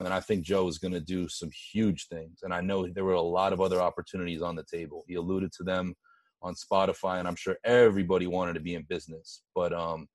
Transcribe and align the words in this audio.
And 0.00 0.14
I 0.14 0.20
think 0.20 0.44
Joe 0.44 0.68
is 0.68 0.78
going 0.78 0.92
to 0.92 1.00
do 1.00 1.28
some 1.28 1.50
huge 1.72 2.06
things. 2.06 2.40
And 2.42 2.54
I 2.54 2.60
know 2.60 2.86
there 2.86 3.04
were 3.04 3.14
a 3.14 3.20
lot 3.20 3.52
of 3.52 3.60
other 3.60 3.80
opportunities 3.80 4.42
on 4.42 4.54
the 4.54 4.62
table. 4.62 5.04
He 5.08 5.14
alluded 5.14 5.52
to 5.52 5.64
them 5.64 5.94
on 6.40 6.54
Spotify, 6.54 7.18
and 7.18 7.26
I'm 7.26 7.34
sure 7.34 7.56
everybody 7.64 8.28
wanted 8.28 8.54
to 8.54 8.60
be 8.60 8.74
in 8.74 8.82
business. 8.88 9.42
But 9.56 9.72
um, 9.72 10.08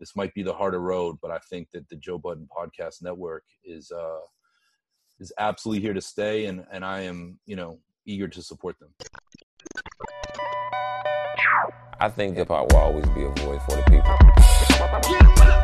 this 0.00 0.16
might 0.16 0.34
be 0.34 0.42
the 0.42 0.52
harder 0.52 0.80
road. 0.80 1.18
But 1.22 1.30
I 1.30 1.38
think 1.48 1.68
that 1.72 1.88
the 1.88 1.96
Joe 1.96 2.18
Budden 2.18 2.48
Podcast 2.56 3.02
Network 3.02 3.44
is 3.64 3.92
uh, 3.92 4.18
is 5.20 5.32
absolutely 5.38 5.82
here 5.82 5.94
to 5.94 6.00
stay, 6.00 6.46
and 6.46 6.64
and 6.72 6.84
I 6.84 7.02
am 7.02 7.38
you 7.46 7.54
know 7.54 7.78
eager 8.06 8.26
to 8.26 8.42
support 8.42 8.76
them. 8.80 8.92
I 12.00 12.08
think 12.08 12.36
hip 12.36 12.48
hop 12.48 12.72
will 12.72 12.80
always 12.80 13.06
be 13.10 13.24
a 13.24 13.28
voice 13.28 13.62
for 13.68 13.76
the 13.76 13.82
people. 13.82 15.59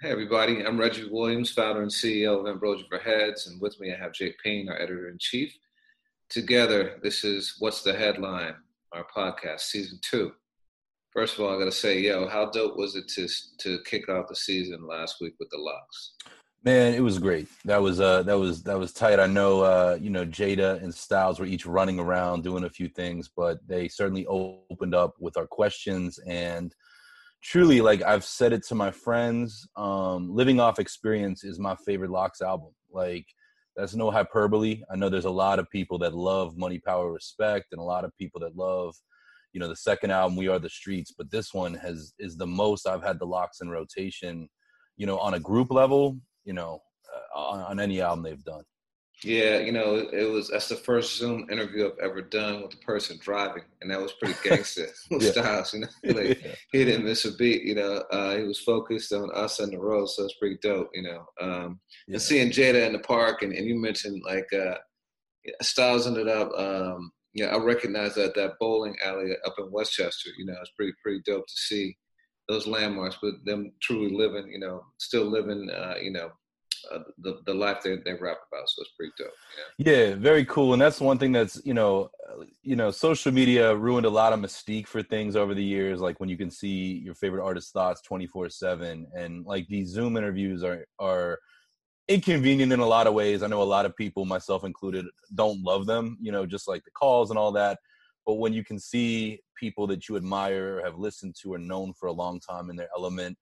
Hey, 0.00 0.12
everybody. 0.12 0.64
I'm 0.64 0.78
Reggie 0.78 1.08
Williams, 1.10 1.50
founder 1.50 1.82
and 1.82 1.90
CEO 1.90 2.38
of 2.38 2.46
Ambrosia 2.46 2.84
for 2.88 2.98
Heads, 2.98 3.48
and 3.48 3.60
with 3.60 3.80
me 3.80 3.92
I 3.92 3.96
have 3.96 4.12
Jake 4.12 4.38
Payne, 4.38 4.68
our 4.68 4.76
editor 4.76 5.08
in 5.08 5.18
chief. 5.18 5.52
Together, 6.30 7.00
this 7.02 7.24
is 7.24 7.56
What's 7.58 7.82
the 7.82 7.92
Headline, 7.92 8.54
our 8.92 9.04
podcast, 9.12 9.62
season 9.62 9.98
two. 10.00 10.30
First 11.12 11.36
of 11.36 11.44
all, 11.44 11.52
I 11.52 11.58
got 11.58 11.64
to 11.64 11.72
say, 11.72 11.98
yo, 11.98 12.28
how 12.28 12.48
dope 12.48 12.76
was 12.76 12.94
it 12.94 13.08
to 13.08 13.26
to 13.58 13.82
kick 13.86 14.08
off 14.08 14.28
the 14.28 14.36
season 14.36 14.86
last 14.86 15.16
week 15.20 15.34
with 15.40 15.50
the 15.50 15.58
LOX? 15.58 16.12
Man, 16.62 16.94
it 16.94 17.02
was 17.02 17.18
great. 17.18 17.48
That 17.64 17.82
was 17.82 17.98
uh 17.98 18.22
that 18.22 18.38
was 18.38 18.62
that 18.62 18.78
was 18.78 18.92
tight. 18.92 19.18
I 19.18 19.26
know 19.26 19.62
uh 19.62 19.98
you 20.00 20.10
know 20.10 20.24
Jada 20.24 20.80
and 20.80 20.94
Styles 20.94 21.40
were 21.40 21.46
each 21.46 21.66
running 21.66 21.98
around 21.98 22.44
doing 22.44 22.62
a 22.62 22.70
few 22.70 22.88
things, 22.88 23.28
but 23.36 23.58
they 23.66 23.88
certainly 23.88 24.26
opened 24.26 24.94
up 24.94 25.16
with 25.18 25.36
our 25.36 25.48
questions 25.48 26.20
and 26.20 26.72
truly 27.42 27.80
like 27.80 28.02
I've 28.02 28.24
said 28.24 28.52
it 28.52 28.64
to 28.68 28.74
my 28.74 28.90
friends, 28.90 29.66
um, 29.76 30.34
Living 30.34 30.60
Off 30.60 30.78
Experience 30.78 31.44
is 31.44 31.58
my 31.58 31.76
favorite 31.86 32.10
LOX 32.10 32.40
album. 32.40 32.70
Like 32.90 33.26
that's 33.76 33.94
no 33.94 34.10
hyperbole. 34.10 34.82
I 34.90 34.96
know 34.96 35.08
there's 35.08 35.24
a 35.24 35.30
lot 35.30 35.58
of 35.58 35.70
people 35.70 35.98
that 35.98 36.14
love 36.14 36.56
Money 36.56 36.80
Power 36.80 37.12
Respect 37.12 37.66
and 37.72 37.80
a 37.80 37.84
lot 37.84 38.04
of 38.04 38.16
people 38.18 38.40
that 38.40 38.56
love, 38.56 38.94
you 39.52 39.60
know, 39.60 39.68
the 39.68 39.76
second 39.76 40.10
album 40.10 40.36
We 40.36 40.48
Are 40.48 40.58
the 40.58 40.68
Streets, 40.68 41.12
but 41.16 41.30
this 41.30 41.54
one 41.54 41.74
has 41.74 42.12
is 42.18 42.36
the 42.36 42.46
most 42.46 42.86
I've 42.86 43.04
had 43.04 43.18
the 43.18 43.26
LOX 43.26 43.60
in 43.60 43.70
rotation, 43.70 44.48
you 44.96 45.06
know, 45.06 45.18
on 45.18 45.34
a 45.34 45.40
group 45.40 45.70
level, 45.70 46.18
you 46.44 46.54
know, 46.54 46.80
uh, 47.14 47.38
on, 47.38 47.60
on 47.60 47.80
any 47.80 48.00
album 48.00 48.24
they've 48.24 48.44
done. 48.44 48.64
Yeah, 49.24 49.58
you 49.58 49.72
know, 49.72 49.96
it 49.96 50.30
was 50.30 50.48
that's 50.48 50.68
the 50.68 50.76
first 50.76 51.18
Zoom 51.18 51.48
interview 51.50 51.86
I've 51.86 51.98
ever 51.98 52.22
done 52.22 52.62
with 52.62 52.70
the 52.70 52.76
person 52.78 53.18
driving, 53.20 53.64
and 53.80 53.90
that 53.90 54.00
was 54.00 54.12
pretty 54.12 54.36
gangster 54.48 54.86
yeah. 55.10 55.30
Styles. 55.30 55.74
You 55.74 55.80
know, 55.80 55.88
like 56.04 56.40
yeah. 56.40 56.54
he 56.70 56.84
didn't 56.84 57.04
miss 57.04 57.24
a 57.24 57.34
beat. 57.34 57.62
You 57.62 57.74
know, 57.74 58.04
uh, 58.12 58.36
he 58.36 58.44
was 58.44 58.60
focused 58.60 59.12
on 59.12 59.30
us 59.34 59.58
and 59.58 59.72
the 59.72 59.78
road, 59.78 60.06
so 60.06 60.24
it's 60.24 60.38
pretty 60.38 60.58
dope. 60.62 60.90
You 60.94 61.02
know, 61.02 61.26
um, 61.40 61.80
yeah. 62.06 62.14
and 62.14 62.22
seeing 62.22 62.50
Jada 62.50 62.86
in 62.86 62.92
the 62.92 63.00
park, 63.00 63.42
and, 63.42 63.52
and 63.52 63.66
you 63.66 63.80
mentioned 63.80 64.22
like 64.24 64.46
uh, 64.52 64.76
Styles 65.62 66.06
ended 66.06 66.28
up. 66.28 66.52
Um, 66.56 67.10
yeah, 67.34 67.46
I 67.46 67.58
recognize 67.58 68.14
that 68.14 68.36
that 68.36 68.54
bowling 68.60 68.96
alley 69.04 69.32
up 69.44 69.54
in 69.58 69.70
Westchester. 69.72 70.30
You 70.38 70.46
know, 70.46 70.54
it's 70.60 70.70
pretty 70.76 70.92
pretty 71.02 71.22
dope 71.26 71.46
to 71.46 71.54
see 71.56 71.96
those 72.48 72.68
landmarks, 72.68 73.18
but 73.20 73.34
them 73.44 73.72
truly 73.82 74.14
living. 74.14 74.48
You 74.48 74.60
know, 74.60 74.84
still 74.98 75.24
living. 75.24 75.68
Uh, 75.70 75.94
you 76.00 76.12
know, 76.12 76.30
uh, 76.92 77.00
the 77.18 77.40
the 77.46 77.54
life 77.54 77.78
they 77.82 77.96
they 77.96 78.12
rap 78.12 78.38
about. 78.50 78.68
So 78.68 78.82
it's 78.82 78.90
pretty 78.96 79.12
dope. 79.18 79.28
Yeah. 79.78 79.92
yeah, 79.92 80.14
very 80.14 80.44
cool. 80.44 80.72
And 80.72 80.82
that's 80.82 81.00
one 81.00 81.18
thing 81.18 81.32
that's 81.32 81.60
you 81.64 81.74
know, 81.74 82.10
you 82.62 82.76
know, 82.76 82.90
social 82.90 83.32
media 83.32 83.74
ruined 83.74 84.06
a 84.06 84.10
lot 84.10 84.32
of 84.32 84.40
mystique 84.40 84.86
for 84.86 85.02
things 85.02 85.36
over 85.36 85.54
the 85.54 85.64
years. 85.64 86.00
Like 86.00 86.20
when 86.20 86.28
you 86.28 86.36
can 86.36 86.50
see 86.50 86.98
your 87.04 87.14
favorite 87.14 87.44
artist's 87.44 87.70
thoughts 87.70 88.00
twenty 88.02 88.26
four 88.26 88.48
seven, 88.48 89.06
and 89.14 89.44
like 89.44 89.66
these 89.68 89.88
Zoom 89.88 90.16
interviews 90.16 90.62
are 90.62 90.84
are 90.98 91.38
inconvenient 92.08 92.72
in 92.72 92.80
a 92.80 92.86
lot 92.86 93.06
of 93.06 93.14
ways. 93.14 93.42
I 93.42 93.48
know 93.48 93.62
a 93.62 93.64
lot 93.64 93.84
of 93.86 93.94
people, 93.94 94.24
myself 94.24 94.64
included, 94.64 95.04
don't 95.34 95.62
love 95.62 95.86
them. 95.86 96.16
You 96.20 96.32
know, 96.32 96.46
just 96.46 96.68
like 96.68 96.84
the 96.84 96.90
calls 96.90 97.30
and 97.30 97.38
all 97.38 97.52
that. 97.52 97.78
But 98.26 98.34
when 98.34 98.52
you 98.52 98.64
can 98.64 98.78
see 98.78 99.40
people 99.56 99.86
that 99.86 100.08
you 100.08 100.16
admire, 100.16 100.82
have 100.84 100.98
listened 100.98 101.34
to, 101.42 101.54
or 101.54 101.58
known 101.58 101.94
for 101.94 102.06
a 102.06 102.12
long 102.12 102.40
time 102.40 102.70
in 102.70 102.76
their 102.76 102.88
element 102.96 103.38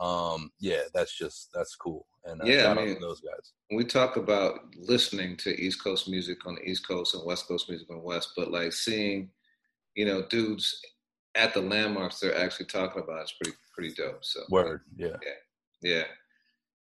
um, 0.00 0.50
yeah, 0.58 0.82
that's 0.94 1.16
just 1.16 1.50
that's 1.52 1.76
cool. 1.76 2.06
And 2.24 2.40
uh, 2.40 2.44
yeah, 2.46 2.70
I 2.70 2.74
mean, 2.74 3.00
those 3.00 3.20
guys. 3.20 3.52
We 3.70 3.84
talk 3.84 4.16
about 4.16 4.60
listening 4.76 5.36
to 5.38 5.50
East 5.60 5.84
Coast 5.84 6.08
music 6.08 6.46
on 6.46 6.54
the 6.56 6.68
East 6.68 6.88
Coast 6.88 7.14
and 7.14 7.24
West 7.24 7.46
Coast 7.46 7.68
music 7.68 7.88
on 7.90 7.98
the 7.98 8.02
West, 8.02 8.32
but 8.36 8.50
like 8.50 8.72
seeing, 8.72 9.30
you 9.94 10.06
know, 10.06 10.24
dudes 10.28 10.80
at 11.34 11.54
the 11.54 11.60
landmarks 11.60 12.18
they're 12.18 12.36
actually 12.36 12.66
talking 12.66 13.02
about 13.02 13.24
is 13.24 13.34
pretty 13.40 13.56
pretty 13.74 13.94
dope. 13.94 14.24
So 14.24 14.40
word, 14.48 14.80
yeah, 14.96 15.16
yeah, 15.22 15.90
yeah. 15.90 16.04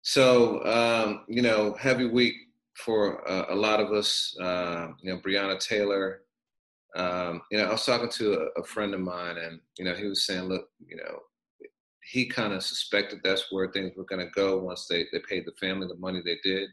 So 0.04 0.64
um, 0.64 1.24
you 1.28 1.42
know, 1.42 1.76
heavy 1.80 2.06
week 2.06 2.36
for 2.76 3.28
uh, 3.30 3.46
a 3.50 3.56
lot 3.56 3.80
of 3.80 3.92
us. 3.92 4.38
Uh, 4.40 4.90
you 5.02 5.12
know, 5.12 5.20
Breonna 5.20 5.60
Taylor. 5.60 6.22
Um, 6.96 7.42
you 7.52 7.58
know, 7.58 7.66
I 7.66 7.72
was 7.72 7.86
talking 7.86 8.10
to 8.10 8.34
a, 8.34 8.62
a 8.62 8.64
friend 8.64 8.94
of 8.94 9.00
mine, 9.02 9.38
and 9.38 9.60
you 9.78 9.86
know, 9.86 9.94
he 9.94 10.06
was 10.06 10.26
saying, 10.26 10.44
look, 10.44 10.70
you 10.86 10.96
know, 10.96 11.20
he 12.08 12.26
kind 12.26 12.54
of 12.54 12.64
suspected 12.64 13.20
that's 13.22 13.52
where 13.52 13.68
things 13.68 13.92
were 13.98 14.06
going 14.06 14.26
to 14.26 14.32
go 14.32 14.58
once 14.60 14.88
they, 14.88 15.06
they 15.12 15.20
paid 15.28 15.46
the 15.46 15.52
family 15.60 15.88
the 15.88 15.96
money 15.96 16.22
they 16.24 16.38
did. 16.42 16.70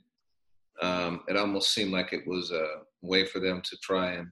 Um, 0.81 1.22
it 1.28 1.37
almost 1.37 1.72
seemed 1.72 1.93
like 1.93 2.12
it 2.12 2.27
was 2.27 2.53
a 2.53 2.67
way 3.03 3.27
for 3.27 3.41
them 3.41 3.61
to 3.62 3.77
try 3.83 4.12
and 4.12 4.28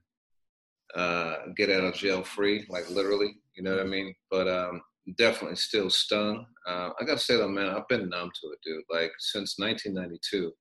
uh, 0.94 1.36
get 1.56 1.70
out 1.70 1.84
of 1.84 1.94
jail 1.94 2.22
free, 2.22 2.66
like 2.68 2.88
literally, 2.88 3.34
you 3.56 3.62
know 3.62 3.72
what 3.72 3.84
I 3.84 3.88
mean? 3.88 4.14
But 4.30 4.46
um, 4.46 4.80
definitely 5.16 5.56
still 5.56 5.90
stung. 5.90 6.46
Uh, 6.68 6.90
I 7.00 7.04
got 7.04 7.18
to 7.18 7.24
say 7.24 7.36
though, 7.36 7.48
man, 7.48 7.68
I've 7.68 7.88
been 7.88 8.08
numb 8.08 8.30
to 8.40 8.50
it, 8.50 8.58
dude. 8.64 8.84
Like 8.90 9.12
since 9.18 9.58
1992, 9.58 10.52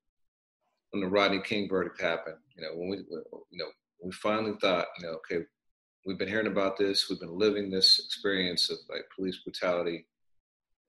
when 0.91 1.01
the 1.01 1.07
Rodney 1.07 1.41
King 1.43 1.69
verdict 1.69 2.01
happened, 2.01 2.37
you 2.55 2.63
know, 2.63 2.69
when 2.75 2.89
we, 2.89 2.97
you 2.97 3.57
know, 3.59 3.69
we 4.03 4.11
finally 4.11 4.53
thought, 4.59 4.87
you 4.99 5.05
know, 5.05 5.13
okay, 5.13 5.45
we've 6.05 6.17
been 6.17 6.27
hearing 6.27 6.47
about 6.47 6.77
this, 6.77 7.09
we've 7.09 7.19
been 7.19 7.37
living 7.37 7.69
this 7.69 8.01
experience 8.03 8.71
of 8.71 8.77
like 8.89 9.03
police 9.15 9.37
brutality 9.43 10.07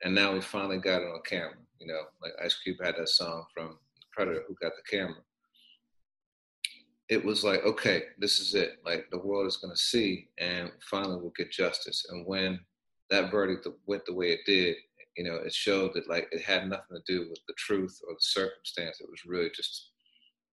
and 0.03 0.15
now 0.15 0.33
we 0.33 0.41
finally 0.41 0.79
got 0.79 1.03
it 1.03 1.07
on 1.07 1.21
camera. 1.25 1.55
You 1.79 1.87
know, 1.89 2.03
like 2.21 2.33
Ice 2.43 2.59
Cube 2.63 2.79
had 2.83 2.97
that 2.99 3.09
song 3.09 3.45
from 3.55 3.79
Predator, 4.13 4.45
"Who 4.47 4.55
Got 4.61 4.73
the 4.77 4.97
Camera." 4.97 5.23
It 7.09 7.25
was 7.25 7.45
like, 7.45 7.65
okay, 7.65 8.05
this 8.19 8.39
is 8.39 8.55
it. 8.55 8.79
Like 8.85 9.11
the 9.11 9.19
world 9.19 9.47
is 9.47 9.57
going 9.59 9.75
to 9.75 9.81
see, 9.81 10.29
and 10.39 10.71
finally 10.91 11.17
we'll 11.17 11.33
get 11.37 11.51
justice. 11.51 12.07
And 12.09 12.27
when 12.27 12.61
that 13.11 13.31
verdict 13.31 13.67
went 13.87 14.07
the 14.07 14.15
way 14.15 14.33
it 14.33 14.41
did, 14.47 14.77
you 15.17 15.25
know, 15.25 15.37
it 15.37 15.53
showed 15.53 15.93
that 15.95 16.09
like 16.09 16.29
it 16.33 16.43
had 16.43 16.69
nothing 16.69 16.97
to 16.97 17.03
do 17.07 17.29
with 17.29 17.41
the 17.47 17.55
truth 17.59 18.01
or 18.09 18.15
the 18.15 18.21
circumstance. 18.21 19.01
It 19.01 19.11
was 19.11 19.27
really 19.27 19.51
just, 19.55 19.91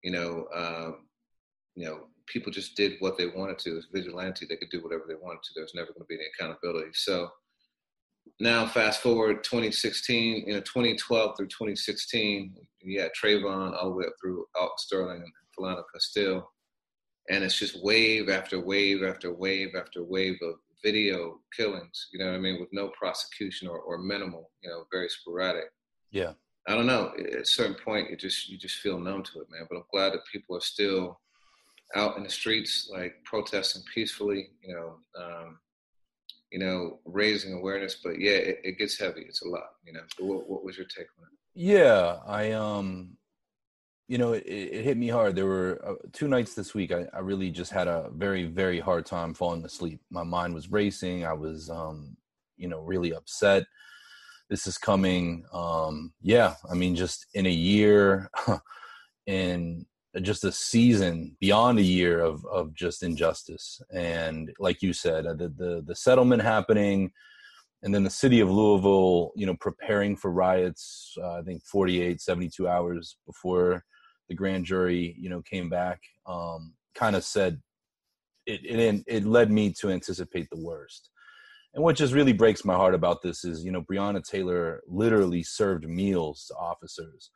you 0.03 0.11
know, 0.11 0.47
um, 0.55 1.07
you 1.75 1.85
know, 1.85 2.07
people 2.25 2.51
just 2.51 2.75
did 2.75 2.93
what 2.99 3.17
they 3.17 3.27
wanted 3.27 3.59
to. 3.59 3.71
It 3.71 3.75
was 3.75 3.87
vigilante; 3.93 4.45
they 4.45 4.55
could 4.55 4.71
do 4.71 4.81
whatever 4.81 5.03
they 5.07 5.15
wanted 5.15 5.43
to. 5.43 5.51
There 5.53 5.63
was 5.63 5.75
never 5.75 5.93
going 5.93 6.01
to 6.01 6.05
be 6.05 6.15
any 6.15 6.25
accountability. 6.33 6.89
So 6.93 7.29
now 8.39 8.65
fast 8.67 9.01
forward 9.01 9.43
2016, 9.43 10.47
you 10.47 10.53
know, 10.53 10.59
2012 10.61 11.37
through 11.37 11.47
2016, 11.47 12.55
you 12.81 13.01
had 13.01 13.11
Trayvon 13.11 13.75
all 13.75 13.89
the 13.89 13.95
way 13.95 14.05
up 14.05 14.13
through 14.21 14.45
Sterling 14.77 15.23
and 15.23 15.31
Philando 15.57 15.83
Castile. 15.93 16.51
And 17.29 17.43
it's 17.43 17.59
just 17.59 17.83
wave 17.83 18.29
after 18.29 18.59
wave 18.59 19.03
after 19.03 19.33
wave 19.33 19.75
after 19.77 20.03
wave 20.03 20.37
of 20.41 20.55
video 20.83 21.39
killings, 21.55 22.07
you 22.13 22.19
know 22.19 22.27
what 22.27 22.35
I 22.35 22.39
mean, 22.39 22.59
with 22.59 22.69
no 22.71 22.89
prosecution 22.89 23.67
or, 23.67 23.79
or 23.79 23.97
minimal, 23.97 24.51
you 24.61 24.69
know, 24.69 24.85
very 24.91 25.09
sporadic. 25.09 25.71
Yeah. 26.11 26.33
I 26.67 26.75
don't 26.75 26.85
know. 26.85 27.13
At 27.17 27.41
a 27.41 27.45
certain 27.45 27.75
point, 27.75 28.09
you 28.09 28.17
just 28.17 28.49
you 28.49 28.57
just 28.57 28.79
feel 28.79 28.99
numb 28.99 29.23
to 29.23 29.41
it, 29.41 29.47
man. 29.49 29.65
But 29.69 29.77
I'm 29.77 29.83
glad 29.91 30.13
that 30.13 30.25
people 30.31 30.55
are 30.57 30.61
still 30.61 31.19
out 31.95 32.17
in 32.17 32.23
the 32.23 32.29
streets, 32.29 32.89
like 32.91 33.15
protesting 33.23 33.83
peacefully. 33.93 34.49
You 34.61 34.75
know, 34.75 34.97
um, 35.17 35.59
you 36.51 36.59
know, 36.59 36.99
raising 37.05 37.53
awareness. 37.53 37.99
But 38.03 38.19
yeah, 38.19 38.31
it, 38.31 38.61
it 38.63 38.77
gets 38.77 38.99
heavy. 38.99 39.21
It's 39.27 39.41
a 39.41 39.47
lot, 39.47 39.67
you 39.85 39.93
know. 39.93 40.01
So 40.17 40.25
what, 40.25 40.49
what 40.49 40.63
was 40.63 40.77
your 40.77 40.87
take 40.87 41.07
on 41.19 41.25
it? 41.25 41.37
Yeah, 41.53 42.17
I 42.25 42.51
um, 42.51 43.17
you 44.07 44.17
know, 44.17 44.33
it, 44.33 44.45
it 44.45 44.83
hit 44.85 44.97
me 44.97 45.07
hard. 45.07 45.35
There 45.35 45.45
were 45.45 45.81
uh, 45.83 45.95
two 46.13 46.27
nights 46.27 46.53
this 46.53 46.73
week. 46.73 46.91
I, 46.91 47.07
I 47.13 47.19
really 47.19 47.49
just 47.49 47.71
had 47.71 47.87
a 47.87 48.09
very 48.13 48.45
very 48.45 48.79
hard 48.79 49.05
time 49.05 49.33
falling 49.33 49.65
asleep. 49.65 49.99
My 50.09 50.23
mind 50.23 50.53
was 50.53 50.71
racing. 50.71 51.25
I 51.25 51.33
was 51.33 51.69
um, 51.69 52.15
you 52.57 52.67
know, 52.67 52.81
really 52.81 53.13
upset. 53.13 53.65
this 54.49 54.67
is 54.67 54.77
coming. 54.77 55.45
Um, 55.53 56.13
yeah, 56.21 56.55
I 56.69 56.73
mean, 56.73 56.95
just 56.95 57.27
in 57.33 57.45
a 57.45 57.51
year, 57.51 58.29
in 59.27 59.85
just 60.21 60.43
a 60.43 60.51
season 60.51 61.35
beyond 61.39 61.79
a 61.79 61.83
year 61.83 62.19
of 62.19 62.45
of 62.45 62.73
just 62.73 63.03
injustice, 63.03 63.81
and 63.93 64.51
like 64.59 64.81
you 64.81 64.93
said, 64.93 65.25
uh, 65.25 65.33
the 65.33 65.49
the, 65.49 65.83
the 65.85 65.95
settlement 65.95 66.41
happening. 66.41 67.11
And 67.83 67.93
then 67.93 68.03
the 68.03 68.09
city 68.09 68.39
of 68.39 68.49
Louisville, 68.49 69.31
you 69.35 69.45
know, 69.45 69.55
preparing 69.61 70.15
for 70.15 70.31
riots, 70.31 71.13
uh, 71.21 71.33
I 71.35 71.41
think 71.43 71.63
48, 71.63 72.19
72 72.19 72.67
hours 72.67 73.17
before 73.27 73.83
the 74.29 74.35
grand 74.35 74.65
jury, 74.65 75.15
you 75.19 75.29
know, 75.29 75.43
came 75.43 75.69
back, 75.69 76.01
um, 76.25 76.73
kind 76.95 77.15
of 77.15 77.23
said 77.23 77.61
it, 78.47 78.65
it, 78.65 79.03
it 79.05 79.25
led 79.25 79.51
me 79.51 79.71
to 79.73 79.89
anticipate 79.89 80.49
the 80.49 80.59
worst. 80.59 81.09
And 81.73 81.83
what 81.83 81.95
just 81.95 82.13
really 82.13 82.33
breaks 82.33 82.65
my 82.65 82.73
heart 82.73 82.95
about 82.95 83.21
this 83.21 83.43
is, 83.43 83.63
you 83.63 83.71
know, 83.71 83.83
Breonna 83.83 84.23
Taylor 84.23 84.81
literally 84.87 85.43
served 85.43 85.87
meals 85.87 86.45
to 86.47 86.55
officers. 86.55 87.29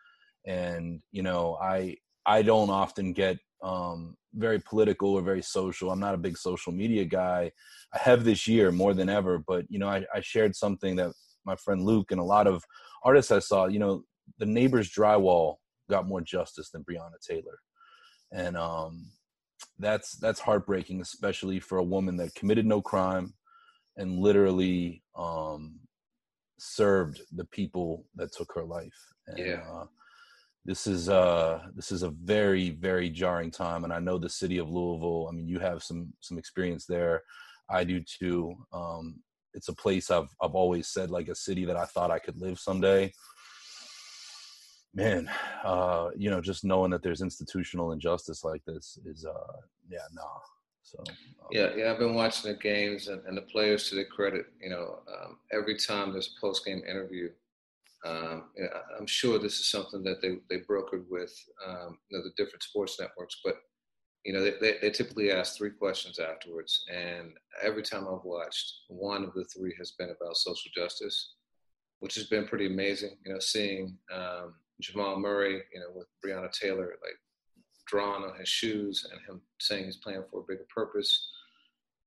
And, 0.48 1.02
you 1.12 1.22
know, 1.22 1.60
I 1.62 1.98
I 2.26 2.42
don't 2.42 2.70
often 2.70 3.14
get 3.14 3.38
um, 3.64 4.16
very 4.34 4.60
political 4.60 5.14
or 5.14 5.22
very 5.22 5.42
social. 5.42 5.92
I'm 5.92 6.00
not 6.00 6.16
a 6.16 6.20
big 6.20 6.38
social 6.38 6.72
media 6.72 7.06
guy. 7.06 7.52
I 7.94 7.98
have 8.00 8.24
this 8.24 8.48
year 8.48 8.72
more 8.72 8.94
than 8.94 9.10
ever, 9.10 9.38
but 9.40 9.66
you 9.70 9.80
know, 9.80 9.88
I, 9.88 10.06
I 10.14 10.22
shared 10.22 10.56
something 10.56 10.96
that 10.98 11.12
my 11.46 11.56
friend 11.56 11.82
Luke 11.84 12.12
and 12.12 12.20
a 12.20 12.24
lot 12.24 12.48
of 12.48 12.64
artists 13.04 13.32
I 13.32 13.40
saw, 13.40 13.68
you 13.68 13.80
know, 13.80 14.04
the 14.38 14.46
neighbors 14.46 14.92
drywall 14.92 15.56
got 15.90 16.08
more 16.08 16.22
justice 16.22 16.70
than 16.70 16.84
Breonna 16.84 17.20
Taylor. 17.28 17.60
And 18.32 18.56
um, 18.56 19.12
that's 19.80 20.14
that's 20.14 20.40
heartbreaking, 20.40 21.02
especially 21.02 21.60
for 21.60 21.78
a 21.78 21.84
woman 21.84 22.16
that 22.18 22.36
committed 22.36 22.66
no 22.66 22.82
crime 22.82 23.34
and 23.98 24.20
literally 24.20 25.04
um, 25.18 25.80
served 26.60 27.22
the 27.34 27.46
people 27.46 28.06
that 28.16 28.32
took 28.32 28.52
her 28.56 28.64
life. 28.64 28.98
And, 29.28 29.38
yeah. 29.38 29.64
Uh, 29.70 29.86
this 30.66 30.86
is 30.86 31.10
uh 31.10 31.60
this 31.76 31.92
is 31.92 32.04
a 32.04 32.10
very 32.10 32.70
very 32.70 33.10
jarring 33.10 33.52
time 33.52 33.84
and 33.84 33.92
i 33.92 34.00
know 34.00 34.18
the 34.18 34.30
city 34.30 34.58
of 34.58 34.70
louisville 34.70 35.28
i 35.30 35.36
mean 35.36 35.48
you 35.48 35.60
have 35.60 35.82
some 35.82 36.14
some 36.20 36.38
experience 36.38 36.86
there 36.86 37.24
i 37.70 37.84
do 37.84 38.00
too 38.02 38.56
um 38.74 39.16
it's 39.54 39.70
a 39.70 39.76
place 39.76 40.12
i've 40.12 40.30
i've 40.42 40.56
always 40.56 40.88
said 40.88 41.10
like 41.10 41.28
a 41.30 41.36
city 41.36 41.66
that 41.66 41.78
i 41.78 41.86
thought 41.86 42.12
i 42.12 42.20
could 42.20 42.40
live 42.40 42.60
someday 42.60 43.12
man, 44.94 45.30
uh, 45.64 46.10
you 46.18 46.30
know, 46.30 46.42
just 46.42 46.64
knowing 46.64 46.92
that 46.92 47.04
there's 47.04 47.22
institutional 47.22 47.92
injustice 47.92 48.44
like 48.44 48.64
this 48.66 48.98
is, 49.06 49.26
uh, 49.26 49.54
yeah, 49.90 50.00
nah. 50.14 50.24
So 50.84 51.00
um, 51.00 51.16
yeah, 51.52 51.70
yeah, 51.76 51.92
I've 51.92 52.00
been 52.00 52.16
watching 52.16 52.52
the 52.52 52.58
games 52.58 53.08
and, 53.08 53.22
and 53.26 53.38
the 53.38 53.44
players 53.44 53.90
to 53.90 53.96
the 53.96 54.04
credit. 54.04 54.48
You 54.62 54.72
know, 54.72 55.00
um, 55.08 55.38
every 55.54 55.78
time 55.78 56.12
there's 56.12 56.34
a 56.36 56.42
post 56.42 56.66
game 56.66 56.82
interview, 56.90 57.30
um, 58.04 58.46
I'm 58.98 59.08
sure 59.08 59.38
this 59.38 59.60
is 59.60 59.68
something 59.68 60.04
that 60.04 60.22
they 60.22 60.38
they 60.50 60.64
brokered 60.64 61.06
with 61.10 61.34
um, 61.68 61.98
you 62.10 62.18
know 62.18 62.24
the 62.24 62.34
different 62.36 62.64
sports 62.64 63.00
networks, 63.00 63.38
but 63.44 63.58
you 64.26 64.34
know 64.34 64.44
they, 64.44 64.78
they, 64.82 64.90
typically 64.90 65.32
ask 65.32 65.56
three 65.56 65.70
questions 65.70 66.18
afterwards, 66.18 66.84
and 66.92 67.34
every 67.62 67.84
time 67.84 68.08
I've 68.08 68.24
watched, 68.24 68.74
one 68.88 69.24
of 69.24 69.34
the 69.34 69.46
three 69.46 69.76
has 69.78 69.92
been 69.92 70.10
about 70.10 70.38
social 70.38 70.72
justice, 70.76 71.36
which 72.00 72.16
has 72.16 72.26
been 72.26 72.48
pretty 72.48 72.66
amazing. 72.66 73.18
You 73.26 73.34
know, 73.34 73.40
seeing 73.40 73.98
um, 74.12 74.56
Jamal 74.80 75.20
Murray, 75.20 75.62
you 75.74 75.80
know, 75.80 75.92
with 75.94 76.08
Breonna 76.26 76.52
Taylor, 76.52 76.96
like 77.04 77.20
drawn 77.88 78.24
on 78.24 78.40
his 78.40 78.50
shoes 78.50 79.06
and 79.12 79.22
him 79.28 79.42
saying 79.60 79.86
he's 79.86 79.98
playing 79.98 80.24
for 80.32 80.40
a 80.40 80.46
bigger 80.48 80.66
purpose. 80.74 81.30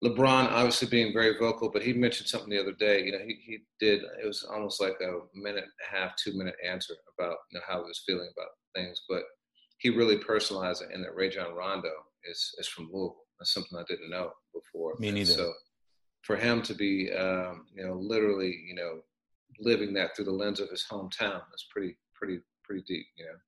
LeBron 0.02 0.50
obviously 0.50 0.88
being 0.88 1.12
very 1.12 1.38
vocal, 1.38 1.70
but 1.70 1.82
he 1.82 1.92
mentioned 1.92 2.28
something 2.28 2.50
the 2.50 2.60
other 2.60 2.72
day. 2.72 3.04
You 3.04 3.12
know, 3.12 3.24
he, 3.24 3.38
he 3.44 3.58
did, 3.78 4.02
it 4.22 4.26
was 4.26 4.44
almost 4.44 4.80
like 4.80 4.96
a 5.00 5.20
minute 5.34 5.64
and 5.64 5.72
a 5.92 5.96
half, 5.96 6.16
two 6.16 6.36
minute 6.36 6.56
answer 6.66 6.94
about 7.18 7.36
you 7.50 7.58
know, 7.58 7.64
how 7.66 7.78
he 7.78 7.88
was 7.88 8.02
feeling 8.06 8.28
about 8.36 8.50
things. 8.74 9.02
But 9.08 9.22
he 9.78 9.90
really 9.90 10.18
personalized 10.18 10.82
it 10.82 10.94
in 10.94 11.02
that 11.02 11.14
Rajon 11.14 11.54
Rondo 11.54 11.92
is, 12.28 12.54
is 12.58 12.68
from 12.68 12.90
Louisville. 12.92 13.16
That's 13.38 13.54
something 13.54 13.78
I 13.78 13.84
didn't 13.88 14.10
know 14.10 14.32
before. 14.52 14.94
Me 14.98 15.10
neither. 15.10 15.32
so 15.32 15.52
for 16.22 16.36
him 16.36 16.62
to 16.62 16.74
be, 16.74 17.12
um, 17.12 17.66
you 17.74 17.86
know, 17.86 17.94
literally, 17.94 18.64
you 18.66 18.74
know, 18.74 19.00
living 19.60 19.92
that 19.94 20.14
through 20.14 20.24
the 20.24 20.32
lens 20.32 20.60
of 20.60 20.70
his 20.70 20.84
hometown 20.90 21.42
is 21.54 21.66
pretty, 21.70 21.96
pretty 22.14 22.40
pretty 22.64 22.82
deep, 22.86 23.06
you 23.16 23.26
know. 23.26 23.38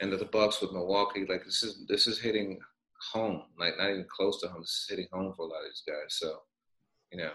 And 0.00 0.12
that 0.12 0.18
the 0.18 0.24
Bucks 0.26 0.60
with 0.60 0.72
Milwaukee, 0.72 1.26
like 1.28 1.44
this 1.44 1.62
is 1.62 1.84
this 1.88 2.06
is 2.06 2.18
hitting 2.18 2.58
home, 3.12 3.42
like 3.58 3.74
not 3.78 3.90
even 3.90 4.06
close 4.14 4.40
to 4.40 4.48
home. 4.48 4.64
Hitting 4.88 5.06
home 5.12 5.32
for 5.36 5.46
a 5.46 5.48
lot 5.48 5.60
of 5.60 5.70
these 5.70 5.82
guys. 5.86 6.16
So, 6.16 6.38
you 7.12 7.18
know. 7.18 7.30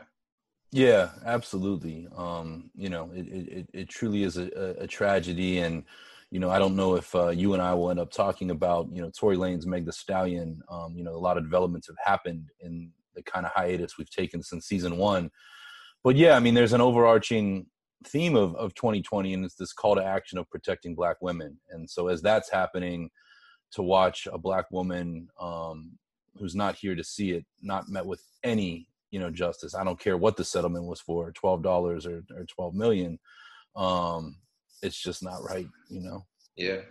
Yeah, 0.72 1.10
absolutely. 1.26 2.08
Um, 2.16 2.70
you 2.76 2.90
know, 2.90 3.12
it, 3.14 3.28
it, 3.28 3.70
it 3.74 3.90
truly 3.90 4.24
is 4.24 4.38
a, 4.38 4.76
a, 4.80 4.88
tragedy. 4.88 5.60
And, 5.60 5.84
you 6.32 6.40
know, 6.40 6.50
I 6.50 6.60
don't 6.60 6.76
know 6.76 6.96
if 6.96 7.16
uh, 7.16 7.30
you 7.30 7.54
and 7.54 7.62
I 7.62 7.74
will 7.74 7.92
end 7.92 8.00
up 8.00 8.12
talking 8.12 8.52
about, 8.52 8.90
you 8.92 9.02
know, 9.02 9.10
Tory 9.10 9.38
Lanez 9.38 9.66
Meg 9.66 9.86
Thee 9.86 9.92
Stallion. 9.92 10.62
Um, 10.70 10.96
you 10.98 11.04
know, 11.04 11.14
a 11.14 11.18
lot 11.18 11.38
of 11.38 11.44
developments 11.44 11.88
have 11.88 11.96
happened 12.04 12.50
in 12.60 12.92
the 13.16 13.24
kind 13.24 13.46
of 13.46 13.54
hiatus 13.54 13.98
we've 13.98 14.10
taken 14.10 14.44
since 14.44 14.66
season 14.66 14.98
one. 14.98 15.32
But 16.04 16.18
yeah, 16.18 16.36
I 16.36 16.40
mean, 16.40 16.56
there's 16.56 16.74
an 16.74 16.82
overarching 16.82 17.68
theme 18.06 18.36
of, 18.36 18.56
of 18.56 18.74
2020 18.76 19.34
and 19.34 19.46
it's 19.46 19.56
this 19.56 19.74
call 19.74 19.96
to 19.96 20.04
action 20.04 20.38
of 20.38 20.50
protecting 20.50 20.96
black 20.96 21.18
women 21.22 21.58
and 21.70 21.90
so 21.90 22.08
as 22.08 22.22
that's 22.22 22.52
happening 22.52 23.10
to 23.72 23.82
watch 23.82 24.28
a 24.32 24.38
black 24.38 24.66
woman 24.72 25.28
um, 25.40 25.98
who's 26.38 26.56
not 26.56 26.76
here 26.76 26.96
to 26.96 27.04
see 27.04 27.32
it 27.32 27.46
not 27.62 27.90
met 27.90 28.06
with 28.06 28.22
any 28.44 28.88
you 29.12 29.20
know 29.20 29.30
justice. 29.30 29.76
I 29.76 29.84
don't 29.84 30.00
care 30.00 30.18
what 30.18 30.38
the 30.38 30.44
settlement 30.44 30.86
was 30.86 31.00
for 31.02 31.32
$12 31.32 32.06
or, 32.06 32.24
or 32.38 32.46
12 32.46 32.74
million 32.74 33.20
um, 33.76 34.38
it's 34.82 35.02
just 35.02 35.24
not 35.24 35.44
right 35.44 35.68
you 35.90 36.02
know? 36.02 36.26
Yeah. 36.56 36.82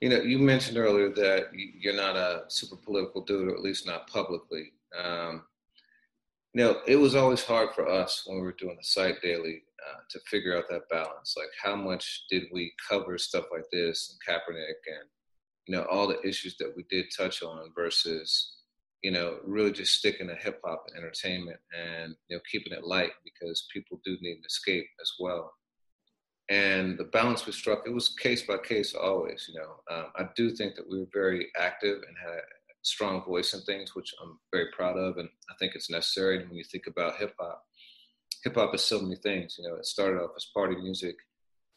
You 0.00 0.10
know 0.10 0.20
you 0.20 0.38
mentioned 0.38 0.78
earlier 0.78 1.10
that 1.10 1.46
you're 1.52 1.96
not 1.96 2.16
a 2.16 2.44
super 2.48 2.76
political 2.76 3.24
dude 3.24 3.48
or 3.48 3.54
at 3.54 3.62
least 3.62 3.86
not 3.86 4.08
publicly 4.08 4.72
um, 4.98 5.44
you 6.54 6.64
know 6.64 6.80
it 6.86 6.96
was 6.96 7.14
always 7.14 7.44
hard 7.44 7.70
for 7.74 7.88
us 7.88 8.22
when 8.26 8.38
we 8.38 8.42
were 8.42 8.56
doing 8.58 8.76
the 8.76 8.84
site 8.84 9.20
daily 9.22 9.62
uh, 9.88 10.00
to 10.10 10.20
figure 10.26 10.56
out 10.56 10.68
that 10.68 10.88
balance. 10.90 11.34
Like, 11.36 11.50
how 11.62 11.76
much 11.76 12.24
did 12.28 12.44
we 12.52 12.72
cover 12.88 13.16
stuff 13.16 13.46
like 13.52 13.64
this 13.72 14.10
and 14.10 14.36
Kaepernick 14.36 14.80
and, 14.86 15.08
you 15.68 15.76
know, 15.76 15.84
all 15.84 16.08
the 16.08 16.20
issues 16.26 16.56
that 16.56 16.72
we 16.76 16.84
did 16.90 17.06
touch 17.16 17.42
on 17.42 17.70
versus, 17.74 18.54
you 19.02 19.10
know, 19.10 19.38
really 19.44 19.70
just 19.70 19.94
sticking 19.94 20.28
to 20.28 20.34
hip 20.34 20.60
hop 20.64 20.86
and 20.88 20.96
entertainment 20.96 21.58
and, 21.78 22.16
you 22.28 22.36
know, 22.36 22.42
keeping 22.50 22.72
it 22.72 22.84
light 22.84 23.12
because 23.22 23.68
people 23.72 24.00
do 24.04 24.16
need 24.22 24.38
an 24.38 24.42
escape 24.46 24.86
as 25.00 25.12
well. 25.20 25.52
And 26.50 26.96
the 26.98 27.04
balance 27.04 27.44
we 27.44 27.52
struck, 27.52 27.82
it 27.86 27.92
was 27.92 28.14
case 28.14 28.42
by 28.42 28.56
case 28.56 28.94
always, 28.94 29.46
you 29.48 29.60
know. 29.60 29.94
Um, 29.94 30.06
I 30.16 30.28
do 30.34 30.50
think 30.50 30.76
that 30.76 30.88
we 30.88 31.00
were 31.00 31.10
very 31.12 31.48
active 31.58 31.96
and 31.96 32.16
had 32.18 32.38
a 32.38 32.42
strong 32.82 33.22
voice 33.22 33.52
in 33.52 33.60
things, 33.60 33.94
which 33.94 34.14
I'm 34.22 34.38
very 34.50 34.68
proud 34.74 34.96
of. 34.96 35.18
And 35.18 35.28
I 35.50 35.54
think 35.58 35.74
it's 35.74 35.90
necessary 35.90 36.38
when 36.38 36.56
you 36.56 36.64
think 36.64 36.86
about 36.86 37.18
hip 37.18 37.34
hop 37.38 37.62
hip 38.44 38.54
hop 38.54 38.74
is 38.74 38.84
so 38.84 39.00
many 39.00 39.16
things. 39.16 39.56
You 39.58 39.68
know, 39.68 39.76
it 39.76 39.86
started 39.86 40.20
off 40.20 40.30
as 40.36 40.46
party 40.54 40.76
music, 40.76 41.16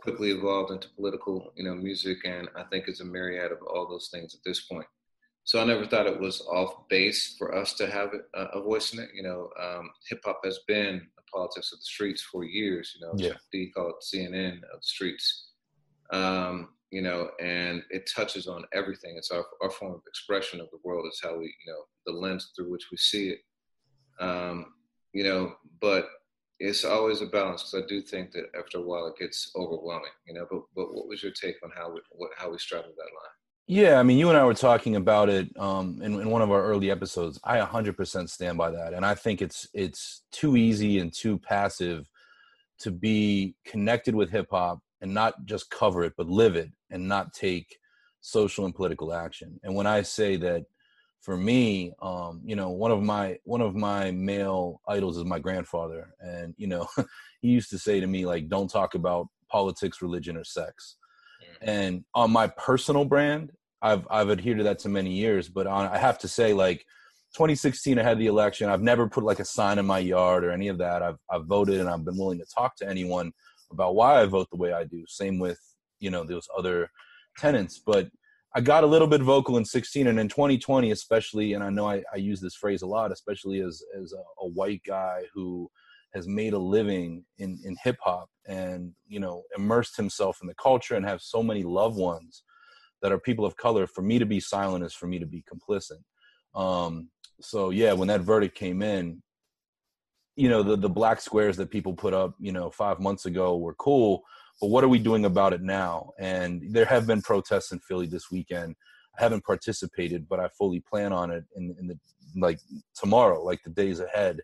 quickly 0.01 0.31
evolved 0.31 0.71
into 0.71 0.89
political, 0.89 1.51
you 1.55 1.63
know, 1.63 1.75
music, 1.75 2.19
and 2.25 2.49
I 2.55 2.63
think 2.63 2.87
it's 2.87 3.01
a 3.01 3.05
myriad 3.05 3.51
of 3.51 3.59
all 3.61 3.87
those 3.87 4.09
things 4.11 4.33
at 4.33 4.41
this 4.45 4.61
point. 4.61 4.87
So 5.43 5.59
I 5.59 5.65
never 5.65 5.85
thought 5.85 6.07
it 6.07 6.19
was 6.19 6.41
off 6.41 6.87
base 6.87 7.35
for 7.37 7.55
us 7.55 7.73
to 7.75 7.87
have 7.87 8.11
a, 8.35 8.39
a 8.39 8.61
voice 8.61 8.93
in 8.93 8.99
it. 8.99 9.09
You 9.13 9.23
know, 9.23 9.49
um, 9.59 9.89
hip 10.07 10.21
hop 10.23 10.41
has 10.43 10.59
been 10.67 11.07
the 11.15 11.23
politics 11.33 11.71
of 11.71 11.79
the 11.79 11.85
streets 11.85 12.21
for 12.21 12.43
years. 12.43 12.95
You 12.95 13.07
know, 13.07 13.13
yeah. 13.15 13.33
they 13.51 13.67
call 13.67 13.89
it 13.89 13.95
CNN 14.15 14.57
of 14.57 14.81
the 14.81 14.83
streets. 14.83 15.49
Um, 16.11 16.69
you 16.91 17.01
know, 17.01 17.29
and 17.39 17.83
it 17.89 18.09
touches 18.13 18.47
on 18.47 18.65
everything. 18.73 19.15
It's 19.17 19.31
our, 19.31 19.45
our 19.61 19.71
form 19.71 19.93
of 19.93 20.01
expression 20.07 20.59
of 20.59 20.69
the 20.71 20.79
world. 20.83 21.05
It's 21.07 21.23
how 21.23 21.37
we, 21.37 21.45
you 21.45 21.71
know, 21.71 21.83
the 22.05 22.11
lens 22.11 22.51
through 22.55 22.69
which 22.69 22.87
we 22.91 22.97
see 22.97 23.29
it. 23.29 23.39
Um, 24.19 24.73
you 25.13 25.23
know, 25.23 25.53
but 25.79 26.09
it's 26.61 26.85
always 26.85 27.21
a 27.21 27.25
balance 27.25 27.63
because 27.63 27.83
I 27.83 27.87
do 27.87 28.01
think 28.01 28.31
that 28.33 28.45
after 28.57 28.77
a 28.77 28.81
while 28.81 29.07
it 29.07 29.17
gets 29.17 29.51
overwhelming, 29.55 30.11
you 30.27 30.33
know. 30.33 30.45
But 30.49 30.61
but 30.75 30.93
what 30.93 31.07
was 31.07 31.23
your 31.23 31.31
take 31.31 31.55
on 31.63 31.71
how 31.75 31.91
we 31.91 31.99
what, 32.11 32.31
how 32.37 32.51
we 32.51 32.57
straddled 32.59 32.93
that 32.95 33.01
line? 33.01 33.31
Yeah, 33.67 33.99
I 33.99 34.03
mean, 34.03 34.17
you 34.17 34.29
and 34.29 34.37
I 34.37 34.43
were 34.43 34.53
talking 34.53 34.95
about 34.95 35.29
it 35.29 35.47
um, 35.57 36.01
in, 36.01 36.19
in 36.19 36.29
one 36.29 36.41
of 36.41 36.51
our 36.51 36.63
early 36.63 36.91
episodes. 36.91 37.39
I 37.43 37.57
100% 37.59 38.29
stand 38.29 38.57
by 38.57 38.69
that, 38.71 38.93
and 38.93 39.05
I 39.05 39.15
think 39.15 39.41
it's 39.41 39.67
it's 39.73 40.23
too 40.31 40.55
easy 40.55 40.99
and 40.99 41.11
too 41.11 41.39
passive 41.39 42.09
to 42.79 42.91
be 42.91 43.55
connected 43.65 44.13
with 44.13 44.29
hip 44.29 44.47
hop 44.51 44.79
and 45.01 45.13
not 45.13 45.45
just 45.45 45.69
cover 45.71 46.03
it, 46.03 46.13
but 46.15 46.27
live 46.27 46.55
it 46.55 46.71
and 46.91 47.07
not 47.07 47.33
take 47.33 47.77
social 48.21 48.65
and 48.65 48.75
political 48.75 49.13
action. 49.13 49.59
And 49.63 49.73
when 49.73 49.87
I 49.87 50.03
say 50.03 50.35
that 50.37 50.65
for 51.21 51.37
me, 51.37 51.93
um, 52.01 52.41
you 52.43 52.55
know, 52.55 52.69
one 52.69 52.91
of 52.91 53.01
my 53.01 53.37
one 53.43 53.61
of 53.61 53.75
my 53.75 54.11
male 54.11 54.81
idols 54.87 55.17
is 55.17 55.25
my 55.25 55.39
grandfather, 55.39 56.13
and 56.19 56.53
you 56.57 56.67
know, 56.67 56.87
he 57.41 57.49
used 57.49 57.69
to 57.69 57.79
say 57.79 57.99
to 57.99 58.07
me 58.07 58.25
like, 58.25 58.49
"Don't 58.49 58.69
talk 58.69 58.95
about 58.95 59.27
politics, 59.49 60.01
religion, 60.01 60.35
or 60.35 60.43
sex." 60.43 60.97
Mm-hmm. 61.43 61.69
And 61.69 62.05
on 62.15 62.31
my 62.31 62.47
personal 62.47 63.05
brand, 63.05 63.51
I've 63.81 64.07
I've 64.09 64.31
adhered 64.31 64.57
to 64.57 64.63
that 64.65 64.79
to 64.79 64.89
many 64.89 65.11
years, 65.11 65.47
but 65.47 65.67
on, 65.67 65.87
I 65.87 65.97
have 65.97 66.17
to 66.19 66.27
say, 66.27 66.53
like, 66.53 66.85
2016, 67.35 67.99
I 67.99 68.03
had 68.03 68.17
the 68.17 68.27
election. 68.27 68.69
I've 68.69 68.81
never 68.81 69.07
put 69.07 69.23
like 69.23 69.39
a 69.39 69.45
sign 69.45 69.77
in 69.77 69.85
my 69.85 69.99
yard 69.99 70.43
or 70.43 70.51
any 70.51 70.69
of 70.69 70.79
that. 70.79 71.03
I've 71.03 71.17
I've 71.29 71.45
voted 71.45 71.79
and 71.79 71.89
I've 71.89 72.03
been 72.03 72.17
willing 72.17 72.39
to 72.39 72.45
talk 72.45 72.75
to 72.77 72.89
anyone 72.89 73.31
about 73.71 73.95
why 73.95 74.21
I 74.21 74.25
vote 74.25 74.47
the 74.51 74.57
way 74.57 74.73
I 74.73 74.85
do. 74.85 75.03
Same 75.07 75.37
with 75.37 75.59
you 75.99 76.09
know 76.09 76.23
those 76.23 76.47
other 76.57 76.89
tenants, 77.37 77.79
but 77.85 78.09
I 78.53 78.61
got 78.61 78.83
a 78.83 78.87
little 78.87 79.07
bit 79.07 79.21
vocal 79.21 79.57
in 79.57 79.65
16 79.65 80.07
and 80.07 80.19
in 80.19 80.27
2020, 80.27 80.91
especially, 80.91 81.53
and 81.53 81.63
I 81.63 81.69
know 81.69 81.87
I, 81.87 82.03
I 82.13 82.17
use 82.17 82.41
this 82.41 82.55
phrase 82.55 82.81
a 82.81 82.87
lot, 82.87 83.11
especially 83.11 83.61
as 83.61 83.81
as 83.99 84.13
a, 84.13 84.43
a 84.43 84.47
white 84.47 84.81
guy 84.85 85.23
who 85.33 85.69
has 86.13 86.27
made 86.27 86.53
a 86.53 86.59
living 86.59 87.23
in 87.37 87.57
in 87.63 87.77
hip 87.83 87.97
hop 88.01 88.29
and 88.47 88.91
you 89.07 89.19
know 89.19 89.43
immersed 89.57 89.95
himself 89.95 90.39
in 90.41 90.47
the 90.47 90.55
culture 90.55 90.95
and 90.95 91.05
have 91.05 91.21
so 91.21 91.41
many 91.41 91.63
loved 91.63 91.97
ones 91.97 92.43
that 93.01 93.13
are 93.13 93.19
people 93.19 93.45
of 93.45 93.55
color. 93.55 93.87
For 93.87 94.01
me 94.01 94.19
to 94.19 94.25
be 94.25 94.41
silent 94.41 94.83
is 94.83 94.93
for 94.93 95.07
me 95.07 95.19
to 95.19 95.25
be 95.25 95.43
complicit. 95.51 96.01
Um, 96.53 97.09
so 97.39 97.69
yeah, 97.69 97.93
when 97.93 98.09
that 98.09 98.21
verdict 98.21 98.57
came 98.57 98.81
in, 98.81 99.23
you 100.35 100.49
know 100.49 100.61
the 100.61 100.75
the 100.75 100.89
black 100.89 101.21
squares 101.21 101.55
that 101.55 101.71
people 101.71 101.93
put 101.93 102.13
up, 102.13 102.35
you 102.37 102.51
know, 102.51 102.69
five 102.69 102.99
months 102.99 103.25
ago 103.25 103.57
were 103.57 103.75
cool 103.75 104.23
but 104.61 104.67
what 104.67 104.83
are 104.83 104.89
we 104.89 104.99
doing 104.99 105.25
about 105.25 105.53
it 105.53 105.61
now? 105.63 106.11
And 106.19 106.63
there 106.69 106.85
have 106.85 107.07
been 107.07 107.23
protests 107.23 107.71
in 107.71 107.79
Philly 107.79 108.05
this 108.05 108.29
weekend. 108.29 108.75
I 109.17 109.23
haven't 109.23 109.43
participated, 109.43 110.29
but 110.29 110.39
I 110.39 110.47
fully 110.49 110.79
plan 110.79 111.11
on 111.11 111.31
it 111.31 111.43
in, 111.55 111.75
in 111.79 111.87
the 111.87 111.99
like 112.37 112.59
tomorrow, 112.95 113.43
like 113.43 113.61
the 113.63 113.71
days 113.71 113.99
ahead, 113.99 114.39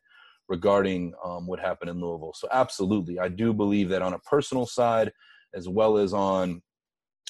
regarding 0.50 1.14
um, 1.24 1.46
what 1.46 1.60
happened 1.60 1.92
in 1.92 2.02
Louisville. 2.02 2.34
So 2.36 2.48
absolutely, 2.52 3.20
I 3.20 3.28
do 3.28 3.54
believe 3.54 3.90
that 3.90 4.02
on 4.02 4.14
a 4.14 4.20
personal 4.20 4.66
side, 4.66 5.14
as 5.54 5.70
well 5.70 5.98
as 5.98 6.14
on, 6.14 6.62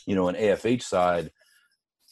you 0.06 0.16
know, 0.16 0.30
an 0.30 0.36
AFH 0.36 0.84
side, 0.84 1.30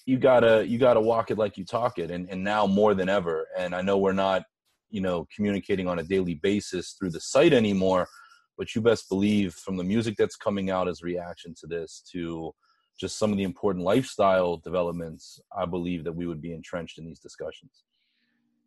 you 0.05 0.17
gotta 0.19 0.67
you 0.67 0.77
gotta 0.77 1.01
walk 1.01 1.31
it 1.31 1.37
like 1.37 1.57
you 1.57 1.63
talk 1.63 1.99
it, 1.99 2.11
and 2.11 2.29
and 2.29 2.43
now 2.43 2.67
more 2.67 2.93
than 2.93 3.07
ever. 3.07 3.47
And 3.57 3.73
I 3.73 3.81
know 3.81 3.97
we're 3.97 4.11
not, 4.11 4.43
you 4.89 4.99
know, 4.99 5.25
communicating 5.33 5.87
on 5.87 5.99
a 5.99 6.03
daily 6.03 6.35
basis 6.35 6.95
through 6.99 7.11
the 7.11 7.21
site 7.21 7.53
anymore 7.53 8.07
but 8.57 8.73
you 8.75 8.81
best 8.81 9.09
believe 9.09 9.53
from 9.53 9.77
the 9.77 9.83
music 9.83 10.15
that's 10.17 10.35
coming 10.35 10.69
out 10.69 10.87
as 10.87 11.03
reaction 11.03 11.53
to 11.59 11.67
this 11.67 12.03
to 12.11 12.53
just 12.99 13.17
some 13.19 13.31
of 13.31 13.37
the 13.37 13.43
important 13.43 13.83
lifestyle 13.83 14.57
developments 14.57 15.39
i 15.55 15.65
believe 15.65 16.03
that 16.03 16.15
we 16.15 16.27
would 16.27 16.41
be 16.41 16.53
entrenched 16.53 16.97
in 16.97 17.05
these 17.05 17.19
discussions. 17.19 17.83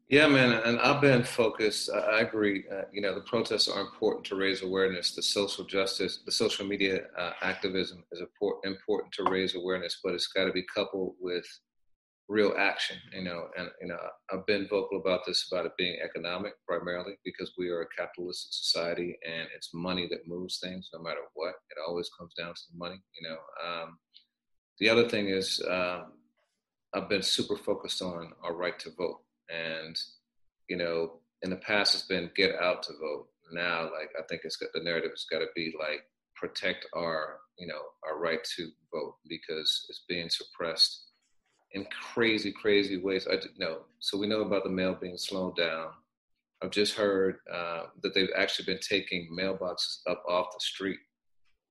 Yeah 0.08 0.26
man 0.26 0.52
and 0.52 0.80
i've 0.80 1.00
been 1.00 1.22
focused 1.22 1.90
i 1.92 2.20
agree 2.20 2.64
uh, 2.72 2.82
you 2.92 3.00
know 3.00 3.14
the 3.14 3.22
protests 3.22 3.68
are 3.68 3.80
important 3.80 4.24
to 4.26 4.36
raise 4.36 4.62
awareness. 4.62 5.14
The 5.14 5.22
social 5.22 5.64
justice 5.64 6.20
the 6.24 6.32
social 6.32 6.66
media 6.66 7.02
uh, 7.16 7.32
activism 7.42 8.04
is 8.12 8.22
important 8.64 9.12
to 9.14 9.30
raise 9.30 9.54
awareness 9.54 10.00
but 10.02 10.14
it's 10.14 10.28
got 10.28 10.44
to 10.44 10.52
be 10.52 10.64
coupled 10.74 11.14
with 11.20 11.46
real 12.28 12.54
action, 12.58 12.98
you 13.12 13.22
know, 13.22 13.48
and 13.56 13.70
you 13.80 13.88
know, 13.88 13.98
I've 14.30 14.46
been 14.46 14.68
vocal 14.68 15.00
about 15.00 15.24
this 15.26 15.50
about 15.50 15.66
it 15.66 15.72
being 15.78 15.98
economic 16.02 16.52
primarily 16.66 17.14
because 17.24 17.52
we 17.56 17.68
are 17.70 17.80
a 17.80 17.88
capitalistic 17.96 18.52
society 18.52 19.18
and 19.26 19.48
it's 19.56 19.70
money 19.72 20.06
that 20.10 20.28
moves 20.28 20.58
things 20.58 20.90
no 20.92 21.00
matter 21.00 21.22
what. 21.34 21.54
It 21.70 21.78
always 21.86 22.10
comes 22.18 22.34
down 22.34 22.54
to 22.54 22.60
the 22.70 22.78
money, 22.78 23.00
you 23.18 23.28
know. 23.28 23.38
Um, 23.66 23.98
the 24.78 24.90
other 24.90 25.08
thing 25.08 25.28
is 25.28 25.60
um, 25.68 26.12
I've 26.94 27.08
been 27.08 27.22
super 27.22 27.56
focused 27.56 28.02
on 28.02 28.32
our 28.42 28.54
right 28.54 28.78
to 28.80 28.90
vote, 28.90 29.20
and 29.48 29.98
you 30.68 30.76
know, 30.76 31.20
in 31.42 31.50
the 31.50 31.56
past 31.56 31.94
it's 31.94 32.04
been 32.04 32.30
get 32.36 32.54
out 32.56 32.82
to 32.84 32.92
vote. 33.00 33.28
Now, 33.52 33.84
like 33.84 34.10
I 34.18 34.22
think 34.28 34.42
it's 34.44 34.56
got 34.56 34.68
the 34.74 34.84
narrative 34.84 35.12
has 35.12 35.24
got 35.30 35.38
to 35.38 35.46
be 35.56 35.74
like 35.78 36.02
protect 36.36 36.86
our, 36.94 37.38
you 37.58 37.66
know, 37.66 37.80
our 38.06 38.18
right 38.18 38.44
to 38.56 38.68
vote 38.92 39.16
because 39.28 39.86
it's 39.88 40.04
being 40.08 40.28
suppressed 40.28 41.07
in 41.72 41.86
crazy, 42.12 42.52
crazy 42.52 42.98
ways. 42.98 43.26
I 43.26 43.36
didn't 43.36 43.58
know. 43.58 43.80
So 43.98 44.18
we 44.18 44.26
know 44.26 44.42
about 44.42 44.64
the 44.64 44.70
mail 44.70 44.96
being 45.00 45.18
slowed 45.18 45.56
down. 45.56 45.88
I've 46.62 46.70
just 46.70 46.94
heard 46.94 47.36
uh, 47.52 47.84
that 48.02 48.14
they've 48.14 48.30
actually 48.36 48.66
been 48.66 48.80
taking 48.80 49.28
mailboxes 49.38 49.98
up 50.08 50.22
off 50.28 50.46
the 50.52 50.60
street. 50.60 50.98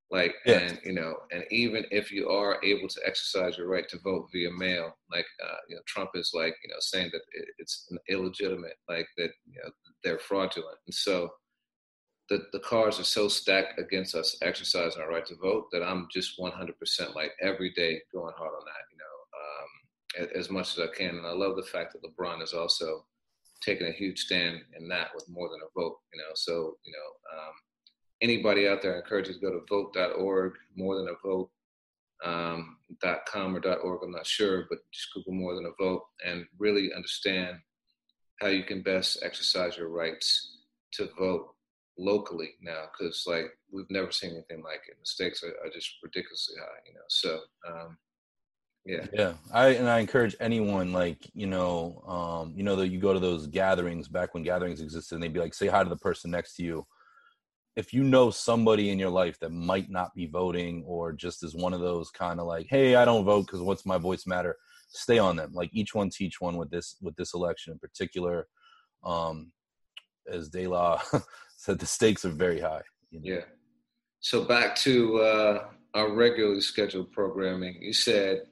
Like, 0.10 0.36
yeah. 0.46 0.60
and 0.60 0.80
you 0.86 0.94
know, 0.94 1.16
and 1.32 1.44
even 1.52 1.84
if 1.92 2.12
you 2.12 2.30
are 2.30 2.64
able 2.64 2.88
to 2.88 3.02
exercise 3.06 3.58
your 3.58 3.68
right 3.68 3.88
to 3.90 4.00
vote 4.00 4.30
via 4.32 4.50
mail, 4.52 4.96
like, 5.12 5.26
uh, 5.44 5.58
you 5.68 5.76
know, 5.76 5.82
Trump 5.86 6.12
is 6.14 6.32
like, 6.34 6.56
you 6.64 6.70
know, 6.70 6.80
saying 6.80 7.10
that 7.12 7.22
it's 7.58 7.92
illegitimate, 8.08 8.78
like 8.88 9.08
that, 9.18 9.32
you 9.46 9.62
know, 9.62 9.70
they're 10.06 10.20
fraudulent. 10.20 10.78
And 10.86 10.96
so 10.96 11.30
the, 12.30 12.44
the 12.54 12.60
cards 12.60 13.00
are 13.00 13.06
so 13.06 13.28
stacked 13.28 13.80
against 13.80 14.16
us 14.16 14.38
exercising 14.42 15.02
our 15.02 15.10
right 15.10 15.26
to 15.26 15.36
vote 15.36 15.68
that 15.72 15.84
I'm 15.84 16.08
just 16.12 16.40
100% 16.40 17.16
like 17.16 17.32
every 17.42 17.72
day 17.74 18.02
going 18.14 18.34
hard 18.38 18.52
on 18.54 18.66
that, 18.66 18.87
as 20.36 20.50
much 20.50 20.78
as 20.78 20.88
I 20.88 20.96
can. 20.96 21.18
And 21.18 21.26
I 21.26 21.32
love 21.32 21.56
the 21.56 21.64
fact 21.64 21.94
that 21.94 22.04
LeBron 22.04 22.42
is 22.42 22.54
also 22.54 23.06
taking 23.62 23.88
a 23.88 23.92
huge 23.92 24.20
stand 24.20 24.60
in 24.78 24.88
that 24.90 25.10
with 25.16 25.28
more 25.30 25.50
than 25.50 25.60
a 25.62 25.80
vote. 25.80 25.98
You 26.14 26.20
know, 26.20 26.32
so 26.36 26.78
you 26.84 26.94
know, 26.94 27.40
um, 27.40 27.54
anybody 28.22 28.68
out 28.68 28.82
there, 28.82 28.96
I 28.96 29.00
encourage 29.00 29.28
you 29.28 29.34
to 29.34 29.40
go 29.40 29.52
to 29.52 29.66
vote.org, 29.70 30.54
more 30.76 30.98
than 30.98 31.10
a 31.10 31.28
vote. 31.28 31.50
Um, 32.26 32.78
.com 33.28 33.56
or 33.56 33.60
.org, 33.60 34.02
I'm 34.04 34.12
not 34.12 34.26
sure, 34.26 34.66
but 34.70 34.80
just 34.92 35.14
Google 35.14 35.34
more 35.34 35.54
than 35.54 35.68
a 35.68 35.84
vote 35.84 36.02
and 36.26 36.46
really 36.58 36.92
understand 36.92 37.58
how 38.40 38.48
you 38.48 38.64
can 38.64 38.82
best 38.82 39.20
exercise 39.22 39.78
your 39.78 39.90
rights 39.90 40.58
to 40.94 41.10
vote 41.18 41.54
locally 42.00 42.52
now 42.62 42.86
because 42.92 43.26
like 43.28 43.46
we've 43.72 43.90
never 43.90 44.12
seen 44.12 44.32
anything 44.32 44.64
like 44.64 44.82
it. 44.88 44.98
The 45.00 45.06
stakes 45.06 45.44
are, 45.44 45.54
are 45.66 45.72
just 45.72 45.96
ridiculously 46.04 46.56
high, 46.60 46.80
you 46.88 46.94
know. 46.94 47.02
So 47.08 47.40
um, 47.68 47.98
yeah. 48.88 49.06
Yeah. 49.14 49.34
I 49.54 49.68
and 49.70 49.90
I 49.90 50.00
encourage 50.00 50.36
anyone 50.40 50.94
like, 50.94 51.30
you 51.34 51.48
know, 51.48 52.02
um, 52.08 52.54
you 52.56 52.64
know 52.64 52.76
that 52.78 52.88
you 52.88 53.00
go 53.00 53.14
to 53.14 53.20
those 53.20 53.48
gatherings 53.48 54.08
back 54.08 54.34
when 54.34 54.44
gatherings 54.44 54.82
existed 54.82 55.16
and 55.16 55.24
they'd 55.24 55.34
be 55.34 55.40
like, 55.40 55.54
say 55.54 55.68
hi 55.68 55.84
to 55.84 55.90
the 55.90 55.98
person 55.98 56.32
next 56.32 56.56
to 56.56 56.64
you. 56.64 56.88
If 57.76 57.94
you 57.94 58.04
know 58.04 58.32
somebody 58.32 58.90
in 58.90 58.98
your 58.98 59.10
life 59.10 59.38
that 59.40 59.52
might 59.52 59.90
not 59.90 60.16
be 60.16 60.26
voting 60.26 60.84
or 60.88 61.12
just 61.12 61.44
is 61.44 61.54
one 61.54 61.74
of 61.74 61.82
those 61.82 62.10
kind 62.10 62.40
of 62.40 62.48
like, 62.48 62.68
hey, 62.70 62.96
I 62.96 63.06
don't 63.06 63.26
vote 63.26 63.46
because 63.46 63.62
what's 63.62 63.86
my 63.86 63.98
voice 63.98 64.26
matter, 64.26 64.56
stay 64.88 65.20
on 65.20 65.36
them. 65.36 65.52
Like 65.54 65.70
each 65.74 65.94
one 65.94 66.10
teach 66.10 66.40
one 66.40 66.58
with 66.58 66.72
this 66.72 66.96
with 67.02 67.16
this 67.18 67.34
election 67.34 67.74
in 67.74 67.80
particular. 67.80 68.48
Um, 69.04 69.52
as 70.32 70.50
De 70.50 70.66
La 70.66 71.02
said, 71.58 71.80
the 71.80 71.86
stakes 71.86 72.26
are 72.26 72.30
very 72.30 72.60
high. 72.60 72.82
You 73.12 73.20
know? 73.20 73.36
Yeah. 73.36 73.46
So 74.22 74.44
back 74.44 74.76
to 74.78 75.20
uh, 75.20 75.66
our 75.94 76.12
regularly 76.14 76.62
scheduled 76.62 77.12
programming. 77.12 77.82
You 77.82 77.94
said 77.94 78.44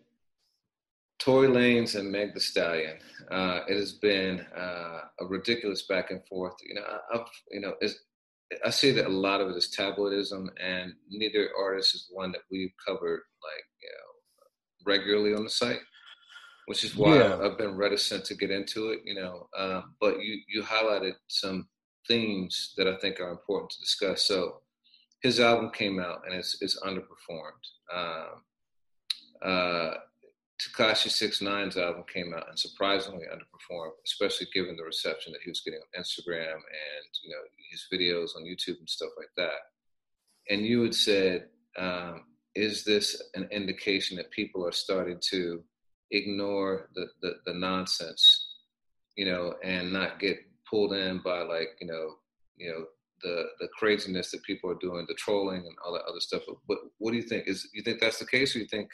Tory 1.19 1.47
Lanez 1.47 1.95
and 1.97 2.11
Meg 2.11 2.33
Thee 2.33 2.39
Stallion. 2.39 2.97
Uh, 3.31 3.61
it 3.67 3.77
has 3.77 3.93
been 3.93 4.45
uh, 4.55 5.01
a 5.19 5.25
ridiculous 5.25 5.83
back 5.87 6.11
and 6.11 6.25
forth. 6.27 6.55
You 6.67 6.75
know, 6.75 6.83
I, 6.83 7.17
have 7.17 7.27
you 7.51 7.61
know, 7.61 7.73
I 8.65 8.69
see 8.69 8.91
that 8.91 9.07
a 9.07 9.09
lot 9.09 9.41
of 9.41 9.49
it 9.49 9.55
is 9.55 9.73
tabloidism, 9.75 10.47
and 10.61 10.93
neither 11.09 11.49
artist 11.57 11.95
is 11.95 12.09
one 12.11 12.31
that 12.33 12.41
we've 12.51 12.73
covered 12.85 13.21
like 13.43 13.65
you 13.81 13.89
know 13.89 14.91
regularly 14.91 15.33
on 15.33 15.43
the 15.43 15.49
site, 15.49 15.79
which 16.67 16.83
is 16.83 16.95
why 16.95 17.17
yeah. 17.17 17.39
I've 17.41 17.57
been 17.57 17.75
reticent 17.75 18.25
to 18.25 18.35
get 18.35 18.51
into 18.51 18.89
it. 18.89 18.99
You 19.05 19.15
know, 19.15 19.47
uh, 19.57 19.81
but 19.99 20.19
you 20.21 20.39
you 20.47 20.63
highlighted 20.63 21.13
some 21.27 21.67
themes 22.07 22.73
that 22.77 22.87
I 22.87 22.97
think 22.97 23.19
are 23.19 23.31
important 23.31 23.71
to 23.71 23.79
discuss. 23.79 24.27
So 24.27 24.61
his 25.23 25.39
album 25.39 25.71
came 25.71 25.99
out 25.99 26.21
and 26.25 26.35
it's 26.35 26.57
it's 26.61 26.79
underperformed. 26.81 27.65
Um, 27.91 28.43
Six 30.57 31.41
Nine's 31.41 31.77
album 31.77 32.03
came 32.11 32.33
out 32.33 32.49
and 32.49 32.57
surprisingly 32.57 33.25
underperformed, 33.25 33.91
especially 34.05 34.47
given 34.53 34.75
the 34.75 34.83
reception 34.83 35.33
that 35.33 35.41
he 35.43 35.49
was 35.49 35.61
getting 35.61 35.79
on 35.79 36.01
Instagram 36.01 36.53
and 36.53 37.09
you 37.23 37.29
know 37.29 37.41
his 37.71 37.87
videos 37.91 38.35
on 38.35 38.43
YouTube 38.43 38.79
and 38.79 38.89
stuff 38.89 39.11
like 39.17 39.29
that. 39.37 39.59
And 40.49 40.65
you 40.65 40.83
had 40.83 40.95
said, 40.95 41.47
um, 41.77 42.25
is 42.53 42.83
this 42.83 43.21
an 43.33 43.47
indication 43.51 44.15
that 44.17 44.31
people 44.31 44.65
are 44.65 44.71
starting 44.71 45.19
to 45.31 45.63
ignore 46.11 46.89
the, 46.95 47.07
the, 47.21 47.33
the 47.45 47.53
nonsense, 47.53 48.53
you 49.17 49.25
know, 49.25 49.55
and 49.63 49.91
not 49.91 50.19
get 50.19 50.37
pulled 50.69 50.93
in 50.93 51.19
by 51.19 51.41
like 51.41 51.69
you 51.79 51.87
know 51.87 52.15
you 52.57 52.71
know 52.71 52.85
the 53.23 53.45
the 53.59 53.67
craziness 53.77 54.31
that 54.31 54.43
people 54.43 54.69
are 54.69 54.75
doing, 54.75 55.05
the 55.07 55.15
trolling 55.15 55.65
and 55.65 55.75
all 55.85 55.93
that 55.93 56.05
other 56.09 56.19
stuff. 56.19 56.43
But 56.67 56.77
what 56.97 57.11
do 57.11 57.17
you 57.17 57.23
think? 57.23 57.47
Is 57.47 57.67
you 57.73 57.81
think 57.81 57.99
that's 57.99 58.19
the 58.19 58.25
case, 58.25 58.55
or 58.55 58.59
you 58.59 58.67
think 58.67 58.89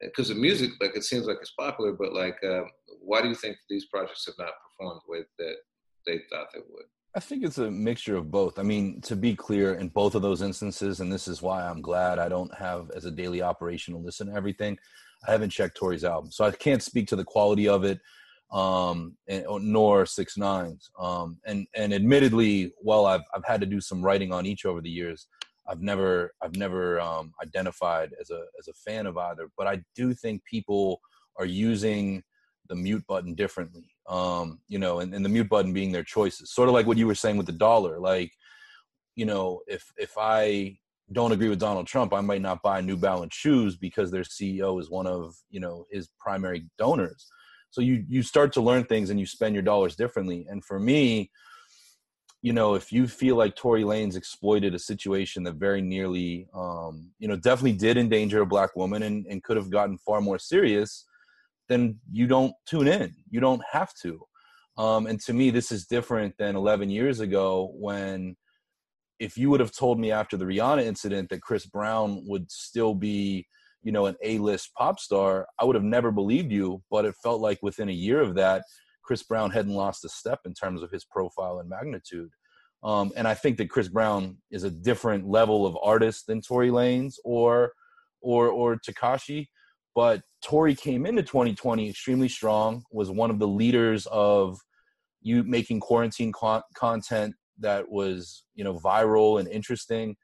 because 0.00 0.28
the 0.28 0.34
music, 0.34 0.70
like 0.80 0.96
it 0.96 1.04
seems 1.04 1.26
like 1.26 1.38
it's 1.40 1.52
popular, 1.58 1.92
but 1.92 2.12
like, 2.12 2.36
uh, 2.44 2.62
why 3.00 3.22
do 3.22 3.28
you 3.28 3.34
think 3.34 3.56
these 3.68 3.86
projects 3.86 4.26
have 4.26 4.34
not 4.38 4.52
performed 4.62 5.00
the 5.06 5.12
way 5.12 5.24
that 5.38 5.54
they 6.06 6.20
thought 6.30 6.48
they 6.52 6.60
would? 6.60 6.84
I 7.14 7.20
think 7.20 7.44
it's 7.44 7.58
a 7.58 7.70
mixture 7.70 8.16
of 8.16 8.30
both. 8.30 8.58
I 8.58 8.62
mean, 8.62 9.00
to 9.02 9.16
be 9.16 9.34
clear, 9.34 9.74
in 9.74 9.88
both 9.88 10.14
of 10.14 10.22
those 10.22 10.42
instances, 10.42 11.00
and 11.00 11.12
this 11.12 11.26
is 11.26 11.42
why 11.42 11.66
I'm 11.66 11.82
glad 11.82 12.20
I 12.20 12.28
don't 12.28 12.54
have 12.54 12.90
as 12.94 13.04
a 13.04 13.10
daily 13.10 13.42
operational 13.42 14.02
listen 14.02 14.28
to 14.28 14.34
everything. 14.34 14.78
I 15.26 15.32
haven't 15.32 15.50
checked 15.50 15.76
Tory's 15.76 16.04
album, 16.04 16.30
so 16.30 16.44
I 16.44 16.52
can't 16.52 16.82
speak 16.82 17.08
to 17.08 17.16
the 17.16 17.24
quality 17.24 17.68
of 17.68 17.84
it, 17.84 17.98
um, 18.52 19.16
and, 19.28 19.44
nor 19.60 20.06
Six 20.06 20.38
Nines. 20.38 20.88
Um, 20.98 21.38
and 21.46 21.66
and 21.74 21.92
admittedly, 21.92 22.72
while 22.78 23.06
I've 23.06 23.24
I've 23.34 23.44
had 23.44 23.60
to 23.60 23.66
do 23.66 23.80
some 23.80 24.02
writing 24.02 24.32
on 24.32 24.46
each 24.46 24.64
over 24.64 24.80
the 24.80 24.90
years, 24.90 25.26
I've 25.70 25.82
never 25.82 26.34
I've 26.42 26.56
never 26.56 27.00
um, 27.00 27.32
identified 27.42 28.12
as 28.20 28.30
a 28.30 28.44
as 28.58 28.66
a 28.68 28.72
fan 28.72 29.06
of 29.06 29.16
either, 29.16 29.48
but 29.56 29.68
I 29.68 29.82
do 29.94 30.12
think 30.12 30.44
people 30.44 31.00
are 31.38 31.46
using 31.46 32.22
the 32.68 32.74
mute 32.74 33.04
button 33.06 33.34
differently. 33.34 33.90
Um, 34.08 34.60
you 34.66 34.78
know, 34.78 34.98
and, 34.98 35.14
and 35.14 35.24
the 35.24 35.28
mute 35.28 35.48
button 35.48 35.72
being 35.72 35.92
their 35.92 36.02
choices. 36.02 36.52
Sort 36.52 36.68
of 36.68 36.74
like 36.74 36.86
what 36.86 36.98
you 36.98 37.06
were 37.06 37.14
saying 37.14 37.36
with 37.36 37.46
the 37.46 37.52
dollar. 37.52 38.00
Like, 38.00 38.32
you 39.14 39.26
know, 39.26 39.60
if 39.68 39.92
if 39.96 40.14
I 40.18 40.76
don't 41.12 41.32
agree 41.32 41.48
with 41.48 41.60
Donald 41.60 41.86
Trump, 41.86 42.12
I 42.12 42.20
might 42.20 42.42
not 42.42 42.62
buy 42.62 42.80
New 42.80 42.96
Balance 42.96 43.34
shoes 43.34 43.76
because 43.76 44.10
their 44.10 44.22
CEO 44.22 44.80
is 44.80 44.90
one 44.90 45.06
of 45.06 45.36
you 45.50 45.60
know 45.60 45.86
his 45.90 46.08
primary 46.18 46.68
donors. 46.78 47.28
So 47.70 47.80
you 47.80 48.04
you 48.08 48.24
start 48.24 48.52
to 48.54 48.60
learn 48.60 48.84
things 48.84 49.10
and 49.10 49.20
you 49.20 49.26
spend 49.26 49.54
your 49.54 49.62
dollars 49.62 49.94
differently. 49.94 50.46
And 50.50 50.64
for 50.64 50.80
me, 50.80 51.30
you 52.42 52.52
know, 52.52 52.74
if 52.74 52.90
you 52.90 53.06
feel 53.06 53.36
like 53.36 53.54
Tory 53.54 53.82
Lanez 53.82 54.16
exploited 54.16 54.74
a 54.74 54.78
situation 54.78 55.42
that 55.44 55.56
very 55.56 55.82
nearly, 55.82 56.48
um, 56.54 57.10
you 57.18 57.28
know, 57.28 57.36
definitely 57.36 57.74
did 57.74 57.98
endanger 57.98 58.40
a 58.40 58.46
black 58.46 58.74
woman 58.74 59.02
and, 59.02 59.26
and 59.26 59.42
could 59.42 59.58
have 59.58 59.70
gotten 59.70 59.98
far 59.98 60.20
more 60.20 60.38
serious, 60.38 61.04
then 61.68 61.98
you 62.10 62.26
don't 62.26 62.54
tune 62.66 62.88
in. 62.88 63.14
You 63.30 63.40
don't 63.40 63.62
have 63.70 63.92
to. 64.02 64.22
Um, 64.78 65.06
and 65.06 65.20
to 65.22 65.34
me, 65.34 65.50
this 65.50 65.70
is 65.70 65.86
different 65.86 66.34
than 66.38 66.56
11 66.56 66.88
years 66.88 67.20
ago 67.20 67.72
when 67.74 68.36
if 69.18 69.36
you 69.36 69.50
would 69.50 69.60
have 69.60 69.72
told 69.72 70.00
me 70.00 70.10
after 70.10 70.38
the 70.38 70.46
Rihanna 70.46 70.82
incident 70.82 71.28
that 71.28 71.42
Chris 71.42 71.66
Brown 71.66 72.22
would 72.26 72.50
still 72.50 72.94
be, 72.94 73.46
you 73.82 73.92
know, 73.92 74.06
an 74.06 74.16
A-list 74.24 74.72
pop 74.74 74.98
star, 74.98 75.46
I 75.58 75.66
would 75.66 75.76
have 75.76 75.84
never 75.84 76.10
believed 76.10 76.50
you. 76.50 76.82
But 76.90 77.04
it 77.04 77.14
felt 77.22 77.42
like 77.42 77.58
within 77.60 77.90
a 77.90 77.92
year 77.92 78.22
of 78.22 78.34
that, 78.36 78.64
Chris 79.10 79.24
Brown 79.24 79.50
hadn't 79.50 79.74
lost 79.74 80.04
a 80.04 80.08
step 80.08 80.38
in 80.44 80.54
terms 80.54 80.84
of 80.84 80.92
his 80.92 81.04
profile 81.04 81.58
and 81.58 81.68
magnitude. 81.68 82.30
Um, 82.84 83.10
and 83.16 83.26
I 83.26 83.34
think 83.34 83.56
that 83.56 83.68
Chris 83.68 83.88
Brown 83.88 84.36
is 84.52 84.62
a 84.62 84.70
different 84.70 85.26
level 85.26 85.66
of 85.66 85.76
artist 85.82 86.28
than 86.28 86.40
Tory 86.40 86.70
Lanez 86.70 87.14
or 87.24 87.72
or 88.20 88.46
or 88.46 88.76
Tekashi. 88.76 89.48
But 89.96 90.22
Tory 90.44 90.76
came 90.76 91.06
into 91.06 91.24
2020 91.24 91.90
extremely 91.90 92.28
strong, 92.28 92.84
was 92.92 93.10
one 93.10 93.32
of 93.32 93.40
the 93.40 93.48
leaders 93.48 94.06
of 94.12 94.60
you 95.20 95.42
making 95.42 95.80
quarantine 95.80 96.30
con- 96.30 96.62
content 96.76 97.34
that 97.58 97.90
was 97.90 98.44
you 98.54 98.62
know 98.62 98.78
viral 98.78 99.40
and 99.40 99.48
interesting 99.48 100.14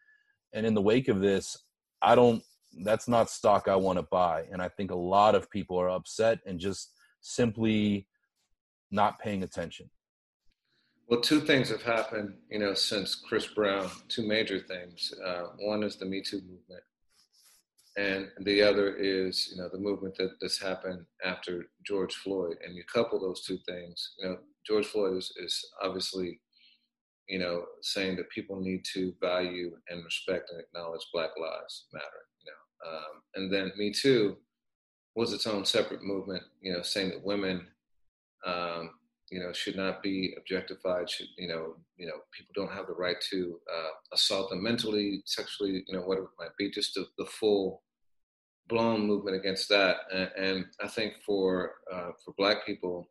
and 0.55 0.65
in 0.65 0.75
the 0.75 0.81
wake 0.81 1.09
of 1.09 1.21
this 1.21 1.55
i 2.01 2.15
don't 2.15 2.43
that's 2.83 3.09
not 3.09 3.29
stock 3.29 3.69
i 3.69 3.77
want 3.77 3.99
to 3.99 4.07
buy 4.11 4.45
and 4.51 4.63
i 4.63 4.69
think 4.69 4.91
a 4.91 4.97
lot 4.97 5.35
of 5.35 5.51
people 5.51 5.79
are 5.79 5.91
upset 5.91 6.39
and 6.47 6.59
just 6.59 6.93
simply 7.21 8.07
not 8.91 9.19
paying 9.19 9.43
attention 9.43 9.89
well 11.09 11.21
two 11.21 11.41
things 11.41 11.69
have 11.69 11.83
happened 11.83 12.35
you 12.51 12.59
know 12.59 12.75
since 12.75 13.15
chris 13.15 13.47
brown 13.47 13.89
two 14.09 14.27
major 14.27 14.61
things 14.61 15.13
uh, 15.25 15.45
one 15.59 15.83
is 15.83 15.97
the 15.97 16.05
me 16.05 16.23
too 16.23 16.41
movement 16.41 16.83
and 17.97 18.29
the 18.45 18.63
other 18.63 18.95
is 18.97 19.49
you 19.51 19.61
know 19.61 19.69
the 19.73 19.79
movement 19.79 20.15
that, 20.17 20.31
that's 20.41 20.61
happened 20.61 21.05
after 21.25 21.67
george 21.87 22.15
floyd 22.15 22.57
and 22.65 22.75
you 22.75 22.83
couple 22.93 23.21
those 23.21 23.45
two 23.45 23.59
things 23.69 24.15
you 24.19 24.29
know 24.29 24.37
george 24.67 24.87
floyd 24.87 25.17
is, 25.17 25.33
is 25.43 25.65
obviously 25.83 26.41
you 27.29 27.39
know, 27.39 27.65
saying 27.83 28.17
that 28.17 28.31
people 28.31 28.61
need 28.61 28.85
to 28.95 29.13
value 29.21 29.77
and 29.89 30.05
respect 30.05 30.51
and 30.51 30.61
acknowledge 30.61 31.07
Black 31.13 31.31
Lives 31.41 31.87
Matter. 31.93 32.07
You 32.45 32.53
know, 32.53 32.91
um, 32.91 33.23
and 33.35 33.53
then 33.53 33.73
Me 33.77 33.93
Too 33.93 34.37
was 35.15 35.33
its 35.33 35.47
own 35.47 35.65
separate 35.65 36.03
movement. 36.03 36.43
You 36.61 36.73
know, 36.73 36.83
saying 36.83 37.11
that 37.11 37.25
women, 37.25 37.67
um, 38.45 38.91
you 39.31 39.41
know, 39.41 39.53
should 39.53 39.77
not 39.77 40.03
be 40.03 40.35
objectified. 40.39 41.11
Should 41.11 41.29
you 41.37 41.49
know, 41.49 41.77
you 41.97 42.07
know, 42.07 42.21
people 42.33 42.53
don't 42.55 42.73
have 42.73 42.87
the 42.87 42.95
right 42.95 43.17
to 43.31 43.61
uh, 43.73 43.91
assault 44.13 44.51
them 44.51 44.63
mentally, 44.63 45.23
sexually. 45.27 45.85
You 45.87 45.97
know, 45.97 46.03
whatever 46.03 46.27
it 46.27 46.39
might 46.43 46.57
be. 46.59 46.71
Just 46.71 46.95
the, 46.95 47.07
the 47.19 47.27
full 47.27 47.83
blown 48.69 49.07
movement 49.07 49.37
against 49.37 49.69
that. 49.69 49.99
And, 50.13 50.31
and 50.37 50.65
I 50.83 50.89
think 50.89 51.15
for 51.25 51.75
uh, 51.93 52.11
for 52.25 52.35
Black 52.37 52.65
people, 52.65 53.09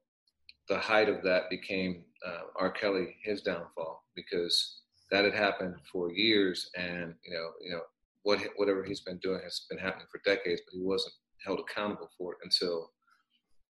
the 0.69 0.77
height 0.77 1.09
of 1.09 1.21
that 1.23 1.49
became 1.49 2.03
uh, 2.25 2.41
R. 2.57 2.71
Kelly 2.71 3.15
his 3.23 3.41
downfall 3.41 4.03
because 4.15 4.81
that 5.11 5.25
had 5.25 5.33
happened 5.33 5.75
for 5.91 6.11
years, 6.11 6.69
and 6.77 7.13
you 7.23 7.33
know, 7.33 7.49
you 7.61 7.71
know, 7.71 7.81
what 8.23 8.39
whatever 8.55 8.83
he's 8.83 9.01
been 9.01 9.19
doing 9.19 9.41
has 9.43 9.65
been 9.69 9.79
happening 9.79 10.07
for 10.11 10.21
decades, 10.25 10.61
but 10.65 10.77
he 10.77 10.81
wasn't 10.81 11.13
held 11.45 11.59
accountable 11.59 12.09
for 12.17 12.33
it 12.33 12.39
until 12.43 12.91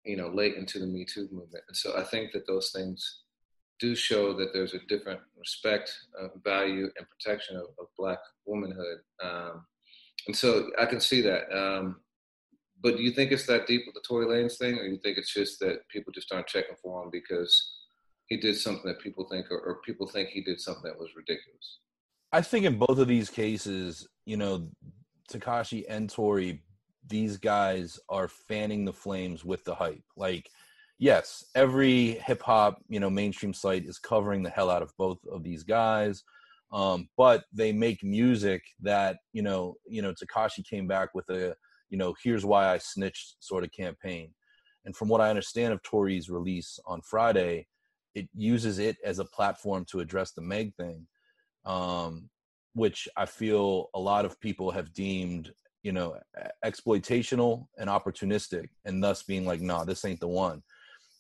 you 0.08 0.18
know 0.18 0.30
late 0.30 0.56
into 0.56 0.80
the 0.80 0.88
Me 0.88 1.06
Too 1.06 1.28
movement. 1.32 1.64
And 1.68 1.78
so 1.78 1.98
I 1.98 2.04
think 2.04 2.32
that 2.32 2.48
those 2.48 2.72
things 2.72 3.24
do 3.80 3.96
show 3.96 4.34
that 4.34 4.54
there's 4.54 4.74
a 4.74 4.80
different 4.88 5.20
respect, 5.38 5.94
uh, 6.20 6.30
value, 6.44 6.90
and 6.98 7.08
protection 7.10 7.58
of, 7.58 7.66
of 7.80 7.88
Black 7.98 8.20
womanhood. 8.46 9.00
Um, 9.24 9.66
and 10.26 10.36
so 10.36 10.70
I 10.80 10.86
can 10.86 11.00
see 11.00 11.22
that. 11.22 11.44
Um, 11.56 11.98
but 12.82 12.98
do 12.98 13.04
you 13.04 13.12
think 13.12 13.32
it's 13.32 13.46
that 13.48 13.68
deep 13.68 13.84
with 13.86 13.96
the 13.96 14.02
Tory 14.08 14.26
Lanez 14.26 14.58
thing, 14.58 14.78
or 14.78 14.86
you 14.86 14.98
think 14.98 15.18
it's 15.18 15.34
just 15.34 15.60
that 15.60 15.88
people 15.90 16.14
just 16.14 16.32
aren't 16.32 16.48
checking 16.48 16.76
for 16.82 17.04
him 17.04 17.10
because 17.12 17.74
he 18.28 18.38
did 18.38 18.58
something 18.58 18.86
that 18.86 19.02
people 19.02 19.28
think, 19.30 19.52
or, 19.52 19.60
or 19.60 19.82
people 19.86 20.08
think 20.08 20.30
he 20.30 20.42
did 20.42 20.60
something 20.60 20.84
that 20.84 21.00
was 21.00 21.16
ridiculous? 21.16 21.80
I 22.32 22.42
think 22.42 22.66
in 22.66 22.78
both 22.78 23.00
of 23.00 23.08
these 23.08 23.30
cases, 23.30 24.08
you 24.26 24.38
know, 24.38 24.68
Tekashi 25.32 25.86
and 25.90 26.10
Tory, 26.10 26.62
these 27.08 27.38
guys 27.38 28.00
are 28.10 28.28
fanning 28.28 28.86
the 28.86 28.94
flames 28.94 29.44
with 29.44 29.64
the 29.64 29.76
hype. 29.76 30.04
Like, 30.16 30.50
yes, 31.00 31.46
every 31.56 32.14
hip 32.26 32.42
hop, 32.42 32.82
you 32.88 33.00
know, 33.00 33.10
mainstream 33.10 33.54
site 33.54 33.86
is 33.86 34.00
covering 34.00 34.44
the 34.44 34.50
hell 34.50 34.70
out 34.70 34.82
of 34.82 34.94
both 34.98 35.20
of 35.32 35.44
these 35.44 35.64
guys. 35.64 36.24
Um, 36.72 37.08
but 37.18 37.46
they 37.54 37.72
make 37.72 38.04
music 38.04 38.62
that, 38.82 39.18
you 39.32 39.42
know, 39.42 39.76
you 39.88 40.02
know, 40.02 40.14
Tekashi 40.14 40.68
came 40.68 40.86
back 40.88 41.16
with 41.16 41.30
a 41.30 41.56
you 41.90 41.98
know, 41.98 42.14
here's 42.22 42.46
why 42.46 42.74
I 42.74 42.78
snitched 42.78 43.36
sort 43.40 43.64
of 43.64 43.72
campaign. 43.72 44.34
And 44.86 44.96
from 44.96 45.10
what 45.10 45.22
I 45.22 45.30
understand 45.30 45.74
of 45.74 45.84
Tory's 45.84 46.30
release 46.30 46.80
on 46.86 47.02
Friday, 47.02 47.68
it 48.16 48.28
uses 48.34 48.80
it 48.80 48.98
as 49.04 49.20
a 49.20 49.26
platform 49.26 49.86
to 49.92 50.00
address 50.00 50.32
the 50.32 50.42
Meg 50.42 50.74
thing, 50.76 51.08
um, 51.66 52.30
which 52.74 53.08
I 53.18 53.26
feel 53.26 53.90
a 53.94 54.00
lot 54.00 54.26
of 54.26 54.40
people 54.40 54.72
have 54.72 54.94
deemed, 54.94 55.52
you 55.88 55.94
know, 55.94 56.18
exploitational 56.66 57.68
and 57.78 57.90
opportunistic, 57.90 58.68
and 58.84 59.02
thus 59.02 59.24
being 59.24 59.46
like, 59.46 59.62
nah, 59.62 59.86
this 59.86 60.04
ain't 60.04 60.20
the 60.20 60.28
one. 60.28 60.62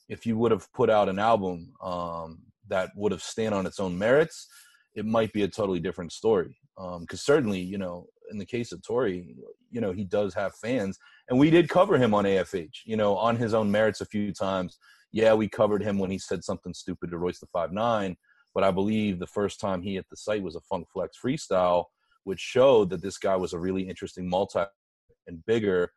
If 0.09 0.25
you 0.25 0.37
would 0.37 0.51
have 0.51 0.67
put 0.73 0.89
out 0.89 1.07
an 1.07 1.19
album 1.19 1.71
um, 1.81 2.39
that 2.67 2.89
would 2.97 3.13
have 3.13 3.23
stand 3.23 3.55
on 3.55 3.65
its 3.65 3.79
own 3.79 3.97
merits, 3.97 4.45
it 4.93 5.05
might 5.05 5.31
be 5.31 5.43
a 5.43 5.47
totally 5.47 5.79
different 5.79 6.11
story. 6.11 6.57
Because 6.75 6.97
um, 6.97 7.33
certainly, 7.33 7.61
you 7.61 7.77
know, 7.77 8.07
in 8.29 8.37
the 8.37 8.45
case 8.45 8.73
of 8.73 8.85
Tory, 8.85 9.37
you 9.71 9.79
know, 9.79 9.93
he 9.93 10.03
does 10.03 10.33
have 10.33 10.53
fans, 10.55 10.99
and 11.29 11.39
we 11.39 11.49
did 11.49 11.69
cover 11.69 11.97
him 11.97 12.13
on 12.13 12.25
AFH, 12.25 12.79
you 12.83 12.97
know, 12.97 13.15
on 13.15 13.37
his 13.37 13.53
own 13.53 13.71
merits 13.71 14.01
a 14.01 14.05
few 14.05 14.33
times. 14.33 14.77
Yeah, 15.13 15.33
we 15.33 15.47
covered 15.47 15.81
him 15.81 15.97
when 15.97 16.11
he 16.11 16.19
said 16.19 16.43
something 16.43 16.73
stupid 16.73 17.11
to 17.11 17.17
Royce 17.17 17.39
the 17.39 17.47
Five 17.53 17.71
Nine, 17.71 18.17
but 18.53 18.65
I 18.65 18.71
believe 18.71 19.17
the 19.17 19.27
first 19.27 19.61
time 19.61 19.81
he 19.81 19.95
hit 19.95 20.07
the 20.09 20.17
site 20.17 20.43
was 20.43 20.57
a 20.57 20.61
Funk 20.69 20.87
Flex 20.91 21.17
freestyle, 21.25 21.85
which 22.27 22.41
showed 22.41 22.89
that 22.89 23.01
this 23.01 23.17
guy 23.17 23.37
was 23.37 23.53
a 23.53 23.59
really 23.59 23.87
interesting 23.87 24.27
multi 24.27 24.65
and 25.27 25.45
bigger 25.45 25.93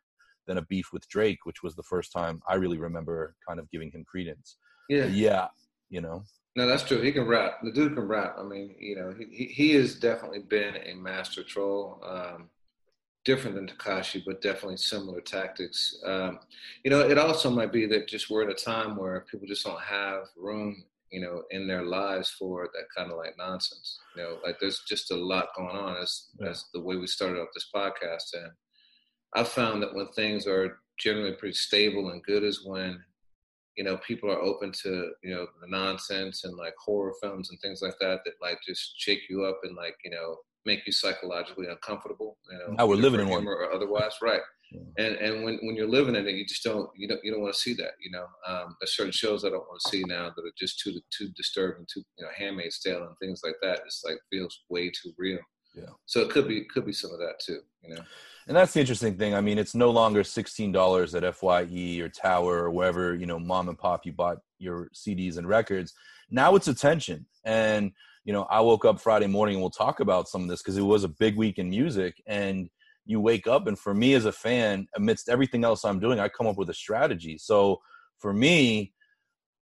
than 0.47 0.57
a 0.57 0.61
beef 0.61 0.87
with 0.93 1.07
Drake, 1.09 1.39
which 1.43 1.61
was 1.61 1.75
the 1.75 1.83
first 1.83 2.13
time 2.13 2.41
I 2.47 2.55
really 2.55 2.77
remember 2.77 3.35
kind 3.45 3.59
of 3.59 3.69
giving 3.69 3.91
him 3.91 4.05
credence. 4.05 4.55
Yeah, 4.87 5.03
but 5.03 5.11
yeah, 5.11 5.47
you 5.89 5.99
know. 5.99 6.23
No, 6.55 6.65
that's 6.67 6.83
true. 6.83 7.01
He 7.01 7.11
can 7.11 7.27
rap. 7.27 7.59
The 7.61 7.71
dude 7.73 7.95
can 7.95 8.07
rap. 8.07 8.37
I 8.39 8.43
mean, 8.43 8.75
you 8.79 8.95
know, 8.95 9.13
he 9.17 9.45
he 9.45 9.73
has 9.75 9.95
definitely 9.95 10.39
been 10.39 10.77
a 10.77 10.93
master 10.95 11.43
troll. 11.43 12.01
Um, 12.01 12.49
different 13.25 13.55
than 13.55 13.67
Tekashi, 13.67 14.23
but 14.25 14.41
definitely 14.41 14.77
similar 14.77 15.21
tactics. 15.21 15.95
Um, 16.05 16.39
you 16.83 16.89
know, 16.89 17.01
it 17.01 17.17
also 17.17 17.49
might 17.49 17.71
be 17.73 17.85
that 17.87 18.07
just 18.07 18.29
we're 18.29 18.49
at 18.49 18.49
a 18.49 18.65
time 18.65 18.95
where 18.95 19.25
people 19.29 19.47
just 19.47 19.65
don't 19.65 19.81
have 19.81 20.23
room, 20.35 20.83
you 21.11 21.21
know, 21.21 21.43
in 21.51 21.67
their 21.67 21.83
lives 21.83 22.29
for 22.37 22.69
that 22.73 22.85
kind 22.95 23.11
of 23.11 23.17
like 23.17 23.37
nonsense. 23.37 23.99
You 24.15 24.23
know, 24.23 24.37
like 24.45 24.57
there's 24.59 24.81
just 24.87 25.11
a 25.11 25.15
lot 25.15 25.49
going 25.57 25.75
on. 25.75 25.97
As 25.97 26.27
yeah. 26.39 26.49
as 26.49 26.65
the 26.73 26.81
way 26.81 26.95
we 26.95 27.07
started 27.07 27.39
off 27.39 27.49
this 27.53 27.69
podcast, 27.73 28.33
and 28.33 28.51
I 29.35 29.43
found 29.43 29.81
that 29.83 29.93
when 29.93 30.07
things 30.09 30.47
are 30.47 30.79
generally 30.99 31.33
pretty 31.33 31.55
stable 31.55 32.09
and 32.09 32.23
good 32.23 32.43
is 32.43 32.65
when 32.65 33.03
you 33.77 33.83
know, 33.83 33.97
people 34.05 34.29
are 34.29 34.41
open 34.41 34.71
to, 34.83 35.11
you 35.23 35.33
know, 35.33 35.47
the 35.61 35.67
nonsense 35.67 36.43
and 36.43 36.57
like 36.57 36.73
horror 36.77 37.13
films 37.21 37.49
and 37.49 37.59
things 37.61 37.81
like 37.81 37.95
that 37.99 38.19
that 38.25 38.33
like 38.41 38.59
just 38.67 38.93
shake 38.97 39.21
you 39.29 39.45
up 39.45 39.59
and 39.63 39.75
like, 39.75 39.95
you 40.03 40.11
know, 40.11 40.37
make 40.65 40.85
you 40.85 40.91
psychologically 40.91 41.67
uncomfortable. 41.67 42.37
You 42.51 42.57
know, 42.57 42.73
now 42.73 42.87
we're 42.87 42.95
living 42.95 43.21
in 43.21 43.29
one 43.29 43.47
or 43.47 43.71
otherwise, 43.71 44.13
right? 44.21 44.41
Yeah. 44.71 45.05
And 45.05 45.15
and 45.17 45.43
when, 45.43 45.59
when 45.63 45.75
you're 45.75 45.87
living 45.87 46.15
in 46.15 46.27
it, 46.27 46.35
you 46.35 46.45
just 46.45 46.63
don't 46.63 46.89
you 46.95 47.07
don't 47.07 47.19
you 47.23 47.31
don't 47.31 47.41
want 47.41 47.53
to 47.53 47.59
see 47.59 47.73
that. 47.73 47.91
You 48.01 48.11
know, 48.11 48.25
um, 48.47 48.75
there's 48.79 48.95
certain 48.95 49.11
shows 49.11 49.43
I 49.43 49.49
don't 49.49 49.67
want 49.67 49.81
to 49.81 49.89
see 49.89 50.03
now 50.07 50.31
that 50.35 50.45
are 50.45 50.51
just 50.57 50.79
too 50.79 50.99
too 51.15 51.29
disturbing, 51.35 51.85
too 51.91 52.03
you 52.17 52.25
know, 52.25 52.31
Handmaid's 52.37 52.79
Tale 52.79 53.03
and 53.03 53.15
things 53.21 53.41
like 53.43 53.55
that. 53.61 53.81
It's 53.85 54.03
like 54.05 54.17
feels 54.31 54.61
way 54.69 54.89
too 54.89 55.11
real. 55.17 55.39
Yeah. 55.75 55.89
So 56.05 56.21
it 56.21 56.29
could 56.29 56.47
be 56.47 56.65
could 56.73 56.85
be 56.85 56.93
some 56.93 57.11
of 57.11 57.19
that 57.19 57.35
too. 57.45 57.59
You 57.83 57.95
know. 57.95 58.01
And 58.47 58.57
that's 58.57 58.73
the 58.73 58.79
interesting 58.79 59.17
thing. 59.17 59.35
I 59.35 59.41
mean, 59.41 59.57
it's 59.57 59.75
no 59.75 59.89
longer 59.91 60.23
sixteen 60.23 60.71
dollars 60.71 61.15
at 61.15 61.35
Fye 61.35 61.99
or 62.01 62.09
Tower 62.09 62.63
or 62.63 62.71
wherever 62.71 63.15
you 63.15 63.25
know, 63.25 63.39
mom 63.39 63.69
and 63.69 63.77
pop 63.77 64.05
you 64.05 64.13
bought 64.13 64.37
your 64.57 64.89
CDs 64.95 65.37
and 65.37 65.47
records. 65.47 65.93
Now 66.29 66.55
it's 66.55 66.67
attention. 66.69 67.25
And 67.43 67.91
you 68.23 68.33
know, 68.33 68.43
I 68.43 68.61
woke 68.61 68.85
up 68.85 68.99
Friday 68.99 69.27
morning 69.27 69.55
and 69.55 69.61
we'll 69.61 69.71
talk 69.71 69.99
about 69.99 70.29
some 70.29 70.43
of 70.43 70.47
this 70.47 70.61
because 70.61 70.77
it 70.77 70.81
was 70.81 71.03
a 71.03 71.09
big 71.09 71.35
week 71.35 71.57
in 71.57 71.69
music. 71.69 72.21
And 72.27 72.69
you 73.05 73.19
wake 73.19 73.47
up, 73.47 73.67
and 73.67 73.77
for 73.77 73.93
me 73.93 74.13
as 74.13 74.25
a 74.25 74.31
fan, 74.31 74.87
amidst 74.95 75.29
everything 75.29 75.63
else 75.63 75.83
I'm 75.83 75.99
doing, 75.99 76.19
I 76.19 76.29
come 76.29 76.47
up 76.47 76.57
with 76.57 76.69
a 76.69 76.73
strategy. 76.73 77.37
So 77.37 77.79
for 78.19 78.33
me, 78.33 78.93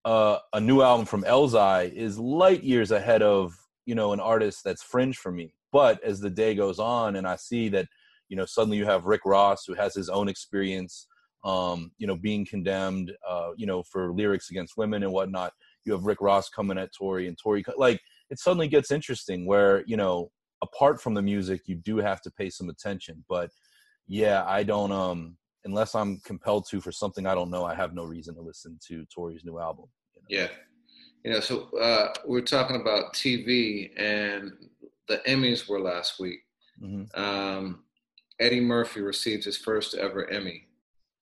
uh, 0.04 0.38
a 0.52 0.60
new 0.60 0.82
album 0.82 1.06
from 1.06 1.24
Elzhi 1.24 1.92
is 1.92 2.18
light 2.18 2.62
years 2.62 2.90
ahead 2.90 3.22
of 3.22 3.54
you 3.86 3.94
know 3.94 4.12
an 4.12 4.20
artist 4.20 4.62
that's 4.64 4.82
fringe 4.82 5.16
for 5.16 5.32
me 5.32 5.54
but 5.72 6.02
as 6.02 6.20
the 6.20 6.30
day 6.30 6.54
goes 6.54 6.78
on 6.78 7.16
and 7.16 7.26
i 7.26 7.36
see 7.36 7.68
that 7.68 7.86
you 8.28 8.36
know 8.36 8.44
suddenly 8.46 8.76
you 8.76 8.84
have 8.84 9.06
rick 9.06 9.22
ross 9.24 9.64
who 9.66 9.74
has 9.74 9.94
his 9.94 10.08
own 10.08 10.28
experience 10.28 11.06
um, 11.44 11.90
you 11.98 12.06
know 12.06 12.16
being 12.16 12.46
condemned 12.46 13.12
uh, 13.28 13.50
you 13.56 13.66
know 13.66 13.82
for 13.82 14.12
lyrics 14.12 14.50
against 14.50 14.76
women 14.76 15.02
and 15.02 15.12
whatnot 15.12 15.52
you 15.84 15.92
have 15.92 16.04
rick 16.04 16.20
ross 16.20 16.48
coming 16.48 16.78
at 16.78 16.90
tory 16.96 17.28
and 17.28 17.36
tory 17.38 17.62
like 17.76 18.00
it 18.30 18.38
suddenly 18.38 18.68
gets 18.68 18.90
interesting 18.90 19.46
where 19.46 19.84
you 19.86 19.96
know 19.96 20.30
apart 20.62 21.00
from 21.00 21.14
the 21.14 21.22
music 21.22 21.62
you 21.66 21.74
do 21.74 21.98
have 21.98 22.20
to 22.20 22.30
pay 22.30 22.50
some 22.50 22.68
attention 22.68 23.24
but 23.28 23.50
yeah 24.06 24.44
i 24.46 24.62
don't 24.62 24.92
um 24.92 25.36
unless 25.64 25.94
i'm 25.94 26.18
compelled 26.24 26.66
to 26.68 26.80
for 26.80 26.92
something 26.92 27.26
i 27.26 27.34
don't 27.34 27.50
know 27.50 27.64
i 27.64 27.74
have 27.74 27.94
no 27.94 28.04
reason 28.04 28.34
to 28.34 28.40
listen 28.40 28.78
to 28.86 29.04
Tory's 29.06 29.44
new 29.44 29.58
album 29.58 29.86
you 30.28 30.38
know? 30.38 30.42
yeah 30.42 30.48
you 31.24 31.32
know 31.32 31.40
so 31.40 31.68
uh 31.78 32.08
we're 32.26 32.40
talking 32.40 32.80
about 32.80 33.14
tv 33.14 33.90
and 33.96 34.52
the 35.08 35.20
emmys 35.26 35.68
were 35.68 35.80
last 35.80 36.20
week 36.20 36.40
mm-hmm. 36.82 37.20
um 37.20 37.84
eddie 38.40 38.60
murphy 38.60 39.00
received 39.00 39.44
his 39.44 39.56
first 39.56 39.94
ever 39.94 40.30
emmy 40.30 40.66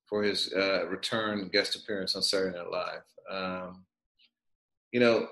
for 0.05 0.23
his 0.23 0.53
uh 0.53 0.85
return 0.87 1.49
guest 1.51 1.75
appearance 1.75 2.15
on 2.15 2.21
saturday 2.21 2.57
night 2.57 2.69
live 2.69 3.03
um 3.31 3.83
you 4.91 4.99
know 4.99 5.27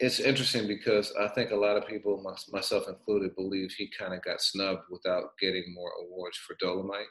it's 0.00 0.18
interesting 0.18 0.66
because 0.66 1.12
I 1.20 1.28
think 1.28 1.50
a 1.50 1.56
lot 1.56 1.76
of 1.76 1.86
people, 1.86 2.24
myself 2.50 2.88
included, 2.88 3.36
believe 3.36 3.70
he 3.70 3.90
kind 3.96 4.14
of 4.14 4.22
got 4.22 4.40
snubbed 4.40 4.84
without 4.90 5.36
getting 5.38 5.74
more 5.74 5.92
awards 6.02 6.38
for 6.38 6.56
Dolomite. 6.58 7.06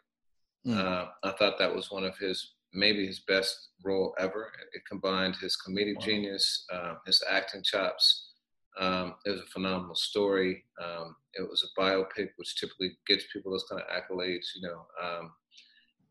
Mm. 0.65 0.75
Uh, 0.75 1.05
I 1.23 1.31
thought 1.33 1.59
that 1.59 1.73
was 1.73 1.91
one 1.91 2.03
of 2.03 2.17
his 2.17 2.55
maybe 2.73 3.05
his 3.05 3.19
best 3.21 3.69
role 3.83 4.15
ever. 4.19 4.51
It 4.73 4.81
combined 4.89 5.35
his 5.35 5.55
comedic 5.55 5.97
wow. 5.97 6.05
genius, 6.05 6.65
uh, 6.73 6.95
his 7.05 7.23
acting 7.29 7.63
chops. 7.63 8.31
Um, 8.79 9.15
it 9.25 9.31
was 9.31 9.41
a 9.41 9.51
phenomenal 9.53 9.95
story. 9.95 10.63
Um, 10.83 11.15
it 11.33 11.47
was 11.47 11.63
a 11.63 11.79
biopic, 11.79 12.29
which 12.37 12.59
typically 12.59 12.97
gets 13.07 13.25
people 13.31 13.51
those 13.51 13.65
kind 13.69 13.81
of 13.81 13.87
accolades, 13.87 14.47
you 14.55 14.67
know. 14.67 14.85
Um, 15.03 15.31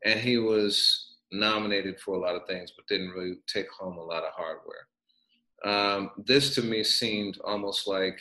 and 0.05 0.19
he 0.19 0.37
was 0.37 1.17
nominated 1.31 1.99
for 1.99 2.15
a 2.15 2.19
lot 2.19 2.35
of 2.35 2.47
things, 2.47 2.71
but 2.75 2.87
didn't 2.87 3.11
really 3.11 3.35
take 3.53 3.69
home 3.69 3.97
a 3.97 4.03
lot 4.03 4.23
of 4.23 4.31
hardware 4.33 4.87
um, 5.65 6.11
this 6.25 6.55
to 6.55 6.61
me 6.61 6.83
seemed 6.83 7.37
almost 7.43 7.87
like 7.87 8.19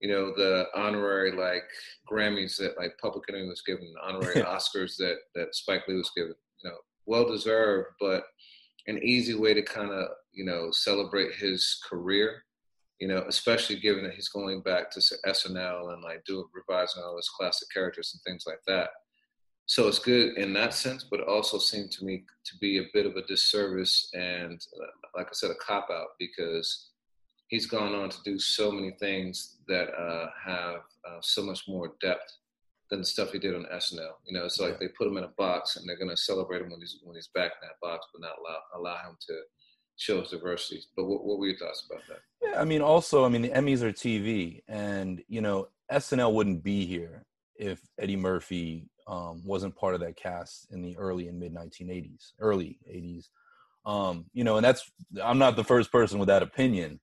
you 0.00 0.08
know 0.08 0.32
the 0.36 0.66
honorary 0.74 1.32
like 1.32 1.64
Grammys 2.10 2.56
that 2.58 2.76
like 2.78 2.96
Public 3.00 3.24
Enemy 3.28 3.48
was 3.48 3.62
given, 3.62 3.92
honorary 4.02 4.40
Oscars 4.42 4.96
that 4.98 5.16
that 5.34 5.54
Spike 5.54 5.82
Lee 5.88 5.96
was 5.96 6.10
given. 6.16 6.34
You 6.62 6.70
know, 6.70 6.76
well 7.06 7.26
deserved, 7.26 7.88
but 8.00 8.24
an 8.86 8.98
easy 9.02 9.34
way 9.34 9.54
to 9.54 9.62
kind 9.62 9.90
of 9.90 10.08
you 10.32 10.44
know 10.44 10.70
celebrate 10.70 11.34
his 11.34 11.78
career. 11.88 12.42
You 13.00 13.08
know, 13.08 13.24
especially 13.28 13.80
given 13.80 14.04
that 14.04 14.14
he's 14.14 14.28
going 14.28 14.62
back 14.62 14.90
to 14.92 15.00
SNL 15.00 15.92
and 15.92 16.02
like 16.02 16.24
doing 16.24 16.44
revising 16.54 17.02
all 17.02 17.16
his 17.16 17.28
classic 17.28 17.68
characters 17.74 18.12
and 18.14 18.22
things 18.22 18.44
like 18.46 18.60
that 18.68 18.90
so 19.66 19.88
it's 19.88 19.98
good 19.98 20.36
in 20.36 20.52
that 20.54 20.74
sense, 20.74 21.04
but 21.04 21.20
it 21.20 21.28
also 21.28 21.58
seemed 21.58 21.90
to 21.92 22.04
me 22.04 22.24
to 22.44 22.58
be 22.58 22.78
a 22.78 22.88
bit 22.92 23.06
of 23.06 23.16
a 23.16 23.22
disservice 23.22 24.10
and, 24.12 24.60
uh, 24.80 24.86
like 25.16 25.26
I 25.26 25.32
said, 25.32 25.50
a 25.50 25.54
cop 25.54 25.88
out 25.90 26.08
because 26.18 26.90
he's 27.48 27.66
gone 27.66 27.94
on 27.94 28.10
to 28.10 28.18
do 28.24 28.38
so 28.38 28.70
many 28.70 28.92
things 29.00 29.56
that 29.68 29.88
uh, 29.94 30.26
have 30.44 30.80
uh, 31.08 31.18
so 31.20 31.42
much 31.42 31.62
more 31.66 31.94
depth 32.00 32.36
than 32.90 33.00
the 33.00 33.06
stuff 33.06 33.32
he 33.32 33.38
did 33.38 33.54
on 33.54 33.66
SNL. 33.72 34.12
You 34.26 34.34
know, 34.34 34.44
it's 34.44 34.60
like 34.60 34.78
they 34.78 34.88
put 34.88 35.06
him 35.06 35.16
in 35.16 35.24
a 35.24 35.32
box 35.38 35.76
and 35.76 35.88
they're 35.88 35.98
going 35.98 36.10
to 36.10 36.16
celebrate 36.16 36.60
him 36.60 36.70
when 36.70 36.80
he's 36.80 36.98
when 37.02 37.16
he's 37.16 37.30
back 37.34 37.52
in 37.60 37.66
that 37.68 37.80
box, 37.80 38.06
but 38.12 38.20
not 38.20 38.36
allow 38.38 38.58
allow 38.76 39.08
him 39.08 39.16
to 39.28 39.40
show 39.96 40.20
his 40.20 40.30
diversity. 40.30 40.82
But 40.96 41.06
what, 41.06 41.24
what 41.24 41.38
were 41.38 41.46
your 41.46 41.56
thoughts 41.56 41.86
about 41.90 42.02
that? 42.08 42.18
Yeah, 42.42 42.60
I 42.60 42.64
mean, 42.64 42.82
also, 42.82 43.24
I 43.24 43.28
mean, 43.28 43.42
the 43.42 43.48
Emmys 43.48 43.82
are 43.82 43.92
TV, 43.92 44.62
and 44.68 45.22
you 45.28 45.40
know, 45.40 45.68
SNL 45.90 46.34
wouldn't 46.34 46.62
be 46.62 46.84
here 46.84 47.24
if 47.56 47.80
Eddie 47.98 48.16
Murphy 48.16 48.90
um, 49.06 49.42
wasn't 49.44 49.76
part 49.76 49.94
of 49.94 50.00
that 50.00 50.16
cast 50.16 50.66
in 50.72 50.82
the 50.82 50.96
early 50.96 51.28
and 51.28 51.38
mid 51.38 51.54
1980s, 51.54 52.32
early 52.40 52.78
80s. 52.88 53.28
Um, 53.86 54.26
you 54.32 54.44
know, 54.44 54.56
and 54.56 54.64
that's 54.64 54.90
I'm 55.22 55.38
not 55.38 55.56
the 55.56 55.64
first 55.64 55.92
person 55.92 56.18
with 56.18 56.28
that 56.28 56.42
opinion. 56.42 57.00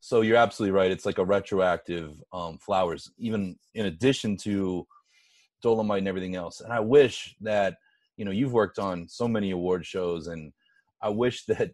So 0.00 0.20
you're 0.20 0.36
absolutely 0.36 0.72
right. 0.72 0.90
It's 0.90 1.06
like 1.06 1.18
a 1.18 1.24
retroactive 1.24 2.20
um, 2.32 2.58
flowers, 2.58 3.10
even 3.16 3.56
in 3.74 3.86
addition 3.86 4.36
to 4.38 4.86
Dolomite 5.62 6.00
and 6.00 6.08
everything 6.08 6.34
else. 6.34 6.60
And 6.60 6.72
I 6.72 6.80
wish 6.80 7.34
that 7.40 7.76
you 8.16 8.24
know 8.24 8.30
you've 8.30 8.52
worked 8.52 8.78
on 8.78 9.08
so 9.08 9.28
many 9.28 9.52
award 9.52 9.86
shows, 9.86 10.26
and 10.26 10.52
I 11.00 11.08
wish 11.08 11.44
that 11.46 11.70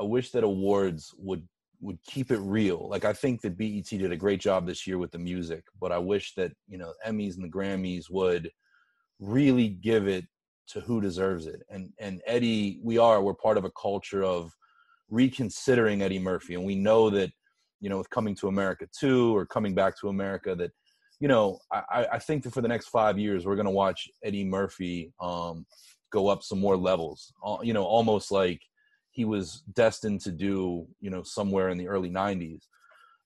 I 0.00 0.04
wish 0.04 0.30
that 0.30 0.44
awards 0.44 1.12
would 1.18 1.46
would 1.80 1.98
keep 2.06 2.30
it 2.30 2.38
real. 2.38 2.88
Like 2.88 3.04
I 3.04 3.12
think 3.12 3.42
that 3.42 3.58
BET 3.58 3.84
did 3.84 4.12
a 4.12 4.16
great 4.16 4.40
job 4.40 4.66
this 4.66 4.86
year 4.86 4.98
with 4.98 5.10
the 5.10 5.18
music, 5.18 5.64
but 5.80 5.92
I 5.92 5.98
wish 5.98 6.34
that 6.36 6.52
you 6.68 6.78
know 6.78 6.92
Emmys 7.06 7.34
and 7.34 7.44
the 7.44 7.48
Grammys 7.48 8.08
would 8.08 8.50
really 9.24 9.68
give 9.68 10.06
it 10.06 10.26
to 10.68 10.80
who 10.80 11.00
deserves 11.00 11.46
it. 11.46 11.62
And 11.70 11.92
and 11.98 12.20
Eddie, 12.26 12.80
we 12.82 12.98
are 12.98 13.22
we're 13.22 13.34
part 13.34 13.56
of 13.56 13.64
a 13.64 13.70
culture 13.70 14.24
of 14.24 14.52
reconsidering 15.10 16.02
Eddie 16.02 16.18
Murphy, 16.18 16.54
and 16.54 16.64
we 16.64 16.74
know 16.74 17.10
that 17.10 17.30
you 17.80 17.88
know 17.88 17.98
with 17.98 18.10
coming 18.10 18.34
to 18.36 18.48
America 18.48 18.86
too, 18.98 19.36
or 19.36 19.46
coming 19.46 19.74
back 19.74 19.98
to 20.00 20.08
America, 20.08 20.54
that 20.54 20.70
you 21.20 21.28
know 21.28 21.58
I, 21.72 22.06
I 22.12 22.18
think 22.18 22.42
that 22.44 22.54
for 22.54 22.62
the 22.62 22.68
next 22.68 22.88
five 22.88 23.18
years 23.18 23.44
we're 23.44 23.56
going 23.56 23.66
to 23.66 23.70
watch 23.70 24.08
Eddie 24.22 24.44
Murphy 24.44 25.12
um, 25.20 25.66
go 26.12 26.28
up 26.28 26.42
some 26.42 26.60
more 26.60 26.76
levels. 26.76 27.32
You 27.62 27.72
know, 27.72 27.84
almost 27.84 28.30
like 28.30 28.60
he 29.10 29.24
was 29.24 29.62
destined 29.74 30.20
to 30.22 30.32
do 30.32 30.86
you 31.00 31.10
know 31.10 31.22
somewhere 31.22 31.68
in 31.70 31.78
the 31.78 31.88
early 31.88 32.10
'90s. 32.10 32.62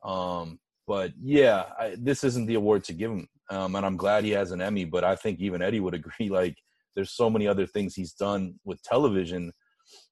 Um, 0.04 0.58
but 0.86 1.12
yeah, 1.22 1.64
I, 1.78 1.96
this 1.98 2.24
isn't 2.24 2.46
the 2.46 2.54
award 2.54 2.82
to 2.84 2.94
give 2.94 3.10
him 3.10 3.28
um, 3.50 3.74
and 3.74 3.84
I'm 3.84 3.96
glad 3.96 4.24
he 4.24 4.30
has 4.30 4.50
an 4.50 4.60
Emmy. 4.60 4.84
But 4.84 5.04
I 5.04 5.16
think 5.16 5.40
even 5.40 5.62
Eddie 5.62 5.80
would 5.80 5.94
agree. 5.94 6.28
Like, 6.38 6.56
there's 6.94 7.12
so 7.12 7.30
many 7.30 7.46
other 7.46 7.66
things 7.66 7.94
he's 7.94 8.12
done 8.12 8.54
with 8.64 8.82
television 8.82 9.52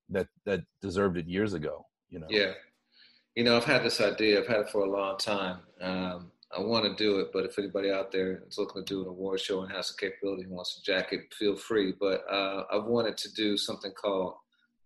that 0.09 0.29
that 0.44 0.61
deserved 0.81 1.16
it 1.16 1.27
years 1.27 1.55
ago. 1.55 1.85
You 2.09 2.20
know. 2.20 2.27
Yeah. 2.31 2.53
You 3.35 3.44
know, 3.44 3.57
I've 3.57 3.64
had 3.64 3.83
this 3.83 4.01
idea. 4.01 4.40
I've 4.40 4.46
had 4.46 4.61
it 4.61 4.70
for 4.70 4.85
a 4.85 4.90
long 4.90 5.18
time. 5.18 5.59
Um, 5.81 6.33
I 6.57 6.61
want 6.61 6.85
to 6.85 6.94
do 6.94 7.18
it, 7.18 7.29
but 7.33 7.44
if 7.44 7.59
anybody 7.59 7.90
out 7.90 8.12
there 8.12 8.44
is 8.49 8.57
looking 8.57 8.83
to 8.83 8.94
do 8.94 9.03
an 9.03 9.09
award 9.09 9.40
show 9.40 9.62
and 9.62 9.72
has 9.72 9.88
the 9.88 9.94
capability 9.99 10.44
and 10.44 10.53
wants 10.53 10.81
a 10.81 10.83
jacket, 10.90 11.35
feel 11.38 11.57
free. 11.57 11.92
But 11.99 12.25
uh, 12.31 12.64
I've 12.72 12.85
wanted 12.85 13.18
to 13.18 13.35
do 13.35 13.59
something 13.59 13.92
called 13.92 14.35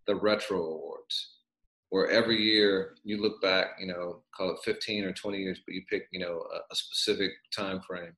the 0.07 0.17
Retro 0.17 0.59
Awards 0.59 1.37
where 1.91 2.09
every 2.09 2.41
year 2.41 2.95
you 3.05 3.21
look 3.21 3.43
back, 3.43 3.77
you 3.79 3.87
know, 3.87 4.23
call 4.35 4.51
it 4.51 4.59
15 4.65 5.05
or 5.05 5.13
20 5.13 5.39
years, 5.39 5.61
but 5.67 5.75
you 5.75 5.83
pick, 5.91 6.07
you 6.13 6.21
know, 6.21 6.45
a, 6.55 6.59
a, 6.73 6.77
specific 6.77 7.33
time 7.55 7.81
frame. 7.81 8.13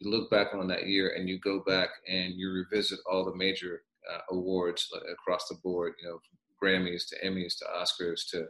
You 0.00 0.10
look 0.10 0.30
back 0.30 0.48
on 0.54 0.68
that 0.68 0.86
year 0.86 1.14
and 1.16 1.28
you 1.28 1.38
go 1.38 1.62
back 1.66 1.88
and 2.08 2.34
you 2.34 2.50
revisit 2.50 2.98
all 3.10 3.24
the 3.24 3.34
major 3.34 3.82
uh, 4.12 4.20
awards 4.30 4.88
across 5.10 5.48
the 5.48 5.56
board, 5.62 5.94
you 6.02 6.08
know, 6.08 6.18
Grammys 6.62 7.08
to 7.08 7.16
Emmys 7.26 7.58
to 7.58 7.64
Oscars 7.78 8.28
to 8.30 8.46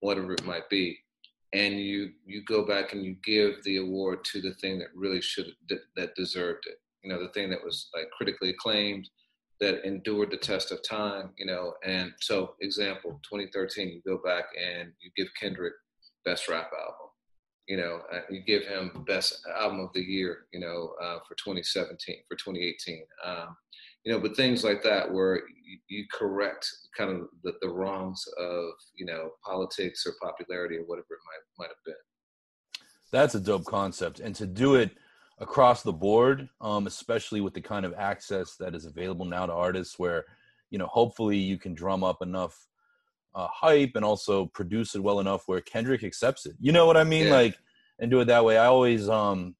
whatever 0.00 0.32
it 0.32 0.44
might 0.44 0.68
be, 0.68 0.98
and 1.52 1.80
you 1.80 2.10
you 2.24 2.42
go 2.44 2.66
back 2.66 2.92
and 2.92 3.04
you 3.04 3.16
give 3.24 3.62
the 3.64 3.78
award 3.78 4.24
to 4.26 4.40
the 4.40 4.54
thing 4.54 4.78
that 4.78 4.88
really 4.94 5.22
should 5.22 5.52
that 5.96 6.14
deserved 6.16 6.64
it. 6.66 6.76
You 7.02 7.10
know, 7.10 7.22
the 7.22 7.32
thing 7.32 7.50
that 7.50 7.64
was 7.64 7.88
like 7.94 8.10
critically 8.10 8.50
acclaimed, 8.50 9.08
that 9.60 9.86
endured 9.86 10.30
the 10.30 10.36
test 10.36 10.72
of 10.72 10.82
time, 10.82 11.30
you 11.38 11.46
know. 11.46 11.74
And 11.84 12.12
so, 12.20 12.54
example, 12.60 13.20
2013, 13.30 13.88
you 13.88 14.02
go 14.06 14.20
back 14.22 14.44
and 14.60 14.92
you 15.00 15.10
give 15.16 15.28
Kendrick 15.40 15.74
best 16.24 16.48
rap 16.48 16.70
album, 16.72 17.05
you 17.66 17.76
know, 17.76 18.00
uh, 18.12 18.20
you 18.30 18.42
give 18.42 18.64
him 18.64 19.04
best 19.06 19.44
album 19.58 19.80
of 19.80 19.90
the 19.92 20.00
year, 20.00 20.46
you 20.52 20.60
know, 20.60 20.94
uh, 21.02 21.18
for 21.26 21.34
2017, 21.34 22.16
for 22.28 22.36
2018, 22.36 23.04
um, 23.24 23.56
you 24.04 24.12
know, 24.12 24.20
but 24.20 24.36
things 24.36 24.62
like 24.62 24.82
that 24.84 25.12
where 25.12 25.36
you, 25.36 25.78
you 25.88 26.04
correct 26.12 26.68
kind 26.96 27.10
of 27.10 27.26
the, 27.42 27.54
the, 27.60 27.68
wrongs 27.68 28.24
of, 28.38 28.70
you 28.94 29.04
know, 29.04 29.30
politics 29.44 30.06
or 30.06 30.14
popularity 30.22 30.76
or 30.76 30.82
whatever 30.82 31.06
it 31.10 31.18
might 31.26 31.64
might 31.64 31.68
have 31.68 31.84
been. 31.84 31.94
That's 33.10 33.34
a 33.34 33.40
dope 33.40 33.64
concept, 33.64 34.20
and 34.20 34.34
to 34.36 34.46
do 34.46 34.76
it 34.76 34.92
across 35.38 35.82
the 35.82 35.92
board, 35.92 36.48
um, 36.60 36.86
especially 36.86 37.40
with 37.40 37.54
the 37.54 37.60
kind 37.60 37.84
of 37.84 37.94
access 37.94 38.56
that 38.56 38.74
is 38.74 38.84
available 38.84 39.24
now 39.24 39.46
to 39.46 39.52
artists, 39.52 39.98
where 39.98 40.24
you 40.70 40.78
know 40.78 40.86
hopefully 40.86 41.36
you 41.36 41.58
can 41.58 41.74
drum 41.74 42.04
up 42.04 42.22
enough 42.22 42.66
uh, 43.36 43.46
hype 43.52 43.92
and 43.94 44.04
also 44.04 44.46
produce 44.46 44.94
it 44.94 45.02
well 45.02 45.20
enough 45.20 45.42
where 45.46 45.60
Kendrick 45.60 46.02
accepts 46.02 46.46
it. 46.46 46.56
You 46.58 46.72
know 46.72 46.86
what 46.86 46.96
I 46.96 47.04
mean? 47.04 47.26
Yeah. 47.26 47.34
Like 47.34 47.58
and 47.98 48.10
do 48.10 48.20
it 48.20 48.24
that 48.26 48.44
way. 48.44 48.58
I 48.58 48.66
always 48.66 49.08
um 49.08 49.54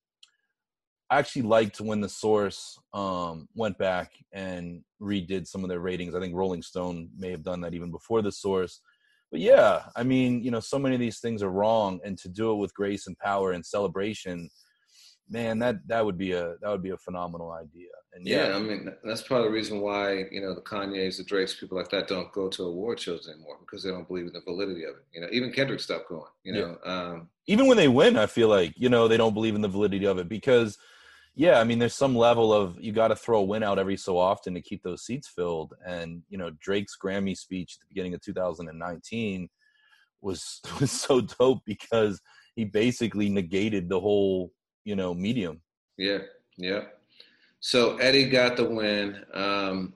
I 1.08 1.18
actually 1.18 1.42
liked 1.42 1.80
when 1.80 2.00
the 2.00 2.08
source 2.08 2.78
um 2.94 3.48
went 3.54 3.78
back 3.78 4.12
and 4.32 4.82
redid 5.00 5.46
some 5.46 5.62
of 5.62 5.68
their 5.68 5.80
ratings. 5.80 6.14
I 6.14 6.20
think 6.20 6.34
Rolling 6.34 6.62
Stone 6.62 7.10
may 7.16 7.30
have 7.30 7.44
done 7.44 7.60
that 7.60 7.74
even 7.74 7.90
before 7.90 8.22
the 8.22 8.32
source. 8.32 8.80
But 9.30 9.40
yeah, 9.40 9.82
I 9.94 10.04
mean, 10.04 10.42
you 10.42 10.50
know, 10.50 10.60
so 10.60 10.78
many 10.78 10.94
of 10.94 11.00
these 11.00 11.18
things 11.18 11.42
are 11.42 11.50
wrong 11.50 12.00
and 12.04 12.16
to 12.18 12.28
do 12.28 12.52
it 12.52 12.56
with 12.56 12.74
grace 12.74 13.06
and 13.06 13.18
power 13.18 13.52
and 13.52 13.64
celebration 13.64 14.48
man, 15.28 15.58
that 15.58 15.86
that 15.88 16.04
would 16.04 16.18
be 16.18 16.32
a 16.32 16.54
that 16.60 16.70
would 16.70 16.82
be 16.82 16.90
a 16.90 16.96
phenomenal 16.96 17.52
idea. 17.52 17.88
And 18.14 18.26
yeah, 18.26 18.54
I 18.56 18.58
mean 18.58 18.90
that's 19.04 19.22
part 19.22 19.40
of 19.40 19.46
the 19.46 19.52
reason 19.52 19.80
why 19.80 20.24
you 20.30 20.40
know 20.40 20.54
the 20.54 20.62
Kanyes, 20.62 21.18
the 21.18 21.24
Drakes, 21.24 21.54
people 21.54 21.76
like 21.76 21.90
that 21.90 22.08
don't 22.08 22.32
go 22.32 22.48
to 22.48 22.64
award 22.64 22.98
shows 22.98 23.28
anymore 23.28 23.58
because 23.60 23.82
they 23.82 23.90
don't 23.90 24.08
believe 24.08 24.26
in 24.26 24.32
the 24.32 24.40
validity 24.40 24.84
of 24.84 24.96
it. 24.96 25.04
You 25.12 25.20
know, 25.20 25.28
even 25.32 25.52
Kendrick 25.52 25.80
stopped 25.80 26.08
going. 26.08 26.30
You 26.44 26.52
know, 26.54 26.78
yeah. 26.84 26.92
um, 26.92 27.28
even 27.46 27.66
when 27.66 27.76
they 27.76 27.88
win, 27.88 28.16
I 28.16 28.26
feel 28.26 28.48
like 28.48 28.72
you 28.76 28.88
know 28.88 29.08
they 29.08 29.16
don't 29.16 29.34
believe 29.34 29.54
in 29.54 29.60
the 29.60 29.68
validity 29.68 30.06
of 30.06 30.18
it 30.18 30.28
because, 30.28 30.78
yeah, 31.34 31.60
I 31.60 31.64
mean 31.64 31.78
there's 31.78 31.94
some 31.94 32.16
level 32.16 32.52
of 32.52 32.80
you 32.80 32.92
got 32.92 33.08
to 33.08 33.16
throw 33.16 33.40
a 33.40 33.44
win 33.44 33.62
out 33.62 33.78
every 33.78 33.96
so 33.96 34.16
often 34.16 34.54
to 34.54 34.62
keep 34.62 34.82
those 34.82 35.04
seats 35.04 35.28
filled. 35.28 35.74
And 35.84 36.22
you 36.30 36.38
know 36.38 36.50
Drake's 36.60 36.96
Grammy 36.96 37.36
speech 37.36 37.74
at 37.74 37.80
the 37.80 37.94
beginning 37.94 38.14
of 38.14 38.22
2019 38.22 39.48
was 40.22 40.60
was 40.80 40.90
so 40.90 41.20
dope 41.20 41.62
because 41.66 42.20
he 42.54 42.64
basically 42.64 43.28
negated 43.28 43.90
the 43.90 44.00
whole 44.00 44.52
you 44.86 44.96
know 44.96 45.12
medium. 45.12 45.60
Yeah, 45.98 46.20
yeah. 46.56 46.84
So 47.60 47.96
Eddie 47.96 48.30
got 48.30 48.56
the 48.56 48.64
win. 48.64 49.22
Um, 49.34 49.92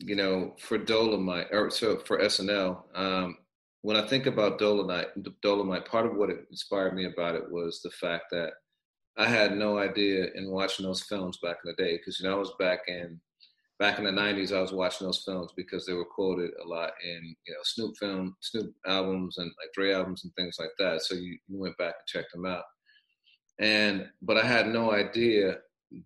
you 0.00 0.16
know, 0.16 0.56
for 0.58 0.78
Dolomite 0.78 1.48
or 1.52 1.70
so 1.70 1.98
for 1.98 2.18
SNL. 2.18 2.82
Um, 2.94 3.36
when 3.82 3.96
I 3.96 4.06
think 4.06 4.26
about 4.26 4.58
Dolomite, 4.58 5.08
Dolomite, 5.42 5.86
part 5.86 6.06
of 6.06 6.16
what 6.16 6.30
inspired 6.50 6.94
me 6.94 7.04
about 7.04 7.36
it 7.36 7.50
was 7.50 7.80
the 7.82 7.90
fact 7.90 8.24
that 8.32 8.52
I 9.16 9.26
had 9.26 9.56
no 9.56 9.78
idea 9.78 10.28
in 10.34 10.50
watching 10.50 10.86
those 10.86 11.02
films 11.02 11.38
back 11.42 11.58
in 11.64 11.70
the 11.70 11.82
day 11.82 11.98
because 11.98 12.18
you 12.18 12.28
know 12.28 12.34
I 12.34 12.38
was 12.38 12.54
back 12.58 12.80
in 12.88 13.20
back 13.78 13.98
in 13.98 14.04
the 14.04 14.10
'90s. 14.10 14.56
I 14.56 14.60
was 14.60 14.72
watching 14.72 15.06
those 15.06 15.22
films 15.24 15.52
because 15.56 15.84
they 15.84 15.92
were 15.92 16.06
quoted 16.06 16.50
a 16.64 16.66
lot 16.66 16.92
in 17.04 17.36
you 17.46 17.52
know 17.52 17.60
Snoop 17.64 17.96
film, 17.98 18.34
Snoop 18.40 18.72
albums, 18.86 19.36
and 19.38 19.52
like 19.60 19.72
Dre 19.74 19.92
albums 19.92 20.24
and 20.24 20.32
things 20.34 20.56
like 20.58 20.72
that. 20.78 21.02
So 21.02 21.14
you, 21.14 21.38
you 21.46 21.58
went 21.58 21.76
back 21.76 21.94
and 21.98 22.08
checked 22.08 22.32
them 22.32 22.46
out. 22.46 22.64
And 23.62 24.08
but 24.20 24.36
I 24.36 24.44
had 24.44 24.68
no 24.68 24.92
idea 24.92 25.58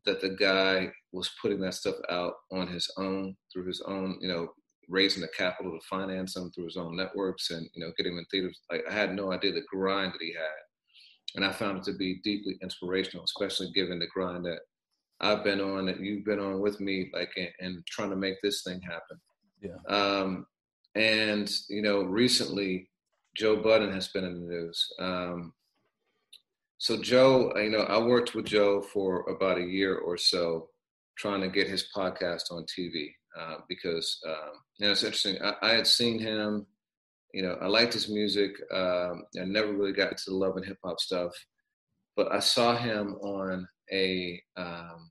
that 0.04 0.20
the 0.20 0.30
guy 0.30 0.92
was 1.12 1.30
putting 1.40 1.60
that 1.60 1.74
stuff 1.74 1.94
out 2.10 2.34
on 2.52 2.68
his 2.68 2.90
own 2.98 3.34
through 3.52 3.66
his 3.66 3.80
own, 3.86 4.18
you 4.20 4.28
know, 4.28 4.48
raising 4.88 5.22
the 5.22 5.28
capital 5.28 5.72
to 5.72 5.86
finance 5.88 6.34
them 6.34 6.50
through 6.52 6.66
his 6.66 6.76
own 6.76 6.96
networks 6.96 7.50
and 7.50 7.68
you 7.74 7.84
know 7.84 7.92
getting 7.96 8.12
him 8.12 8.18
in 8.18 8.24
theaters. 8.26 8.60
Like 8.70 8.84
I 8.88 8.92
had 8.92 9.14
no 9.14 9.32
idea 9.32 9.52
the 9.52 9.62
grind 9.72 10.12
that 10.12 10.20
he 10.20 10.32
had, 10.32 11.34
and 11.34 11.44
I 11.44 11.52
found 11.52 11.78
it 11.78 11.84
to 11.84 11.94
be 11.94 12.20
deeply 12.22 12.58
inspirational, 12.62 13.24
especially 13.24 13.72
given 13.72 13.98
the 13.98 14.06
grind 14.06 14.44
that 14.44 14.60
I've 15.20 15.42
been 15.42 15.62
on, 15.62 15.86
that 15.86 16.00
you've 16.00 16.26
been 16.26 16.40
on 16.40 16.60
with 16.60 16.78
me, 16.78 17.10
like 17.14 17.30
and 17.60 17.84
trying 17.86 18.10
to 18.10 18.16
make 18.16 18.36
this 18.42 18.62
thing 18.62 18.80
happen. 18.82 19.18
Yeah. 19.62 19.78
Um, 19.88 20.46
and 20.94 21.50
you 21.70 21.80
know, 21.80 22.02
recently, 22.02 22.90
Joe 23.34 23.56
Budden 23.56 23.92
has 23.92 24.08
been 24.08 24.24
in 24.24 24.34
the 24.34 24.54
news. 24.54 24.92
Um, 25.00 25.52
so 26.78 27.00
Joe, 27.00 27.52
you 27.56 27.70
know, 27.70 27.80
I 27.80 27.98
worked 27.98 28.34
with 28.34 28.46
Joe 28.46 28.82
for 28.82 29.28
about 29.30 29.58
a 29.58 29.64
year 29.64 29.96
or 29.96 30.16
so, 30.18 30.68
trying 31.16 31.40
to 31.40 31.48
get 31.48 31.68
his 31.68 31.88
podcast 31.94 32.50
on 32.50 32.64
TV 32.64 33.08
uh, 33.38 33.56
because 33.68 34.18
um, 34.26 34.52
you 34.78 34.86
know 34.86 34.92
it's 34.92 35.02
interesting. 35.02 35.36
I, 35.42 35.54
I, 35.62 35.70
had 35.74 35.86
seen 35.86 36.18
him, 36.18 36.66
you 37.32 37.42
know, 37.42 37.56
I 37.60 37.66
liked 37.66 37.94
his 37.94 38.08
music. 38.08 38.52
Um, 38.72 39.24
I 39.40 39.44
never 39.44 39.72
really 39.72 39.92
got 39.92 40.12
into 40.12 40.24
the 40.28 40.34
love 40.34 40.56
and 40.56 40.66
hip 40.66 40.78
hop 40.84 41.00
stuff, 41.00 41.32
but 42.14 42.30
I 42.32 42.40
saw 42.40 42.76
him 42.76 43.14
on 43.22 43.66
a 43.92 44.40
um, 44.56 45.10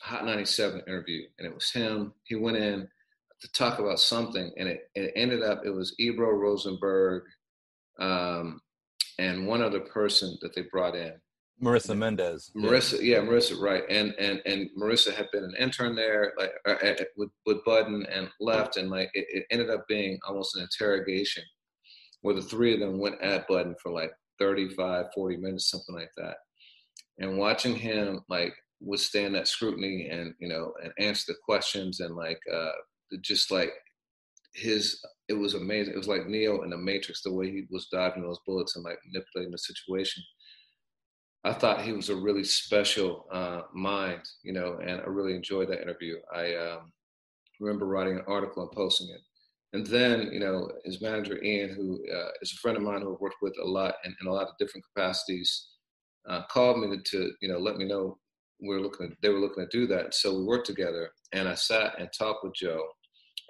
Hot 0.00 0.26
97 0.26 0.82
interview, 0.86 1.22
and 1.38 1.46
it 1.46 1.54
was 1.54 1.70
him. 1.70 2.12
He 2.24 2.34
went 2.34 2.58
in 2.58 2.86
to 3.40 3.52
talk 3.52 3.78
about 3.78 3.98
something, 3.98 4.52
and 4.58 4.68
it, 4.68 4.90
it 4.94 5.12
ended 5.16 5.42
up 5.42 5.62
it 5.64 5.70
was 5.70 5.94
Ebro 5.98 6.30
Rosenberg. 6.30 7.24
Um, 7.98 8.60
and 9.18 9.46
one 9.46 9.62
other 9.62 9.80
person 9.80 10.36
that 10.42 10.54
they 10.54 10.62
brought 10.62 10.96
in. 10.96 11.14
Marissa 11.62 11.96
Mendez. 11.96 12.50
Marissa, 12.56 13.00
yeah, 13.00 13.18
Marissa, 13.18 13.60
right, 13.60 13.84
and 13.88 14.12
and 14.18 14.42
and 14.44 14.68
Marissa 14.76 15.14
had 15.14 15.30
been 15.32 15.44
an 15.44 15.54
intern 15.58 15.94
there, 15.94 16.32
like 16.36 16.52
uh, 16.66 16.74
with 17.16 17.30
with 17.46 17.64
Budden, 17.64 18.04
and 18.06 18.28
left, 18.40 18.76
and 18.76 18.90
like 18.90 19.10
it, 19.14 19.26
it, 19.28 19.46
ended 19.50 19.70
up 19.70 19.86
being 19.86 20.18
almost 20.26 20.56
an 20.56 20.62
interrogation, 20.62 21.44
where 22.22 22.34
the 22.34 22.42
three 22.42 22.74
of 22.74 22.80
them 22.80 22.98
went 22.98 23.20
at 23.22 23.46
Budden 23.46 23.76
for 23.80 23.92
like 23.92 24.10
35, 24.40 25.06
40 25.14 25.36
minutes, 25.36 25.70
something 25.70 25.94
like 25.94 26.10
that, 26.16 26.38
and 27.18 27.38
watching 27.38 27.76
him 27.76 28.24
like 28.28 28.54
withstand 28.80 29.34
that 29.34 29.48
scrutiny 29.48 30.08
and 30.10 30.34
you 30.40 30.48
know 30.48 30.72
and 30.82 30.92
answer 30.98 31.32
the 31.32 31.38
questions 31.44 32.00
and 32.00 32.16
like 32.16 32.40
uh 32.52 32.72
just 33.22 33.50
like 33.50 33.72
his 34.54 35.00
it 35.28 35.34
was 35.34 35.54
amazing. 35.54 35.94
It 35.94 35.98
was 35.98 36.08
like 36.08 36.26
Neo 36.26 36.62
in 36.62 36.70
the 36.70 36.76
Matrix, 36.76 37.22
the 37.22 37.32
way 37.32 37.50
he 37.50 37.64
was 37.70 37.88
dodging 37.90 38.22
those 38.22 38.40
bullets 38.46 38.76
and 38.76 38.84
like 38.84 38.98
manipulating 39.06 39.52
the 39.52 39.58
situation. 39.58 40.22
I 41.44 41.52
thought 41.52 41.82
he 41.82 41.92
was 41.92 42.08
a 42.08 42.16
really 42.16 42.44
special 42.44 43.26
uh, 43.30 43.62
mind, 43.74 44.22
you 44.42 44.52
know, 44.52 44.78
and 44.82 45.00
I 45.00 45.04
really 45.04 45.34
enjoyed 45.34 45.68
that 45.68 45.82
interview. 45.82 46.16
I 46.34 46.54
um, 46.54 46.92
remember 47.60 47.86
writing 47.86 48.16
an 48.16 48.24
article 48.26 48.62
and 48.62 48.72
posting 48.72 49.08
it. 49.10 49.20
And 49.74 49.86
then, 49.86 50.30
you 50.32 50.40
know, 50.40 50.70
his 50.84 51.02
manager 51.02 51.42
Ian, 51.42 51.74
who 51.74 51.98
uh, 52.14 52.30
is 52.40 52.52
a 52.52 52.56
friend 52.56 52.76
of 52.76 52.82
mine 52.82 53.02
who 53.02 53.14
I've 53.14 53.20
worked 53.20 53.42
with 53.42 53.54
a 53.62 53.66
lot 53.66 53.96
in, 54.04 54.14
in 54.20 54.26
a 54.26 54.32
lot 54.32 54.46
of 54.46 54.54
different 54.58 54.84
capacities, 54.94 55.68
uh, 56.28 56.42
called 56.48 56.78
me 56.78 56.96
to, 56.96 57.02
to, 57.02 57.32
you 57.42 57.48
know, 57.48 57.58
let 57.58 57.76
me 57.76 57.84
know 57.84 58.18
we 58.62 58.68
were 58.74 58.80
looking. 58.80 59.06
At, 59.06 59.16
they 59.20 59.28
were 59.30 59.40
looking 59.40 59.66
to 59.68 59.78
do 59.78 59.86
that. 59.88 60.14
So 60.14 60.38
we 60.38 60.44
worked 60.44 60.66
together, 60.66 61.10
and 61.32 61.48
I 61.48 61.54
sat 61.54 61.98
and 61.98 62.08
talked 62.16 62.44
with 62.44 62.54
Joe 62.54 62.82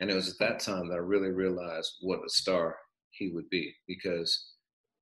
and 0.00 0.10
it 0.10 0.14
was 0.14 0.30
at 0.30 0.38
that 0.40 0.60
time 0.60 0.88
that 0.88 0.94
I 0.94 0.98
really 0.98 1.30
realized 1.30 1.92
what 2.00 2.24
a 2.24 2.28
star 2.28 2.76
he 3.10 3.30
would 3.30 3.48
be 3.50 3.74
because 3.86 4.52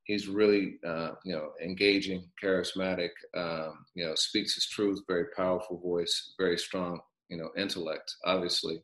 he's 0.05 0.29
really, 0.29 0.79
uh, 0.87 1.13
you 1.25 1.35
know, 1.35 1.53
engaging, 1.63 2.29
charismatic, 2.43 3.11
um, 3.37 3.85
you 3.95 4.05
know, 4.05 4.15
speaks 4.15 4.55
his 4.55 4.67
truth, 4.67 5.03
very 5.07 5.27
powerful 5.37 5.81
voice, 5.81 6.35
very 6.39 6.59
strong, 6.59 7.01
you 7.29 7.37
know, 7.37 7.51
intellect, 7.57 8.15
obviously. 8.25 8.83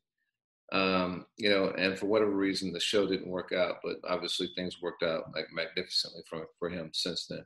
Um, 0.70 1.26
you 1.38 1.48
know, 1.48 1.72
and 1.78 1.98
for 1.98 2.06
whatever 2.06 2.30
reason, 2.30 2.72
the 2.72 2.80
show 2.80 3.06
didn't 3.06 3.30
work 3.30 3.52
out, 3.52 3.76
but 3.82 3.96
obviously 4.08 4.50
things 4.54 4.82
worked 4.82 5.02
out 5.02 5.24
like 5.34 5.46
magnificently 5.52 6.22
for, 6.28 6.46
for 6.58 6.68
him 6.68 6.90
since 6.92 7.26
then. 7.26 7.44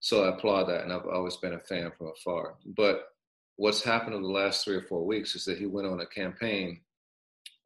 So 0.00 0.24
I 0.24 0.34
applaud 0.34 0.64
that, 0.64 0.82
and 0.82 0.92
I've 0.92 1.06
always 1.06 1.36
been 1.36 1.54
a 1.54 1.60
fan 1.60 1.90
from 1.96 2.08
afar. 2.08 2.56
But 2.64 3.08
what's 3.56 3.82
happened 3.82 4.14
in 4.14 4.22
the 4.22 4.28
last 4.28 4.64
three 4.64 4.76
or 4.76 4.82
four 4.82 5.04
weeks 5.04 5.34
is 5.34 5.44
that 5.44 5.58
he 5.58 5.66
went 5.66 5.86
on 5.86 6.00
a 6.00 6.06
campaign 6.06 6.80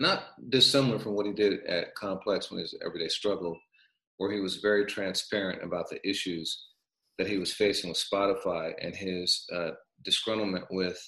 not 0.00 0.24
dissimilar 0.48 0.98
from 0.98 1.14
what 1.14 1.26
he 1.26 1.32
did 1.32 1.64
at 1.66 1.94
Complex 1.94 2.50
when 2.50 2.60
his 2.60 2.74
everyday 2.84 3.08
struggle, 3.08 3.56
where 4.16 4.32
he 4.32 4.40
was 4.40 4.56
very 4.56 4.86
transparent 4.86 5.62
about 5.62 5.88
the 5.90 6.06
issues 6.08 6.66
that 7.18 7.28
he 7.28 7.38
was 7.38 7.52
facing 7.52 7.90
with 7.90 8.02
Spotify 8.12 8.72
and 8.80 8.94
his 8.96 9.46
uh, 9.54 9.72
disgruntlement 10.08 10.64
with 10.70 10.98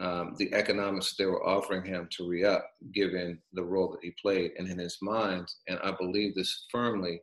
um, 0.00 0.34
the 0.38 0.52
economics 0.54 1.14
they 1.14 1.26
were 1.26 1.46
offering 1.46 1.84
him 1.84 2.08
to 2.12 2.26
re 2.26 2.44
up, 2.44 2.66
given 2.94 3.38
the 3.52 3.62
role 3.62 3.92
that 3.92 4.00
he 4.02 4.14
played. 4.20 4.52
And 4.58 4.68
in 4.68 4.78
his 4.78 4.96
mind, 5.02 5.46
and 5.68 5.78
I 5.84 5.92
believe 5.92 6.34
this 6.34 6.64
firmly, 6.72 7.20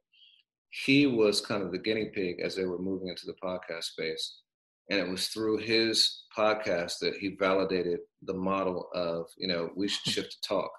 he 0.70 1.08
was 1.08 1.42
kind 1.42 1.64
of 1.64 1.72
the 1.72 1.80
guinea 1.80 2.12
pig 2.14 2.40
as 2.42 2.56
they 2.56 2.66
were 2.66 2.78
moving 2.78 3.10
into 3.10 3.26
the 3.26 3.36
podcast 3.44 3.86
space. 3.86 4.38
And 4.92 5.00
it 5.00 5.10
was 5.10 5.28
through 5.30 5.58
his 5.58 6.26
podcast 6.38 7.00
that 7.02 7.16
he 7.20 7.36
validated 7.40 8.00
the 8.22 8.34
model 8.34 8.88
of, 8.94 9.26
you 9.38 9.48
know, 9.48 9.70
we 9.76 9.88
should 9.88 10.14
shift 10.14 10.32
to 10.32 10.48
talk 10.48 10.72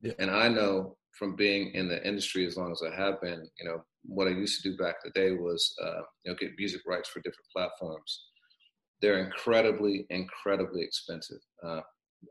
yeah. 0.00 0.12
And 0.18 0.30
I 0.30 0.48
know 0.48 0.96
from 1.12 1.34
being 1.34 1.72
in 1.74 1.88
the 1.88 2.06
industry 2.06 2.46
as 2.46 2.56
long 2.56 2.72
as 2.72 2.82
I 2.82 2.94
have 2.94 3.20
been, 3.20 3.48
you 3.58 3.68
know, 3.68 3.82
what 4.04 4.28
I 4.28 4.30
used 4.30 4.62
to 4.62 4.70
do 4.70 4.76
back 4.76 4.96
in 5.04 5.12
the 5.12 5.20
day 5.20 5.32
was, 5.32 5.74
uh, 5.82 6.02
you 6.24 6.30
know, 6.30 6.36
get 6.38 6.52
music 6.58 6.82
rights 6.86 7.08
for 7.08 7.20
different 7.20 7.48
platforms. 7.54 8.24
They're 9.00 9.24
incredibly, 9.24 10.06
incredibly 10.10 10.82
expensive. 10.82 11.40
Uh, 11.64 11.80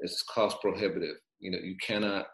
it's 0.02 0.24
cost 0.24 0.62
prohibitive. 0.62 1.16
You 1.40 1.52
know, 1.52 1.60
you 1.60 1.76
cannot 1.86 2.28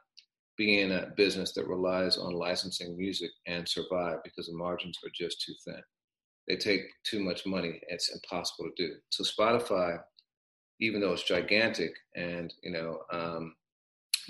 be 0.58 0.80
in 0.80 0.92
a 0.92 1.08
business 1.18 1.54
that 1.54 1.68
relies 1.68 2.18
on 2.18 2.34
licensing 2.34 2.98
music 2.98 3.32
and 3.48 3.68
survive 3.68 4.18
because 4.24 4.48
the 4.48 4.56
margins 4.56 4.98
are 5.04 5.12
just 5.14 5.42
too 5.42 5.54
thin. 5.66 5.82
They 6.48 6.58
take 6.58 6.82
too 7.04 7.20
much 7.24 7.46
money. 7.46 7.80
It's 7.88 8.14
impossible 8.14 8.70
to 8.70 8.88
do. 8.88 8.94
So 9.10 9.24
Spotify, 9.24 9.98
even 10.80 11.00
though 11.02 11.14
it's 11.14 11.24
gigantic 11.24 11.94
and 12.16 12.54
you 12.64 12.72
know 12.72 13.00
um, 13.12 13.56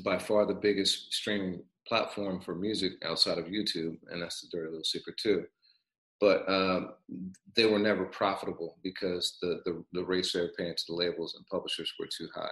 by 0.04 0.18
far 0.18 0.46
the 0.46 0.54
biggest 0.54 1.14
streaming 1.14 1.64
platform 1.88 2.42
for 2.42 2.56
music 2.56 2.94
outside 3.04 3.38
of 3.38 3.46
YouTube, 3.46 3.98
and 4.10 4.22
that's 4.22 4.42
the 4.42 4.48
dirty 4.52 4.70
little 4.70 4.84
secret 4.84 5.18
too. 5.18 5.46
But 6.20 6.48
um, 6.48 6.94
they 7.56 7.66
were 7.66 7.80
never 7.80 8.06
profitable 8.06 8.78
because 8.84 9.38
the, 9.42 9.62
the, 9.66 9.84
the 9.92 10.06
rates 10.06 10.34
they 10.34 10.42
were 10.42 10.54
paying 10.58 10.76
to 10.76 10.84
the 10.88 10.94
labels 10.96 11.36
and 11.36 11.46
publishers 11.48 11.92
were 12.00 12.08
too 12.08 12.28
high. 12.36 12.52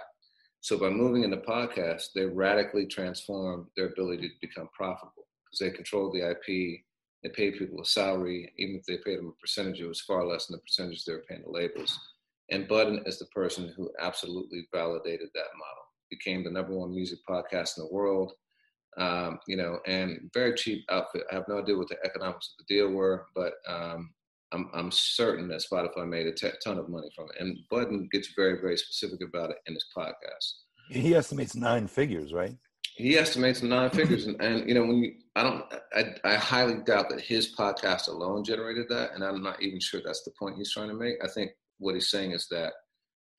So 0.60 0.76
by 0.76 0.90
moving 0.90 1.24
into 1.24 1.38
podcasts, 1.38 2.12
they 2.14 2.26
radically 2.26 2.86
transformed 2.86 3.66
their 3.76 3.86
ability 3.86 4.28
to 4.28 4.34
become 4.46 4.68
profitable 4.76 5.26
because 5.44 5.60
they 5.60 5.70
controlled 5.74 6.14
the 6.14 6.30
IP, 6.30 6.80
they 7.22 7.28
paid 7.30 7.58
people 7.58 7.80
a 7.80 7.84
salary, 7.84 8.52
even 8.58 8.76
if 8.76 8.84
they 8.86 8.98
paid 8.98 9.18
them 9.18 9.28
a 9.28 9.40
percentage, 9.40 9.80
it 9.80 9.86
was 9.86 10.00
far 10.00 10.26
less 10.26 10.46
than 10.46 10.56
the 10.56 10.62
percentage 10.62 11.04
they 11.04 11.12
were 11.12 11.24
paying 11.28 11.42
the 11.42 11.50
labels. 11.50 11.98
And 12.50 12.66
Budden 12.66 13.02
is 13.06 13.18
the 13.18 13.26
person 13.26 13.72
who 13.76 13.90
absolutely 14.00 14.66
validated 14.72 15.28
that 15.34 15.56
model 15.56 15.79
became 16.10 16.44
the 16.44 16.50
number 16.50 16.76
one 16.76 16.94
music 16.94 17.20
podcast 17.28 17.78
in 17.78 17.84
the 17.84 17.92
world. 17.92 18.32
Um, 18.98 19.38
you 19.46 19.56
know, 19.56 19.78
and 19.86 20.30
very 20.34 20.54
cheap 20.54 20.84
outfit. 20.90 21.22
I 21.30 21.36
have 21.36 21.48
no 21.48 21.60
idea 21.60 21.76
what 21.76 21.88
the 21.88 21.96
economics 22.04 22.52
of 22.52 22.66
the 22.66 22.74
deal 22.74 22.90
were, 22.90 23.26
but 23.36 23.52
um, 23.68 24.10
I'm, 24.52 24.68
I'm 24.74 24.90
certain 24.90 25.48
that 25.48 25.62
Spotify 25.62 26.08
made 26.08 26.26
a 26.26 26.32
t- 26.32 26.48
ton 26.62 26.78
of 26.78 26.88
money 26.88 27.08
from 27.14 27.26
it. 27.26 27.40
And 27.40 27.58
Budden 27.70 28.08
gets 28.10 28.32
very, 28.34 28.60
very 28.60 28.76
specific 28.76 29.20
about 29.26 29.50
it 29.50 29.58
in 29.66 29.74
his 29.74 29.86
podcast. 29.96 30.52
He 30.88 31.14
estimates 31.14 31.54
nine 31.54 31.86
figures, 31.86 32.32
right? 32.32 32.56
He 32.96 33.16
estimates 33.16 33.62
nine 33.62 33.90
figures, 33.90 34.26
and, 34.26 34.40
and 34.42 34.68
you 34.68 34.74
know 34.74 34.82
when 34.82 34.98
you, 34.98 35.12
I 35.36 35.42
don't, 35.42 35.64
I, 35.94 36.14
I 36.24 36.34
highly 36.34 36.82
doubt 36.84 37.08
that 37.10 37.20
his 37.20 37.54
podcast 37.54 38.08
alone 38.08 38.44
generated 38.44 38.86
that, 38.90 39.12
and 39.14 39.22
I'm 39.22 39.42
not 39.42 39.62
even 39.62 39.80
sure 39.80 40.02
that's 40.04 40.24
the 40.24 40.32
point 40.38 40.56
he's 40.56 40.72
trying 40.72 40.88
to 40.88 40.94
make. 40.94 41.14
I 41.24 41.28
think 41.28 41.52
what 41.78 41.94
he's 41.94 42.10
saying 42.10 42.32
is 42.32 42.46
that 42.50 42.72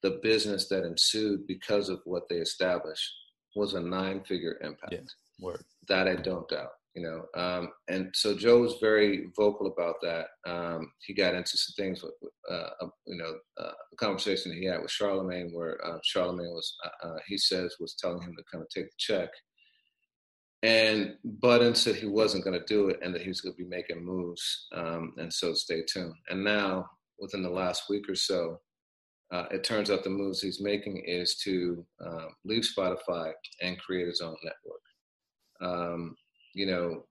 the 0.04 0.20
business 0.24 0.68
that 0.70 0.84
ensued 0.84 1.48
because 1.48 1.90
of 1.90 2.02
what 2.06 2.28
they 2.30 2.38
established 2.38 3.10
was 3.56 3.74
a 3.74 3.80
nine-figure 3.80 4.58
impact. 4.62 4.94
Yeah, 4.94 5.00
word. 5.40 5.64
That 5.88 6.08
I 6.08 6.16
don't 6.16 6.48
doubt 6.48 6.70
you 6.96 7.04
know 7.04 7.26
um, 7.42 7.70
and 7.88 8.10
so 8.14 8.36
joe 8.36 8.60
was 8.60 8.76
very 8.82 9.28
vocal 9.36 9.68
about 9.68 9.96
that 10.02 10.28
um, 10.46 10.92
he 11.06 11.14
got 11.14 11.36
into 11.36 11.58
some 11.58 11.74
things 11.78 12.04
with 12.04 12.14
uh, 12.50 12.88
you 13.06 13.18
know 13.18 13.34
uh, 13.60 13.72
a 13.92 13.96
conversation 13.96 14.52
he 14.52 14.66
had 14.66 14.82
with 14.82 14.92
charlemagne 14.92 15.52
where 15.54 15.84
uh, 15.86 15.98
charlemagne 16.04 16.50
was 16.50 16.76
uh, 16.86 17.08
uh, 17.08 17.18
he 17.28 17.38
says 17.38 17.76
was 17.80 17.96
telling 17.96 18.22
him 18.22 18.36
to 18.38 18.44
kind 18.52 18.62
of 18.62 18.70
take 18.70 18.86
the 18.86 18.98
check 18.98 19.30
and 20.64 21.16
Budden 21.24 21.74
said 21.74 21.96
he 21.96 22.06
wasn't 22.06 22.44
going 22.44 22.60
to 22.60 22.66
do 22.66 22.90
it 22.90 23.00
and 23.02 23.16
that 23.16 23.24
he 23.24 23.30
was 23.30 23.42
going 23.42 23.56
to 23.56 23.64
be 23.64 23.70
making 23.70 24.04
moves 24.04 24.68
um, 24.76 25.14
and 25.18 25.34
so 25.34 25.54
stay 25.54 25.84
tuned 25.84 26.14
and 26.30 26.44
now 26.44 26.86
within 27.20 27.42
the 27.42 27.50
last 27.50 27.84
week 27.90 28.10
or 28.10 28.16
so 28.16 28.60
uh, 29.32 29.46
it 29.52 29.64
turns 29.64 29.90
out 29.90 30.04
the 30.04 30.10
moves 30.10 30.42
he's 30.42 30.62
making 30.62 31.02
is 31.06 31.36
to 31.36 31.86
um, 32.06 32.30
leave 32.46 32.64
spotify 32.64 33.32
and 33.62 33.80
create 33.80 34.08
his 34.08 34.22
own 34.22 34.36
network 34.44 34.82
um, 35.62 36.16
you 36.54 36.66
know, 36.66 37.06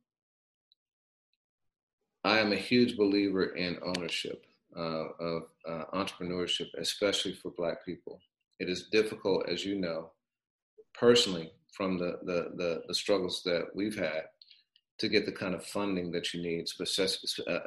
I 2.24 2.38
am 2.38 2.52
a 2.52 2.56
huge 2.56 2.96
believer 2.96 3.54
in 3.56 3.78
ownership 3.82 4.44
uh, 4.76 5.06
of 5.20 5.42
uh, 5.68 5.84
entrepreneurship, 5.94 6.68
especially 6.78 7.34
for 7.34 7.52
Black 7.56 7.84
people. 7.84 8.20
It 8.58 8.68
is 8.68 8.88
difficult, 8.92 9.48
as 9.48 9.64
you 9.64 9.76
know, 9.76 10.12
personally, 10.94 11.52
from 11.72 11.98
the, 11.98 12.18
the, 12.24 12.50
the, 12.56 12.82
the 12.88 12.94
struggles 12.94 13.42
that 13.44 13.68
we've 13.74 13.96
had 13.96 14.24
to 14.98 15.08
get 15.08 15.24
the 15.24 15.32
kind 15.32 15.54
of 15.54 15.64
funding 15.64 16.10
that 16.12 16.34
you 16.34 16.42
need, 16.42 16.66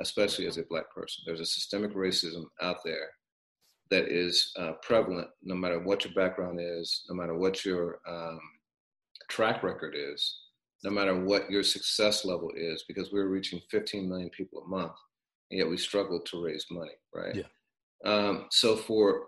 especially 0.02 0.46
as 0.46 0.58
a 0.58 0.64
Black 0.70 0.94
person. 0.94 1.24
There's 1.26 1.40
a 1.40 1.46
systemic 1.46 1.96
racism 1.96 2.44
out 2.62 2.78
there 2.86 3.10
that 3.94 4.10
is 4.10 4.52
uh, 4.60 4.74
prevalent 4.82 5.28
no 5.44 5.56
matter 5.56 5.80
what 5.80 6.04
your 6.04 6.14
background 6.14 6.60
is, 6.62 7.04
no 7.10 7.16
matter 7.16 7.38
what 7.38 7.64
your 7.64 8.00
um, 8.08 8.40
track 9.30 9.64
record 9.64 9.96
is 9.98 10.44
no 10.84 10.92
matter 10.92 11.18
what 11.18 11.50
your 11.50 11.64
success 11.64 12.26
level 12.26 12.52
is, 12.56 12.84
because 12.88 13.12
we 13.12 13.20
are 13.20 13.30
reaching 13.30 13.62
15 13.72 14.08
million 14.08 14.30
people 14.30 14.64
a 14.64 14.68
month, 14.68 14.94
and 15.50 15.60
yet 15.60 15.70
we 15.70 15.78
struggle 15.78 16.20
to 16.20 16.44
raise 16.44 16.66
money, 16.70 16.92
right? 17.14 17.36
Yeah. 17.36 17.44
Um, 18.06 18.48
so 18.52 18.76
for 18.76 19.24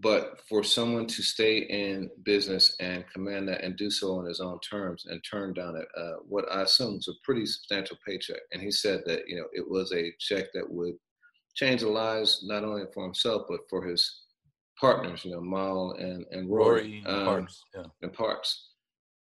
but 0.00 0.40
for 0.48 0.64
someone 0.64 1.06
to 1.06 1.22
stay 1.22 1.58
in 1.58 2.08
business 2.22 2.74
and 2.80 3.04
command 3.12 3.46
that 3.48 3.62
and 3.62 3.76
do 3.76 3.90
so 3.90 4.16
on 4.16 4.24
his 4.24 4.40
own 4.40 4.58
terms 4.60 5.04
and 5.04 5.22
turn 5.30 5.52
down 5.52 5.76
it, 5.76 5.86
uh, 5.94 6.16
what 6.26 6.50
I 6.50 6.62
assume 6.62 6.94
was 6.94 7.08
a 7.08 7.12
pretty 7.22 7.44
substantial 7.44 7.98
paycheck. 8.06 8.40
And 8.52 8.62
he 8.62 8.70
said 8.70 9.02
that 9.04 9.28
you 9.28 9.36
know 9.36 9.44
it 9.52 9.68
was 9.68 9.92
a 9.92 10.14
check 10.18 10.46
that 10.54 10.70
would 10.70 10.94
change 11.54 11.82
the 11.82 11.88
lives 11.88 12.42
not 12.44 12.64
only 12.64 12.84
for 12.94 13.04
himself 13.04 13.42
but 13.48 13.60
for 13.68 13.84
his 13.84 14.22
partners, 14.80 15.24
you 15.24 15.30
know, 15.30 15.40
Mal 15.40 15.94
and 15.98 16.24
and 16.30 16.50
Rory, 16.50 17.02
Rory 17.06 17.16
um, 17.18 17.24
Parks, 17.24 17.62
yeah. 17.74 17.84
and 18.02 18.12
Parks. 18.12 18.68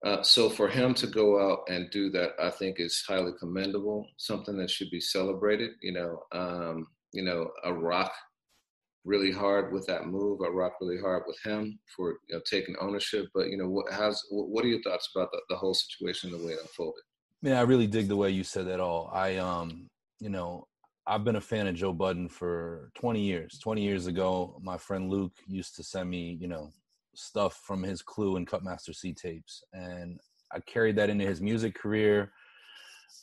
Uh, 0.05 0.21
so 0.21 0.47
for 0.49 0.67
him 0.67 0.93
to 0.93 1.07
go 1.07 1.41
out 1.41 1.63
and 1.69 1.89
do 1.89 2.11
that, 2.11 2.31
I 2.39 2.51
think 2.51 2.79
is 2.79 3.03
highly 3.07 3.31
commendable. 3.39 4.05
Something 4.17 4.55
that 4.57 4.69
should 4.69 4.91
be 4.91 4.99
celebrated. 4.99 5.71
You 5.81 5.93
know, 5.93 6.19
um, 6.33 6.87
you 7.13 7.23
know, 7.23 7.49
a 7.63 7.73
rock 7.73 8.11
really 9.05 9.31
hard 9.31 9.73
with 9.73 9.87
that 9.87 10.05
move. 10.05 10.41
I 10.45 10.49
rock 10.49 10.73
really 10.81 10.99
hard 10.99 11.23
with 11.25 11.39
him 11.43 11.79
for 11.95 12.17
you 12.27 12.35
know, 12.35 12.41
taking 12.49 12.75
ownership. 12.79 13.27
But 13.33 13.47
you 13.49 13.57
know, 13.57 13.69
what 13.69 13.91
how's 13.91 14.23
what 14.29 14.63
are 14.65 14.67
your 14.67 14.81
thoughts 14.81 15.09
about 15.15 15.31
the, 15.31 15.41
the 15.49 15.55
whole 15.55 15.73
situation, 15.73 16.31
the 16.31 16.37
way 16.37 16.53
it 16.53 16.61
unfolded? 16.61 17.01
Yeah, 17.41 17.59
I 17.59 17.63
really 17.63 17.87
dig 17.87 18.07
the 18.07 18.15
way 18.15 18.31
you 18.31 18.43
said 18.43 18.67
that. 18.67 18.79
All 18.79 19.09
I, 19.13 19.37
um, 19.37 19.87
you 20.19 20.29
know, 20.29 20.67
I've 21.07 21.23
been 21.23 21.37
a 21.37 21.41
fan 21.41 21.67
of 21.67 21.75
Joe 21.75 21.93
Budden 21.93 22.27
for 22.27 22.91
20 22.95 23.21
years. 23.21 23.59
20 23.59 23.81
years 23.81 24.07
ago, 24.07 24.59
my 24.61 24.77
friend 24.77 25.09
Luke 25.09 25.31
used 25.47 25.75
to 25.77 25.83
send 25.83 26.09
me, 26.09 26.37
you 26.39 26.49
know, 26.49 26.71
stuff 27.15 27.61
from 27.65 27.81
his 27.81 28.01
Clue 28.01 28.35
and 28.35 28.45
Cutmaster 28.45 28.93
C 28.93 29.13
tapes, 29.13 29.63
and 29.73 30.19
I 30.53 30.59
carried 30.59 30.97
that 30.97 31.09
into 31.09 31.25
his 31.25 31.41
music 31.41 31.75
career. 31.75 32.31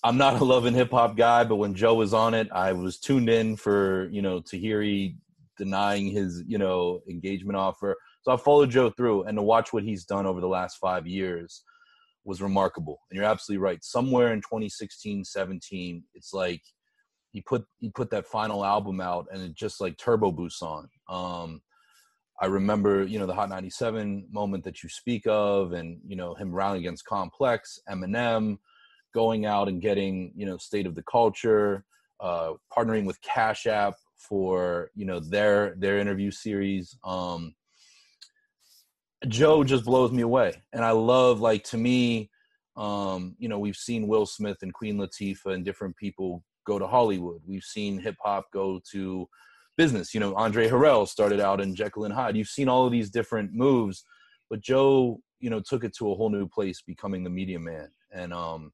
I'm 0.03 0.17
not 0.17 0.41
a 0.41 0.45
loving 0.45 0.75
hip 0.75 0.91
hop 0.91 1.17
guy, 1.17 1.45
but 1.45 1.57
when 1.57 1.75
Joe 1.75 1.95
was 1.95 2.15
on 2.15 2.33
it, 2.35 2.49
I 2.53 2.73
was 2.73 2.99
tuned 2.99 3.29
in 3.29 3.57
for 3.57 4.09
you 4.11 4.23
know 4.23 4.41
Tahiry 4.41 5.17
denying 5.59 6.11
his 6.11 6.43
you 6.47 6.59
know 6.59 7.01
engagement 7.09 7.57
offer. 7.57 7.97
So 8.23 8.33
I 8.33 8.37
followed 8.39 8.71
Joe 8.71 8.91
through, 8.91 9.25
and 9.25 9.37
to 9.37 9.43
watch 9.43 9.73
what 9.73 9.85
he's 9.85 10.05
done 10.05 10.27
over 10.27 10.41
the 10.41 10.49
last 10.49 10.79
five 10.79 11.07
years 11.07 11.63
was 12.25 12.41
remarkable. 12.41 13.01
And 13.11 13.17
you're 13.17 13.27
absolutely 13.27 13.63
right. 13.63 13.85
Somewhere 13.85 14.33
in 14.33 14.41
2016, 14.41 15.25
17, 15.25 16.03
it's 16.15 16.33
like 16.33 16.63
he 17.35 17.41
put 17.41 17.67
he 17.81 17.91
put 17.91 18.11
that 18.11 18.27
final 18.27 18.65
album 18.65 19.01
out, 19.01 19.27
and 19.31 19.43
it 19.43 19.55
just 19.55 19.81
like 19.81 19.99
turbo 19.99 20.31
boosts 20.31 20.63
on. 20.63 20.89
Um, 21.11 21.61
I 22.41 22.47
remember, 22.47 23.03
you 23.03 23.19
know, 23.19 23.27
the 23.27 23.35
Hot 23.35 23.49
97 23.49 24.29
moment 24.31 24.65
that 24.65 24.83
you 24.83 24.89
speak 24.89 25.25
of, 25.27 25.73
and 25.73 26.01
you 26.07 26.15
know 26.15 26.35
him 26.35 26.55
rallying 26.55 26.85
against 26.85 27.05
Complex, 27.05 27.81
Eminem, 27.91 28.59
going 29.13 29.47
out 29.47 29.69
and 29.69 29.83
getting, 29.83 30.33
you 30.37 30.47
know, 30.47 30.57
State 30.57 30.87
of 30.87 30.95
the 30.95 31.03
Culture, 31.03 31.85
uh, 32.21 32.53
partnering 32.77 33.05
with 33.05 33.21
Cash 33.21 33.67
App 33.67 33.95
for, 34.17 34.91
you 34.95 35.05
know, 35.05 35.19
their 35.19 35.75
their 35.77 35.99
interview 35.99 36.31
series. 36.31 36.97
Um, 37.05 37.57
Joe 39.27 39.65
just 39.65 39.85
blows 39.85 40.13
me 40.13 40.23
away, 40.23 40.63
and 40.73 40.85
I 40.85 40.93
love, 40.93 41.41
like, 41.41 41.65
to 41.65 41.79
me, 41.79 42.31
um, 42.77 43.35
you 43.41 43.49
know, 43.49 43.59
we've 43.59 43.75
seen 43.75 44.07
Will 44.07 44.25
Smith 44.27 44.59
and 44.63 44.73
Queen 44.73 44.99
Latifah 44.99 45.53
and 45.53 45.65
different 45.65 45.97
people 45.97 46.45
go 46.65 46.79
to 46.79 46.87
Hollywood. 46.87 47.41
We've 47.47 47.63
seen 47.63 47.99
hip 47.99 48.17
hop 48.21 48.47
go 48.53 48.81
to 48.93 49.29
business. 49.77 50.15
You 50.15 50.21
know, 50.21 50.35
Andre 50.35 50.69
Harrell 50.69 51.09
started 51.09 51.41
out 51.41 51.61
in 51.61 51.75
Jekyll 51.75 52.05
and 52.05 52.15
Hyde. 52.15 52.37
You've 52.37 52.49
seen 52.49 52.69
all 52.69 52.87
of 52.87 52.93
these 52.93 53.11
different 53.11 53.53
moves, 53.53 54.05
but 54.51 54.61
Joe, 54.61 55.21
you 55.41 55.51
know, 55.51 55.61
took 55.61 55.85
it 55.85 55.95
to 55.97 56.11
a 56.11 56.15
whole 56.15 56.31
new 56.31 56.47
place, 56.47 56.83
becoming 56.83 57.25
the 57.25 57.31
media 57.31 57.59
man. 57.59 57.89
And 58.13 58.33
um, 58.33 58.73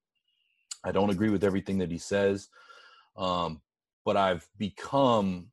I 0.84 0.92
don't 0.92 1.10
agree 1.10 1.30
with 1.30 1.44
everything 1.44 1.78
that 1.78 1.90
he 1.90 1.98
says, 1.98 2.48
um, 3.16 3.60
but 4.04 4.16
I've 4.16 4.46
become 4.58 5.48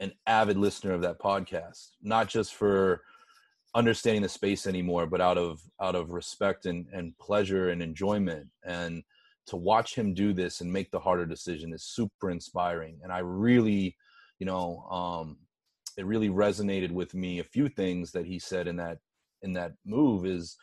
an 0.00 0.12
avid 0.26 0.56
listener 0.56 0.92
of 0.92 1.02
that 1.02 1.18
podcast, 1.18 1.90
not 2.02 2.28
just 2.28 2.54
for 2.54 3.02
understanding 3.74 4.22
the 4.22 4.28
space 4.28 4.66
anymore, 4.66 5.06
but 5.06 5.20
out 5.20 5.38
of 5.38 5.60
out 5.80 5.94
of 5.94 6.10
respect 6.10 6.66
and, 6.66 6.86
and 6.92 7.16
pleasure 7.18 7.70
and 7.70 7.82
enjoyment. 7.82 8.48
And 8.64 9.02
to 9.46 9.56
watch 9.56 9.94
him 9.94 10.14
do 10.14 10.32
this 10.32 10.60
and 10.60 10.72
make 10.72 10.90
the 10.90 10.98
harder 10.98 11.26
decision 11.26 11.72
is 11.72 11.84
super 11.84 12.30
inspiring. 12.30 12.98
And 13.02 13.12
I 13.12 13.18
really 13.18 13.96
you 14.38 14.46
know 14.46 14.86
um 14.90 15.36
it 15.96 16.06
really 16.06 16.28
resonated 16.28 16.90
with 16.90 17.14
me 17.14 17.38
a 17.38 17.44
few 17.44 17.68
things 17.68 18.12
that 18.12 18.26
he 18.26 18.38
said 18.38 18.66
in 18.66 18.76
that 18.76 18.98
in 19.42 19.52
that 19.52 19.72
move 19.84 20.26
is 20.26 20.56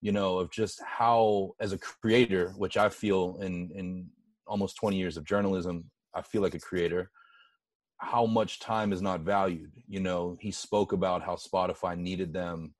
you 0.00 0.12
know 0.12 0.38
of 0.38 0.50
just 0.50 0.80
how 0.84 1.52
as 1.60 1.72
a 1.72 1.78
creator 1.78 2.52
which 2.56 2.76
i 2.76 2.88
feel 2.88 3.38
in 3.40 3.70
in 3.74 4.06
almost 4.46 4.76
20 4.76 4.96
years 4.96 5.16
of 5.16 5.24
journalism 5.24 5.84
i 6.14 6.22
feel 6.22 6.42
like 6.42 6.54
a 6.54 6.60
creator 6.60 7.10
how 7.98 8.26
much 8.26 8.58
time 8.58 8.92
is 8.92 9.00
not 9.00 9.20
valued 9.20 9.72
you 9.86 10.00
know 10.00 10.36
he 10.40 10.50
spoke 10.50 10.92
about 10.92 11.22
how 11.22 11.36
spotify 11.36 11.96
needed 11.96 12.32
them 12.32 12.74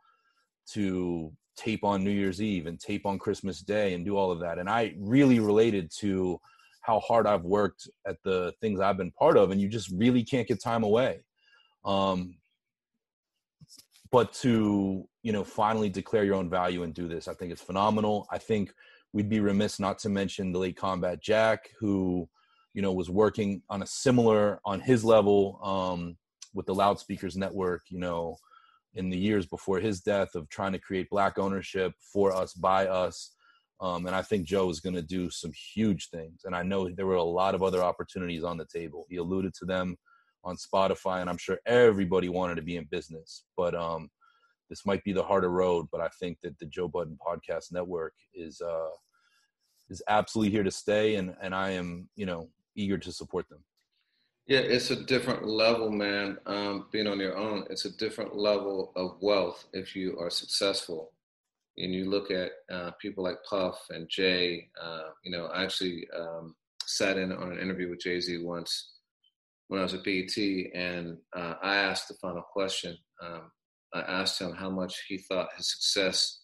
to 0.66 1.32
tape 1.56 1.84
on 1.84 2.02
new 2.02 2.10
year's 2.10 2.40
eve 2.40 2.66
and 2.66 2.80
tape 2.80 3.06
on 3.06 3.18
christmas 3.18 3.60
day 3.60 3.94
and 3.94 4.04
do 4.04 4.16
all 4.16 4.30
of 4.30 4.40
that 4.40 4.58
and 4.58 4.68
i 4.68 4.94
really 4.98 5.38
related 5.38 5.90
to 5.90 6.40
how 6.82 6.98
hard 7.00 7.26
I've 7.26 7.44
worked 7.44 7.88
at 8.06 8.22
the 8.22 8.52
things 8.60 8.80
I've 8.80 8.96
been 8.96 9.12
part 9.12 9.36
of, 9.36 9.50
and 9.50 9.60
you 9.60 9.68
just 9.68 9.90
really 9.90 10.22
can't 10.22 10.46
get 10.46 10.60
time 10.60 10.82
away. 10.82 11.20
Um, 11.84 12.36
but 14.10 14.32
to 14.34 15.08
you 15.22 15.32
know 15.32 15.42
finally 15.42 15.88
declare 15.88 16.24
your 16.24 16.34
own 16.34 16.50
value 16.50 16.82
and 16.82 16.92
do 16.92 17.08
this, 17.08 17.28
I 17.28 17.34
think 17.34 17.50
it's 17.50 17.62
phenomenal. 17.62 18.26
I 18.30 18.38
think 18.38 18.74
we'd 19.12 19.30
be 19.30 19.40
remiss 19.40 19.80
not 19.80 19.98
to 20.00 20.08
mention 20.08 20.52
the 20.52 20.58
late 20.58 20.76
Combat 20.76 21.22
Jack, 21.22 21.70
who 21.78 22.28
you 22.74 22.82
know 22.82 22.92
was 22.92 23.08
working 23.08 23.62
on 23.70 23.82
a 23.82 23.86
similar 23.86 24.60
on 24.64 24.80
his 24.80 25.04
level 25.04 25.60
um, 25.62 26.16
with 26.52 26.66
the 26.66 26.74
Loudspeakers 26.74 27.36
Network. 27.36 27.82
You 27.88 28.00
know, 28.00 28.36
in 28.94 29.10
the 29.10 29.18
years 29.18 29.46
before 29.46 29.80
his 29.80 30.00
death, 30.00 30.34
of 30.34 30.48
trying 30.48 30.72
to 30.72 30.78
create 30.78 31.10
black 31.10 31.38
ownership 31.38 31.92
for 32.12 32.34
us 32.34 32.52
by 32.54 32.86
us 32.86 33.32
um, 33.82 34.06
and 34.06 34.14
I 34.14 34.22
think 34.22 34.46
Joe 34.46 34.70
is 34.70 34.78
going 34.78 34.94
to 34.94 35.02
do 35.02 35.28
some 35.28 35.50
huge 35.74 36.08
things. 36.10 36.42
And 36.44 36.54
I 36.54 36.62
know 36.62 36.88
there 36.88 37.04
were 37.04 37.16
a 37.16 37.22
lot 37.22 37.56
of 37.56 37.64
other 37.64 37.82
opportunities 37.82 38.44
on 38.44 38.56
the 38.56 38.64
table. 38.64 39.04
He 39.10 39.16
alluded 39.16 39.54
to 39.54 39.64
them 39.64 39.96
on 40.44 40.56
Spotify, 40.56 41.20
and 41.20 41.28
I'm 41.28 41.36
sure 41.36 41.58
everybody 41.66 42.28
wanted 42.28 42.54
to 42.54 42.62
be 42.62 42.76
in 42.76 42.86
business. 42.92 43.44
But 43.56 43.74
um, 43.74 44.08
this 44.70 44.86
might 44.86 45.02
be 45.02 45.12
the 45.12 45.24
harder 45.24 45.50
road. 45.50 45.88
But 45.90 46.00
I 46.00 46.08
think 46.20 46.38
that 46.44 46.56
the 46.60 46.66
Joe 46.66 46.86
Budden 46.86 47.18
Podcast 47.26 47.72
Network 47.72 48.14
is 48.32 48.60
uh, 48.60 48.90
is 49.90 50.00
absolutely 50.06 50.52
here 50.52 50.62
to 50.62 50.70
stay, 50.70 51.16
and 51.16 51.34
and 51.42 51.52
I 51.52 51.70
am 51.70 52.08
you 52.14 52.24
know 52.24 52.50
eager 52.76 52.98
to 52.98 53.10
support 53.10 53.48
them. 53.48 53.64
Yeah, 54.46 54.58
it's 54.58 54.90
a 54.90 54.96
different 54.96 55.46
level, 55.46 55.90
man. 55.90 56.38
Um, 56.46 56.86
being 56.90 57.06
on 57.06 57.20
your 57.20 57.36
own, 57.36 57.64
it's 57.70 57.84
a 57.84 57.96
different 57.96 58.36
level 58.36 58.92
of 58.96 59.16
wealth 59.20 59.66
if 59.72 59.94
you 59.94 60.18
are 60.18 60.30
successful 60.30 61.12
and 61.78 61.94
you 61.94 62.08
look 62.08 62.30
at 62.30 62.50
uh, 62.70 62.90
people 63.00 63.24
like 63.24 63.42
Puff 63.48 63.78
and 63.90 64.08
Jay, 64.08 64.68
uh, 64.82 65.10
you 65.24 65.30
know, 65.30 65.46
I 65.46 65.64
actually 65.64 66.06
um, 66.16 66.54
sat 66.84 67.16
in 67.16 67.32
on 67.32 67.52
an 67.52 67.58
interview 67.58 67.88
with 67.88 68.00
Jay 68.00 68.20
Z 68.20 68.38
once 68.38 68.90
when 69.68 69.80
I 69.80 69.84
was 69.84 69.94
at 69.94 70.04
BET, 70.04 70.36
and 70.74 71.16
uh, 71.34 71.54
I 71.62 71.76
asked 71.76 72.08
the 72.08 72.14
final 72.20 72.42
question. 72.42 72.96
Um, 73.22 73.50
I 73.94 74.00
asked 74.00 74.40
him 74.40 74.52
how 74.52 74.68
much 74.68 75.04
he 75.08 75.18
thought 75.18 75.48
his 75.56 75.70
success 75.72 76.40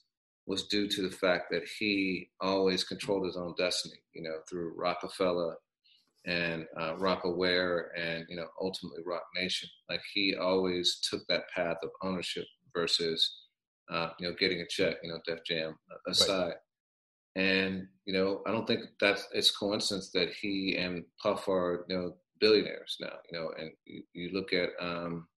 was 0.46 0.66
due 0.66 0.88
to 0.88 1.02
the 1.02 1.14
fact 1.14 1.50
that 1.50 1.64
he 1.78 2.30
always 2.40 2.84
controlled 2.84 3.26
his 3.26 3.36
own 3.36 3.54
destiny, 3.58 4.00
you 4.14 4.22
know, 4.22 4.36
through 4.48 4.72
Roc-A-Fella 4.76 5.56
and 6.28 6.66
uh, 6.80 6.94
Aware, 7.24 7.74
and, 7.96 8.20
you 8.28 8.36
know, 8.36 8.48
ultimately 8.60 9.02
Roc 9.04 9.22
Nation. 9.34 9.68
Like 9.90 10.02
he 10.14 10.36
always 10.36 11.00
took 11.08 11.22
that 11.28 11.48
path 11.54 11.78
of 11.82 11.90
ownership 12.02 12.46
versus, 12.74 13.20
uh, 13.90 14.10
you 14.18 14.28
know, 14.28 14.34
getting 14.38 14.60
a 14.60 14.66
check, 14.68 14.96
you 15.02 15.10
know, 15.10 15.20
Def 15.26 15.40
Jam 15.44 15.70
aside. 16.06 16.46
Right. 16.46 16.54
And, 17.36 17.86
you 18.04 18.12
know, 18.12 18.42
I 18.46 18.52
don't 18.52 18.66
think 18.66 18.82
that's, 19.00 19.26
it's 19.32 19.50
coincidence 19.50 20.10
that 20.12 20.30
he 20.40 20.76
and 20.76 21.04
Puff 21.22 21.48
are, 21.48 21.86
you 21.88 21.96
know, 21.96 22.14
billionaires 22.40 22.96
now, 23.00 23.16
you 23.30 23.38
know, 23.38 23.48
and 23.58 23.70
you, 23.86 24.02
you 24.12 24.30
look 24.32 24.52
at, 24.52 24.70
um, 24.80 25.28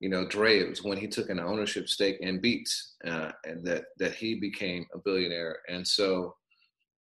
you 0.00 0.08
know, 0.08 0.26
Dre, 0.26 0.58
it 0.58 0.68
was 0.68 0.82
when 0.82 0.98
he 0.98 1.06
took 1.06 1.30
an 1.30 1.38
ownership 1.38 1.88
stake 1.88 2.18
in 2.20 2.40
Beats, 2.40 2.96
uh, 3.06 3.30
and 3.44 3.64
that 3.66 3.84
that 4.00 4.14
he 4.14 4.34
became 4.34 4.84
a 4.94 4.98
billionaire. 4.98 5.58
And 5.68 5.86
so, 5.86 6.34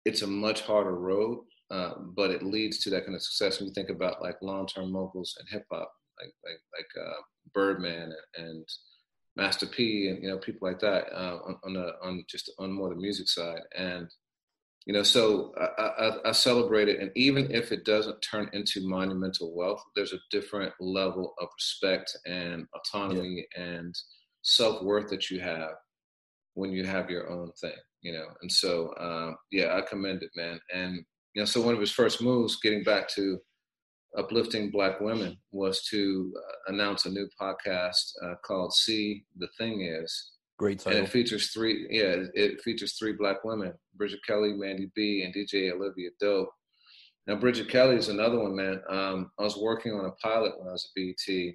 it's 0.05 0.23
a 0.23 0.27
much 0.27 0.61
harder 0.61 0.97
road, 0.97 1.39
uh, 1.69 1.93
but 2.15 2.31
it 2.31 2.43
leads 2.43 2.79
to 2.79 2.89
that 2.89 3.05
kind 3.05 3.15
of 3.15 3.21
success. 3.21 3.59
When 3.59 3.67
you 3.67 3.73
think 3.73 3.89
about 3.89 4.21
like 4.21 4.37
long-term 4.41 4.91
moguls 4.91 5.35
and 5.39 5.47
hip 5.49 5.65
hop, 5.71 5.91
like 6.21 6.33
like 6.43 6.61
like 6.77 7.05
uh, 7.05 7.21
Birdman 7.53 8.13
and 8.37 8.65
Master 9.35 9.65
P, 9.65 10.09
and 10.09 10.23
you 10.23 10.29
know 10.29 10.37
people 10.37 10.67
like 10.67 10.79
that 10.79 11.11
uh, 11.13 11.39
on 11.45 11.59
on, 11.63 11.73
the, 11.73 11.93
on 12.01 12.23
just 12.29 12.51
on 12.59 12.71
more 12.71 12.89
the 12.89 12.95
music 12.95 13.27
side, 13.27 13.61
and 13.77 14.07
you 14.87 14.93
know 14.93 15.03
so 15.03 15.53
I, 15.59 15.83
I, 15.83 16.29
I, 16.29 16.31
celebrate 16.31 16.87
it 16.87 17.01
and 17.01 17.11
even 17.13 17.51
if 17.51 17.73
it 17.73 17.83
doesn't 17.83 18.21
turn 18.21 18.49
into 18.53 18.87
monumental 18.87 19.53
wealth 19.53 19.83
there's 19.95 20.13
a 20.13 20.19
different 20.31 20.73
level 20.79 21.33
of 21.39 21.49
respect 21.57 22.17
and 22.25 22.65
autonomy 22.73 23.45
yeah. 23.55 23.63
and 23.63 23.93
self-worth 24.43 25.09
that 25.09 25.29
you 25.29 25.41
have 25.41 25.71
when 26.53 26.71
you 26.71 26.85
have 26.85 27.09
your 27.09 27.29
own 27.29 27.51
thing 27.59 27.75
you 28.01 28.13
know 28.13 28.27
and 28.41 28.51
so 28.51 28.93
um, 28.97 29.35
yeah 29.51 29.75
i 29.75 29.81
commend 29.81 30.23
it 30.23 30.31
man 30.37 30.57
and 30.73 31.03
you 31.37 31.41
know 31.41 31.45
so 31.45 31.61
one 31.61 31.75
of 31.75 31.79
his 31.79 31.91
first 31.91 32.19
moves 32.19 32.57
getting 32.63 32.83
back 32.83 33.07
to 33.07 33.37
uplifting 34.17 34.71
black 34.71 34.99
women 34.99 35.37
was 35.51 35.83
to 35.83 36.33
uh, 36.35 36.73
announce 36.73 37.05
a 37.05 37.11
new 37.11 37.29
podcast 37.39 38.01
uh, 38.25 38.33
called 38.43 38.73
see 38.73 39.23
the 39.37 39.47
thing 39.59 39.81
is 39.81 40.31
Great 40.57 40.79
title. 40.79 40.97
And 40.97 41.07
it 41.07 41.11
features 41.11 41.51
three, 41.51 41.85
yeah, 41.91 42.23
it 42.33 42.59
features 42.61 42.97
three 42.97 43.13
black 43.13 43.43
women: 43.43 43.73
Bridget 43.95 44.21
Kelly, 44.25 44.53
Mandii 44.53 44.91
B, 44.95 45.21
and 45.21 45.31
DJ 45.31 45.71
Olivia 45.71 46.09
Dope. 46.19 46.49
Now, 47.27 47.35
Bridget 47.35 47.69
Kelly 47.69 47.95
is 47.95 48.09
another 48.09 48.39
one, 48.39 48.55
man. 48.55 48.81
Um, 48.89 49.29
I 49.39 49.43
was 49.43 49.55
working 49.55 49.93
on 49.93 50.05
a 50.05 50.11
pilot 50.13 50.57
when 50.57 50.67
I 50.67 50.71
was 50.71 50.89
at 50.89 50.99
BET, 50.99 51.53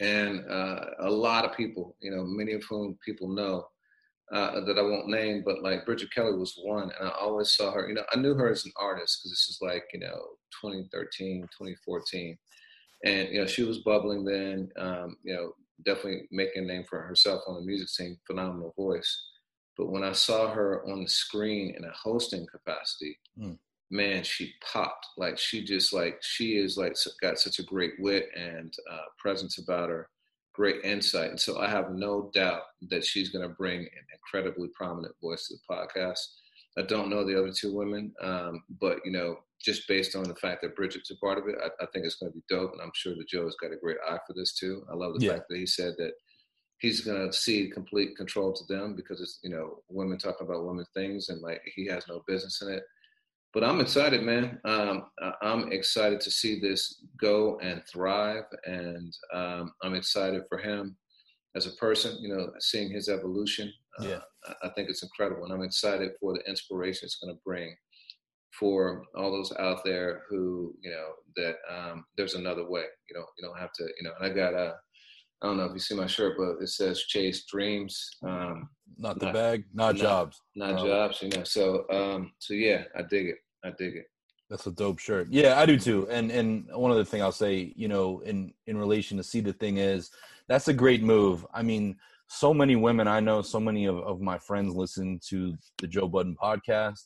and 0.00 0.44
uh, 0.50 0.84
a 1.00 1.10
lot 1.10 1.46
of 1.46 1.56
people, 1.56 1.96
you 2.02 2.10
know, 2.10 2.24
many 2.26 2.52
of 2.52 2.62
whom 2.68 2.98
people 3.02 3.28
know 3.28 3.64
uh, 4.32 4.60
that 4.60 4.78
I 4.78 4.82
won't 4.82 5.08
name, 5.08 5.42
but 5.44 5.62
like 5.62 5.84
Bridget 5.84 6.12
Kelly 6.12 6.36
was 6.36 6.58
one, 6.62 6.90
and 6.98 7.08
I 7.08 7.12
always 7.20 7.54
saw 7.54 7.72
her. 7.72 7.88
You 7.88 7.94
know, 7.94 8.04
I 8.12 8.18
knew 8.18 8.34
her 8.34 8.50
as 8.50 8.64
an 8.64 8.72
artist 8.76 9.20
because 9.20 9.32
this 9.32 9.48
is 9.48 9.58
like 9.60 9.84
you 9.92 10.00
know 10.00 10.18
2013, 10.62 11.42
2014, 11.42 12.38
and 13.04 13.28
you 13.28 13.40
know 13.40 13.46
she 13.46 13.64
was 13.64 13.78
bubbling 13.80 14.24
then. 14.24 14.70
Um, 14.78 15.16
you 15.22 15.34
know, 15.34 15.52
definitely 15.84 16.28
making 16.30 16.64
a 16.64 16.66
name 16.66 16.84
for 16.88 17.02
herself 17.02 17.42
on 17.46 17.56
the 17.56 17.66
music 17.66 17.88
scene, 17.88 18.18
phenomenal 18.26 18.72
voice. 18.76 19.24
But 19.76 19.90
when 19.90 20.04
I 20.04 20.12
saw 20.12 20.50
her 20.52 20.88
on 20.88 21.02
the 21.02 21.08
screen 21.08 21.74
in 21.76 21.84
a 21.84 21.90
hosting 21.90 22.46
capacity, 22.46 23.18
mm. 23.38 23.58
man, 23.90 24.22
she 24.22 24.54
popped. 24.72 25.06
Like 25.16 25.36
she 25.38 25.64
just 25.64 25.92
like 25.92 26.18
she 26.22 26.56
is 26.56 26.78
like 26.78 26.96
got 27.20 27.38
such 27.38 27.58
a 27.58 27.64
great 27.64 27.94
wit 27.98 28.28
and 28.36 28.72
uh, 28.90 29.04
presence 29.18 29.58
about 29.58 29.90
her, 29.90 30.08
great 30.54 30.84
insight. 30.84 31.30
And 31.30 31.40
so 31.40 31.58
I 31.58 31.68
have 31.68 31.90
no 31.90 32.30
doubt 32.32 32.62
that 32.88 33.04
she's 33.04 33.30
going 33.30 33.46
to 33.46 33.54
bring 33.54 33.80
an 33.80 34.06
incredibly 34.12 34.68
prominent 34.68 35.14
voice 35.20 35.48
to 35.48 35.54
the 35.54 35.74
podcast. 35.74 36.20
I 36.78 36.82
don't 36.82 37.10
know 37.10 37.24
the 37.24 37.38
other 37.38 37.52
two 37.52 37.74
women, 37.74 38.12
um, 38.22 38.62
but 38.80 38.98
you 39.04 39.12
know, 39.12 39.36
just 39.60 39.86
based 39.88 40.16
on 40.16 40.24
the 40.24 40.34
fact 40.36 40.62
that 40.62 40.76
Bridget's 40.76 41.10
a 41.10 41.16
part 41.16 41.38
of 41.38 41.48
it, 41.48 41.56
I, 41.62 41.68
I 41.82 41.86
think 41.86 42.04
it's 42.04 42.16
going 42.16 42.32
to 42.32 42.36
be 42.36 42.44
dope, 42.48 42.72
and 42.72 42.82
I'm 42.82 42.90
sure 42.94 43.14
that 43.14 43.28
Joe 43.28 43.44
has 43.44 43.56
got 43.60 43.72
a 43.72 43.76
great 43.76 43.96
eye 44.08 44.18
for 44.26 44.32
this 44.34 44.54
too. 44.54 44.84
I 44.90 44.94
love 44.94 45.14
the 45.14 45.24
yeah. 45.24 45.32
fact 45.32 45.44
that 45.48 45.58
he 45.58 45.66
said 45.66 45.94
that 45.98 46.12
he's 46.78 47.00
going 47.00 47.30
to 47.30 47.36
see 47.36 47.70
complete 47.70 48.16
control 48.16 48.52
to 48.52 48.64
them 48.68 48.94
because 48.96 49.20
it's 49.20 49.38
you 49.42 49.50
know 49.50 49.78
women 49.88 50.18
talking 50.18 50.46
about 50.46 50.66
women 50.66 50.84
things, 50.94 51.28
and 51.28 51.40
like 51.42 51.62
he 51.74 51.86
has 51.86 52.04
no 52.08 52.22
business 52.26 52.60
in 52.62 52.72
it. 52.72 52.82
But 53.54 53.62
I'm 53.62 53.80
excited, 53.80 54.22
man. 54.24 54.58
Um, 54.64 55.06
I'm 55.40 55.70
excited 55.70 56.20
to 56.22 56.30
see 56.30 56.58
this 56.58 57.02
go 57.20 57.56
and 57.60 57.82
thrive, 57.86 58.44
and 58.66 59.16
um, 59.32 59.72
I'm 59.80 59.94
excited 59.94 60.42
for 60.48 60.58
him 60.58 60.96
as 61.54 61.66
a 61.66 61.70
person. 61.72 62.18
You 62.20 62.30
know, 62.30 62.50
seeing 62.58 62.90
his 62.90 63.08
evolution. 63.08 63.72
Uh, 64.00 64.08
yeah, 64.08 64.20
I 64.64 64.70
think 64.70 64.90
it's 64.90 65.04
incredible, 65.04 65.44
and 65.44 65.52
I'm 65.52 65.62
excited 65.62 66.10
for 66.20 66.32
the 66.32 66.40
inspiration 66.50 67.06
it's 67.06 67.20
going 67.20 67.32
to 67.32 67.40
bring 67.44 67.76
for 68.58 69.04
all 69.16 69.30
those 69.30 69.52
out 69.58 69.84
there 69.84 70.22
who 70.28 70.74
you 70.82 70.90
know 70.90 71.10
that 71.36 71.56
um, 71.72 72.04
there's 72.16 72.34
another 72.34 72.68
way. 72.68 72.84
You 73.08 73.14
don't 73.14 73.28
you 73.38 73.46
don't 73.46 73.58
have 73.58 73.72
to 73.74 73.84
you 73.84 74.02
know. 74.02 74.14
And 74.18 74.32
I 74.32 74.34
got 74.34 74.54
a 74.54 74.74
I 75.44 75.48
don't 75.48 75.58
know 75.58 75.64
if 75.64 75.74
you 75.74 75.78
see 75.78 75.94
my 75.94 76.06
shirt, 76.06 76.38
but 76.38 76.62
it 76.62 76.70
says 76.70 77.02
chase 77.02 77.44
dreams. 77.44 78.08
Um, 78.26 78.70
not 78.96 79.20
the 79.20 79.26
not, 79.26 79.34
bag, 79.34 79.64
not, 79.74 79.94
not 79.94 80.00
jobs. 80.00 80.40
Not 80.56 80.80
um, 80.80 80.86
jobs, 80.86 81.20
you 81.20 81.28
know. 81.28 81.44
So 81.44 81.84
um, 81.92 82.32
so 82.38 82.54
yeah, 82.54 82.84
I 82.96 83.02
dig 83.02 83.28
it. 83.28 83.36
I 83.62 83.72
dig 83.76 83.96
it. 83.96 84.06
That's 84.48 84.66
a 84.66 84.70
dope 84.70 84.98
shirt. 84.98 85.28
Yeah, 85.30 85.60
I 85.60 85.66
do 85.66 85.78
too. 85.78 86.08
And 86.08 86.30
and 86.30 86.66
one 86.72 86.90
other 86.90 87.04
thing 87.04 87.20
I'll 87.20 87.30
say, 87.30 87.74
you 87.76 87.88
know, 87.88 88.20
in 88.20 88.54
in 88.66 88.78
relation 88.78 89.18
to 89.18 89.22
see 89.22 89.40
the 89.40 89.52
thing 89.52 89.76
is, 89.76 90.10
that's 90.48 90.68
a 90.68 90.72
great 90.72 91.02
move. 91.02 91.44
I 91.52 91.62
mean, 91.62 91.96
so 92.28 92.54
many 92.54 92.74
women 92.74 93.06
I 93.06 93.20
know, 93.20 93.42
so 93.42 93.60
many 93.60 93.84
of, 93.84 93.98
of 93.98 94.22
my 94.22 94.38
friends 94.38 94.74
listen 94.74 95.20
to 95.28 95.54
the 95.76 95.86
Joe 95.86 96.08
Budden 96.08 96.36
podcast 96.42 97.02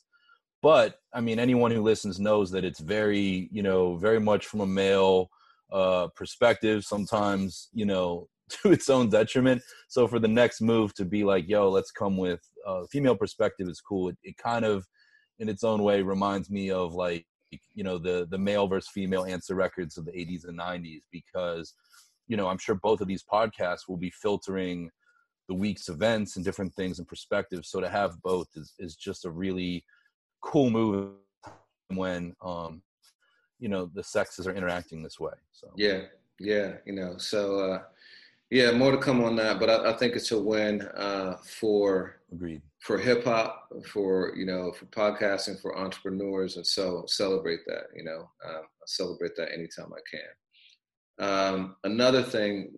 but 0.61 0.99
I 1.13 1.21
mean, 1.21 1.39
anyone 1.39 1.71
who 1.71 1.81
listens 1.81 2.19
knows 2.19 2.51
that 2.51 2.65
it's 2.65 2.79
very, 2.79 3.47
you 3.51 3.63
know, 3.63 3.95
very 3.95 4.19
much 4.19 4.47
from 4.47 4.59
a 4.59 4.65
male 4.65 5.29
uh, 5.71 6.07
perspective. 6.15 6.83
Sometimes, 6.83 7.69
you 7.73 7.85
know, 7.85 8.27
to 8.49 8.71
its 8.71 8.89
own 8.89 9.09
detriment. 9.09 9.61
So 9.87 10.07
for 10.07 10.19
the 10.19 10.27
next 10.27 10.61
move 10.61 10.93
to 10.95 11.05
be 11.05 11.23
like, 11.23 11.47
yo, 11.47 11.69
let's 11.69 11.91
come 11.91 12.17
with 12.17 12.41
a 12.65 12.87
female 12.87 13.15
perspective 13.15 13.67
is 13.67 13.81
cool. 13.81 14.09
It, 14.09 14.17
it 14.23 14.37
kind 14.37 14.65
of, 14.65 14.87
in 15.39 15.47
its 15.49 15.63
own 15.63 15.83
way, 15.83 16.01
reminds 16.01 16.49
me 16.49 16.71
of 16.71 16.93
like, 16.93 17.25
you 17.73 17.83
know, 17.83 17.97
the 17.97 18.27
the 18.29 18.37
male 18.37 18.67
versus 18.67 18.91
female 18.93 19.25
answer 19.25 19.55
records 19.55 19.97
of 19.97 20.05
the 20.05 20.11
80s 20.11 20.47
and 20.47 20.59
90s 20.59 21.01
because, 21.11 21.73
you 22.27 22.37
know, 22.37 22.47
I'm 22.47 22.57
sure 22.57 22.75
both 22.75 23.01
of 23.01 23.07
these 23.07 23.23
podcasts 23.23 23.87
will 23.87 23.97
be 23.97 24.11
filtering 24.11 24.91
the 25.47 25.55
week's 25.55 25.89
events 25.89 26.35
and 26.35 26.45
different 26.45 26.73
things 26.75 26.99
and 26.99 27.07
perspectives. 27.07 27.69
So 27.69 27.79
to 27.79 27.89
have 27.89 28.21
both 28.21 28.47
is, 28.55 28.73
is 28.77 28.95
just 28.95 29.25
a 29.25 29.31
really 29.31 29.83
cool 30.41 30.69
move 30.69 31.13
when 31.87 32.35
um 32.41 32.83
you 33.59 33.69
know 33.69 33.89
the 33.93 34.03
sexes 34.03 34.47
are 34.47 34.53
interacting 34.53 35.03
this 35.03 35.19
way 35.19 35.33
so. 35.51 35.67
Yeah 35.75 36.01
yeah 36.39 36.73
you 36.85 36.93
know 36.93 37.17
so 37.17 37.59
uh 37.59 37.79
yeah 38.49 38.71
more 38.71 38.91
to 38.91 38.97
come 38.97 39.23
on 39.23 39.35
that 39.35 39.59
but 39.59 39.69
i, 39.69 39.91
I 39.91 39.93
think 39.97 40.15
it's 40.15 40.31
a 40.31 40.39
win 40.39 40.81
uh 40.81 41.35
for 41.43 42.15
agreed. 42.31 42.61
for 42.79 42.97
hip-hop 42.97 43.69
for 43.85 44.33
you 44.35 44.45
know 44.45 44.71
for 44.71 44.85
podcasting 44.85 45.61
for 45.61 45.77
entrepreneurs 45.77 46.55
and 46.55 46.65
so 46.65 47.03
celebrate 47.07 47.59
that 47.67 47.83
you 47.95 48.03
know 48.03 48.29
um, 48.45 48.63
I 48.63 48.85
celebrate 48.87 49.35
that 49.35 49.53
anytime 49.53 49.91
i 49.93 50.01
can. 50.09 50.21
Um, 51.19 51.75
another 51.83 52.23
thing 52.23 52.71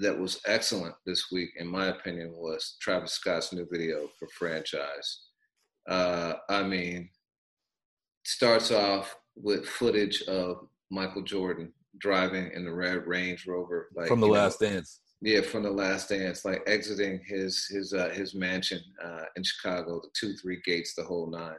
that 0.00 0.16
was 0.16 0.40
excellent 0.46 0.94
this 1.06 1.30
week 1.32 1.50
in 1.58 1.66
my 1.66 1.86
opinion 1.86 2.32
was 2.32 2.76
travis 2.80 3.12
scott's 3.12 3.52
new 3.52 3.66
video 3.70 4.08
for 4.18 4.28
franchise. 4.28 5.24
Uh, 5.88 6.34
I 6.48 6.62
mean, 6.62 7.10
starts 8.24 8.70
off 8.70 9.16
with 9.42 9.66
footage 9.66 10.22
of 10.22 10.68
Michael 10.90 11.22
Jordan 11.22 11.72
driving 11.98 12.50
in 12.54 12.64
the 12.64 12.72
red 12.72 13.06
Range 13.06 13.44
Rover, 13.46 13.88
like 13.94 14.08
from 14.08 14.20
the 14.20 14.26
Last 14.26 14.60
know, 14.60 14.70
Dance. 14.70 15.00
Yeah, 15.20 15.40
from 15.40 15.64
the 15.64 15.70
Last 15.70 16.10
Dance, 16.10 16.44
like 16.44 16.62
exiting 16.66 17.20
his 17.26 17.66
his 17.66 17.92
uh, 17.92 18.10
his 18.10 18.34
mansion 18.34 18.80
uh, 19.04 19.24
in 19.36 19.42
Chicago, 19.42 20.00
the 20.00 20.08
two 20.18 20.34
three 20.34 20.60
gates, 20.64 20.94
the 20.94 21.02
whole 21.02 21.28
nine 21.28 21.56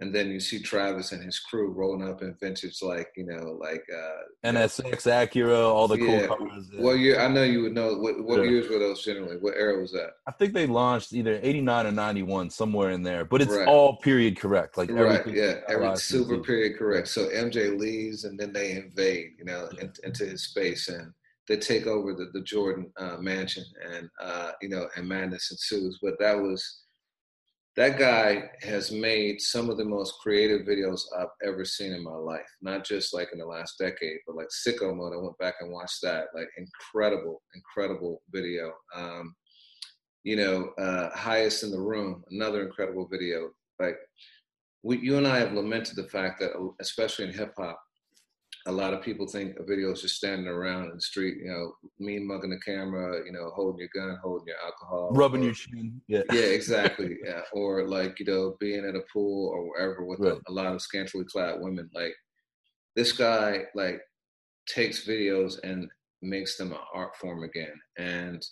and 0.00 0.14
then 0.14 0.30
you 0.30 0.40
see 0.40 0.60
Travis 0.60 1.12
and 1.12 1.22
his 1.22 1.38
crew 1.38 1.70
rolling 1.70 2.08
up 2.08 2.22
in 2.22 2.34
vintage, 2.40 2.80
like 2.82 3.08
you 3.16 3.26
know, 3.26 3.58
like 3.60 3.84
uh, 3.94 4.48
NSX, 4.50 5.06
Acura, 5.06 5.58
all 5.58 5.88
the 5.88 5.98
yeah. 5.98 6.26
cool 6.26 6.36
cars. 6.36 6.70
Yeah. 6.72 6.82
What 6.82 6.98
year? 6.98 7.20
I 7.20 7.28
know 7.28 7.42
you 7.42 7.62
would 7.62 7.74
know. 7.74 7.94
What, 7.96 8.24
what 8.24 8.42
yeah. 8.42 8.50
years 8.50 8.70
were 8.70 8.78
those 8.78 9.04
generally? 9.04 9.36
What 9.36 9.54
era 9.56 9.78
was 9.78 9.92
that? 9.92 10.12
I 10.26 10.32
think 10.32 10.54
they 10.54 10.66
launched 10.66 11.12
either 11.12 11.38
'89 11.42 11.86
or 11.86 11.92
'91, 11.92 12.50
somewhere 12.50 12.90
in 12.90 13.02
there. 13.02 13.24
But 13.26 13.42
it's 13.42 13.52
right. 13.52 13.68
all 13.68 13.96
period 13.98 14.38
correct, 14.38 14.78
like 14.78 14.90
right, 14.90 15.26
yeah, 15.26 15.60
every 15.68 15.94
super 15.96 16.38
period 16.38 16.78
correct. 16.78 17.08
So 17.08 17.28
MJ 17.28 17.78
leaves, 17.78 18.24
and 18.24 18.40
then 18.40 18.52
they 18.52 18.72
invade, 18.72 19.32
you 19.38 19.44
know, 19.44 19.68
in, 19.80 19.92
into 20.02 20.24
his 20.24 20.44
space, 20.44 20.88
and 20.88 21.12
they 21.46 21.58
take 21.58 21.86
over 21.86 22.14
the, 22.14 22.30
the 22.32 22.42
Jordan 22.42 22.90
uh, 22.96 23.16
mansion 23.18 23.64
and 23.92 24.08
uh, 24.18 24.52
you 24.62 24.70
know 24.70 24.88
and 24.96 25.06
madness 25.06 25.50
ensues. 25.50 25.98
But 26.00 26.14
that 26.20 26.40
was 26.40 26.84
that 27.76 27.98
guy 27.98 28.50
has 28.62 28.90
made 28.90 29.40
some 29.40 29.70
of 29.70 29.76
the 29.76 29.84
most 29.84 30.14
creative 30.20 30.66
videos 30.66 31.02
I've 31.16 31.28
ever 31.46 31.64
seen 31.64 31.92
in 31.92 32.02
my 32.02 32.14
life. 32.14 32.48
Not 32.60 32.84
just 32.84 33.14
like 33.14 33.28
in 33.32 33.38
the 33.38 33.46
last 33.46 33.78
decade, 33.78 34.18
but 34.26 34.36
like 34.36 34.48
Sicko 34.48 34.94
Mode. 34.94 35.12
I 35.14 35.16
went 35.16 35.38
back 35.38 35.54
and 35.60 35.72
watched 35.72 36.02
that. 36.02 36.26
Like 36.34 36.48
incredible, 36.56 37.42
incredible 37.54 38.22
video. 38.32 38.72
Um, 38.94 39.34
you 40.24 40.36
know, 40.36 40.70
uh, 40.78 41.10
highest 41.16 41.62
in 41.62 41.70
the 41.70 41.80
room, 41.80 42.24
another 42.30 42.62
incredible 42.62 43.08
video. 43.10 43.50
Like 43.78 43.96
we, 44.82 44.98
you 44.98 45.16
and 45.16 45.26
I 45.26 45.38
have 45.38 45.52
lamented 45.52 45.96
the 45.96 46.08
fact 46.08 46.40
that, 46.40 46.50
especially 46.80 47.26
in 47.26 47.32
hip 47.32 47.54
hop, 47.56 47.80
a 48.66 48.72
lot 48.72 48.92
of 48.92 49.02
people 49.02 49.26
think 49.26 49.56
a 49.58 49.64
video 49.64 49.90
is 49.92 50.02
just 50.02 50.16
standing 50.16 50.46
around 50.46 50.84
in 50.84 50.96
the 50.96 51.00
street, 51.00 51.38
you 51.38 51.50
know, 51.50 51.72
me 51.98 52.18
mugging 52.18 52.50
the 52.50 52.58
camera, 52.58 53.24
you 53.24 53.32
know, 53.32 53.50
holding 53.54 53.78
your 53.78 53.88
gun, 53.94 54.18
holding 54.22 54.48
your 54.48 54.56
alcohol, 54.64 55.10
rubbing 55.12 55.42
or, 55.42 55.46
your 55.46 55.54
chin. 55.54 56.00
Yeah, 56.08 56.22
yeah, 56.32 56.40
exactly. 56.40 57.16
yeah, 57.24 57.40
or 57.52 57.88
like 57.88 58.20
you 58.20 58.26
know, 58.26 58.56
being 58.60 58.84
at 58.84 58.94
a 58.94 59.02
pool 59.12 59.48
or 59.48 59.68
wherever 59.68 60.04
with 60.04 60.20
right. 60.20 60.34
a, 60.34 60.50
a, 60.50 60.52
lot 60.52 60.74
of 60.74 60.82
scantily 60.82 61.24
clad 61.24 61.56
women. 61.60 61.88
Like 61.94 62.14
this 62.96 63.12
guy, 63.12 63.64
like 63.74 64.00
takes 64.68 65.06
videos 65.06 65.58
and 65.64 65.88
makes 66.20 66.56
them 66.56 66.72
an 66.72 66.78
art 66.94 67.16
form 67.16 67.44
again. 67.44 67.80
And 67.98 68.44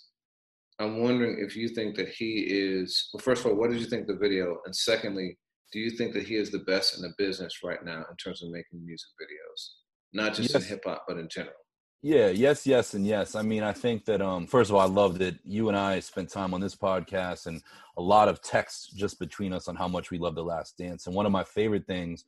I'm 0.79 1.03
wondering 1.03 1.37
if 1.39 1.55
you 1.55 1.69
think 1.69 1.95
that 1.97 2.09
he 2.09 2.45
is. 2.49 3.09
Well, 3.13 3.21
first 3.21 3.45
of 3.45 3.51
all, 3.51 3.57
what 3.57 3.69
did 3.69 3.79
you 3.79 3.85
think 3.85 4.07
the 4.07 4.15
video? 4.15 4.57
And 4.65 4.75
secondly, 4.75 5.37
do 5.71 5.79
you 5.79 5.91
think 5.91 6.13
that 6.13 6.23
he 6.23 6.35
is 6.35 6.49
the 6.49 6.59
best 6.59 6.95
in 6.95 7.03
the 7.03 7.13
business 7.19 7.59
right 7.63 7.83
now 7.85 8.03
in 8.09 8.15
terms 8.15 8.41
of 8.41 8.49
making 8.49 8.83
music 8.83 9.09
videos? 9.21 9.69
Not 10.13 10.33
just 10.33 10.53
yes. 10.53 10.63
in 10.63 10.69
hip 10.69 10.83
hop, 10.85 11.05
but 11.07 11.17
in 11.17 11.27
general. 11.29 11.53
Yeah, 12.01 12.29
yes, 12.29 12.65
yes, 12.65 12.93
and 12.93 13.05
yes. 13.05 13.35
I 13.35 13.41
mean, 13.41 13.61
I 13.61 13.73
think 13.73 14.05
that 14.05 14.21
um, 14.21 14.47
first 14.47 14.69
of 14.69 14.75
all, 14.75 14.81
I 14.81 14.85
love 14.85 15.19
that 15.19 15.35
you 15.43 15.67
and 15.67 15.77
I 15.77 15.99
spent 15.99 16.29
time 16.29 16.53
on 16.53 16.61
this 16.61 16.75
podcast 16.75 17.45
and 17.45 17.61
a 17.97 18.01
lot 18.01 18.29
of 18.29 18.41
text 18.41 18.95
just 18.95 19.19
between 19.19 19.51
us 19.51 19.67
on 19.67 19.75
how 19.75 19.89
much 19.89 20.09
we 20.09 20.17
love 20.17 20.35
The 20.35 20.43
Last 20.43 20.77
Dance. 20.77 21.07
And 21.07 21.15
one 21.15 21.25
of 21.25 21.33
my 21.33 21.43
favorite 21.43 21.85
things 21.87 22.23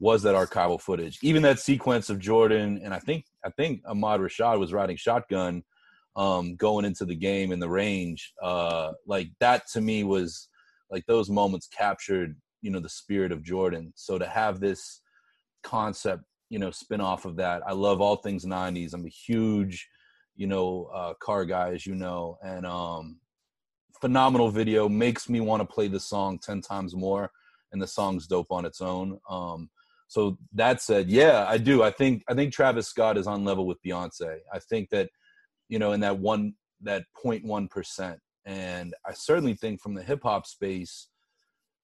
was 0.00 0.22
that 0.22 0.34
archival 0.34 0.80
footage, 0.80 1.18
even 1.22 1.42
that 1.42 1.58
sequence 1.58 2.08
of 2.08 2.18
Jordan 2.18 2.80
and 2.82 2.94
I 2.94 2.98
think 2.98 3.26
I 3.44 3.50
think 3.50 3.82
Ahmad 3.86 4.20
Rashad 4.20 4.58
was 4.58 4.72
riding 4.72 4.96
shotgun, 4.96 5.62
um, 6.16 6.56
going 6.56 6.86
into 6.86 7.04
the 7.04 7.14
game 7.14 7.52
in 7.52 7.60
the 7.60 7.68
range. 7.68 8.32
Uh, 8.42 8.92
like 9.06 9.28
that 9.40 9.66
to 9.74 9.82
me 9.82 10.04
was 10.04 10.48
like 10.90 11.04
those 11.06 11.28
moments 11.28 11.68
captured, 11.68 12.34
you 12.62 12.70
know, 12.70 12.80
the 12.80 12.88
spirit 12.88 13.30
of 13.30 13.42
Jordan. 13.42 13.92
So 13.94 14.18
to 14.18 14.26
have 14.26 14.58
this 14.58 15.02
concept 15.62 16.24
you 16.52 16.58
know 16.58 16.70
spin 16.70 17.00
off 17.00 17.24
of 17.24 17.36
that. 17.36 17.62
I 17.66 17.72
love 17.72 18.02
all 18.02 18.16
things 18.16 18.44
90s 18.44 18.92
i'm 18.92 19.06
a 19.06 19.08
huge 19.08 19.88
you 20.36 20.46
know 20.46 20.90
uh, 20.94 21.14
car 21.14 21.46
guy 21.46 21.72
as 21.72 21.86
you 21.86 21.94
know 21.94 22.36
and 22.44 22.66
um 22.66 23.18
phenomenal 24.00 24.50
video. 24.50 24.88
Makes 24.88 25.28
me 25.30 25.40
want 25.40 25.62
to 25.62 25.74
play 25.74 25.88
the 25.88 26.00
song 26.00 26.38
10 26.38 26.60
times 26.60 26.94
more 26.94 27.30
and 27.72 27.80
the 27.80 27.86
song's 27.86 28.26
dope 28.26 28.52
on 28.52 28.66
its 28.66 28.82
own. 28.82 29.18
Um 29.30 29.70
so 30.08 30.36
that 30.52 30.82
said 30.82 31.08
yeah 31.08 31.46
i 31.48 31.56
do. 31.56 31.82
I 31.82 31.90
think 31.90 32.22
i 32.28 32.34
think 32.34 32.52
travis 32.52 32.86
scott 32.86 33.16
is 33.16 33.26
on 33.26 33.46
level 33.46 33.66
with 33.66 33.82
beyonce. 33.82 34.36
I 34.52 34.58
think 34.58 34.90
that 34.90 35.08
you 35.70 35.78
know 35.78 35.92
in 35.92 36.00
that 36.00 36.18
one 36.18 36.52
that 36.82 37.04
0.1 37.24 37.70
percent. 37.70 38.18
And 38.44 38.94
i 39.06 39.14
certainly 39.14 39.54
think 39.54 39.80
from 39.80 39.94
the 39.94 40.02
hip-hop 40.02 40.46
space 40.46 41.08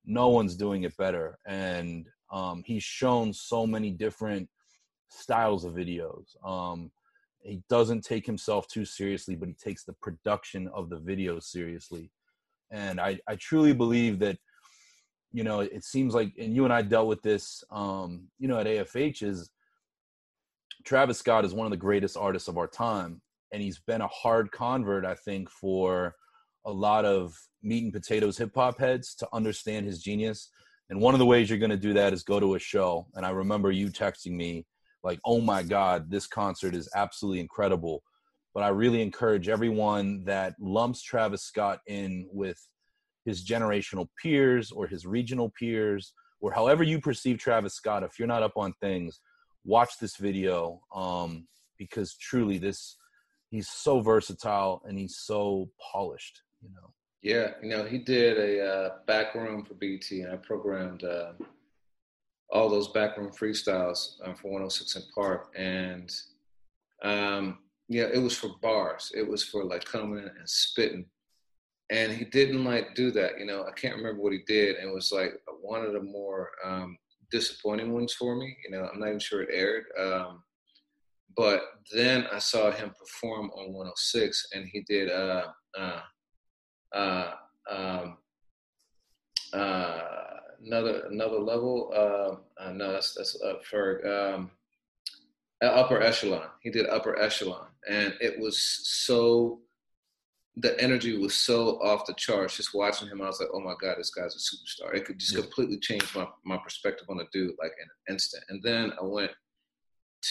no 0.05 0.29
one's 0.29 0.57
doing 0.57 0.83
it 0.83 0.97
better. 0.97 1.39
And 1.47 2.07
um, 2.31 2.63
he's 2.67 2.83
shown 2.83 3.33
so 3.33 3.67
many 3.67 3.91
different 3.91 4.49
styles 5.09 5.65
of 5.65 5.75
videos. 5.75 6.37
Um, 6.45 6.91
he 7.43 7.63
doesn't 7.69 8.05
take 8.05 8.27
himself 8.27 8.67
too 8.69 8.85
seriously, 8.85 9.35
but 9.35 9.49
he 9.49 9.55
takes 9.55 9.85
the 9.85 9.95
production 9.95 10.69
of 10.75 10.91
the 10.91 11.01
videos 11.01 11.45
seriously. 11.45 12.11
And 12.71 13.01
I, 13.01 13.19
I 13.27 13.37
truly 13.37 13.73
believe 13.73 14.19
that, 14.19 14.39
you 15.33 15.45
know, 15.45 15.61
it 15.61 15.85
seems 15.85 16.15
like, 16.15 16.33
and 16.39 16.55
you 16.55 16.65
and 16.65 16.73
I 16.73 16.83
dealt 16.83 17.07
with 17.07 17.23
this, 17.23 17.63
um, 17.71 18.29
you 18.39 18.49
know, 18.49 18.59
at 18.59 18.67
AFH 18.67 19.23
is 19.23 19.51
Travis 20.85 21.19
Scott 21.19 21.45
is 21.45 21.55
one 21.55 21.67
of 21.67 21.71
the 21.71 21.77
greatest 21.77 22.17
artists 22.17 22.49
of 22.49 22.59
our 22.59 22.67
time. 22.67 23.21
And 23.53 23.63
he's 23.63 23.79
been 23.79 24.03
a 24.03 24.09
hard 24.09 24.51
convert, 24.53 25.07
I 25.07 25.15
think, 25.15 25.49
for 25.49 26.15
a 26.67 26.73
lot 26.73 27.05
of 27.05 27.35
meat 27.63 27.85
and 27.85 27.93
potatoes 27.93 28.37
hip 28.37 28.53
hop 28.55 28.79
heads 28.79 29.15
to 29.17 29.29
understand 29.33 29.87
his 29.87 30.03
genius. 30.03 30.51
And 30.91 31.01
one 31.01 31.15
of 31.15 31.19
the 31.19 31.27
ways 31.27 31.49
you're 31.49 31.59
going 31.59 31.71
to 31.71 31.77
do 31.77 31.95
that 31.95 32.13
is 32.13 32.23
go 32.23 32.41
to 32.41 32.55
a 32.55 32.59
show. 32.59 33.07
And 33.15 33.25
I 33.25 33.31
remember 33.31 33.71
you 33.71 33.89
texting 33.89 34.33
me 34.33 34.67
like, 35.03 35.21
oh 35.25 35.41
my 35.41 35.63
God, 35.63 36.11
this 36.11 36.27
concert 36.27 36.75
is 36.75 36.89
absolutely 36.95 37.41
incredible. 37.41 38.03
But 38.55 38.63
I 38.63 38.69
really 38.69 39.03
encourage 39.03 39.49
everyone 39.49 40.25
that 40.25 40.55
lumps 40.59 41.03
Travis 41.03 41.43
Scott 41.43 41.81
in 41.87 42.29
with 42.33 42.59
his 43.25 43.47
generational 43.47 44.09
peers 44.21 44.73
or 44.73 44.87
his 44.87 45.07
regional 45.07 45.53
peers 45.59 46.13
or 46.41 46.53
however 46.53 46.83
you 46.83 47.01
perceive 47.01 47.39
Travis 47.39 47.75
Scott. 47.75 48.03
If 48.03 48.19
you're 48.19 48.29
not 48.29 48.43
up 48.43 48.57
on 48.57 48.73
things, 48.81 49.21
watch 49.65 49.99
this 50.01 50.17
video 50.17 50.81
um, 50.95 51.47
because 51.79 52.17
truly, 52.17 52.59
this 52.59 52.97
he's 53.51 53.69
so 53.69 54.01
versatile 54.01 54.83
and 54.85 54.99
he's 54.99 55.19
so 55.19 55.71
polished. 55.93 56.43
You 56.63 56.71
know. 56.71 56.93
Yeah, 57.23 57.53
you 57.63 57.69
know, 57.69 57.85
he 57.85 57.99
did 57.99 58.39
a 58.39 58.65
uh, 58.65 58.91
back 59.07 59.35
room 59.35 59.65
for 59.65 59.75
BET, 59.75 60.09
and 60.11 60.33
I 60.33 60.37
programmed 60.37 61.05
uh, 61.05 61.33
all 62.51 62.69
those 62.69 62.89
backroom 62.89 63.31
freestyles 63.31 64.15
um, 64.25 64.35
for 64.35 64.51
106 64.51 65.07
& 65.11 65.15
Park, 65.15 65.53
and 65.57 66.11
um, 67.03 67.59
yeah, 67.89 68.07
it 68.13 68.19
was 68.19 68.37
for 68.37 68.51
bars. 68.61 69.13
It 69.15 69.27
was 69.27 69.45
for 69.45 69.65
like 69.65 69.85
coming 69.85 70.19
in 70.19 70.25
and 70.25 70.49
spitting, 70.49 71.07
and 71.91 72.13
he 72.13 72.25
didn't 72.25 72.65
like 72.65 72.95
do 72.95 73.11
that. 73.13 73.39
You 73.39 73.47
know, 73.47 73.65
I 73.65 73.73
can't 73.73 73.97
remember 73.97 74.23
what 74.23 74.33
he 74.33 74.41
did, 74.47 74.77
and 74.77 74.91
it 74.91 74.95
was 74.95 75.13
like 75.13 75.35
one 75.63 75.85
of 75.85 75.93
the 75.93 76.03
more 76.03 76.51
um, 76.65 76.97
disappointing 77.31 77.93
ones 77.93 78.13
for 78.13 78.37
me. 78.37 78.57
You 78.65 78.71
know, 78.71 78.89
I'm 78.93 79.01
not 79.01 79.09
even 79.09 79.21
sure 79.21 79.43
it 79.43 79.51
aired. 79.53 79.85
Um, 79.99 80.43
but 81.37 81.63
then 81.95 82.27
I 82.33 82.41
saw 82.41 82.71
him 82.71 82.93
perform 82.99 83.51
on 83.51 83.73
106, 83.73 84.49
and 84.55 84.67
he 84.67 84.85
did 84.89 85.11
uh, 85.11 85.47
uh, 85.79 86.01
uh, 86.93 87.31
um, 87.71 88.17
uh, 89.53 90.01
another 90.65 91.07
another 91.11 91.39
level. 91.39 91.91
Uh, 91.95 92.63
uh, 92.63 92.73
no, 92.73 92.93
that's 92.93 93.15
that's 93.15 93.41
uh, 93.43 93.55
for 93.69 94.07
um, 94.07 94.51
upper 95.63 96.01
echelon. 96.03 96.49
He 96.61 96.71
did 96.71 96.89
upper 96.89 97.19
echelon, 97.19 97.67
and 97.89 98.15
it 98.21 98.39
was 98.39 98.59
so. 98.59 99.61
The 100.61 100.81
energy 100.81 101.17
was 101.17 101.37
so 101.37 101.81
off 101.81 102.07
the 102.07 102.15
charts. 102.15 102.57
Just 102.57 102.75
watching 102.75 103.07
him, 103.07 103.23
I 103.23 103.27
was 103.27 103.39
like, 103.39 103.51
"Oh 103.53 103.61
my 103.61 103.75
god, 103.81 103.97
this 103.99 104.11
guy's 104.11 104.35
a 104.35 104.39
superstar!" 104.39 104.95
It 104.95 105.05
could 105.05 105.19
just 105.19 105.35
yeah. 105.35 105.43
completely 105.43 105.79
change 105.79 106.15
my 106.15 106.27
my 106.45 106.59
perspective 106.59 107.07
on 107.09 107.21
a 107.21 107.25
dude 107.33 107.55
like 107.61 107.73
in 107.81 107.85
an 107.85 108.15
instant. 108.15 108.43
And 108.49 108.61
then 108.63 108.93
I 109.01 109.05
went 109.05 109.31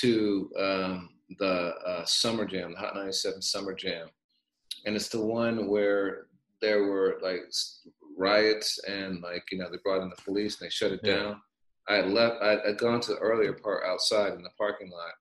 to 0.01 0.51
um, 0.59 1.09
the 1.39 1.73
uh, 1.85 2.03
Summer 2.05 2.45
Jam, 2.45 2.73
the 2.73 2.77
Hot 2.77 2.95
97 2.95 3.41
Summer 3.41 3.73
Jam, 3.73 4.09
and 4.85 4.97
it's 4.97 5.07
the 5.07 5.25
one 5.25 5.69
where 5.69 6.27
there 6.61 6.83
were 6.83 7.19
like 7.21 7.41
riots 8.17 8.79
and 8.87 9.21
like 9.21 9.43
you 9.51 9.57
know 9.57 9.69
they 9.69 9.77
brought 9.83 10.01
in 10.01 10.09
the 10.09 10.21
police 10.23 10.59
and 10.59 10.65
they 10.65 10.71
shut 10.71 10.91
it 10.91 11.01
yeah. 11.03 11.15
down. 11.15 11.41
I 11.87 11.95
had 11.95 12.09
left. 12.09 12.41
I 12.41 12.57
had 12.65 12.77
gone 12.77 12.99
to 13.01 13.13
the 13.13 13.19
earlier 13.19 13.53
part 13.53 13.83
outside 13.85 14.33
in 14.33 14.43
the 14.43 14.49
parking 14.57 14.91
lot, 14.91 15.13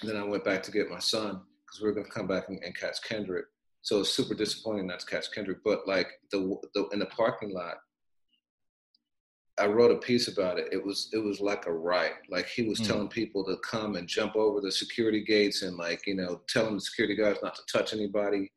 and 0.00 0.10
then 0.10 0.16
I 0.16 0.24
went 0.24 0.44
back 0.44 0.62
to 0.64 0.70
get 0.70 0.90
my 0.90 0.98
son 0.98 1.40
because 1.64 1.80
we 1.80 1.88
were 1.88 1.94
going 1.94 2.06
to 2.06 2.12
come 2.12 2.26
back 2.26 2.48
and, 2.48 2.62
and, 2.64 2.76
catch 2.76 3.00
Kendrick. 3.02 3.44
So 3.82 3.96
it 3.96 3.98
was 4.00 4.12
super 4.12 4.34
disappointing 4.34 4.88
not 4.88 5.00
to 5.00 5.06
catch 5.06 5.30
Kendrick. 5.32 5.58
But 5.64 5.86
like 5.86 6.08
the, 6.32 6.56
the 6.74 6.88
in 6.88 6.98
the 6.98 7.06
parking 7.06 7.52
lot, 7.54 7.76
I 9.58 9.66
wrote 9.66 9.90
a 9.90 9.98
piece 9.98 10.28
about 10.28 10.58
it. 10.58 10.68
It 10.72 10.84
was 10.84 11.08
it 11.12 11.18
was 11.18 11.40
like 11.40 11.66
a 11.66 11.72
riot. 11.72 12.14
Like 12.30 12.48
he 12.48 12.62
was 12.62 12.80
mm. 12.80 12.86
telling 12.86 13.08
people 13.08 13.44
to 13.44 13.56
come 13.58 13.96
and 13.96 14.08
jump 14.08 14.36
over 14.36 14.60
the 14.60 14.72
security 14.72 15.22
gates 15.22 15.62
and 15.62 15.76
like 15.76 16.06
you 16.06 16.14
know 16.14 16.42
telling 16.48 16.74
the 16.74 16.80
security 16.80 17.14
guards 17.14 17.40
not 17.42 17.54
to 17.54 17.62
touch 17.72 17.92
anybody, 17.92 18.50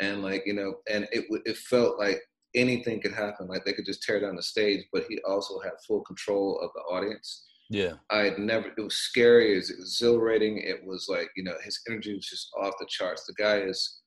and 0.00 0.22
like 0.22 0.42
you 0.46 0.54
know 0.54 0.76
and 0.90 1.08
it 1.12 1.24
it 1.44 1.56
felt 1.56 1.98
like 1.98 2.20
anything 2.56 3.00
could 3.00 3.12
happen. 3.12 3.46
Like 3.46 3.64
they 3.64 3.72
could 3.72 3.84
just 3.84 4.02
tear 4.02 4.18
down 4.18 4.34
the 4.34 4.42
stage, 4.42 4.86
but 4.92 5.04
he 5.08 5.20
also 5.28 5.60
had 5.60 5.72
full 5.86 6.00
control 6.00 6.58
of 6.60 6.70
the 6.74 6.80
audience. 6.80 7.44
Yeah. 7.68 7.94
I 8.10 8.18
had 8.18 8.38
never, 8.38 8.68
it 8.76 8.80
was 8.80 8.94
scary, 8.94 9.52
it 9.52 9.56
was 9.56 9.70
exhilarating. 9.70 10.58
It 10.58 10.84
was 10.84 11.06
like, 11.08 11.28
you 11.36 11.44
know, 11.44 11.54
his 11.62 11.80
energy 11.88 12.14
was 12.14 12.26
just 12.26 12.50
off 12.58 12.74
the 12.80 12.86
charts. 12.88 13.26
The 13.26 13.34
guy 13.34 13.58
is, 13.58 14.00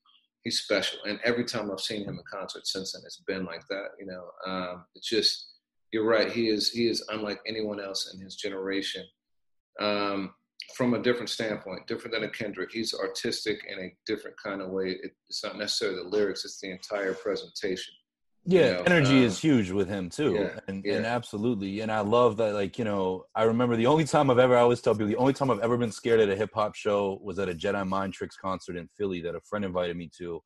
he's 0.43 0.61
special. 0.61 0.99
And 1.05 1.19
every 1.23 1.45
time 1.45 1.69
I've 1.71 1.79
seen 1.79 2.03
him 2.03 2.17
in 2.17 2.23
concert 2.29 2.65
since 2.67 2.93
then, 2.93 3.03
it's 3.05 3.21
been 3.27 3.45
like 3.45 3.67
that, 3.69 3.89
you 3.99 4.05
know. 4.05 4.25
Um, 4.45 4.85
it's 4.95 5.07
just, 5.07 5.47
you're 5.91 6.07
right. 6.07 6.31
He 6.31 6.49
is, 6.49 6.69
he 6.69 6.87
is 6.87 7.05
unlike 7.09 7.39
anyone 7.47 7.79
else 7.79 8.13
in 8.13 8.21
his 8.21 8.35
generation. 8.35 9.03
Um, 9.79 10.33
from 10.75 10.93
a 10.93 11.01
different 11.01 11.29
standpoint, 11.29 11.87
different 11.87 12.13
than 12.13 12.23
a 12.23 12.29
Kendrick. 12.29 12.69
He's 12.71 12.93
artistic 12.93 13.65
in 13.67 13.79
a 13.79 13.95
different 14.05 14.37
kind 14.41 14.61
of 14.61 14.69
way. 14.69 14.91
It, 14.91 15.11
it's 15.27 15.43
not 15.43 15.57
necessarily 15.57 15.97
the 15.97 16.09
lyrics, 16.09 16.45
it's 16.45 16.59
the 16.59 16.71
entire 16.71 17.13
presentation 17.13 17.93
Yeah, 18.49 18.61
you 18.61 18.73
know, 18.73 18.81
energy 18.81 19.19
um, 19.19 19.23
is 19.25 19.39
huge 19.39 19.69
with 19.69 19.87
him 19.87 20.09
too, 20.09 20.33
yeah, 20.33 20.59
and 20.67 20.83
yeah. 20.83 20.95
and 20.95 21.05
absolutely, 21.05 21.81
and 21.81 21.91
I 21.91 21.99
love 21.99 22.37
that. 22.37 22.55
Like 22.55 22.79
you 22.79 22.83
know, 22.83 23.25
I 23.35 23.43
remember 23.43 23.75
the 23.75 23.85
only 23.85 24.05
time 24.05 24.31
I've 24.31 24.39
ever, 24.39 24.57
I 24.57 24.61
always 24.61 24.81
tell 24.81 24.95
people, 24.95 25.07
the 25.07 25.17
only 25.17 25.33
time 25.33 25.51
I've 25.51 25.59
ever 25.59 25.77
been 25.77 25.91
scared 25.91 26.19
at 26.19 26.29
a 26.29 26.35
hip 26.35 26.49
hop 26.53 26.73
show 26.73 27.19
was 27.21 27.37
at 27.37 27.47
a 27.47 27.53
Jedi 27.53 27.87
Mind 27.87 28.13
Tricks 28.13 28.37
concert 28.37 28.75
in 28.75 28.89
Philly 28.97 29.21
that 29.21 29.35
a 29.35 29.41
friend 29.41 29.63
invited 29.63 29.95
me 29.95 30.09
to, 30.17 30.41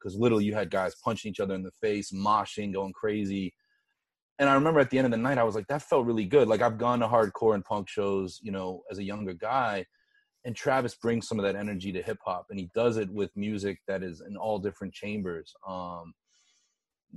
because 0.00 0.18
literally 0.18 0.44
you 0.44 0.52
had 0.52 0.68
guys 0.68 0.96
punching 1.04 1.30
each 1.30 1.38
other 1.38 1.54
in 1.54 1.62
the 1.62 1.70
face, 1.80 2.10
moshing, 2.10 2.72
going 2.72 2.92
crazy, 2.92 3.54
and 4.40 4.48
I 4.48 4.54
remember 4.54 4.80
at 4.80 4.90
the 4.90 4.98
end 4.98 5.06
of 5.06 5.12
the 5.12 5.16
night, 5.16 5.38
I 5.38 5.44
was 5.44 5.54
like, 5.54 5.68
that 5.68 5.82
felt 5.82 6.06
really 6.06 6.24
good. 6.24 6.48
Like 6.48 6.60
I've 6.60 6.78
gone 6.78 6.98
to 7.00 7.06
hardcore 7.06 7.54
and 7.54 7.64
punk 7.64 7.88
shows, 7.88 8.40
you 8.42 8.50
know, 8.50 8.82
as 8.90 8.98
a 8.98 9.04
younger 9.04 9.32
guy, 9.32 9.86
and 10.44 10.56
Travis 10.56 10.96
brings 10.96 11.28
some 11.28 11.38
of 11.38 11.44
that 11.44 11.54
energy 11.54 11.92
to 11.92 12.02
hip 12.02 12.18
hop, 12.24 12.46
and 12.50 12.58
he 12.58 12.68
does 12.74 12.96
it 12.96 13.10
with 13.10 13.30
music 13.36 13.78
that 13.86 14.02
is 14.02 14.22
in 14.26 14.36
all 14.36 14.58
different 14.58 14.92
chambers. 14.92 15.54
Um, 15.68 16.14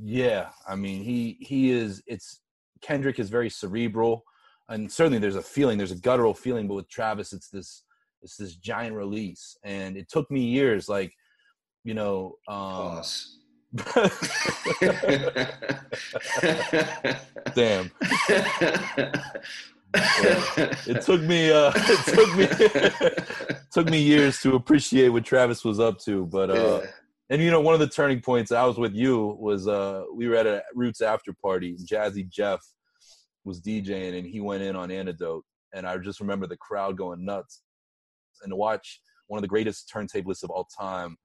yeah, 0.01 0.49
I 0.67 0.75
mean, 0.75 1.03
he 1.03 1.37
he 1.41 1.71
is. 1.71 2.03
It's 2.05 2.41
Kendrick 2.81 3.19
is 3.19 3.29
very 3.29 3.49
cerebral, 3.49 4.23
and 4.69 4.91
certainly 4.91 5.19
there's 5.19 5.35
a 5.35 5.41
feeling, 5.41 5.77
there's 5.77 5.91
a 5.91 5.99
guttural 5.99 6.33
feeling, 6.33 6.67
but 6.67 6.75
with 6.75 6.89
Travis, 6.89 7.33
it's 7.33 7.49
this 7.49 7.83
it's 8.21 8.37
this 8.37 8.55
giant 8.55 8.95
release, 8.95 9.57
and 9.63 9.97
it 9.97 10.09
took 10.09 10.29
me 10.29 10.41
years, 10.41 10.87
like 10.89 11.13
you 11.83 11.93
know. 11.93 12.35
Um, 12.47 12.55
Pause. 12.55 13.33
damn, 17.53 17.91
it 20.85 21.01
took 21.01 21.21
me 21.21 21.51
uh, 21.51 21.71
it 21.75 22.05
took 22.15 22.35
me 22.35 22.47
took 23.71 23.89
me 23.89 24.01
years 24.01 24.39
to 24.39 24.55
appreciate 24.55 25.09
what 25.09 25.25
Travis 25.25 25.65
was 25.65 25.81
up 25.81 25.99
to, 25.99 26.25
but 26.27 26.49
uh, 26.49 26.53
Yeah. 26.81 26.87
And 27.29 27.41
you 27.41 27.51
know 27.51 27.61
one 27.61 27.73
of 27.73 27.79
the 27.79 27.87
turning 27.87 28.21
points 28.21 28.51
I 28.51 28.65
was 28.65 28.77
with 28.77 28.93
you 28.93 29.37
was 29.39 29.67
uh 29.67 30.03
we 30.13 30.27
were 30.27 30.35
at 30.35 30.47
a 30.47 30.63
Roots 30.73 31.01
after 31.01 31.33
party. 31.33 31.75
and 31.77 31.87
Jazzy 31.87 32.27
Jeff 32.29 32.61
was 33.43 33.61
DJing 33.61 34.17
and 34.17 34.27
he 34.27 34.39
went 34.39 34.63
in 34.63 34.75
on 34.75 34.91
Antidote, 34.91 35.45
and 35.73 35.87
I 35.87 35.97
just 35.97 36.19
remember 36.19 36.47
the 36.47 36.57
crowd 36.57 36.97
going 36.97 37.25
nuts, 37.25 37.61
and 38.43 38.51
to 38.51 38.55
watch 38.55 39.01
one 39.27 39.37
of 39.37 39.41
the 39.41 39.47
greatest 39.47 39.91
turntablists 39.93 40.43
of 40.43 40.49
all 40.49 40.67
time 40.77 41.17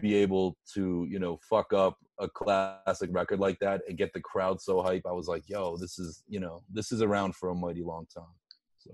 be 0.00 0.14
able 0.14 0.56
to 0.74 1.06
you 1.08 1.18
know 1.18 1.38
fuck 1.48 1.72
up 1.72 1.96
a 2.18 2.28
classic 2.28 3.10
record 3.12 3.40
like 3.40 3.58
that 3.58 3.82
and 3.88 3.98
get 3.98 4.12
the 4.12 4.20
crowd 4.20 4.60
so 4.60 4.82
hype. 4.82 5.02
I 5.06 5.12
was 5.12 5.28
like, 5.28 5.42
yo, 5.46 5.76
this 5.76 5.98
is 5.98 6.22
you 6.28 6.40
know 6.40 6.62
this 6.72 6.92
is 6.92 7.02
around 7.02 7.34
for 7.34 7.50
a 7.50 7.54
mighty 7.54 7.82
long 7.82 8.06
time. 8.14 8.24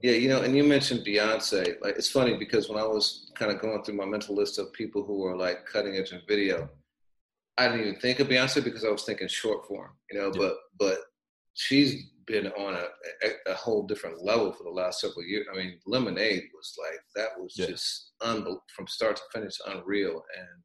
Yeah, 0.03 0.13
you 0.13 0.29
know, 0.29 0.43
and 0.43 0.57
you 0.57 0.65
mentioned 0.65 1.05
Beyonce. 1.07 1.81
Like, 1.81 1.97
it's 1.97 2.11
funny 2.11 2.37
because 2.37 2.69
when 2.69 2.79
I 2.79 2.85
was 2.87 3.31
kind 3.35 3.53
of 3.53 3.61
going 3.61 3.83
through 3.83 3.97
my 3.97 4.05
mental 4.07 4.35
list 4.35 4.59
of 4.59 4.73
people 4.73 5.05
who 5.05 5.19
were 5.21 5.37
like 5.37 5.67
cutting 5.67 5.97
edge 5.97 6.13
in 6.13 6.21
video, 6.27 6.69
I 7.59 7.69
didn't 7.69 7.81
even 7.89 8.01
think 8.01 8.19
of 8.21 8.29
Beyonce 8.29 8.65
because 8.65 8.85
I 8.85 8.91
was 8.91 9.05
thinking 9.05 9.29
short 9.29 9.67
form, 9.67 9.91
you 10.11 10.19
know. 10.19 10.33
Yeah. 10.35 10.39
But 10.39 10.55
but 10.79 10.99
she's 11.55 12.07
been 12.27 12.47
on 12.49 12.75
a, 12.75 12.87
a 13.27 13.53
a 13.53 13.55
whole 13.55 13.87
different 13.87 14.23
level 14.25 14.53
for 14.53 14.65
the 14.65 14.71
last 14.71 15.01
several 15.01 15.25
years. 15.25 15.47
I 15.53 15.57
mean, 15.57 15.79
Lemonade 15.87 16.45
was 16.55 16.75
like 16.79 17.01
that 17.17 17.39
was 17.41 17.55
Yeah. 17.57 17.67
just 17.67 18.13
unbel- 18.23 18.61
from 18.75 18.87
start 18.87 19.17
to 19.17 19.23
finish 19.33 19.57
unreal, 19.67 20.23
and 20.39 20.65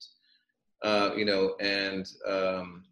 uh, 0.83 1.15
you 1.15 1.25
know, 1.25 1.55
and 1.59 2.07
um, 2.25 2.85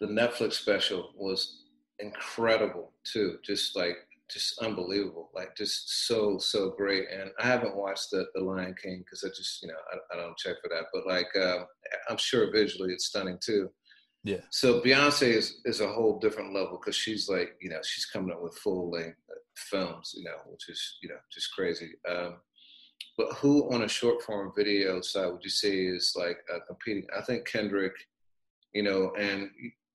the 0.00 0.06
Netflix 0.06 0.54
special 0.54 1.12
was 1.16 1.64
incredible 1.98 2.92
too. 3.04 3.38
Just 3.44 3.74
like 3.76 3.96
just 4.32 4.58
unbelievable, 4.60 5.30
like 5.34 5.56
just 5.56 6.06
so 6.06 6.38
so 6.38 6.70
great. 6.70 7.06
And 7.10 7.30
I 7.38 7.46
haven't 7.46 7.76
watched 7.76 8.10
the 8.10 8.26
the 8.34 8.42
Lion 8.42 8.74
King 8.82 9.04
because 9.04 9.24
I 9.24 9.28
just 9.28 9.62
you 9.62 9.68
know 9.68 9.74
I, 9.92 10.14
I 10.14 10.20
don't 10.20 10.36
check 10.36 10.56
for 10.62 10.68
that, 10.68 10.86
but 10.92 11.06
like 11.06 11.28
um, 11.36 11.66
I'm 12.08 12.18
sure 12.18 12.52
visually 12.52 12.92
it's 12.92 13.06
stunning 13.06 13.38
too. 13.42 13.70
Yeah. 14.24 14.40
So 14.50 14.80
Beyonce 14.80 15.28
is 15.28 15.60
is 15.64 15.80
a 15.80 15.88
whole 15.88 16.18
different 16.18 16.54
level 16.54 16.78
because 16.80 16.96
she's 16.96 17.28
like 17.28 17.56
you 17.60 17.70
know 17.70 17.80
she's 17.82 18.06
coming 18.06 18.32
up 18.32 18.42
with 18.42 18.58
full 18.58 18.90
length 18.90 19.16
films, 19.56 20.14
you 20.16 20.24
know, 20.24 20.36
which 20.46 20.68
is 20.68 20.98
you 21.02 21.08
know 21.08 21.18
just 21.32 21.52
crazy. 21.54 21.92
Um, 22.08 22.36
but 23.16 23.32
who 23.34 23.72
on 23.72 23.82
a 23.82 23.88
short 23.88 24.22
form 24.22 24.52
video 24.56 25.00
side 25.00 25.26
would 25.26 25.44
you 25.44 25.50
say 25.50 25.84
is 25.84 26.14
like 26.16 26.38
uh, 26.52 26.60
competing? 26.66 27.06
I 27.16 27.22
think 27.22 27.46
Kendrick, 27.46 27.94
you 28.72 28.82
know, 28.82 29.12
and 29.18 29.50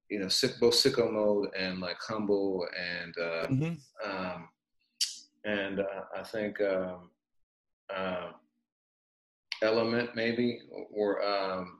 you 0.10 0.20
know, 0.20 0.28
sick, 0.28 0.60
both 0.60 0.74
sicko 0.76 1.12
mode 1.12 1.50
and 1.58 1.80
like 1.80 1.98
humble 2.00 2.68
and 2.78 3.18
uh, 3.18 3.48
Mhm. 3.48 3.78
um, 4.04 4.50
and 5.44 5.80
uh, 5.80 6.04
I 6.16 6.24
think 6.24 6.62
um, 6.62 7.10
um 7.96 8.34
Element 9.62 10.16
maybe 10.16 10.60
or 10.92 11.24
um, 11.26 11.80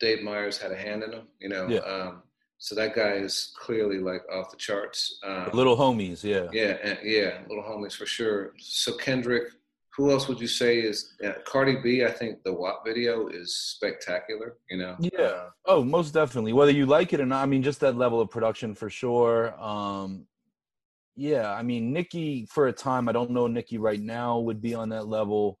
Dave 0.00 0.22
Meyers 0.22 0.58
had 0.58 0.72
a 0.72 0.76
hand 0.76 1.02
in 1.02 1.10
them, 1.10 1.28
you 1.40 1.48
know. 1.48 1.68
Yeah. 1.68 1.80
Um, 1.80 2.22
so 2.58 2.74
that 2.76 2.94
guy 2.94 3.14
is 3.14 3.52
clearly 3.58 3.98
like 3.98 4.22
off 4.32 4.50
the 4.50 4.56
charts. 4.56 5.18
Um, 5.24 5.50
little 5.52 5.76
homies, 5.76 6.22
yeah. 6.22 6.48
yeah, 6.52 6.76
and, 6.82 6.98
yeah, 7.02 7.40
little 7.48 7.64
homies 7.64 7.94
for 7.94 8.06
sure. 8.06 8.52
So 8.58 8.96
Kendrick, 8.96 9.48
who 9.96 10.10
else 10.10 10.26
would 10.28 10.40
you 10.40 10.46
say 10.46 10.78
is 10.78 11.14
uh, 11.24 11.32
Cardi 11.44 11.76
B? 11.82 12.04
I 12.04 12.10
think 12.10 12.42
the 12.44 12.52
WAP 12.52 12.84
video 12.84 13.28
is 13.28 13.56
spectacular. 13.56 14.56
You 14.70 14.78
know. 14.78 14.96
Yeah. 14.98 15.18
Uh, 15.20 15.48
Oh, 15.66 15.84
most 15.84 16.12
definitely. 16.12 16.52
Whether 16.52 16.72
you 16.72 16.86
like 16.86 17.12
it 17.12 17.20
or 17.20 17.26
not, 17.26 17.42
I 17.42 17.46
mean, 17.46 17.62
just 17.62 17.80
that 17.80 17.96
level 17.96 18.20
of 18.20 18.30
production 18.30 18.74
for 18.74 18.90
sure. 18.90 19.54
Um, 19.62 20.26
yeah, 21.14 21.52
I 21.52 21.62
mean, 21.62 21.92
Nicki 21.92 22.46
for 22.50 22.66
a 22.68 22.72
time, 22.72 23.08
I 23.08 23.12
don't 23.12 23.30
know 23.30 23.46
Nicki 23.46 23.78
right 23.78 24.00
now 24.00 24.38
would 24.40 24.60
be 24.60 24.74
on 24.74 24.88
that 24.88 25.06
level. 25.06 25.58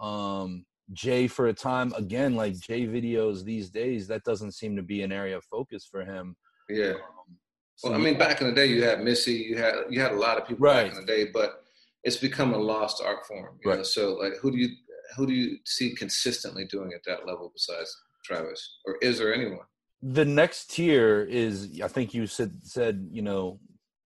Um, 0.00 0.64
Jay 0.92 1.28
for 1.28 1.46
a 1.48 1.52
time, 1.52 1.92
again, 1.96 2.34
like 2.34 2.58
Jay 2.58 2.86
videos 2.86 3.44
these 3.44 3.70
days, 3.70 4.06
that 4.08 4.24
doesn't 4.24 4.52
seem 4.52 4.76
to 4.76 4.82
be 4.82 5.02
an 5.02 5.12
area 5.12 5.36
of 5.36 5.44
focus 5.44 5.86
for 5.90 6.04
him. 6.04 6.36
yeah. 6.68 6.92
Um, 6.94 7.36
so 7.76 7.90
Well, 7.90 7.98
I 7.98 8.02
mean, 8.02 8.18
back 8.18 8.40
in 8.40 8.46
the 8.48 8.52
day, 8.54 8.66
you 8.66 8.82
had 8.82 9.02
Missy, 9.02 9.34
you 9.34 9.56
had 9.58 9.74
you 9.90 10.00
had 10.00 10.12
a 10.12 10.16
lot 10.16 10.38
of 10.38 10.46
people 10.48 10.64
Right. 10.64 10.88
back 10.88 10.98
in 10.98 11.04
the 11.04 11.12
day, 11.12 11.26
but 11.32 11.63
it's 12.04 12.16
become 12.16 12.54
a 12.54 12.58
lost 12.58 13.02
art 13.04 13.26
form. 13.26 13.58
You 13.64 13.70
know? 13.70 13.76
Right. 13.78 13.86
So, 13.86 14.14
like, 14.14 14.34
who 14.40 14.50
do 14.50 14.58
you 14.58 14.68
who 15.16 15.26
do 15.26 15.32
you 15.32 15.58
see 15.64 15.94
consistently 15.94 16.64
doing 16.66 16.92
at 16.94 17.00
that 17.06 17.26
level 17.26 17.50
besides 17.52 17.94
Travis, 18.24 18.78
or 18.86 18.96
is 19.02 19.18
there 19.18 19.34
anyone? 19.34 19.66
the 20.06 20.24
next 20.24 20.70
tier 20.70 21.22
is 21.22 21.80
I 21.82 21.88
think 21.88 22.12
you 22.12 22.26
said 22.26 22.52
said 22.62 23.08
you 23.10 23.22
know 23.22 23.58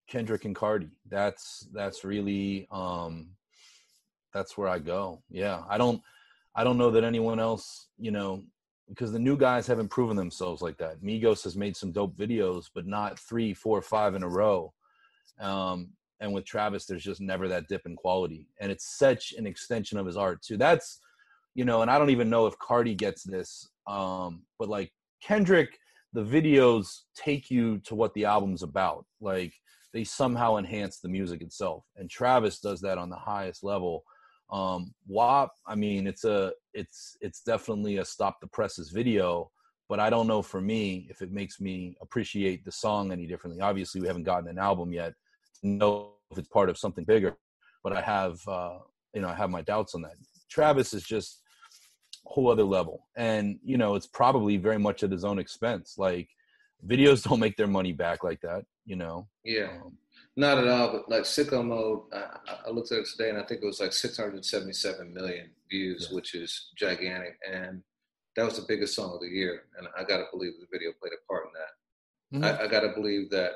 Kendrick 0.09 0.45
and 0.45 0.55
Cardi. 0.55 0.91
That's 1.11 1.69
that's 1.75 2.05
really 2.05 2.69
um 2.71 3.31
that's 4.33 4.57
where 4.57 4.69
I 4.69 4.79
go. 4.79 5.23
Yeah, 5.29 5.63
I 5.69 5.77
don't 5.77 6.01
I 6.55 6.63
don't 6.63 6.79
know 6.79 6.93
that 6.93 7.03
anyone 7.03 7.41
else 7.41 7.89
you 7.99 8.13
know 8.13 8.45
because 8.89 9.11
the 9.11 9.19
new 9.19 9.37
guys 9.37 9.67
haven't 9.67 9.89
proven 9.89 10.17
themselves 10.17 10.63
like 10.63 10.79
that. 10.79 11.03
Migos 11.03 11.43
has 11.43 11.57
made 11.57 11.77
some 11.77 11.91
dope 11.91 12.17
videos, 12.17 12.67
but 12.73 12.87
not 12.87 13.19
three, 13.19 13.53
four, 13.53 13.83
five 13.83 14.15
in 14.15 14.23
a 14.23 14.29
row. 14.29 14.73
Um, 15.41 15.91
and 16.21 16.33
with 16.33 16.45
Travis, 16.45 16.87
there's 16.87 17.05
just 17.05 17.21
never 17.21 17.49
that 17.49 17.69
dip 17.69 17.83
in 17.87 17.97
quality, 17.97 18.49
and 18.61 18.71
it's 18.73 18.99
such 18.99 19.33
an 19.37 19.47
extension 19.47 19.99
of 19.99 20.07
his 20.07 20.17
art 20.17 20.43
too. 20.43 20.57
That's 20.57 21.01
you 21.55 21.65
know, 21.65 21.83
and 21.83 21.91
I 21.91 21.99
don't 21.99 22.11
even 22.11 22.31
know 22.31 22.47
if 22.47 22.59
Cardi 22.59 22.95
gets 22.95 23.25
this, 23.25 23.69
um, 23.87 24.43
but 24.59 24.69
like 24.69 24.93
Kendrick, 25.23 25.77
the 26.13 26.23
videos 26.23 27.01
take 27.17 27.51
you 27.51 27.79
to 27.81 27.95
what 27.95 28.15
the 28.15 28.25
album's 28.25 28.63
about. 28.63 29.05
Like 29.21 29.53
they 29.93 30.05
somehow 30.05 30.57
enhance 30.57 31.01
the 31.01 31.09
music 31.09 31.43
itself, 31.43 31.85
and 31.97 32.09
Travis 32.09 32.61
does 32.61 32.81
that 32.83 32.99
on 32.99 33.11
the 33.11 33.17
highest 33.17 33.65
level. 33.65 34.05
Um, 34.51 34.95
WAP, 35.07 35.51
I 35.67 35.75
mean, 35.75 36.07
it's 36.07 36.25
a, 36.25 36.53
it's, 36.73 37.19
it's 37.21 37.43
definitely 37.43 37.99
a 37.99 38.05
stop 38.05 38.41
the 38.41 38.47
presses 38.47 38.89
video, 38.89 39.51
but 39.91 40.01
I 40.01 40.09
don't 40.09 40.27
know 40.27 40.41
for 40.41 40.61
me 40.61 41.07
if 41.11 41.21
it 41.21 41.33
makes 41.33 41.61
me 41.61 41.97
appreciate 42.01 42.65
the 42.65 42.73
song 42.73 43.13
any 43.13 43.27
differently. 43.27 43.61
Obviously, 43.61 44.01
we 44.01 44.07
haven't 44.07 44.23
gotten 44.23 44.49
an 44.49 44.59
album 44.59 44.93
yet 44.93 45.13
know 45.63 46.13
if 46.31 46.39
it's 46.39 46.49
part 46.49 46.69
of 46.69 46.79
something 46.79 47.05
bigger, 47.05 47.37
but 47.83 47.93
I 47.93 48.01
have, 48.01 48.39
uh, 48.49 48.79
you 49.15 49.21
know, 49.21 49.29
I 49.29 49.35
have 49.35 49.51
my 49.51 49.63
doubts 49.63 49.95
on 49.95 50.03
that. 50.03 50.13
Travis 50.51 50.93
is 50.95 51.03
just 51.03 51.43
a 52.27 52.29
whole 52.31 52.51
other 52.51 52.65
level, 52.65 53.07
and 53.17 53.59
you 53.65 53.77
know, 53.79 53.95
it's 53.95 54.07
probably 54.07 54.57
very 54.57 54.79
much 54.79 55.03
at 55.03 55.11
his 55.11 55.25
own 55.25 55.39
expense. 55.39 55.95
Like 55.99 56.29
videos 56.87 57.23
don't 57.29 57.41
make 57.41 57.57
their 57.57 57.67
money 57.67 57.93
back 57.93 58.25
like 58.25 58.41
that, 58.43 58.65
you 58.85 58.97
know. 58.97 59.29
Yeah, 59.45 59.71
Um, 59.85 59.97
not 60.37 60.59
at 60.59 60.69
all. 60.69 60.93
But 60.93 61.09
like 61.09 61.23
sicko 61.23 61.65
mode, 61.65 62.03
I, 62.13 62.39
I- 62.67 62.71
looked 62.71 62.93
at 62.93 62.99
it 62.99 63.07
today, 63.07 63.31
and 63.31 63.39
I 63.39 63.45
think 63.45 63.63
it 63.63 63.67
was 63.67 63.81
like 63.81 63.93
677 63.93 65.13
million 65.13 65.51
views, 65.71 66.09
Yeah. 66.11 66.15
which 66.17 66.35
is 66.35 66.71
gigantic, 66.77 67.39
and 67.51 67.83
that 68.37 68.45
was 68.45 68.57
the 68.57 68.67
biggest 68.69 68.95
song 68.95 69.15
of 69.15 69.21
the 69.21 69.29
year. 69.29 69.65
And 69.79 69.89
I 69.99 70.05
got 70.05 70.19
to 70.19 70.25
believe 70.33 70.53
the 70.61 70.67
video 70.71 70.93
played 71.01 71.13
a 71.13 71.27
part 71.27 71.47
in 71.47 71.53
that. 71.61 71.73
mhm. 72.55 72.61
I, 72.61 72.65
I 72.65 72.69
got 72.69 72.81
to 72.81 72.91
believe 72.91 73.31
that 73.31 73.53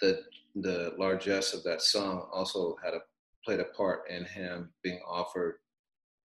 the 0.00 0.22
the 0.54 0.94
largesse 0.98 1.54
of 1.54 1.62
that 1.64 1.82
song 1.82 2.28
also 2.32 2.76
had 2.82 2.94
a 2.94 3.00
played 3.44 3.60
a 3.60 3.64
part 3.64 4.02
in 4.10 4.24
him 4.24 4.70
being 4.82 5.00
offered 5.08 5.56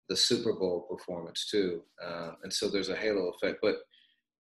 the 0.10 0.16
Super 0.16 0.54
Bowl 0.54 0.86
performance 0.90 1.48
too, 1.50 1.82
uh, 2.04 2.32
and 2.44 2.54
so 2.54 2.70
there's 2.70 2.90
a 2.90 2.96
halo 2.96 3.32
effect. 3.32 3.60
But 3.62 3.78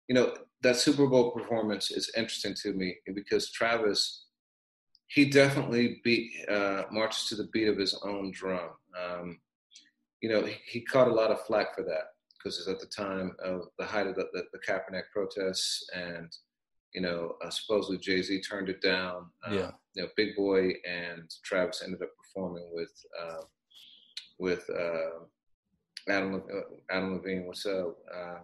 you 0.09 0.14
know 0.14 0.35
that 0.62 0.76
Super 0.76 1.07
Bowl 1.07 1.30
performance 1.30 1.91
is 1.91 2.11
interesting 2.16 2.55
to 2.62 2.72
me 2.72 2.97
because 3.14 3.51
Travis, 3.51 4.24
he 5.07 5.26
definitely 5.26 6.01
beat 6.05 6.32
uh, 6.49 6.85
marches 6.91 7.28
to 7.28 7.37
the 7.37 7.49
beat 7.53 7.68
of 7.68 7.78
his 7.78 7.99
own 8.03 8.32
drum. 8.32 8.70
Um, 8.99 9.39
you 10.20 10.30
know, 10.30 10.43
he, 10.43 10.57
he 10.66 10.80
caught 10.80 11.09
a 11.09 11.12
lot 11.12 11.30
of 11.30 11.45
flack 11.47 11.74
for 11.74 11.82
that 11.82 12.14
because 12.45 12.59
it's 12.59 12.68
at 12.68 12.80
the 12.80 12.87
time 12.87 13.37
of 13.43 13.68
the 13.78 13.85
height 13.85 14.07
of 14.07 14.16
the, 14.16 14.26
the, 14.32 14.45
the 14.53 14.59
Kaepernick 14.59 15.05
protests 15.12 15.87
and 15.95 16.35
you 16.95 17.01
know, 17.03 17.36
uh, 17.45 17.51
supposedly 17.51 17.99
Jay 17.99 18.22
Z 18.22 18.40
turned 18.42 18.68
it 18.68 18.80
down. 18.80 19.26
Um, 19.45 19.55
Yeah. 19.55 19.70
You 19.95 20.03
know, 20.03 20.09
Big 20.16 20.34
Boi 20.36 20.72
and 20.88 21.32
Travis 21.45 21.82
ended 21.84 22.03
up 22.03 22.09
performing 22.16 22.68
with 22.72 22.92
uh, 23.20 23.42
with 24.38 24.68
uh, 24.70 25.24
Adam 26.09 26.34
uh, 26.36 26.95
Adam 26.95 27.16
Levine. 27.16 27.47
What's 27.47 27.66
up? 27.66 27.97
Um, 28.14 28.40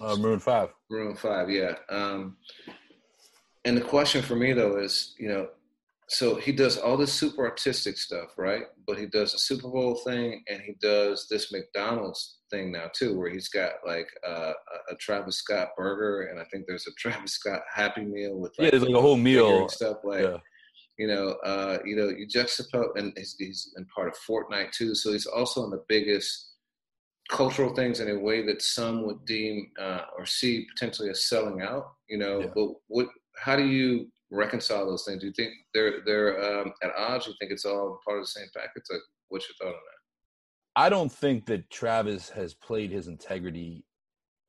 Uh, 0.00 0.16
Maroon 0.16 0.38
Five. 0.40 0.70
Maroon 0.90 1.16
Five, 1.16 1.50
yeah. 1.50 1.74
Um, 1.90 2.36
and 3.64 3.76
the 3.76 3.82
question 3.82 4.22
for 4.22 4.36
me 4.36 4.52
though 4.52 4.76
is, 4.78 5.14
you 5.18 5.28
know, 5.28 5.48
so 6.10 6.36
he 6.36 6.52
does 6.52 6.78
all 6.78 6.96
this 6.96 7.12
super 7.12 7.44
artistic 7.46 7.98
stuff, 7.98 8.30
right? 8.38 8.62
But 8.86 8.98
he 8.98 9.06
does 9.06 9.32
the 9.32 9.38
Super 9.38 9.68
Bowl 9.68 9.94
thing, 10.06 10.42
and 10.48 10.60
he 10.62 10.74
does 10.80 11.26
this 11.30 11.52
McDonald's 11.52 12.38
thing 12.50 12.72
now 12.72 12.86
too, 12.94 13.18
where 13.18 13.30
he's 13.30 13.48
got 13.48 13.72
like 13.86 14.08
uh, 14.26 14.52
a, 14.90 14.94
Travis 14.96 15.36
Scott 15.36 15.68
burger, 15.76 16.28
and 16.28 16.40
I 16.40 16.44
think 16.50 16.64
there's 16.66 16.86
a 16.86 16.92
Travis 16.98 17.32
Scott 17.32 17.60
Happy 17.74 18.04
Meal 18.04 18.38
with 18.38 18.54
Yeah, 18.58 18.70
there's 18.70 18.82
like 18.84 18.94
a 18.94 19.00
whole 19.00 19.16
meal. 19.16 19.68
stuff 19.68 19.98
like. 20.04 20.22
Yeah. 20.22 20.38
You 21.00 21.06
know, 21.06 21.28
uh, 21.44 21.78
you 21.84 21.94
know, 21.94 22.08
you 22.08 22.26
juxtapose, 22.26 22.96
and 22.96 23.12
he's, 23.16 23.36
he's 23.38 23.72
in 23.76 23.84
part 23.86 24.08
of 24.08 24.14
Fortnite 24.28 24.72
too. 24.72 24.96
So 24.96 25.12
he's 25.12 25.26
also 25.26 25.62
in 25.62 25.70
the 25.70 25.84
biggest 25.88 26.54
cultural 27.30 27.72
things 27.74 28.00
in 28.00 28.08
a 28.10 28.18
way 28.18 28.44
that 28.46 28.62
some 28.62 29.06
would 29.06 29.24
deem 29.24 29.70
uh, 29.80 30.02
or 30.16 30.26
see 30.26 30.66
potentially 30.74 31.08
as 31.10 31.28
selling 31.28 31.62
out. 31.62 31.84
You 32.08 32.18
know, 32.18 32.40
Yeah. 32.40 32.46
but 32.54 32.68
what? 32.88 33.06
How 33.36 33.54
do 33.54 33.64
you 33.64 34.10
reconcile 34.30 34.86
those 34.86 35.04
things? 35.04 35.20
Do 35.20 35.26
you 35.26 35.32
think 35.32 35.52
they're 35.74 36.04
they're 36.04 36.60
um, 36.60 36.72
at 36.82 36.90
odds? 36.96 37.24
Do 37.24 37.30
you 37.30 37.36
think 37.40 37.52
it's 37.52 37.64
all 37.64 38.00
part 38.06 38.18
of 38.18 38.24
the 38.24 38.28
same 38.28 38.48
package? 38.54 38.84
Like, 38.90 39.00
what's 39.28 39.46
your 39.48 39.54
thought 39.60 39.74
on 39.74 39.80
that? 39.80 39.98
I 40.80 40.88
don't 40.88 41.10
think 41.10 41.46
that 41.46 41.70
Travis 41.70 42.28
has 42.30 42.54
played 42.54 42.90
his 42.90 43.08
integrity 43.08 43.84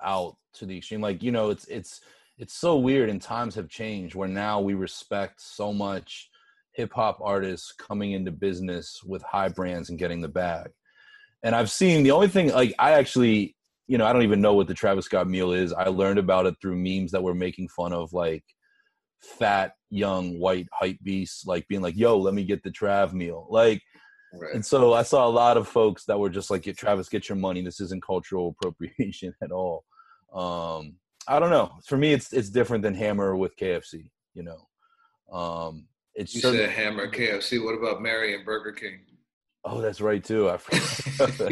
out 0.02 0.38
to 0.54 0.66
the 0.66 0.78
extreme. 0.78 1.02
Like, 1.02 1.24
you 1.24 1.32
know, 1.32 1.50
it's 1.50 1.66
it's 1.66 2.02
it's 2.38 2.54
so 2.54 2.78
weird 2.78 3.10
and 3.10 3.22
times 3.22 3.56
have 3.56 3.70
changed 3.70 4.16
where 4.16 4.28
now 4.28 4.62
we 4.62 4.74
respect 4.74 5.42
so 5.42 5.74
much 5.74 6.30
hip 6.74 6.94
hop 6.94 7.20
artists 7.22 7.74
coming 7.74 8.14
into 8.14 8.32
business 8.32 9.02
with 9.04 9.22
high 9.24 9.50
brands 9.50 9.90
and 9.90 10.00
getting 10.00 10.22
the 10.22 10.30
bag. 10.30 10.70
And 11.44 11.56
I've 11.56 11.72
seen 11.72 12.04
the 12.04 12.12
only 12.12 12.28
thing 12.28 12.50
like 12.50 12.74
I 12.80 12.92
actually, 12.92 13.56
you 13.88 13.98
know, 13.98 14.06
I 14.06 14.14
don't 14.14 14.24
even 14.24 14.42
know 14.42 14.54
what 14.54 14.68
the 14.68 14.74
Travis 14.74 15.06
Scott 15.06 15.28
meal 15.28 15.52
is. 15.52 15.74
I 15.74 15.86
learned 15.86 16.20
about 16.20 16.46
it 16.46 16.56
through 16.62 16.78
memes 16.78 17.12
that 17.12 17.24
were 17.24 17.34
making 17.34 17.70
fun 17.70 17.92
of 17.92 18.14
like 18.14 18.44
fat 19.22 19.74
young 19.90 20.40
white 20.40 20.68
hype 20.74 20.98
beasts 21.04 21.46
like 21.46 21.68
being 21.68 21.82
like, 21.82 21.98
"Yo, 21.98 22.18
let 22.18 22.34
me 22.34 22.44
get 22.44 22.64
the 22.64 22.72
Trav 22.72 23.14
meal." 23.14 23.48
Like 23.50 23.82
Right. 24.32 24.54
and 24.54 24.64
so 24.66 24.94
I 24.94 25.02
saw 25.02 25.26
a 25.28 25.30
lot 25.30 25.58
of 25.58 25.68
folks 25.68 26.06
that 26.06 26.20
were 26.20 26.30
just 26.30 26.52
like, 26.52 26.62
"Get 26.62 26.78
Travis, 26.78 27.10
get 27.10 27.28
your 27.30 27.36
money. 27.38 27.62
This 27.62 27.80
isn't 27.80 28.04
cultural 28.04 28.56
appropriation 28.60 29.34
at 29.44 29.52
all." 29.52 29.84
Um, 30.34 30.96
I 31.28 31.40
don't 31.40 31.50
know. 31.50 31.72
For 31.86 31.98
me, 31.98 32.14
it's 32.14 32.32
it's 32.34 32.50
different 32.50 32.84
than 32.84 32.94
Hammer 32.94 33.36
with 33.36 33.56
KFC. 33.58 34.10
You 34.36 34.44
know, 34.44 35.36
um, 35.36 35.88
it's 36.16 36.36
you 36.36 36.42
certain- 36.42 36.60
said 36.60 36.70
Hammer 36.70 37.10
KFC. 37.10 37.64
What 37.64 37.74
about 37.76 38.02
Mary 38.02 38.36
and 38.36 38.46
Burger 38.46 38.72
King? 38.72 39.00
oh, 39.66 39.82
that's 39.82 40.00
right 40.00 40.24
too. 40.24 40.50
I 40.50 40.58
forgot. 40.58 41.50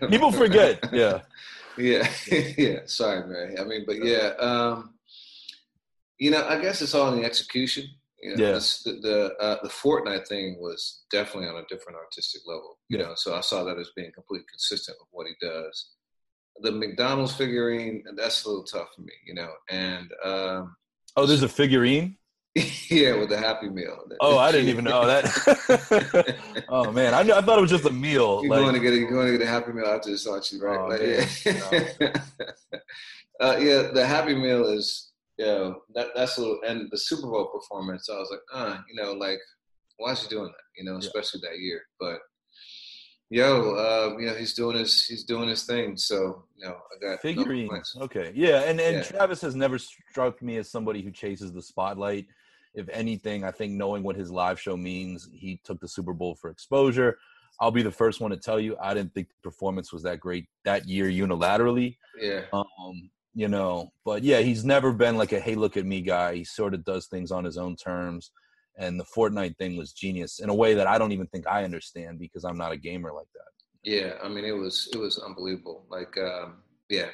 People 0.10 0.32
forget. 0.32 0.78
Yeah, 0.92 1.20
yeah 1.78 2.08
yeah 2.58 2.80
sorry 2.84 3.26
mary 3.28 3.56
i 3.58 3.64
mean 3.64 3.84
but 3.86 4.04
yeah 4.04 4.32
um 4.40 4.92
you 6.20 6.30
know 6.30 6.46
i 6.48 6.56
guess 6.60 6.80
it's 6.82 6.94
all 6.94 7.12
in 7.12 7.18
the 7.20 7.24
execution 7.26 7.84
you 8.22 8.36
know, 8.36 8.44
Yeah. 8.44 8.52
this, 8.52 8.82
the 8.82 8.92
the, 9.00 9.34
uh, 9.40 9.56
the 9.62 9.70
Fortnite 9.70 10.28
thing 10.28 10.58
was 10.60 11.04
definitely 11.10 11.48
on 11.48 11.56
a 11.56 11.66
different 11.72 11.98
artistic 11.98 12.42
level 12.46 12.78
you 12.88 12.98
Yeah. 12.98 13.06
know 13.06 13.12
so 13.16 13.34
i 13.34 13.40
saw 13.40 13.64
that 13.64 13.78
as 13.78 13.90
being 13.96 14.12
completely 14.12 14.46
consistent 14.50 14.96
with 15.00 15.08
what 15.10 15.26
he 15.26 15.34
does 15.40 15.76
the 16.62 16.70
mcdonald's 16.72 17.34
figurine 17.34 18.04
that's 18.16 18.44
a 18.44 18.48
little 18.48 18.64
tough 18.64 18.88
for 18.94 19.02
me 19.02 19.12
you 19.26 19.34
know 19.34 19.50
and 19.70 20.08
um 20.24 20.76
Oh, 21.16 21.26
there's 21.26 21.42
a 21.42 21.48
figurine. 21.48 22.16
yeah 22.88 23.14
with 23.16 23.30
the 23.30 23.36
happy 23.38 23.68
meal 23.68 23.98
Oh, 24.20 24.38
I 24.38 24.52
didn't 24.52 24.68
even 24.68 24.84
know 24.84 25.06
that. 25.06 25.24
oh 26.68 26.92
man, 26.92 27.14
I, 27.14 27.22
knew, 27.24 27.32
I 27.34 27.40
thought 27.40 27.58
it 27.58 27.62
was 27.62 27.70
just 27.70 27.84
a 27.84 27.90
meal. 27.92 28.40
You're 28.42 28.50
like- 28.50 28.60
going 28.62 28.74
to 28.74 28.80
get 28.80 28.92
a, 28.92 28.96
you're 28.96 29.10
going 29.10 29.26
to 29.32 29.38
get 29.38 29.46
a 29.46 29.50
happy 29.50 29.72
meal 29.72 29.86
after 29.86 30.10
this, 30.10 30.24
aren't 30.26 30.50
you? 30.52 30.60
Right? 30.62 30.78
Oh, 30.78 30.86
Like, 30.88 31.00
yeah. 32.00 32.12
uh, 33.40 33.56
yeah, 33.58 33.90
the 33.92 34.04
happy 34.06 34.34
meal 34.34 34.66
is, 34.66 35.09
know, 35.44 35.82
that, 35.94 36.08
that's 36.14 36.36
a 36.38 36.40
little, 36.40 36.60
and 36.66 36.88
the 36.90 36.98
Super 36.98 37.28
Bowl 37.28 37.46
performance, 37.46 38.08
I 38.10 38.14
was 38.18 38.30
like, 38.30 38.40
uh, 38.52 38.78
you 38.88 39.00
know, 39.02 39.12
like, 39.12 39.38
why 39.98 40.12
is 40.12 40.22
he 40.22 40.28
doing 40.28 40.46
that? 40.46 40.64
You 40.76 40.84
know, 40.84 40.92
Yeah. 40.92 40.98
especially 41.08 41.40
that 41.42 41.58
year. 41.58 41.82
But 41.98 42.18
yo, 43.30 43.74
uh, 43.74 44.18
you 44.18 44.26
know, 44.26 44.34
he's 44.34 44.54
doing 44.54 44.76
his, 44.76 45.04
he's 45.04 45.24
doing 45.24 45.48
his 45.48 45.64
thing. 45.64 45.96
So, 45.96 46.44
you 46.56 46.66
know, 46.66 46.74
I 46.76 47.00
got 47.00 47.20
figurines. 47.20 47.94
okay, 48.00 48.32
yeah, 48.34 48.62
and 48.62 48.80
and 48.80 48.96
Yeah. 48.96 49.02
Travis 49.02 49.40
has 49.42 49.54
never 49.54 49.78
struck 49.78 50.42
me 50.42 50.56
as 50.56 50.70
somebody 50.70 51.02
who 51.02 51.10
chases 51.10 51.52
the 51.52 51.62
spotlight. 51.62 52.26
If 52.74 52.88
anything, 52.90 53.44
I 53.44 53.50
think 53.50 53.72
knowing 53.72 54.02
what 54.02 54.16
his 54.16 54.30
live 54.30 54.60
show 54.60 54.76
means, 54.76 55.28
he 55.32 55.60
took 55.64 55.80
the 55.80 55.88
Super 55.88 56.12
Bowl 56.12 56.34
for 56.36 56.50
exposure. 56.50 57.18
I'll 57.60 57.70
be 57.72 57.82
the 57.82 57.90
first 57.90 58.20
one 58.20 58.30
to 58.30 58.36
tell 58.38 58.58
you, 58.60 58.76
I 58.80 58.94
didn't 58.94 59.12
think 59.12 59.28
the 59.28 59.34
performance 59.50 59.92
was 59.92 60.02
that 60.04 60.18
great 60.20 60.46
that 60.64 60.86
year 60.88 61.06
unilaterally. 61.06 61.96
Yeah. 62.18 62.44
Um, 62.52 63.10
you 63.34 63.48
know, 63.48 63.92
but 64.04 64.22
yeah, 64.22 64.38
he's 64.40 64.64
never 64.64 64.92
been 64.92 65.16
like 65.16 65.32
a 65.32 65.40
hey, 65.40 65.54
look 65.54 65.76
at 65.76 65.86
me 65.86 66.00
guy. 66.00 66.34
He 66.36 66.44
sort 66.44 66.74
of 66.74 66.84
does 66.84 67.06
things 67.06 67.30
on 67.30 67.44
his 67.44 67.56
own 67.56 67.76
terms. 67.76 68.30
And 68.78 68.98
the 68.98 69.04
Fortnite 69.04 69.56
thing 69.56 69.76
was 69.76 69.92
genius 69.92 70.38
in 70.38 70.48
a 70.48 70.54
way 70.54 70.74
that 70.74 70.86
I 70.86 70.96
don't 70.96 71.12
even 71.12 71.26
think 71.26 71.46
I 71.46 71.64
understand 71.64 72.18
because 72.18 72.44
I'm 72.44 72.56
not 72.56 72.72
a 72.72 72.76
gamer 72.76 73.12
like 73.12 73.28
that. 73.34 73.50
Yeah, 73.82 74.14
I 74.22 74.28
mean 74.28 74.44
it 74.44 74.52
was 74.52 74.88
it 74.92 74.98
was 74.98 75.18
unbelievable. 75.18 75.86
Like 75.90 76.16
um, 76.18 76.62
yeah, 76.88 77.08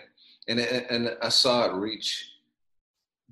and 0.49 0.61
and 0.61 0.87
and 0.91 1.17
I 1.23 1.29
saw 1.29 1.67
it 1.67 1.75
reach 1.75 2.33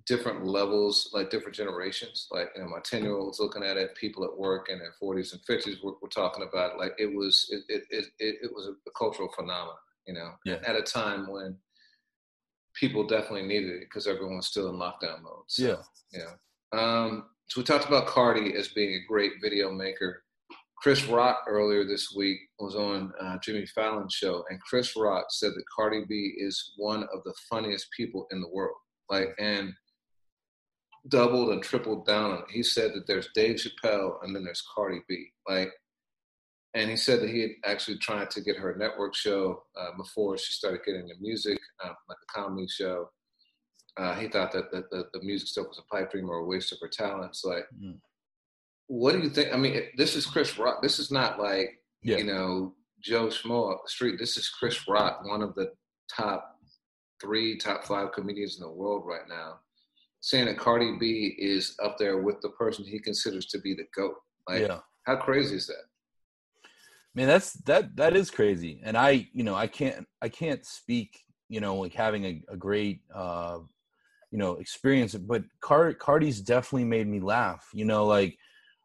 different 0.06 0.44
levels, 0.46 1.10
like 1.12 1.30
different 1.30 1.54
generations. 1.54 2.28
Like 2.30 2.50
you 2.54 2.62
know, 2.62 2.68
my 2.68 2.80
ten 2.84 3.02
year 3.02 3.16
olds 3.16 3.40
looking 3.40 3.62
at 3.62 3.76
it, 3.76 3.94
people 3.94 4.24
at 4.24 4.36
work 4.36 4.68
in 4.68 4.78
their 4.78 4.92
forties 5.00 5.32
and 5.32 5.42
fifties 5.44 5.82
were, 5.82 5.94
were 6.02 6.08
talking 6.08 6.46
about 6.46 6.72
it. 6.72 6.78
Like 6.78 6.92
it 6.98 7.06
was 7.14 7.46
it 7.50 7.62
it 7.68 7.84
it, 7.90 8.04
it, 8.18 8.36
it 8.42 8.50
was 8.52 8.68
a 8.68 8.90
cultural 8.98 9.30
phenomenon. 9.34 9.76
You 10.06 10.14
know, 10.14 10.32
Yeah. 10.44 10.58
at 10.66 10.76
a 10.76 10.82
time 10.82 11.30
when 11.30 11.56
people 12.78 13.06
definitely 13.06 13.46
needed 13.46 13.70
it 13.70 13.80
because 13.80 14.06
everyone 14.06 14.36
was 14.36 14.46
still 14.46 14.68
in 14.70 14.76
lockdown 14.76 15.22
mode. 15.22 15.44
So, 15.46 15.62
Yeah. 16.12 16.20
yeah. 16.20 16.32
Um, 16.78 17.26
so 17.48 17.60
we 17.60 17.64
talked 17.64 17.86
about 17.86 18.06
Cardi 18.06 18.54
as 18.56 18.68
being 18.68 18.94
a 18.94 19.06
great 19.06 19.32
video 19.42 19.70
maker. 19.70 20.22
Chris 20.82 21.06
Rock 21.06 21.44
earlier 21.48 21.84
this 21.84 22.12
week 22.14 22.38
was 22.58 22.74
on 22.74 23.12
uh, 23.20 23.38
Jimmy 23.42 23.64
Fallon's 23.66 24.12
show, 24.12 24.44
and 24.50 24.60
Chris 24.60 24.96
Rock 24.96 25.26
said 25.30 25.52
that 25.54 25.64
Cardi 25.74 26.04
B 26.08 26.34
is 26.36 26.72
one 26.76 27.04
of 27.04 27.22
the 27.24 27.32
funniest 27.48 27.88
people 27.96 28.26
in 28.32 28.40
the 28.40 28.48
world. 28.50 28.76
Like, 29.08 29.28
and 29.38 29.72
doubled 31.08 31.50
and 31.50 31.62
tripled 31.62 32.06
down 32.06 32.30
on 32.32 32.38
it. 32.38 32.44
He 32.50 32.62
said 32.62 32.92
that 32.94 33.06
there's 33.06 33.28
Dave 33.34 33.56
Chappelle 33.56 34.16
and 34.22 34.34
then 34.34 34.44
there's 34.44 34.64
Cardi 34.74 35.00
B. 35.08 35.26
Like, 35.48 35.70
and 36.74 36.90
he 36.90 36.96
said 36.96 37.20
that 37.20 37.30
he 37.30 37.40
had 37.40 37.50
actually 37.64 37.98
tried 37.98 38.30
to 38.30 38.40
get 38.40 38.56
her 38.56 38.72
a 38.72 38.78
network 38.78 39.14
show 39.14 39.62
uh, 39.78 39.90
before 39.96 40.36
she 40.36 40.52
started 40.52 40.80
getting 40.84 41.02
into 41.02 41.14
music, 41.20 41.58
uh, 41.84 41.92
like 42.08 42.18
a 42.22 42.32
comedy 42.32 42.66
show. 42.68 43.08
Uh, 43.96 44.14
he 44.16 44.26
thought 44.28 44.50
that 44.52 44.72
the, 44.72 44.84
the, 44.90 45.04
the 45.12 45.20
music 45.24 45.46
stuff 45.48 45.68
was 45.68 45.78
a 45.78 45.94
pipe 45.94 46.10
dream 46.10 46.28
or 46.28 46.38
a 46.38 46.44
waste 46.44 46.72
of 46.72 46.78
her 46.80 46.88
talents. 46.88 47.44
Like, 47.44 47.64
Mm. 47.80 47.98
what 48.88 49.12
do 49.12 49.20
you 49.20 49.30
think? 49.30 49.52
I 49.54 49.56
mean, 49.56 49.80
this 49.96 50.16
is 50.16 50.26
Chris 50.26 50.58
Rock. 50.58 50.82
This 50.82 50.98
is 50.98 51.10
not 51.12 51.38
like 51.40 51.80
Yeah. 52.02 52.16
you 52.18 52.24
know 52.24 52.74
Joe 53.00 53.26
Schmo 53.28 53.72
up 53.72 53.82
the 53.84 53.90
street. 53.90 54.18
This 54.18 54.36
is 54.36 54.48
Chris 54.48 54.88
Rock, 54.88 55.24
one 55.24 55.42
of 55.42 55.54
the 55.54 55.72
top 56.10 56.58
three, 57.20 57.56
top 57.56 57.84
five 57.84 58.10
comedians 58.12 58.56
in 58.56 58.62
the 58.62 58.70
world 58.72 59.04
right 59.06 59.28
now, 59.28 59.60
saying 60.20 60.46
that 60.46 60.58
Cardi 60.58 60.96
B 60.98 61.36
is 61.38 61.76
up 61.82 61.96
there 61.98 62.18
with 62.20 62.40
the 62.40 62.48
person 62.50 62.84
he 62.84 62.98
considers 62.98 63.46
to 63.46 63.58
be 63.60 63.74
the 63.74 63.86
goat. 63.94 64.16
Like, 64.48 64.62
yeah. 64.62 64.80
how 65.06 65.16
crazy 65.16 65.54
is 65.56 65.66
that? 65.68 65.84
Man 67.14 67.28
that's 67.28 67.52
that 67.64 67.96
that 67.96 68.16
is 68.16 68.30
crazy. 68.30 68.80
And 68.84 68.96
i 68.96 69.28
you 69.32 69.44
know 69.44 69.54
i 69.54 69.66
can't 69.66 70.06
i 70.22 70.28
can't 70.28 70.64
speak 70.64 71.20
you 71.48 71.60
know 71.60 71.76
like 71.76 71.94
having 71.94 72.24
a, 72.24 72.42
a 72.48 72.56
great 72.56 73.00
uh 73.14 73.58
you 74.30 74.38
know 74.38 74.54
experience 74.54 75.14
but 75.14 75.44
Car- 75.60 75.94
cardi's 75.94 76.40
definitely 76.40 76.84
made 76.84 77.06
me 77.06 77.20
laugh 77.20 77.68
you 77.72 77.84
know 77.84 78.06
like 78.06 78.36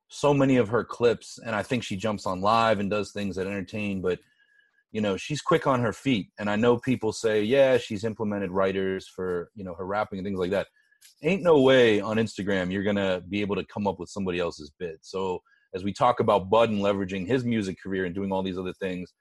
so 0.10 0.34
many 0.34 0.58
of 0.58 0.68
her 0.70 0.84
clips 0.84 1.40
and 1.44 1.56
i 1.56 1.64
think 1.64 1.84
she 1.84 1.96
jumps 1.96 2.26
on 2.26 2.42
live 2.42 2.80
and 2.80 2.90
does 2.90 3.12
things 3.12 3.36
that 3.36 3.48
entertain 3.48 4.02
but 4.02 4.20
you 4.92 5.02
know 5.02 5.18
she's 5.18 5.42
quick 5.42 5.68
on 5.68 5.80
her 5.80 5.94
feet. 5.94 6.30
And 6.40 6.50
i 6.50 6.56
know 6.56 6.78
people 6.78 7.12
say 7.12 7.44
yeah 7.44 7.78
she's 7.78 8.04
implemented 8.04 8.52
writers 8.52 9.08
for 9.08 9.50
you 9.56 9.64
know 9.64 9.74
her 9.76 9.86
rapping 9.86 10.20
and 10.20 10.26
things 10.26 10.40
like 10.40 10.52
that. 10.52 10.68
Ain't 11.24 11.44
no 11.44 11.62
way 11.62 12.02
on 12.02 12.18
instagram 12.18 12.72
you're 12.72 12.84
gonna 12.84 13.22
be 13.30 13.42
able 13.42 13.56
to 13.56 13.66
come 13.66 13.88
up 13.88 14.00
with 14.00 14.10
somebody 14.10 14.40
else's 14.40 14.72
bit. 14.80 15.00
So 15.02 15.42
as 15.74 15.84
we 15.84 15.94
talk 15.94 16.20
about 16.20 16.50
Budden 16.50 16.80
leveraging 16.80 17.28
his 17.28 17.44
music 17.44 17.78
career 17.82 18.06
and 18.06 18.16
doing 18.16 18.32
all 18.32 18.44
these 18.44 18.58
other 18.58 18.74
things, 18.82 19.14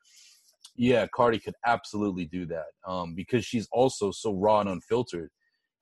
yeah, 0.76 1.07
Cardi 1.14 1.38
could 1.38 1.55
absolutely 1.66 2.24
do 2.24 2.46
that 2.46 2.66
um, 2.86 3.14
because 3.14 3.44
she's 3.44 3.68
also 3.72 4.11
so 4.11 4.32
raw 4.34 4.61
and 4.61 4.70
unfiltered. 4.70 5.30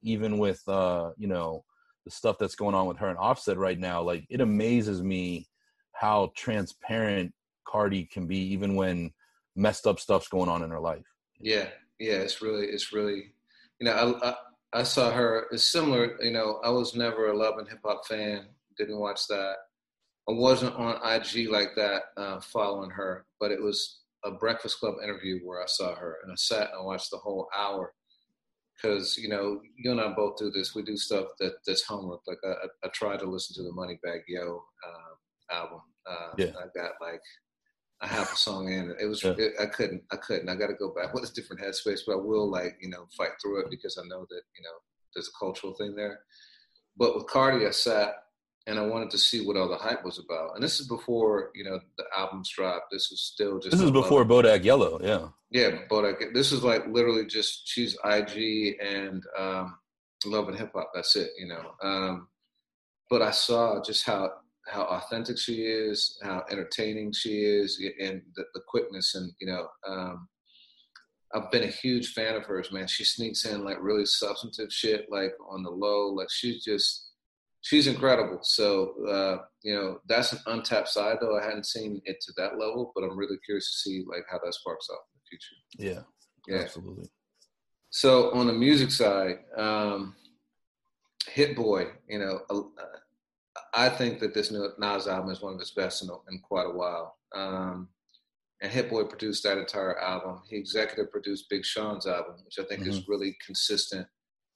Even 0.02 0.38
with 0.38 0.60
uh, 0.68 1.10
you 1.16 1.26
know 1.26 1.64
the 2.04 2.10
stuff 2.10 2.36
that's 2.38 2.54
going 2.54 2.74
on 2.74 2.86
with 2.86 2.98
her 2.98 3.08
and 3.08 3.18
Offset 3.18 3.58
right 3.58 3.78
now, 3.78 4.02
like 4.02 4.24
it 4.30 4.40
amazes 4.40 5.02
me 5.02 5.48
how 5.92 6.30
transparent 6.36 7.32
Cardi 7.66 8.04
can 8.04 8.26
be, 8.26 8.38
even 8.38 8.76
when 8.76 9.10
messed 9.56 9.86
up 9.86 9.98
stuff's 9.98 10.28
going 10.28 10.48
on 10.48 10.62
in 10.62 10.70
her 10.70 10.80
life. 10.80 11.04
Yeah, 11.40 11.68
yeah, 11.98 12.14
it's 12.14 12.40
really, 12.40 12.66
it's 12.66 12.92
really, 12.92 13.32
you 13.80 13.86
know, 13.86 13.92
I, 13.92 14.30
I, 14.30 14.34
I 14.80 14.82
saw 14.82 15.10
her. 15.10 15.46
It's 15.50 15.64
similar. 15.64 16.22
You 16.22 16.32
know, 16.32 16.60
I 16.62 16.70
was 16.70 16.94
never 16.94 17.30
a 17.30 17.36
love 17.36 17.58
and 17.58 17.68
hip 17.68 17.80
hop 17.84 18.06
fan. 18.06 18.46
Didn't 18.78 18.98
watch 18.98 19.26
that. 19.28 19.56
I 20.28 20.32
wasn't 20.32 20.74
on 20.74 20.96
IG 21.04 21.48
like 21.48 21.74
that 21.76 22.02
uh, 22.16 22.40
following 22.40 22.90
her, 22.90 23.26
but 23.38 23.52
it 23.52 23.62
was 23.62 24.00
a 24.24 24.32
Breakfast 24.32 24.80
Club 24.80 24.96
interview 25.02 25.40
where 25.44 25.62
I 25.62 25.66
saw 25.66 25.94
her, 25.94 26.16
and 26.22 26.32
I 26.32 26.34
sat 26.36 26.70
and 26.70 26.80
I 26.80 26.82
watched 26.82 27.10
the 27.10 27.18
whole 27.18 27.48
hour. 27.56 27.92
Because 28.74 29.16
you 29.16 29.28
know, 29.28 29.60
you 29.76 29.90
and 29.90 30.00
I 30.00 30.12
both 30.12 30.36
do 30.36 30.50
this. 30.50 30.74
We 30.74 30.82
do 30.82 30.96
stuff 30.98 31.28
that 31.40 31.54
that's 31.66 31.82
homework. 31.84 32.20
Like 32.26 32.38
I, 32.44 32.48
I, 32.48 32.66
I 32.84 32.88
tried 32.92 33.20
to 33.20 33.26
listen 33.26 33.54
to 33.56 33.62
the 33.62 33.70
Moneybagg 33.74 34.22
Yo 34.28 34.62
uh, 34.86 35.54
album. 35.54 35.80
Uh, 36.06 36.32
Yeah. 36.36 36.52
I 36.58 36.66
got 36.78 36.92
like 37.00 37.22
a 38.02 38.06
half 38.06 38.34
a 38.34 38.36
song 38.36 38.70
in. 38.70 38.90
It 38.90 38.96
It 39.00 39.06
was 39.06 39.22
Yeah. 39.22 39.34
it, 39.38 39.54
I 39.58 39.66
couldn't 39.66 40.02
I 40.12 40.16
couldn't. 40.16 40.50
I 40.50 40.56
got 40.56 40.66
to 40.66 40.74
go 40.74 40.92
back 40.92 41.14
with 41.14 41.30
a 41.30 41.32
different 41.32 41.62
headspace, 41.62 42.00
but 42.06 42.14
I 42.14 42.16
will 42.16 42.50
like 42.50 42.76
you 42.80 42.90
know 42.90 43.06
fight 43.16 43.32
through 43.40 43.60
it 43.60 43.70
because 43.70 43.96
I 43.96 44.06
know 44.08 44.26
that 44.28 44.42
you 44.56 44.62
know 44.62 44.76
there's 45.14 45.28
a 45.28 45.38
cultural 45.38 45.72
thing 45.74 45.94
there. 45.94 46.20
But 46.98 47.14
with 47.14 47.26
Cardi, 47.28 47.66
I 47.66 47.70
sat 47.70 48.14
and 48.66 48.78
I 48.78 48.82
wanted 48.82 49.10
to 49.10 49.18
see 49.18 49.46
what 49.46 49.56
all 49.56 49.68
the 49.68 49.76
hype 49.76 50.04
was 50.04 50.18
about. 50.18 50.54
And 50.54 50.62
this 50.62 50.80
is 50.80 50.88
before 50.88 51.50
you 51.54 51.64
know 51.64 51.80
the 51.96 52.04
albums 52.16 52.50
dropped. 52.50 52.86
This 52.90 53.10
was 53.10 53.20
still 53.20 53.58
just 53.58 53.70
This 53.70 53.80
is 53.80 53.90
before 53.90 54.24
Bodak 54.24 54.64
Yellow. 54.64 55.00
Yeah. 55.02 55.28
yeah, 55.50 55.78
Bodak. 55.88 56.34
This 56.34 56.52
is 56.52 56.64
like 56.64 56.86
literally 56.88 57.26
just 57.26 57.68
she's 57.68 57.96
IG 58.04 58.76
and 58.82 59.22
um, 59.38 59.78
love 60.24 60.48
and 60.48 60.58
hip 60.58 60.72
hop. 60.74 60.90
That's 60.94 61.14
it, 61.16 61.30
you 61.38 61.46
know. 61.46 61.72
Um, 61.82 62.28
but 63.08 63.22
I 63.22 63.30
saw 63.30 63.82
just 63.82 64.04
how 64.04 64.30
how 64.66 64.82
authentic 64.82 65.38
she 65.38 65.62
is, 65.62 66.18
how 66.22 66.44
entertaining 66.50 67.12
she 67.12 67.42
is, 67.42 67.80
and 68.00 68.22
the, 68.34 68.44
the 68.54 68.60
quickness. 68.66 69.14
And 69.14 69.32
you 69.40 69.46
know, 69.46 69.68
um, 69.86 70.28
I've 71.32 71.52
been 71.52 71.62
a 71.62 71.68
huge 71.68 72.14
fan 72.14 72.34
of 72.34 72.44
hers, 72.44 72.72
man. 72.72 72.88
She 72.88 73.04
sneaks 73.04 73.44
in 73.44 73.64
like 73.64 73.78
really 73.80 74.06
substantive 74.06 74.72
shit, 74.72 75.06
like 75.08 75.34
on 75.48 75.62
the 75.62 75.70
low. 75.70 76.08
Like 76.08 76.30
she's 76.30 76.64
just 76.64 77.05
she's 77.66 77.88
incredible. 77.88 78.38
So 78.42 78.94
uh, 79.08 79.44
you 79.62 79.74
know, 79.74 79.98
that's 80.08 80.32
an 80.32 80.38
untapped 80.46 80.88
side 80.88 81.16
though. 81.20 81.36
I 81.36 81.44
hadn't 81.44 81.66
seen 81.66 82.00
it 82.04 82.18
to 82.20 82.32
that 82.36 82.58
level, 82.58 82.92
but 82.94 83.02
I'm 83.02 83.18
really 83.18 83.38
curious 83.44 83.70
to 83.72 83.90
see 83.90 84.04
like 84.08 84.24
how 84.30 84.38
that 84.44 84.54
sparks 84.54 84.88
off 84.88 85.00
in 85.12 85.18
the 85.18 85.28
future. 85.28 85.56
Yeah. 85.76 86.02
Yeah. 86.46 86.62
Absolutely. 86.62 87.08
So 87.90 88.32
on 88.32 88.46
the 88.46 88.52
music 88.52 88.92
side, 88.92 89.38
um, 89.56 90.14
Hit 91.28 91.56
Boy, 91.56 91.88
you 92.08 92.20
know, 92.20 92.40
uh, 92.50 92.60
I 93.74 93.88
think 93.88 94.20
that 94.20 94.32
this 94.32 94.52
new 94.52 94.68
Nas 94.78 95.08
album 95.08 95.30
is 95.30 95.42
one 95.42 95.54
of 95.54 95.60
his 95.60 95.72
best 95.72 96.02
in, 96.02 96.10
in 96.30 96.38
quite 96.40 96.66
a 96.66 96.76
while. 96.76 97.16
Um, 97.34 97.88
and 98.62 98.70
Hit 98.70 98.88
Boy 98.88 99.04
produced 99.04 99.42
that 99.42 99.58
entire 99.58 99.98
album. 99.98 100.42
He 100.48 100.56
executive 100.56 101.10
produced 101.10 101.50
Big 101.50 101.64
Sean's 101.64 102.06
album, 102.06 102.36
which 102.44 102.58
I 102.58 102.64
think 102.64 102.86
is 102.86 103.08
really 103.08 103.36
consistent, 103.44 104.06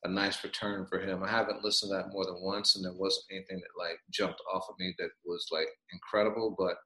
a 0.05 0.09
nice 0.09 0.43
return 0.43 0.87
for 0.87 0.99
him. 0.99 1.23
I 1.23 1.31
haven't 1.31 1.63
listened 1.63 1.91
to 1.91 1.97
that 1.97 2.13
more 2.13 2.25
than 2.25 2.41
once, 2.41 2.77
and 2.77 2.85
there 2.85 2.93
wasn't 2.95 3.27
anything 3.31 3.61
that 3.61 3.83
like 3.83 3.99
jumped 4.11 4.41
off 4.53 4.65
of 4.69 4.77
me 4.79 4.95
that 4.99 5.11
was 5.25 5.47
like 5.51 5.69
incredible, 5.93 6.55
but 6.59 6.77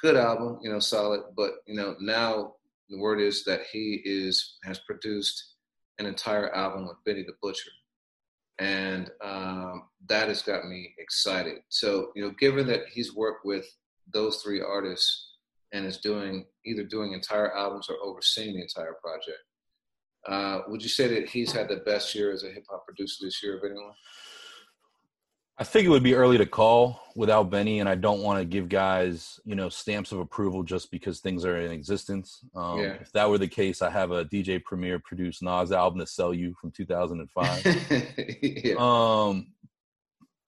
good 0.00 0.16
album, 0.16 0.58
you 0.62 0.70
know, 0.70 0.78
solid. 0.78 1.22
But 1.36 1.52
you 1.66 1.74
know, 1.74 1.96
now 2.00 2.54
the 2.88 2.98
word 2.98 3.20
is 3.20 3.44
that 3.44 3.62
he 3.72 4.00
is 4.04 4.58
has 4.64 4.78
produced 4.80 5.54
an 5.98 6.06
entire 6.06 6.54
album 6.54 6.86
with 6.86 6.96
Benny 7.04 7.24
the 7.24 7.34
Butcher, 7.42 7.70
and 8.58 9.10
um, 9.24 9.88
that 10.08 10.28
has 10.28 10.42
got 10.42 10.66
me 10.66 10.94
excited. 10.98 11.58
So 11.68 12.12
you 12.14 12.22
know, 12.22 12.32
given 12.38 12.66
that 12.68 12.82
he's 12.92 13.14
worked 13.14 13.44
with 13.44 13.66
those 14.12 14.36
three 14.42 14.60
artists 14.60 15.30
and 15.72 15.86
is 15.86 15.98
doing 15.98 16.46
either 16.64 16.84
doing 16.84 17.12
entire 17.12 17.56
albums 17.56 17.88
or 17.88 17.96
overseeing 18.04 18.54
the 18.54 18.62
entire 18.62 18.96
project, 19.02 19.38
uh, 20.28 20.60
would 20.68 20.82
you 20.82 20.88
say 20.88 21.08
that 21.08 21.28
he's 21.28 21.52
had 21.52 21.68
the 21.68 21.76
best 21.76 22.14
year 22.14 22.32
as 22.32 22.44
a 22.44 22.50
hip 22.50 22.64
hop 22.70 22.86
producer 22.86 23.24
this 23.24 23.42
year 23.42 23.56
of 23.56 23.64
anyone? 23.64 23.92
I 25.58 25.64
think 25.64 25.86
it 25.86 25.90
would 25.90 26.02
be 26.02 26.14
early 26.14 26.38
to 26.38 26.46
call 26.46 27.00
without 27.14 27.50
Benny, 27.50 27.80
and 27.80 27.88
I 27.88 27.94
don't 27.94 28.22
want 28.22 28.38
to 28.38 28.44
give 28.44 28.68
guys, 28.68 29.38
you 29.44 29.54
know, 29.54 29.68
stamps 29.68 30.10
of 30.10 30.18
approval 30.18 30.62
just 30.62 30.90
because 30.90 31.20
things 31.20 31.44
are 31.44 31.58
in 31.58 31.70
existence. 31.70 32.44
Um, 32.54 32.80
Yeah. 32.80 32.94
If 32.94 33.12
that 33.12 33.28
were 33.28 33.38
the 33.38 33.48
case, 33.48 33.82
I 33.82 33.90
have 33.90 34.12
a 34.12 34.24
DJ 34.24 34.64
Premier 34.64 34.98
produced 34.98 35.42
Nas 35.42 35.70
album 35.70 36.00
to 36.00 36.06
sell 36.06 36.32
you 36.32 36.54
from 36.60 36.70
2005. 36.70 37.64
yeah. 38.42 38.74
um, 38.78 39.52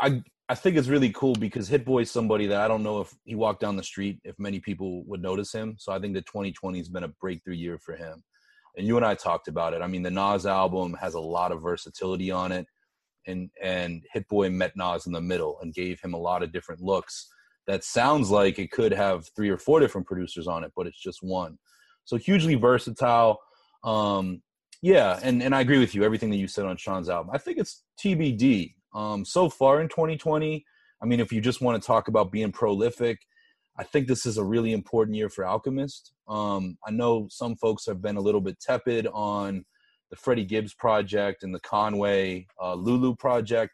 I 0.00 0.22
I 0.48 0.54
think 0.54 0.76
it's 0.76 0.88
really 0.88 1.10
cool 1.10 1.34
because 1.34 1.68
Hit 1.68 1.84
Boy 1.84 2.00
is 2.00 2.10
somebody 2.10 2.46
that 2.48 2.60
I 2.60 2.68
don't 2.68 2.82
know 2.82 3.00
if 3.00 3.14
he 3.24 3.34
walked 3.34 3.60
down 3.60 3.76
the 3.76 3.82
street 3.82 4.20
if 4.24 4.38
many 4.38 4.60
people 4.60 5.04
would 5.04 5.22
notice 5.22 5.52
him. 5.52 5.76
So 5.78 5.92
I 5.92 5.98
think 5.98 6.14
that 6.14 6.26
2020 6.26 6.78
has 6.78 6.88
been 6.88 7.04
a 7.04 7.08
breakthrough 7.08 7.54
year 7.54 7.78
for 7.78 7.96
him. 7.96 8.22
And 8.76 8.86
you 8.86 8.96
and 8.96 9.06
I 9.06 9.14
talked 9.14 9.48
about 9.48 9.72
it. 9.74 9.82
I 9.82 9.86
mean, 9.86 10.02
the 10.02 10.10
Nas 10.10 10.46
album 10.46 10.96
has 11.00 11.14
a 11.14 11.20
lot 11.20 11.52
of 11.52 11.62
versatility 11.62 12.30
on 12.30 12.52
it, 12.52 12.66
and 13.26 13.50
and 13.62 14.02
Hit 14.12 14.28
Boy 14.28 14.50
met 14.50 14.72
Nas 14.76 15.06
in 15.06 15.12
the 15.12 15.20
middle 15.20 15.58
and 15.60 15.72
gave 15.72 16.00
him 16.00 16.14
a 16.14 16.18
lot 16.18 16.42
of 16.42 16.52
different 16.52 16.80
looks. 16.80 17.28
That 17.66 17.84
sounds 17.84 18.30
like 18.30 18.58
it 18.58 18.70
could 18.70 18.92
have 18.92 19.28
three 19.34 19.48
or 19.48 19.56
four 19.56 19.80
different 19.80 20.06
producers 20.06 20.46
on 20.46 20.64
it, 20.64 20.72
but 20.76 20.86
it's 20.86 21.00
just 21.00 21.22
one. 21.22 21.58
So 22.04 22.16
hugely 22.16 22.56
versatile. 22.56 23.38
Um, 23.82 24.42
yeah, 24.82 25.18
and 25.22 25.42
and 25.42 25.54
I 25.54 25.60
agree 25.60 25.78
with 25.78 25.94
you. 25.94 26.04
Everything 26.04 26.30
that 26.30 26.36
you 26.36 26.48
said 26.48 26.66
on 26.66 26.76
Sean's 26.76 27.08
album, 27.08 27.30
I 27.32 27.38
think 27.38 27.58
it's 27.58 27.82
TBD. 28.02 28.74
Um, 28.94 29.24
so 29.24 29.48
far 29.48 29.80
in 29.80 29.88
2020, 29.88 30.64
I 31.02 31.06
mean, 31.06 31.20
if 31.20 31.32
you 31.32 31.40
just 31.40 31.60
want 31.60 31.80
to 31.80 31.86
talk 31.86 32.08
about 32.08 32.30
being 32.30 32.52
prolific, 32.52 33.18
I 33.76 33.82
think 33.82 34.06
this 34.06 34.24
is 34.24 34.38
a 34.38 34.44
really 34.44 34.72
important 34.72 35.16
year 35.16 35.28
for 35.28 35.44
Alchemist. 35.44 36.12
Um, 36.28 36.78
I 36.86 36.90
know 36.90 37.26
some 37.30 37.56
folks 37.56 37.86
have 37.86 38.00
been 38.00 38.16
a 38.16 38.20
little 38.20 38.40
bit 38.40 38.60
tepid 38.60 39.08
on 39.12 39.64
the 40.10 40.16
Freddie 40.16 40.44
Gibbs 40.44 40.74
project 40.74 41.42
and 41.42 41.54
the 41.54 41.60
Conway 41.60 42.46
uh, 42.62 42.74
Lulu 42.74 43.16
project, 43.16 43.72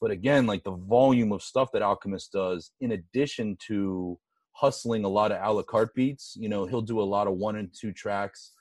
but 0.00 0.10
again, 0.10 0.46
like 0.46 0.64
the 0.64 0.76
volume 0.76 1.32
of 1.32 1.42
stuff 1.42 1.68
that 1.72 1.82
Alchemist 1.82 2.32
does, 2.32 2.70
in 2.80 2.92
addition 2.92 3.56
to 3.66 4.18
hustling 4.52 5.04
a 5.04 5.08
lot 5.08 5.32
of 5.32 5.38
a 5.42 5.52
la 5.52 5.62
carte 5.62 5.94
beats, 5.94 6.34
you 6.38 6.48
know, 6.48 6.64
he'll 6.64 6.80
do 6.80 7.00
a 7.00 7.02
lot 7.02 7.26
of 7.26 7.34
one 7.34 7.56
and 7.56 7.70
two 7.78 7.92
tracks 7.92 8.52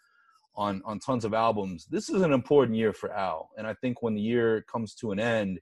on 0.57 0.81
on 0.85 0.99
tons 0.99 1.25
of 1.25 1.33
albums. 1.33 1.85
This 1.89 2.09
is 2.09 2.21
an 2.21 2.33
important 2.33 2.77
year 2.77 2.93
for 2.93 3.11
Al, 3.13 3.49
and 3.57 3.65
I 3.67 3.73
think 3.75 4.01
when 4.01 4.15
the 4.15 4.21
year 4.21 4.65
comes 4.71 4.93
to 4.95 5.11
an 5.11 5.19
end, 5.19 5.59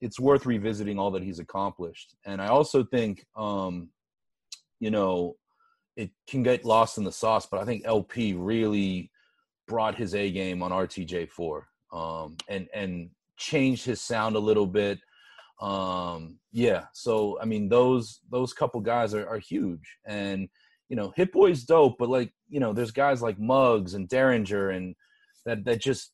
it's 0.00 0.20
worth 0.20 0.46
revisiting 0.46 0.98
all 0.98 1.10
that 1.12 1.22
he's 1.22 1.38
accomplished. 1.38 2.14
And 2.26 2.40
I 2.40 2.48
also 2.48 2.84
think, 2.84 3.24
um, 3.36 3.88
you 4.84 4.90
know, 4.90 5.34
it 5.96 6.10
can 6.28 6.42
get 6.42 6.66
lost 6.66 6.98
in 6.98 7.04
the 7.04 7.10
sauce, 7.10 7.46
but 7.50 7.58
I 7.58 7.64
think 7.64 7.86
LP 7.86 8.34
really 8.34 9.10
brought 9.66 9.96
his 9.96 10.14
A 10.14 10.30
game 10.30 10.62
on 10.62 10.72
RTJ4 10.72 11.62
um, 11.90 12.36
and 12.50 12.68
and 12.74 13.08
changed 13.38 13.86
his 13.86 14.02
sound 14.02 14.36
a 14.36 14.46
little 14.50 14.66
bit. 14.66 14.98
Um, 15.58 16.38
yeah, 16.52 16.84
so 16.92 17.38
I 17.40 17.46
mean, 17.46 17.70
those 17.70 18.20
those 18.30 18.52
couple 18.52 18.82
guys 18.82 19.14
are, 19.14 19.26
are 19.26 19.38
huge, 19.38 19.96
and 20.04 20.50
you 20.90 20.96
know, 20.96 21.14
Hit 21.16 21.32
Boy's 21.32 21.64
dope, 21.64 21.96
but 21.98 22.10
like 22.10 22.30
you 22.50 22.60
know, 22.60 22.74
there's 22.74 22.90
guys 22.90 23.22
like 23.22 23.38
Muggs 23.38 23.94
and 23.94 24.06
Daringer 24.06 24.76
and 24.76 24.94
that 25.46 25.64
that 25.64 25.80
just 25.80 26.12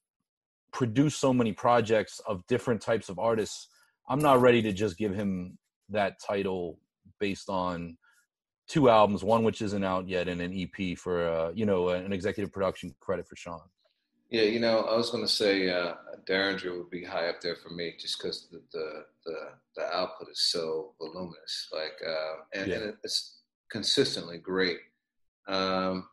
produce 0.73 1.17
so 1.17 1.33
many 1.33 1.53
projects 1.53 2.21
of 2.25 2.47
different 2.47 2.83
types 2.83 3.09
of 3.09 3.19
artists. 3.19 3.67
I'm 4.09 4.21
not 4.21 4.41
ready 4.41 4.63
to 4.63 4.73
just 4.73 4.97
give 4.97 5.13
him 5.13 5.59
that 5.89 6.21
title 6.25 6.79
based 7.19 7.49
on 7.49 7.97
two 8.71 8.89
albums, 8.89 9.25
one 9.25 9.43
which 9.43 9.61
isn't 9.63 9.83
out 9.83 10.09
yet, 10.09 10.29
and 10.29 10.41
an 10.41 10.53
EP 10.55 10.97
for 10.97 11.29
uh, 11.29 11.51
you 11.55 11.67
know 11.67 11.89
an 11.91 12.13
executive 12.13 12.53
production 12.53 12.95
credit 13.01 13.27
for 13.27 13.37
Sean. 13.37 13.61
Yeah, 14.31 14.43
you 14.43 14.61
know, 14.61 14.83
I 14.83 14.97
was 14.97 15.11
going 15.11 15.25
to 15.25 15.33
say 15.33 15.69
uh, 15.71 15.95
Daringer 16.29 16.79
would 16.79 16.89
be 16.89 17.03
high 17.05 17.29
up 17.29 17.41
there 17.41 17.57
for 17.57 17.71
me 17.71 17.95
just 17.99 18.17
because 18.19 18.47
the, 18.53 18.63
the 18.73 19.05
the 19.27 19.37
the 19.77 19.85
output 19.93 20.29
is 20.31 20.41
so 20.41 20.95
voluminous, 21.01 21.69
like, 21.73 21.99
uh, 22.07 22.35
and, 22.55 22.71
Yeah. 22.71 22.77
and 22.77 22.95
it's 23.03 23.41
consistently 23.73 24.39
great. 24.39 24.79
Um, 25.49 26.09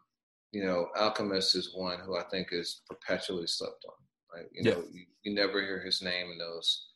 you 0.51 0.63
know, 0.63 0.87
Alchemist 0.97 1.55
is 1.55 1.75
one 1.75 1.99
who 1.99 2.17
I 2.17 2.23
think 2.31 2.47
is 2.51 2.81
perpetually 2.89 3.45
slept 3.45 3.85
on. 3.87 4.39
Like, 4.39 4.49
you 4.51 4.63
Yeah. 4.63 4.73
know, 4.73 4.83
you, 4.91 5.05
you 5.23 5.35
never 5.35 5.61
hear 5.61 5.79
his 5.81 6.01
name 6.01 6.31
in 6.31 6.39
those 6.39 6.87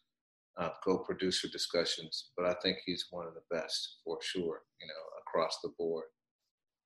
uh, 0.57 0.71
co-producer 0.83 1.47
discussions, 1.49 2.31
but 2.35 2.45
I 2.47 2.55
think 2.63 2.77
he's 2.85 3.07
one 3.11 3.27
of 3.27 3.35
the 3.35 3.43
best 3.55 3.97
for 4.03 4.17
sure. 4.21 4.63
You 4.81 4.87
know, 4.87 5.03
across 5.31 5.59
the 5.61 5.69
board. 5.77 6.05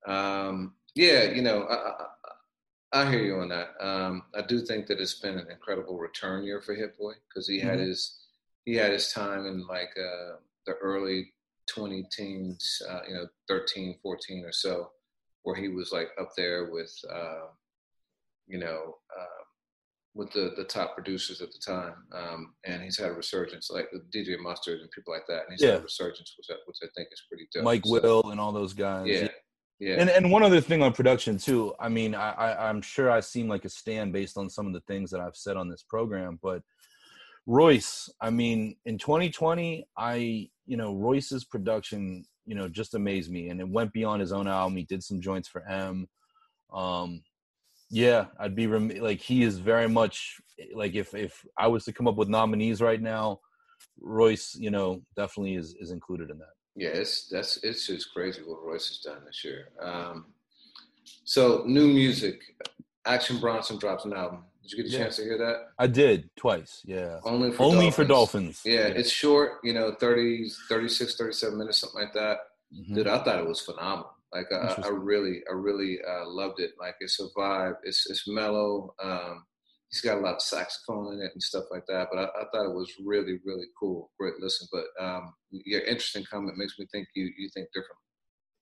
Um, 0.06 0.74
yeah, 0.94 1.24
you 1.24 1.42
know, 1.42 1.62
I, 1.64 1.74
I, 1.74 2.06
I- 3.00 3.10
hear 3.10 3.22
you 3.22 3.36
on 3.40 3.48
that. 3.50 3.70
Um, 3.80 4.22
I 4.34 4.42
do 4.42 4.60
think 4.60 4.86
that 4.86 5.00
it's 5.00 5.20
been 5.20 5.38
an 5.38 5.50
incredible 5.50 5.98
return 5.98 6.44
year 6.44 6.62
for 6.62 6.74
Hit 6.74 6.96
Boy 6.96 7.12
because 7.28 7.46
he 7.48 7.58
had 7.60 7.78
Mhm. 7.78 7.88
his 7.88 8.20
he 8.64 8.74
had 8.74 8.92
his 8.92 9.12
time 9.12 9.46
in 9.46 9.66
like 9.66 9.90
uh, 9.98 10.36
the 10.66 10.72
early 10.80 11.32
20 11.68 12.04
teens, 12.10 12.82
uh, 12.88 13.00
you 13.06 13.14
know, 13.14 13.26
13, 13.48 13.98
14 14.02 14.44
or 14.44 14.52
so, 14.52 14.90
where 15.42 15.54
he 15.54 15.68
was 15.68 15.92
like 15.92 16.08
up 16.20 16.30
there 16.36 16.70
with, 16.70 16.92
uh, 17.12 17.46
you 18.48 18.58
know, 18.58 18.96
uh, 19.16 19.42
with 20.16 20.32
the, 20.32 20.52
the 20.56 20.64
top 20.64 20.94
producers 20.94 21.42
at 21.42 21.48
the 21.52 21.58
time. 21.64 21.92
Um, 22.12 22.54
and 22.64 22.82
he's 22.82 22.98
had 22.98 23.10
a 23.10 23.12
resurgence 23.12 23.68
like 23.70 23.86
DJ 24.14 24.38
Mustard 24.38 24.80
and 24.80 24.90
people 24.90 25.12
like 25.12 25.26
that. 25.28 25.42
And 25.42 25.52
he's 25.52 25.62
had 25.62 25.74
Yeah. 25.74 25.78
a 25.78 25.82
resurgence, 25.82 26.34
which 26.38 26.46
I, 26.50 26.54
which 26.64 26.78
I 26.82 26.86
think 26.96 27.08
is 27.12 27.22
pretty 27.28 27.46
dope. 27.52 27.64
Mike 27.64 27.82
So- 27.84 27.92
Will 28.00 28.30
and 28.30 28.40
all 28.40 28.50
those 28.52 28.72
guys. 28.72 29.06
yeah. 29.06 29.28
Yeah. 29.78 29.96
And 30.00 30.08
and 30.08 30.32
one 30.32 30.42
other 30.42 30.62
thing 30.62 30.82
on 30.82 30.94
production 30.94 31.36
too. 31.36 31.74
I 31.78 31.90
mean, 31.90 32.14
I, 32.14 32.30
I 32.30 32.68
I'm 32.70 32.80
sure 32.80 33.10
I 33.10 33.20
seem 33.20 33.46
like 33.46 33.66
a 33.66 33.68
stand 33.68 34.10
based 34.10 34.38
on 34.38 34.48
some 34.48 34.66
of 34.66 34.72
the 34.72 34.80
things 34.88 35.10
that 35.10 35.20
I've 35.20 35.36
said 35.36 35.58
on 35.58 35.68
this 35.68 35.82
program, 35.82 36.38
but 36.42 36.62
Royce, 37.46 38.08
I 38.22 38.30
mean, 38.30 38.76
in 38.86 38.96
2020, 38.96 39.86
I 39.96 40.48
you 40.64 40.76
know 40.78 40.94
Royce's 40.94 41.44
production, 41.44 42.24
you 42.46 42.54
know, 42.54 42.68
just 42.70 42.94
amazed 42.94 43.30
me, 43.30 43.50
and 43.50 43.60
it 43.60 43.68
went 43.68 43.92
beyond 43.92 44.22
his 44.22 44.32
own 44.32 44.48
album. 44.48 44.78
He 44.78 44.84
did 44.84 45.04
some 45.04 45.20
joints 45.20 45.46
for 45.46 45.62
M. 45.68 46.08
Um, 46.72 47.22
yeah, 47.90 48.26
I'd 48.38 48.54
be 48.56 48.66
rem- 48.66 48.88
like 49.00 49.20
he 49.20 49.42
is 49.42 49.58
very 49.58 49.88
much 49.88 50.40
like 50.74 50.94
if 50.94 51.14
if 51.14 51.44
I 51.58 51.66
was 51.68 51.84
to 51.84 51.92
come 51.92 52.08
up 52.08 52.16
with 52.16 52.28
nominees 52.28 52.80
right 52.80 53.00
now, 53.00 53.40
Royce, 54.00 54.54
you 54.58 54.70
know, 54.70 55.02
definitely 55.16 55.54
is 55.56 55.74
is 55.80 55.90
included 55.90 56.30
in 56.30 56.38
that. 56.38 56.54
Yeah, 56.74 56.88
it's 56.90 57.28
that's 57.28 57.58
it's 57.62 57.86
just 57.86 58.12
crazy 58.12 58.42
what 58.42 58.62
Royce 58.64 58.88
has 58.88 58.98
done 58.98 59.24
this 59.24 59.44
year. 59.44 59.68
Um, 59.80 60.26
so 61.24 61.62
new 61.66 61.86
music, 61.86 62.40
Action 63.06 63.38
Bronson 63.38 63.78
drops 63.78 64.04
an 64.04 64.12
album. 64.12 64.44
Did 64.62 64.72
you 64.72 64.76
get 64.82 64.86
a 64.86 64.92
Yeah. 64.96 64.98
chance 65.04 65.16
to 65.16 65.22
hear 65.22 65.38
that? 65.38 65.68
I 65.78 65.86
did 65.86 66.28
twice. 66.36 66.82
Yeah, 66.84 67.20
Only 67.24 67.52
for 67.52 67.62
only 67.62 67.76
Dolphins. 67.86 67.94
for 67.94 68.04
Dolphins. 68.04 68.60
Yeah, 68.64 68.86
it's 68.88 69.10
short, 69.10 69.60
you 69.62 69.72
know, 69.72 69.94
30, 70.00 70.50
36, 70.68 71.16
37 71.16 71.56
minutes, 71.56 71.78
something 71.78 72.00
like 72.00 72.12
that. 72.14 72.38
Mhm. 72.74 72.94
Dude, 72.96 73.06
I 73.06 73.22
thought 73.22 73.38
it 73.38 73.46
was 73.46 73.60
phenomenal. 73.60 74.10
Like 74.32 74.46
I, 74.52 74.82
I 74.84 74.88
really, 74.88 75.42
I 75.48 75.54
really 75.54 75.98
uh, 76.06 76.28
loved 76.28 76.60
it. 76.60 76.72
Like 76.78 76.96
it's 77.00 77.20
a 77.20 77.28
vibe. 77.38 77.76
It's 77.84 78.08
it's 78.10 78.24
mellow. 78.26 78.94
Um, 79.02 79.44
he's 79.90 80.00
got 80.00 80.18
a 80.18 80.20
lot 80.20 80.34
of 80.34 80.42
saxophone 80.42 81.14
in 81.14 81.20
it 81.20 81.30
and 81.32 81.42
stuff 81.42 81.64
like 81.70 81.84
that. 81.88 82.08
But 82.12 82.18
I, 82.20 82.24
I 82.24 82.44
thought 82.52 82.66
it 82.66 82.74
was 82.74 82.92
really, 83.04 83.38
really 83.44 83.66
cool. 83.78 84.10
Great 84.18 84.34
listen. 84.40 84.68
But 84.72 85.04
um, 85.04 85.32
your 85.50 85.80
interesting 85.82 86.24
comment 86.30 86.58
makes 86.58 86.78
me 86.78 86.86
think 86.92 87.08
you 87.14 87.30
you 87.36 87.48
think 87.54 87.68
different. 87.72 87.98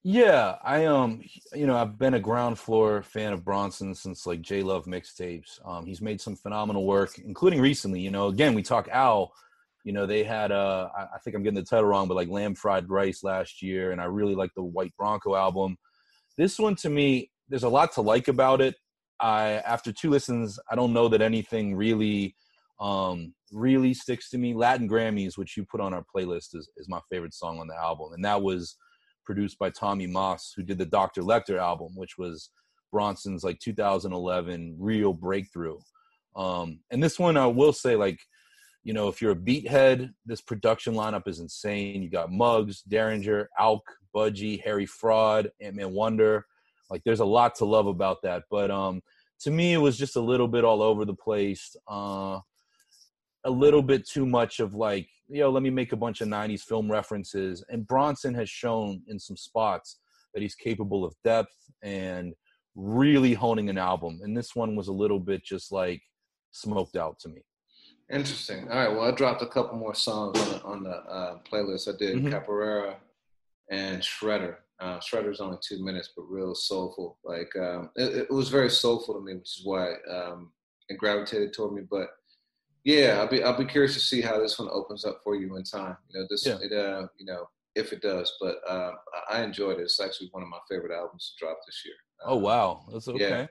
Yeah, 0.07 0.57
I 0.63 0.85
um, 0.85 1.23
you 1.55 1.67
know, 1.67 1.77
I've 1.77 1.99
been 1.99 2.13
a 2.13 2.21
ground 2.21 2.59
floor 2.59 3.03
fan 3.03 3.33
of 3.33 3.43
Bronson 3.43 3.95
since 3.95 4.27
like 4.27 4.43
J 4.43 4.63
Love 4.63 4.85
mixtapes. 4.85 5.59
Um, 5.65 5.87
he's 5.87 6.03
made 6.03 6.21
some 6.21 6.37
phenomenal 6.37 6.87
work, 6.87 7.19
including 7.19 7.59
recently. 7.59 8.01
You 8.01 8.11
know, 8.11 8.29
again, 8.29 8.55
we 8.55 8.63
talk 8.63 8.87
Al. 8.93 9.33
You 9.85 9.93
know, 9.93 10.07
they 10.07 10.25
had 10.25 10.51
uh, 10.51 10.89
I, 10.97 11.19
think 11.19 11.37
I'm 11.37 11.43
getting 11.43 11.55
the 11.55 11.63
title 11.63 11.85
wrong, 11.85 12.09
but 12.09 12.15
like 12.15 12.29
Lamb 12.29 12.55
Fried 12.55 12.89
Rice 12.89 13.23
last 13.23 13.63
year, 13.63 13.93
and 13.93 14.01
I 14.01 14.05
really 14.05 14.35
like 14.35 14.51
the 14.57 14.63
White 14.63 14.95
Bronco 14.99 15.35
album. 15.35 15.77
This 16.39 16.59
one 16.59 16.75
to 16.77 16.91
me, 16.91 17.31
there's 17.49 17.65
a 17.65 17.69
lot 17.69 17.93
to 17.93 18.01
like 18.01 18.29
about 18.29 18.61
it. 18.61 18.75
I 19.21 19.63
after 19.67 19.93
two 19.93 20.11
listens, 20.11 20.59
I 20.71 20.75
don't 20.75 20.93
know 20.93 21.09
that 21.09 21.21
anything 21.21 21.77
really, 21.77 22.35
um, 22.81 23.35
really 23.53 23.95
sticks 23.95 24.31
to 24.31 24.39
me. 24.39 24.55
Latin 24.55 24.89
Grammys, 24.89 25.37
which 25.37 25.57
you 25.57 25.65
put 25.65 25.81
on 25.81 25.93
our 25.93 26.05
playlist, 26.15 26.55
is 26.55 26.69
is 26.77 26.89
my 26.89 27.01
favorite 27.11 27.35
song 27.35 27.61
on 27.61 27.69
the 27.69 27.77
album, 27.77 28.15
and 28.15 28.25
that 28.25 28.43
was 28.43 28.77
produced 29.25 29.59
by 29.59 29.71
Tommy 29.71 30.07
Mas, 30.07 30.53
who 30.57 30.63
did 30.63 30.79
the 30.79 30.87
Dr. 30.87 31.23
Lecter 31.23 31.59
album, 31.59 31.93
which 31.95 32.17
was 32.19 32.51
Bronson's 32.93 33.43
like 33.43 33.59
2011 33.59 34.77
real 34.79 35.13
breakthrough. 35.13 35.79
Um, 36.37 36.81
and 36.91 37.03
this 37.03 37.19
one, 37.19 37.37
I 37.37 37.47
will 37.47 37.73
say, 37.73 37.97
like, 37.97 38.21
you 38.85 38.93
know, 38.93 39.09
if 39.09 39.21
you're 39.23 39.33
a 39.33 39.37
beat 39.37 39.67
head, 39.67 40.13
this 40.27 40.43
production 40.43 40.95
lineup 40.95 41.27
is 41.27 41.41
insane. 41.41 42.03
You 42.03 42.11
got 42.11 42.31
Muggs, 42.31 42.83
Daringer, 42.89 43.47
Alk, 43.59 43.81
Budgie, 44.15 44.63
Harry 44.63 44.87
Fraud, 44.87 45.51
Ant 45.61 45.77
Man 45.77 45.93
Wonder. 45.93 46.45
Like, 46.91 47.03
there's 47.05 47.21
a 47.21 47.25
lot 47.25 47.55
to 47.57 47.65
love 47.65 47.87
about 47.87 48.19
that. 48.23 48.43
But 48.51 48.71
um, 48.71 49.01
to 49.41 49.51
me, 49.51 49.73
it 49.73 49.79
was 49.79 49.97
just 49.97 50.17
a 50.17 50.21
little 50.21 50.49
bit 50.49 50.65
all 50.65 50.83
over 50.83 51.07
the 51.07 51.15
place. 51.15 51.75
Uh, 51.91 52.41
a 53.45 53.51
little 53.51 53.83
bit 53.83 54.07
too 54.07 54.27
much 54.27 54.61
of 54.61 54.75
like, 54.75 55.09
you 55.29 55.41
know, 55.41 55.51
let 55.51 55.63
me 55.63 55.71
make 55.71 55.93
a 55.93 55.97
bunch 55.97 56.21
of 56.21 56.29
90s 56.29 56.61
film 56.61 56.91
references. 56.91 57.65
And 57.71 57.87
Bronson 57.87 58.35
has 58.35 58.51
shown 58.51 59.03
in 59.09 59.19
some 59.19 59.37
spots 59.37 59.99
that 60.35 60.43
he's 60.43 60.55
capable 60.55 61.05
of 61.05 61.15
depth 61.25 61.55
and 61.83 62.35
really 62.75 63.33
honing 63.33 63.71
an 63.71 63.79
album. 63.79 64.21
And 64.23 64.37
this 64.37 64.55
one 64.55 64.77
was 64.77 64.89
a 64.89 64.93
little 64.93 65.21
bit 65.21 65.43
just 65.43 65.73
like 65.73 66.03
smoked 66.51 66.97
out 66.97 67.19
to 67.21 67.29
me. 67.31 67.43
Interesting. 68.11 68.69
All 68.69 68.77
right. 68.77 68.89
Well, 68.91 69.03
I 69.03 69.13
dropped 69.13 69.43
a 69.43 69.47
couple 69.47 69.79
more 69.79 69.95
songs 69.95 70.39
on 70.39 70.49
the 70.51 70.63
on 70.63 70.83
the 70.83 70.91
uh, 70.91 71.39
playlist. 71.51 71.93
I 71.93 71.97
did 71.97 72.17
Mhm. 72.23 72.31
Capoeira 72.31 72.97
and 73.71 74.03
Shredder. 74.03 74.59
Uh, 74.81 74.99
Shredder's 74.99 75.41
only 75.41 75.57
two 75.63 75.83
minutes, 75.83 76.11
but 76.15 76.23
real 76.25 76.55
soulful. 76.55 77.19
Like 77.25 77.55
um, 77.57 77.91
it, 77.97 78.17
it 78.17 78.31
was 78.31 78.51
very 78.51 78.69
soulful 78.71 79.15
to 79.15 79.21
me, 79.21 79.35
which 79.35 79.59
is 79.59 79.65
why 79.65 79.95
um, 80.11 80.53
it 80.89 80.99
gravitated 80.99 81.53
toward 81.55 81.73
me. 81.73 81.83
But 81.89 82.09
yeah, 82.85 83.19
I'll 83.21 83.29
be 83.29 83.43
I'll 83.43 83.57
be 83.57 83.65
curious 83.65 83.95
to 83.95 84.01
see 84.01 84.21
how 84.21 84.39
this 84.39 84.59
one 84.59 84.69
opens 84.71 85.05
up 85.07 85.21
for 85.25 85.35
you 85.37 85.57
in 85.57 85.63
time. 85.65 85.97
You 86.11 86.21
know, 86.21 86.27
this 86.29 86.45
Yeah. 86.45 86.59
it 86.61 86.73
uh, 86.73 87.07
you 87.17 87.25
know 87.25 87.49
if 87.75 87.93
it 87.95 88.03
does. 88.03 88.37
But 88.39 88.57
uh, 88.69 88.93
I 89.31 89.43
enjoyed 89.43 89.79
it. 89.79 89.85
It's 89.85 89.99
actually 90.01 90.29
one 90.33 90.43
of 90.43 90.51
my 90.51 90.59
favorite 90.69 90.93
albums 90.95 91.35
to 91.39 91.45
drop 91.47 91.59
this 91.67 91.83
year. 91.87 91.95
Oh, 92.27 92.37
Um, 92.37 92.43
wow. 92.43 92.85
That's 92.93 93.09
okay. 93.09 93.21
Yeah, 93.31 93.47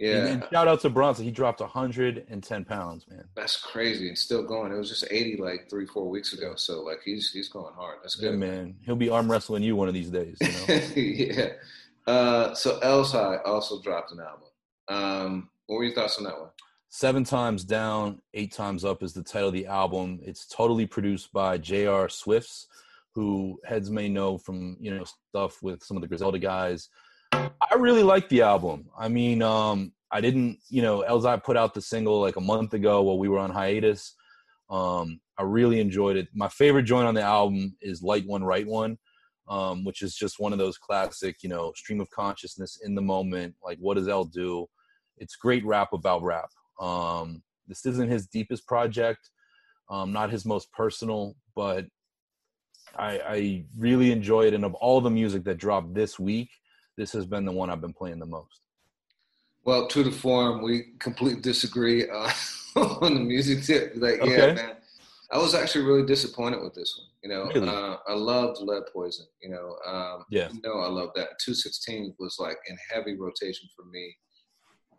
And, 0.00 0.28
and 0.28 0.46
shout 0.52 0.66
out 0.68 0.80
to 0.80 0.90
Bronson. 0.90 1.24
He 1.24 1.30
dropped 1.30 1.60
110 1.60 2.64
pounds, 2.64 3.06
man. 3.08 3.24
That's 3.36 3.56
crazy. 3.60 4.08
And 4.08 4.18
still 4.18 4.42
going. 4.42 4.72
It 4.72 4.76
was 4.76 4.88
just 4.88 5.04
80 5.10 5.36
like 5.36 5.70
three, 5.70 5.86
four 5.86 6.08
weeks 6.10 6.32
ago. 6.32 6.54
So 6.56 6.82
like 6.82 7.00
he's 7.04 7.30
he's 7.30 7.48
going 7.48 7.74
hard. 7.74 7.98
That's 8.02 8.20
Yeah, 8.20 8.30
good. 8.30 8.38
man. 8.40 8.76
He'll 8.84 8.96
be 8.96 9.08
arm 9.08 9.30
wrestling 9.30 9.62
you 9.62 9.76
one 9.76 9.88
of 9.88 9.94
these 9.94 10.10
days, 10.10 10.36
you 10.40 10.48
know? 10.48 10.80
yeah. 10.96 11.48
Uh, 12.06 12.54
so 12.54 12.80
Elzhi 12.80 13.40
also 13.46 13.80
dropped 13.80 14.12
an 14.12 14.20
album. 14.20 14.48
Um, 14.88 15.50
what 15.66 15.76
were 15.76 15.84
your 15.84 15.94
thoughts 15.94 16.18
on 16.18 16.24
that 16.24 16.38
one? 16.38 16.50
Seven 16.88 17.24
Times 17.24 17.64
Down, 17.64 18.20
Eight 18.34 18.52
Times 18.52 18.84
Up 18.84 19.02
is 19.02 19.12
the 19.14 19.22
title 19.22 19.48
of 19.48 19.54
the 19.54 19.66
album. 19.66 20.20
It's 20.22 20.46
totally 20.46 20.86
produced 20.86 21.32
by 21.32 21.58
J.R. 21.58 22.06
Swiftz, 22.08 22.66
who 23.14 23.58
heads 23.64 23.90
may 23.90 24.08
know 24.08 24.38
from, 24.38 24.76
you 24.78 24.94
know, 24.94 25.04
stuff 25.30 25.62
with 25.62 25.82
some 25.82 25.96
of 25.96 26.02
the 26.02 26.06
Griselda 26.08 26.38
guys. 26.38 26.90
I 27.34 27.76
really 27.76 28.02
like 28.02 28.28
the 28.28 28.42
album. 28.42 28.86
I 28.96 29.08
mean, 29.08 29.42
um, 29.42 29.92
I 30.10 30.20
didn't, 30.20 30.58
you 30.68 30.80
know, 30.80 31.04
Elzhi 31.08 31.42
put 31.42 31.56
out 31.56 31.74
the 31.74 31.82
single 31.82 32.20
like 32.20 32.36
a 32.36 32.40
month 32.40 32.72
ago 32.72 33.02
while 33.02 33.18
we 33.18 33.28
were 33.28 33.40
on 33.40 33.50
hiatus. 33.50 34.14
Um, 34.70 35.20
I 35.38 35.42
really 35.42 35.80
enjoyed 35.80 36.16
it. 36.16 36.28
My 36.34 36.48
favorite 36.48 36.84
joint 36.84 37.08
on 37.08 37.14
the 37.14 37.22
album 37.22 37.76
is 37.80 38.02
Light 38.02 38.26
One, 38.26 38.44
Right 38.44 38.66
One, 38.66 38.96
um, 39.48 39.84
which 39.84 40.02
is 40.02 40.14
just 40.14 40.38
one 40.38 40.52
of 40.52 40.58
those 40.58 40.78
classic, 40.78 41.42
you 41.42 41.48
know, 41.48 41.72
stream 41.74 42.00
of 42.00 42.08
consciousness 42.10 42.78
in 42.84 42.94
the 42.94 43.02
moment. 43.02 43.56
Like, 43.62 43.78
what 43.80 43.94
does 43.94 44.08
El 44.08 44.24
do? 44.24 44.66
It's 45.18 45.36
great 45.36 45.64
rap 45.64 45.92
about 45.92 46.22
rap. 46.22 46.50
Um, 46.80 47.42
this 47.66 47.84
isn't 47.86 48.10
his 48.10 48.28
deepest 48.28 48.66
project, 48.66 49.30
um, 49.90 50.12
not 50.12 50.30
his 50.30 50.44
most 50.44 50.70
personal, 50.72 51.34
but 51.56 51.86
I, 52.96 53.20
I 53.26 53.64
really 53.76 54.12
enjoy 54.12 54.46
it. 54.46 54.54
And 54.54 54.64
of 54.64 54.74
all 54.74 55.00
the 55.00 55.10
music 55.10 55.44
that 55.44 55.58
dropped 55.58 55.94
this 55.94 56.18
week, 56.18 56.50
this 56.96 57.12
has 57.12 57.26
been 57.26 57.44
the 57.44 57.52
one 57.52 57.70
I've 57.70 57.80
been 57.80 57.92
playing 57.92 58.18
the 58.18 58.26
most. 58.26 58.60
Well, 59.64 59.86
to 59.88 60.10
form, 60.10 60.62
we 60.62 60.92
completely 60.98 61.40
disagree 61.40 62.08
uh, 62.08 62.30
on 62.76 63.14
the 63.14 63.20
music 63.20 63.62
tip. 63.64 63.92
Like, 63.96 64.24
yeah, 64.24 64.52
man. 64.54 64.76
I 65.32 65.38
was 65.38 65.54
actually 65.54 65.84
really 65.84 66.06
disappointed 66.06 66.62
with 66.62 66.74
this 66.74 66.96
one. 66.98 67.08
You 67.22 67.28
know, 67.30 67.50
Really? 67.52 67.68
uh, 67.68 67.96
I 68.06 68.12
loved 68.14 68.60
Lead 68.60 68.82
Poison. 68.92 69.26
You 69.42 69.50
know, 69.50 69.76
um, 69.90 70.24
Yeah. 70.30 70.48
you 70.52 70.60
know, 70.62 70.78
I 70.80 70.88
love 70.88 71.10
that. 71.16 71.30
Two 71.42 71.54
sixteen 71.54 72.14
was 72.18 72.36
like 72.38 72.58
in 72.68 72.76
heavy 72.92 73.16
rotation 73.16 73.68
for 73.74 73.86
me 73.86 74.14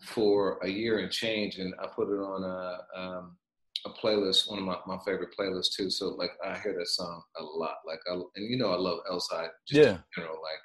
for 0.01 0.57
a 0.63 0.67
year 0.67 0.99
and 0.99 1.11
change, 1.11 1.57
and 1.59 1.73
I 1.81 1.87
put 1.87 2.09
it 2.09 2.17
on 2.19 2.43
a 2.43 2.99
um, 2.99 3.37
a 3.85 3.89
playlist, 3.91 4.49
one 4.49 4.57
of 4.57 4.65
my, 4.65 4.77
my 4.87 4.97
favorite 5.05 5.29
playlists 5.39 5.75
too. 5.77 5.91
So 5.91 6.07
like, 6.09 6.31
I 6.43 6.57
hear 6.57 6.75
that 6.77 6.87
song 6.87 7.21
a 7.37 7.43
lot. 7.43 7.75
Like, 7.85 7.99
I, 8.11 8.15
and 8.35 8.49
you 8.49 8.57
know, 8.57 8.71
I 8.71 8.77
love 8.77 8.99
Elzhi. 9.09 9.47
Just 9.67 9.79
Yeah. 9.79 9.91
in 9.97 10.03
general, 10.15 10.41
like 10.41 10.59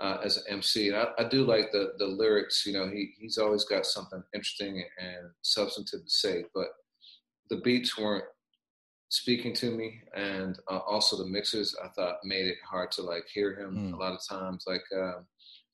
uh, 0.00 0.18
as 0.24 0.36
an 0.36 0.44
MC. 0.48 0.88
And 0.88 0.96
I, 0.96 1.06
I 1.18 1.24
do 1.28 1.44
like 1.44 1.72
the 1.72 1.92
the 1.98 2.06
lyrics. 2.06 2.64
You 2.66 2.72
know, 2.74 2.88
he 2.88 3.12
he's 3.18 3.38
always 3.38 3.64
got 3.64 3.86
something 3.86 4.22
interesting 4.34 4.82
and 4.98 5.30
substantive 5.42 6.04
to 6.04 6.10
say, 6.10 6.44
but 6.54 6.68
the 7.50 7.56
beats 7.58 7.96
weren't 7.98 8.24
speaking 9.10 9.54
to 9.54 9.70
me, 9.70 10.00
and 10.14 10.58
uh, 10.70 10.78
also 10.78 11.16
the 11.16 11.26
mixes 11.30 11.76
I 11.82 11.88
thought 11.88 12.16
made 12.24 12.46
it 12.46 12.58
hard 12.68 12.90
to 12.92 13.02
like 13.02 13.24
hear 13.32 13.58
him 13.58 13.74
Mm. 13.74 13.94
a 13.94 13.96
lot 13.96 14.12
of 14.12 14.20
times. 14.28 14.64
Like 14.66 14.84
um, 14.94 15.26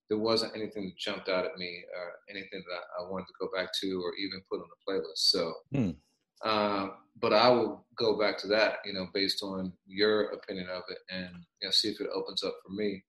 there 0.09 0.19
wasn't 0.19 0.55
anything 0.55 0.85
that 0.87 0.99
jumped 0.99 1.29
out 1.29 1.45
at 1.45 1.57
me 1.57 1.83
or 1.97 2.13
anything 2.31 2.63
that 2.69 2.75
I, 2.75 3.05
I 3.05 3.11
wanted 3.11 3.27
to 3.27 3.33
go 3.41 3.49
back 3.55 3.71
to 3.81 4.03
or 4.05 4.15
even 4.17 4.43
put 4.51 4.61
on 4.61 4.69
the 4.69 4.93
playlist. 4.93 5.17
So. 5.33 5.55
Mm. 5.75 5.97
Um, 6.45 6.93
but 7.21 7.33
I 7.33 7.49
will 7.49 7.87
go 7.97 8.19
back 8.19 8.37
to 8.39 8.49
that, 8.49 8.79
you 8.85 8.93
know, 8.93 9.07
based 9.15 9.43
on 9.43 9.73
your 9.87 10.25
opinion 10.33 10.69
of 10.69 10.83
it, 10.91 10.99
and 11.09 11.31
you 11.63 11.69
know, 11.69 11.71
see 11.71 11.89
if 11.89 12.01
it 12.01 12.11
opens 12.13 12.43
up 12.45 12.55
for 12.67 12.73
me 12.73 13.03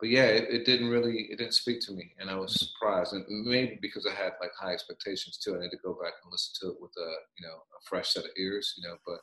but 0.00 0.08
yeah, 0.08 0.24
it, 0.24 0.48
it 0.48 0.64
didn't 0.64 0.88
really 0.90 1.28
it 1.30 1.38
didn't 1.38 1.54
speak 1.54 1.80
to 1.82 1.92
me, 1.92 2.12
and 2.20 2.30
I 2.30 2.36
was 2.36 2.54
surprised, 2.58 3.12
and 3.12 3.24
maybe 3.46 3.78
because 3.82 4.06
I 4.06 4.14
had 4.14 4.32
like 4.40 4.52
high 4.58 4.72
expectations 4.72 5.38
too. 5.38 5.56
I 5.56 5.60
need 5.60 5.70
to 5.70 5.78
go 5.82 5.92
back 5.94 6.12
and 6.22 6.30
listen 6.30 6.54
to 6.60 6.74
it 6.74 6.80
with 6.80 6.92
a 6.98 7.10
you 7.38 7.46
know 7.46 7.54
a 7.54 7.80
fresh 7.88 8.10
set 8.10 8.24
of 8.24 8.30
ears, 8.38 8.74
you 8.76 8.88
know. 8.88 8.96
But 9.06 9.18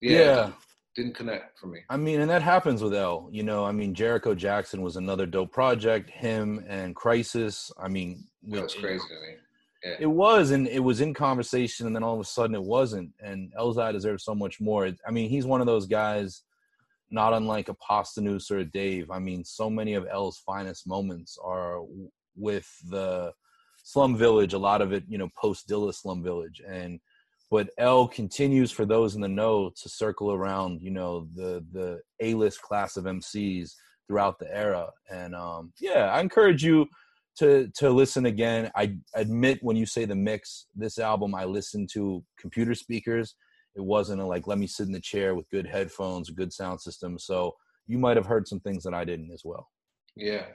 yeah, 0.00 0.18
Yeah. 0.18 0.52
didn't, 0.96 1.14
connect 1.14 1.58
for 1.58 1.66
me. 1.66 1.80
I 1.88 1.96
mean, 1.96 2.20
and 2.20 2.30
that 2.30 2.42
happens 2.42 2.82
with 2.82 2.94
L. 2.94 3.28
You 3.32 3.42
know, 3.42 3.64
I 3.64 3.72
mean, 3.72 3.94
Jericho 3.94 4.34
Jackson 4.34 4.82
was 4.82 4.96
another 4.96 5.26
dope 5.26 5.52
project. 5.52 6.10
Him 6.10 6.64
and 6.68 6.94
Khrysis. 6.96 7.70
I 7.78 7.88
mean, 7.88 8.24
That 8.44 8.62
was 8.62 8.74
you 8.74 8.80
crazy 8.80 9.04
know, 9.10 9.16
to 9.20 9.26
me. 9.26 9.36
Yeah, 9.84 9.96
It 10.00 10.06
was, 10.06 10.50
and 10.50 10.68
it 10.68 10.80
was 10.80 11.00
in 11.00 11.14
conversation, 11.14 11.86
and 11.86 11.96
then 11.96 12.02
all 12.02 12.14
of 12.14 12.20
a 12.20 12.24
sudden 12.24 12.54
it 12.54 12.62
wasn't. 12.62 13.10
And 13.20 13.52
Elzhi 13.58 13.92
deserves 13.92 14.24
so 14.24 14.34
much 14.34 14.60
more. 14.60 14.90
I 15.06 15.10
mean, 15.10 15.28
he's 15.30 15.46
one 15.46 15.60
of 15.60 15.66
those 15.66 15.86
guys. 15.86 16.42
Not 17.10 17.32
unlike 17.32 17.68
a 17.68 17.74
Posdnuos 17.74 18.50
or 18.50 18.58
a 18.58 18.64
Dave. 18.64 19.10
I 19.10 19.18
mean, 19.18 19.44
so 19.44 19.68
many 19.68 19.94
of 19.94 20.06
L's 20.10 20.38
finest 20.38 20.86
moments 20.86 21.36
are 21.42 21.80
with 22.36 22.68
the 22.88 23.32
slum 23.82 24.16
village. 24.16 24.54
A 24.54 24.58
lot 24.58 24.82
of 24.82 24.92
it, 24.92 25.04
you 25.08 25.18
know, 25.18 25.28
post 25.36 25.68
Dilla 25.68 25.94
slum 25.94 26.22
village, 26.22 26.62
and 26.66 27.00
but 27.50 27.70
L 27.78 28.06
continues 28.06 28.70
for 28.70 28.86
those 28.86 29.16
in 29.16 29.20
the 29.20 29.28
know 29.28 29.72
to 29.82 29.88
circle 29.88 30.32
around, 30.32 30.80
you 30.82 30.90
know, 30.90 31.28
the 31.34 31.64
the 31.72 32.00
A 32.20 32.34
list 32.34 32.62
class 32.62 32.96
of 32.96 33.04
MCs 33.04 33.72
throughout 34.06 34.38
the 34.38 34.54
era. 34.54 34.88
And 35.10 35.34
um, 35.34 35.72
yeah, 35.80 36.12
I 36.12 36.20
encourage 36.20 36.62
you 36.62 36.86
to 37.38 37.68
to 37.76 37.90
listen 37.90 38.26
again. 38.26 38.70
I 38.74 38.96
admit 39.14 39.58
when 39.62 39.76
you 39.76 39.86
say 39.86 40.04
the 40.04 40.14
mix, 40.14 40.66
this 40.74 40.98
album 40.98 41.34
I 41.34 41.44
listened 41.44 41.90
to 41.94 42.24
computer 42.38 42.74
speakers. 42.74 43.34
It 43.74 43.84
wasn't 43.84 44.20
a, 44.20 44.26
like 44.26 44.46
let 44.46 44.58
me 44.58 44.66
sit 44.66 44.86
in 44.86 44.92
the 44.92 45.00
chair 45.00 45.34
with 45.34 45.50
good 45.50 45.66
headphones, 45.66 46.28
a 46.28 46.32
good 46.32 46.52
sound 46.52 46.80
system. 46.80 47.18
So 47.18 47.54
you 47.86 47.98
might 47.98 48.16
have 48.16 48.26
heard 48.26 48.46
some 48.46 48.60
things 48.60 48.82
that 48.84 48.94
I 48.94 49.04
didn't 49.04 49.32
as 49.32 49.42
well. 49.44 49.68
Yeah. 50.16 50.46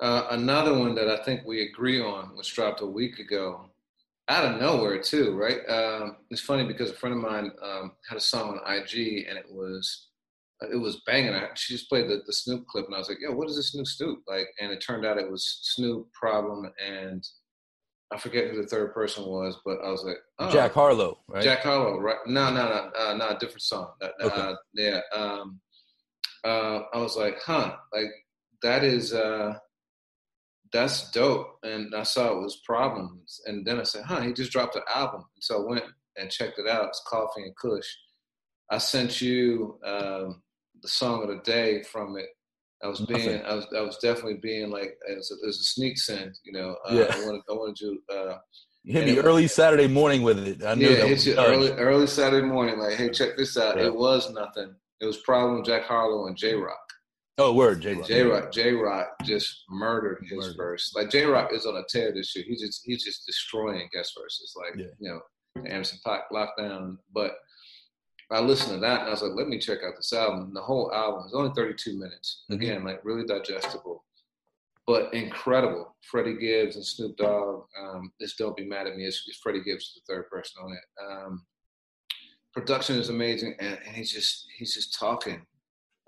Uh, 0.00 0.28
another 0.30 0.78
one 0.78 0.94
that 0.94 1.08
I 1.08 1.22
think 1.24 1.42
we 1.44 1.62
agree 1.62 2.00
on 2.00 2.34
was 2.36 2.48
dropped 2.48 2.80
a 2.80 2.86
week 2.86 3.18
ago, 3.18 3.70
out 4.28 4.44
of 4.44 4.60
nowhere 4.60 5.02
too, 5.02 5.36
right? 5.36 5.60
Um, 5.68 6.16
it's 6.30 6.40
funny 6.40 6.64
because 6.64 6.90
a 6.90 6.94
friend 6.94 7.16
of 7.16 7.20
mine 7.20 7.50
um, 7.62 7.92
had 8.08 8.16
a 8.16 8.20
song 8.20 8.58
on 8.58 8.74
IG 8.74 9.26
and 9.28 9.36
it 9.36 9.46
was 9.50 10.08
it 10.62 10.76
was 10.76 11.02
banging. 11.06 11.34
She 11.54 11.74
just 11.74 11.88
played 11.88 12.08
the, 12.08 12.20
the 12.26 12.32
Snoop 12.32 12.66
clip, 12.66 12.86
and 12.86 12.94
I 12.94 12.98
was 12.98 13.08
like, 13.08 13.18
"Yo, 13.20 13.32
what 13.32 13.48
is 13.48 13.56
this 13.56 13.74
new 13.74 13.84
Snoop?" 13.84 14.20
Like, 14.28 14.46
and 14.60 14.70
it 14.70 14.80
turned 14.86 15.06
out 15.06 15.18
it 15.18 15.30
was 15.30 15.60
Snoop 15.62 16.12
Problem, 16.12 16.70
and 16.84 17.26
I 18.12 18.18
forget 18.18 18.50
who 18.50 18.60
the 18.60 18.66
third 18.66 18.92
person 18.92 19.24
was, 19.24 19.56
but 19.64 19.78
I 19.84 19.90
was 19.90 20.02
like, 20.04 20.16
oh. 20.38 20.50
Jack 20.50 20.72
Harlow, 20.72 21.18
right? 21.28 21.42
Jack 21.42 21.60
Harlow, 21.60 21.98
right? 22.00 22.16
No, 22.26 22.50
no, 22.50 22.68
no, 22.68 22.90
uh, 22.98 23.14
no, 23.14 23.36
different 23.38 23.62
song. 23.62 23.92
Uh, 24.02 24.08
okay. 24.20 24.40
Uh, 24.40 24.54
yeah. 24.74 25.00
Um, 25.14 25.60
uh, 26.44 26.80
I 26.92 26.98
was 26.98 27.16
like, 27.16 27.38
huh, 27.40 27.76
like 27.92 28.10
that 28.62 28.82
is 28.82 29.12
uh, 29.12 29.54
that's 30.72 31.10
dope. 31.12 31.58
And 31.62 31.94
I 31.94 32.02
saw 32.02 32.32
it 32.32 32.42
was 32.42 32.60
Problems, 32.66 33.40
and 33.46 33.64
then 33.64 33.78
I 33.78 33.84
said, 33.84 34.04
huh, 34.04 34.22
he 34.22 34.32
just 34.32 34.50
dropped 34.50 34.76
an 34.76 34.82
album, 34.92 35.24
and 35.36 35.44
so 35.44 35.62
I 35.62 35.70
went 35.70 35.84
and 36.16 36.30
checked 36.30 36.58
it 36.58 36.66
out. 36.66 36.88
It's 36.88 37.02
Coffee 37.06 37.42
and 37.42 37.56
Kush. 37.56 37.88
I 38.70 38.78
sent 38.78 39.20
you 39.20 39.78
um, 39.84 40.42
the 40.82 40.88
song 40.88 41.22
of 41.22 41.28
the 41.28 41.42
day 41.42 41.82
from 41.84 42.16
it. 42.16 42.28
I 42.82 42.88
was 42.88 43.00
being, 43.00 43.42
I 43.42 43.54
was, 43.54 43.66
I 43.76 43.80
was 43.82 43.98
definitely 43.98 44.38
being 44.42 44.70
like, 44.70 44.96
as 45.10 45.30
a, 45.30 45.48
as 45.48 45.56
a 45.56 45.64
sneak 45.64 45.98
send, 45.98 46.38
you 46.44 46.52
know. 46.52 46.76
Uh, 46.88 46.94
yeah. 46.94 47.14
I 47.14 47.26
wanted, 47.26 47.42
I 47.48 47.52
wanted 47.52 47.76
to. 47.76 47.98
Uh, 48.12 48.38
you 48.84 48.94
hit 48.94 49.04
me 49.04 49.18
early 49.18 49.46
Saturday 49.46 49.86
morning 49.86 50.22
with 50.22 50.38
it. 50.38 50.64
I 50.64 50.74
knew 50.74 50.88
yeah, 50.88 50.96
that 50.96 51.08
hit 51.08 51.26
you 51.26 51.34
early, 51.36 51.70
early 51.72 52.06
Saturday 52.06 52.46
morning. 52.46 52.78
Like, 52.78 52.94
hey, 52.94 53.10
check 53.10 53.36
this 53.36 53.58
out. 53.58 53.76
Yeah. 53.76 53.86
It 53.86 53.94
was 53.94 54.32
nothing. 54.32 54.74
It 55.00 55.06
was 55.06 55.18
problem 55.18 55.62
Jack 55.64 55.84
Harlow 55.84 56.26
and 56.26 56.36
Jay 56.36 56.54
Rock. 56.54 56.78
Oh, 57.36 57.54
word, 57.54 57.80
Jay 57.80 57.94
Rock. 57.94 58.06
Jay 58.06 58.22
Rock, 58.22 58.52
Jay 58.52 58.72
Rock 58.72 59.08
just 59.24 59.64
murdered 59.70 60.18
his 60.28 60.38
murdered. 60.38 60.56
verse. 60.56 60.92
Like 60.94 61.10
Jay 61.10 61.24
Rock 61.24 61.52
is 61.52 61.64
on 61.64 61.76
a 61.76 61.82
tear 61.88 62.12
this 62.12 62.34
year. 62.36 62.44
He's 62.46 62.60
just 62.60 62.82
he's 62.84 63.02
just 63.04 63.24
destroying 63.26 63.88
guest 63.92 64.12
verses. 64.20 64.54
Like 64.56 64.78
yeah. 64.78 64.92
you 64.98 65.08
know, 65.10 65.62
Anderson 65.66 65.98
.Paak 66.06 66.22
lockdown. 66.32 66.96
But 67.14 67.32
I 68.32 68.40
listened 68.40 68.74
to 68.74 68.80
that 68.80 69.00
and 69.00 69.08
I 69.08 69.10
was 69.10 69.22
like, 69.22 69.32
let 69.34 69.48
me 69.48 69.58
check 69.58 69.78
out 69.84 69.96
this 69.96 70.12
album. 70.12 70.52
the 70.54 70.60
whole 70.60 70.92
album 70.94 71.26
is 71.26 71.34
only 71.34 71.52
32 71.54 71.98
minutes. 71.98 72.44
Mm-hmm. 72.44 72.62
Again, 72.62 72.84
like 72.84 73.04
really 73.04 73.26
digestible, 73.26 74.04
but 74.86 75.12
incredible. 75.12 75.96
Freddie 76.10 76.38
Gibbs 76.38 76.76
and 76.76 76.84
Snoop 76.84 77.16
Dogg. 77.16 77.64
Um, 77.78 78.12
this 78.20 78.36
Don't 78.36 78.56
Be 78.56 78.64
Mad 78.64 78.86
at 78.86 78.96
Me. 78.96 79.04
It's, 79.04 79.24
it's 79.26 79.38
Freddie 79.38 79.62
Gibbs, 79.62 79.94
the 79.94 80.12
third 80.12 80.30
person 80.30 80.62
on 80.62 80.72
it. 80.72 81.04
Um, 81.04 81.46
production 82.52 82.96
is 82.96 83.08
amazing, 83.08 83.54
and, 83.58 83.78
and 83.86 83.96
he's 83.96 84.12
just 84.12 84.46
he's 84.56 84.74
just 84.74 84.98
talking 84.98 85.42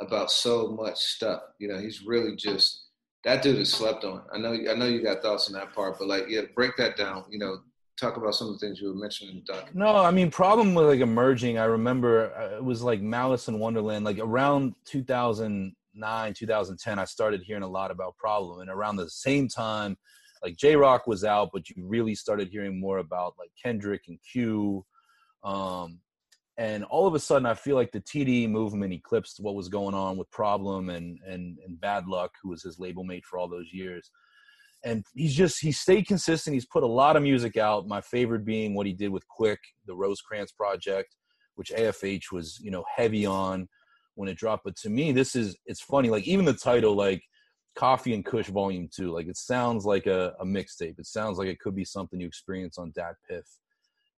about 0.01 0.31
so 0.31 0.69
much 0.69 0.99
stuff. 0.99 1.43
You 1.59 1.69
know, 1.69 1.79
he's 1.79 2.05
really 2.05 2.37
just 2.37 2.87
that 3.25 3.43
dude 3.43 3.59
is 3.59 3.73
slept 3.73 4.05
on. 4.05 4.23
I 4.33 4.39
know 4.39 4.53
I 4.53 4.75
know 4.75 4.87
you 4.87 5.03
got 5.03 5.23
thoughts 5.23 5.49
on 5.49 5.55
that 5.55 5.75
part, 5.75 5.99
but 5.99 6.09
like 6.09 6.25
yeah, 6.29 6.43
break 6.55 6.77
that 6.77 6.97
down. 6.97 7.25
You 7.31 7.39
know, 7.39 7.59
talk 8.03 8.17
about 8.17 8.35
some 8.35 8.49
of 8.49 8.55
the 8.55 8.59
things 8.59 8.81
you 8.81 8.89
were 8.89 8.95
mentioning 8.95 9.43
documentary. 9.47 9.79
No, 9.79 9.97
I 9.97 10.11
mean, 10.11 10.31
problem 10.31 10.75
with 10.75 10.87
like 10.87 11.01
emerging. 11.01 11.59
I 11.59 11.65
remember 11.65 12.35
uh, 12.35 12.57
it 12.57 12.65
was 12.65 12.83
like 12.83 13.01
Malice 13.01 13.49
in 13.49 13.59
Wonderland, 13.59 14.05
like 14.05 14.19
around 14.19 14.75
2009, 14.87 16.35
2010. 16.35 16.99
I 16.99 17.05
started 17.05 17.43
hearing 17.43 17.63
a 17.63 17.69
lot 17.69 17.91
about 17.91 18.17
Problem, 18.17 18.61
and 18.61 18.71
around 18.71 18.97
the 18.97 19.09
same 19.09 19.49
time, 19.49 19.97
like 20.43 20.57
j 20.57 20.77
rock 20.77 21.07
was 21.07 21.25
out, 21.25 21.51
but 21.53 21.71
you 21.71 21.77
really 21.87 22.15
started 22.15 22.49
hearing 22.49 22.81
more 22.81 22.99
about 22.99 23.35
like 23.39 23.51
Kendrick 23.63 24.03
and 24.09 24.19
Q. 24.31 24.85
Um, 25.45 26.01
and 26.59 26.85
all 26.85 27.07
of 27.07 27.15
a 27.15 27.19
sudden, 27.19 27.47
I 27.47 27.55
feel 27.55 27.77
like 27.77 27.93
the 27.93 28.01
td 28.01 28.49
movement 28.49 28.93
eclipsed 28.93 29.41
what 29.41 29.55
was 29.55 29.69
going 29.69 29.95
on 29.95 30.17
with 30.17 30.31
Problem 30.31 30.91
and 30.91 31.19
and 31.27 31.59
and 31.65 31.81
Bad 31.81 32.05
Lucc, 32.05 32.31
who 32.43 32.51
was 32.51 32.63
his 32.63 32.79
label 32.79 33.05
mate 33.05 33.25
for 33.25 33.39
all 33.39 33.49
those 33.49 33.73
years 33.73 34.11
and 34.85 35.05
he's 35.15 35.35
just 35.35 35.61
he 35.61 35.73
stayed 35.73 36.07
consistent. 36.07 36.55
He's 36.55 36.67
put 36.67 36.83
a 36.83 36.87
lot 36.87 37.17
of 37.17 37.23
music 37.23 37.57
out. 37.57 37.87
My 37.87 38.01
favorite 38.01 38.45
being 38.45 38.75
what 38.75 38.87
he 38.87 38.93
did 38.93 39.11
with 39.11 39.25
Quik, 39.29 39.59
the 39.87 39.95
Rosecrans 39.95 40.53
project, 40.53 41.15
which 41.55 41.71
AFH 41.71 42.33
was 42.33 42.59
you 42.61 42.71
know 42.71 42.85
heavy 42.95 43.25
on 43.27 43.69
when 44.15 44.29
it 44.29 44.37
dropped. 44.37 44.65
But 44.65 44.77
to 44.77 44.91
me, 44.91 45.13
this 45.13 45.37
is 45.37 45.57
it's 45.67 45.81
funny. 45.81 46.11
Like 46.11 46.27
even 46.27 46.45
the 46.45 46.53
title, 46.53 46.95
like 46.95 47.23
Coffee 47.77 48.15
and 48.15 48.25
Kush 48.25 48.49
Volume 48.49 48.89
Two, 48.95 49.13
like 49.13 49.27
it 49.27 49.37
sounds 49.37 49.85
like 49.85 50.07
a, 50.07 50.35
a 50.41 50.45
mixtape. 50.45 50.99
It 50.99 51.07
sounds 51.07 51.39
like 51.39 51.49
it 51.49 51.61
could 51.61 51.77
be 51.77 51.85
something 51.85 52.21
you 52.21 52.27
experience 52.27 52.79
on 52.79 52.93
DatPiff, 52.93 53.45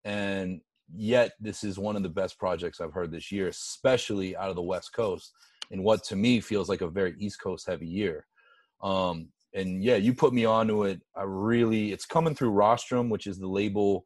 and 0.05 0.61
yet 0.95 1.33
this 1.41 1.65
is 1.65 1.79
one 1.79 1.97
of 1.97 2.03
the 2.03 2.09
best 2.09 2.39
projects 2.39 2.81
I've 2.81 2.93
heard 2.93 3.11
this 3.11 3.31
year, 3.31 3.49
especially 3.49 4.37
out 4.37 4.51
of 4.51 4.57
the 4.57 4.63
West 4.63 4.93
Coast, 4.95 5.33
in 5.71 5.83
what 5.83 6.05
to 6.05 6.17
me 6.17 6.41
feels 6.41 6.69
like 6.69 6.81
a 6.81 6.89
very 6.89 7.15
East 7.19 7.41
Coast 7.41 7.67
heavy 7.67 7.87
year. 7.87 8.27
Um, 8.83 9.29
and 9.55 9.83
yeah, 9.83 9.97
you 9.97 10.13
put 10.13 10.33
me 10.33 10.45
onto 10.45 10.85
it. 10.85 11.01
I 11.17 11.23
really, 11.23 11.93
it's 11.93 12.07
coming 12.07 12.35
through 12.35 12.51
Rostrum, 12.51 13.09
which 13.09 13.27
is 13.27 13.39
the 13.39 13.47
label 13.47 14.05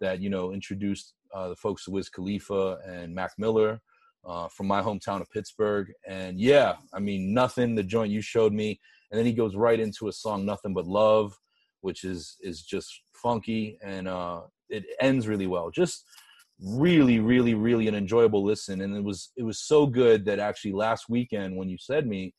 that 0.00 0.20
you 0.20 0.30
know 0.30 0.52
introduced 0.52 1.14
uh, 1.34 1.48
the 1.48 1.56
folks 1.56 1.84
to 1.84 1.90
Wiz 1.90 2.08
Khalifa 2.08 2.78
and 2.86 3.14
Mac 3.14 3.32
Miller 3.38 3.80
uh, 4.24 4.48
from 4.48 4.66
my 4.66 4.82
hometown 4.82 5.20
of 5.20 5.30
Pittsburgh. 5.30 5.92
And 6.06 6.40
yeah, 6.40 6.74
I 6.92 7.00
mean, 7.00 7.32
nothing. 7.32 7.74
The 7.74 7.82
joint 7.82 8.12
you 8.12 8.20
showed 8.20 8.52
me, 8.52 8.78
and 9.10 9.18
then 9.18 9.26
he 9.26 9.32
goes 9.32 9.56
right 9.56 9.80
into 9.80 10.08
a 10.08 10.12
song, 10.12 10.44
"Nothing 10.44 10.74
But 10.74 10.86
Love," 10.86 11.38
which 11.80 12.04
is 12.04 12.36
is 12.40 12.62
just 12.62 13.02
funky, 13.14 13.78
and 13.82 14.06
uh, 14.08 14.42
it 14.68 14.84
ends 15.00 15.28
really 15.28 15.46
well. 15.46 15.70
Just 15.70 16.04
really, 16.62 17.20
really, 17.20 17.54
really 17.54 17.88
an 17.88 17.94
enjoyable 17.94 18.44
listen. 18.44 18.82
And 18.82 18.96
it 18.96 19.04
was 19.04 19.32
it 19.36 19.42
was 19.42 19.60
so 19.60 19.86
good 19.86 20.24
that 20.26 20.38
actually 20.38 20.72
last 20.72 21.08
weekend 21.08 21.56
when 21.56 21.68
you 21.68 21.78
said 21.78 22.06
me 22.06 22.34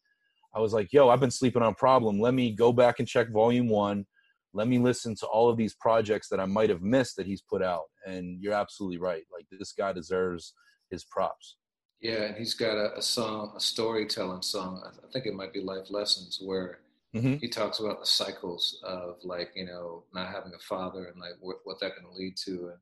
I 0.54 0.60
was 0.60 0.74
like, 0.74 0.92
yo, 0.92 1.10
I've 1.10 1.20
been 1.20 1.32
sleeping 1.32 1.62
on 1.62 1.76
Problem. 1.76 2.20
Let 2.20 2.34
me 2.34 2.52
go 2.52 2.74
back 2.74 3.00
and 3.00 3.08
check 3.08 3.30
volume 3.32 3.70
one. 3.70 4.06
Let 4.54 4.68
me 4.68 4.80
listen 4.80 5.16
to 5.16 5.26
all 5.28 5.50
of 5.50 5.58
these 5.58 5.74
projects 5.76 6.28
that 6.30 6.40
I 6.40 6.46
might 6.46 6.70
have 6.70 6.82
missed 6.82 7.16
that 7.16 7.26
he's 7.26 7.42
put 7.42 7.62
out. 7.62 7.86
And 8.06 8.42
you're 8.42 8.54
absolutely 8.54 8.98
right. 8.98 9.24
Like 9.32 9.46
this 9.50 9.72
guy 9.72 9.94
deserves 9.94 10.54
his 10.90 11.06
props. 11.06 11.56
Yeah, 12.02 12.24
and 12.24 12.36
he's 12.36 12.56
got 12.56 12.76
a, 12.78 12.98
a 12.98 13.02
song, 13.02 13.54
a 13.56 13.60
storytelling 13.60 14.42
song. 14.42 14.82
I, 14.84 15.12
think 15.14 15.28
it 15.28 15.36
might 15.36 15.54
be 15.54 15.62
Life 15.62 15.92
Lessons, 15.92 16.40
where 16.44 16.80
mm-hmm. 17.16 17.36
he 17.36 17.48
talks 17.48 17.80
about 17.80 18.00
the 18.00 18.08
cycles 18.08 18.80
of 18.84 19.18
like 19.24 19.52
you 19.56 19.68
know 19.68 20.04
not 20.12 20.34
having 20.34 20.54
a 20.56 20.60
father 20.60 21.06
and 21.06 21.22
like 21.22 21.34
what, 21.40 21.58
what 21.64 21.80
that 21.80 21.96
can 21.96 22.06
lead 22.16 22.36
to. 22.46 22.52
And 22.52 22.78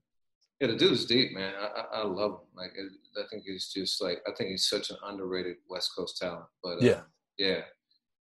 yeah, 0.61 0.67
the 0.67 0.77
dude's 0.77 1.05
deep, 1.05 1.33
man. 1.33 1.53
I, 1.53 1.99
I, 1.99 2.03
love 2.05 2.31
him. 2.31 2.47
Like 2.55 2.71
I 3.17 3.27
think 3.29 3.43
he's 3.45 3.67
just 3.73 4.01
like 4.01 4.21
I 4.25 4.31
think 4.37 4.51
he's 4.51 4.69
such 4.69 4.89
an 4.89 4.97
underrated 5.05 5.57
West 5.69 5.91
Coast 5.97 6.17
talent. 6.17 6.45
But 6.63 6.77
uh, 6.77 6.79
yeah, 6.81 7.01
yeah. 7.39 7.61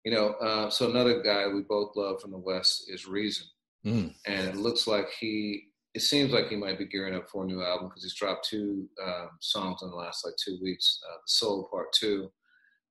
You 0.05 0.13
know, 0.13 0.27
uh, 0.35 0.69
so 0.69 0.89
another 0.89 1.21
guy 1.21 1.47
we 1.47 1.61
both 1.61 1.97
love 1.97 2.21
from 2.21 2.31
the 2.31 2.37
West 2.37 2.85
is 2.87 3.05
Reason. 3.05 3.45
Mm. 3.85 4.13
And 4.25 4.47
it 4.47 4.55
looks 4.55 4.87
like 4.87 5.07
he, 5.19 5.65
it 5.93 6.01
seems 6.01 6.31
like 6.31 6.47
he 6.47 6.55
might 6.55 6.79
be 6.79 6.85
gearing 6.85 7.15
up 7.15 7.29
for 7.29 7.43
a 7.43 7.47
new 7.47 7.61
album 7.61 7.89
because 7.89 8.03
he's 8.03 8.15
dropped 8.15 8.47
two 8.47 8.87
um, 9.05 9.31
songs 9.41 9.81
in 9.81 9.89
the 9.89 9.95
last 9.95 10.23
like 10.23 10.35
two 10.41 10.57
weeks. 10.61 10.99
Uh, 11.09 11.17
the 11.17 11.27
Soul 11.27 11.67
Part 11.69 11.91
Two, 11.91 12.31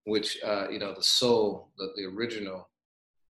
which, 0.04 0.36
uh, 0.44 0.68
you 0.68 0.78
know, 0.78 0.92
the 0.92 1.02
Soul, 1.02 1.70
the, 1.78 1.88
the 1.96 2.04
original, 2.04 2.68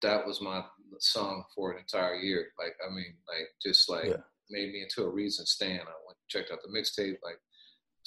that 0.02 0.26
was 0.26 0.42
my 0.42 0.64
song 1.00 1.44
for 1.56 1.72
an 1.72 1.80
entire 1.80 2.16
year. 2.16 2.48
Like, 2.58 2.74
I 2.86 2.94
mean, 2.94 3.16
like, 3.28 3.48
just 3.62 3.90
like 3.90 4.08
yeah. 4.08 4.24
made 4.50 4.74
me 4.74 4.82
into 4.82 5.04
a 5.04 5.10
Reason 5.10 5.46
stand. 5.46 5.82
I 5.82 5.96
went, 6.06 6.18
checked 6.28 6.52
out 6.52 6.60
the 6.64 6.78
mixtape, 6.78 7.18
like, 7.24 7.40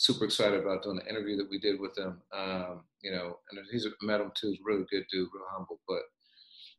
super 0.03 0.25
excited 0.25 0.61
about 0.61 0.83
doing 0.83 0.97
the 0.97 1.09
interview 1.09 1.37
that 1.37 1.49
we 1.49 1.59
did 1.59 1.81
with 1.81 1.97
him. 1.97 2.21
Um, 2.37 2.85
you 3.03 3.13
know, 3.13 3.39
and 3.51 3.61
he's 3.71 3.87
met 4.03 4.21
him 4.21 4.33
too. 4.35 4.49
He's 4.49 4.59
a 4.59 4.65
really 4.65 4.85
good 4.91 5.05
dude, 5.11 5.29
real 5.33 5.45
humble. 5.51 5.81
But 5.87 6.03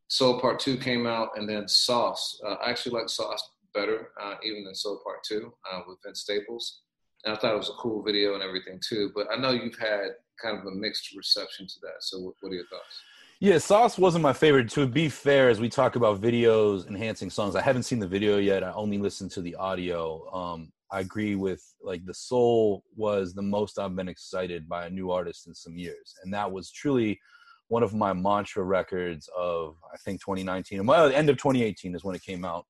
Soul 0.10 0.40
Part 0.40 0.60
Two 0.60 0.78
came 0.78 1.08
out, 1.08 1.30
and 1.36 1.48
then 1.48 1.68
Sauce. 1.68 2.40
Uh, 2.46 2.56
I 2.56 2.70
actually 2.70 3.00
like 3.00 3.10
Sauce 3.10 3.50
better, 3.74 4.10
uh, 4.22 4.36
even 4.44 4.66
than 4.66 4.76
Soul 4.76 5.02
Part 5.04 5.24
Two 5.24 5.54
uh, 5.72 5.82
with 5.88 5.98
Vince 6.06 6.22
Staples. 6.22 6.82
And 7.24 7.34
I 7.34 7.40
thought 7.40 7.54
it 7.54 7.58
was 7.58 7.70
a 7.70 7.82
cool 7.82 8.04
video 8.04 8.34
and 8.34 8.44
everything 8.44 8.82
too. 8.86 9.12
But 9.16 9.28
I 9.32 9.38
know 9.38 9.52
you've 9.52 9.80
had 9.80 10.10
kind 10.42 10.60
of 10.60 10.66
a 10.66 10.72
mixed 10.72 11.16
reception 11.16 11.66
to 11.68 11.80
that. 11.84 12.02
So, 12.02 12.20
what, 12.20 12.36
what 12.42 12.52
are 12.52 12.56
your 12.56 12.68
thoughts? 12.68 13.02
Yeah, 13.40 13.58
Sauce 13.58 13.98
wasn't 13.98 14.24
my 14.24 14.34
favorite. 14.34 14.70
To 14.72 14.86
be 14.86 15.10
fair, 15.10 15.50
as 15.50 15.60
we 15.60 15.70
talk 15.70 15.96
about 15.96 16.22
videos 16.22 16.88
enhancing 16.88 17.30
songs, 17.30 17.56
I 17.56 17.62
haven't 17.62 17.84
seen 17.84 18.00
the 18.00 18.08
video 18.08 18.38
yet. 18.38 18.64
I 18.64 18.72
only 18.74 18.98
listened 18.98 19.32
to 19.32 19.42
the 19.42 19.56
audio. 19.56 20.30
Um, 20.34 20.72
I 20.94 21.00
agree 21.00 21.34
with 21.36 21.64
like 21.82 22.06
the 22.06 22.14
soul 22.14 22.84
was 22.96 23.34
the 23.34 23.42
most 23.42 23.80
I've 23.80 23.96
been 23.96 24.08
excited 24.08 24.70
by 24.70 24.86
a 24.86 24.92
new 24.92 25.10
artist 25.10 25.48
in 25.48 25.56
some 25.56 25.76
years, 25.76 26.14
and 26.24 26.32
that 26.34 26.52
was 26.52 26.70
truly 26.72 27.20
one 27.68 27.82
of 27.82 27.96
my 27.96 28.14
mantra 28.14 28.64
records 28.64 29.28
of 29.36 29.76
I 29.92 29.98
think 29.98 30.22
2019. 30.22 30.86
Well, 30.86 31.10
the 31.10 31.18
end 31.18 31.32
of 31.32 31.38
2018 31.38 31.96
is 31.96 32.04
when 32.04 32.16
it 32.16 32.22
came 32.22 32.46
out. 32.46 32.68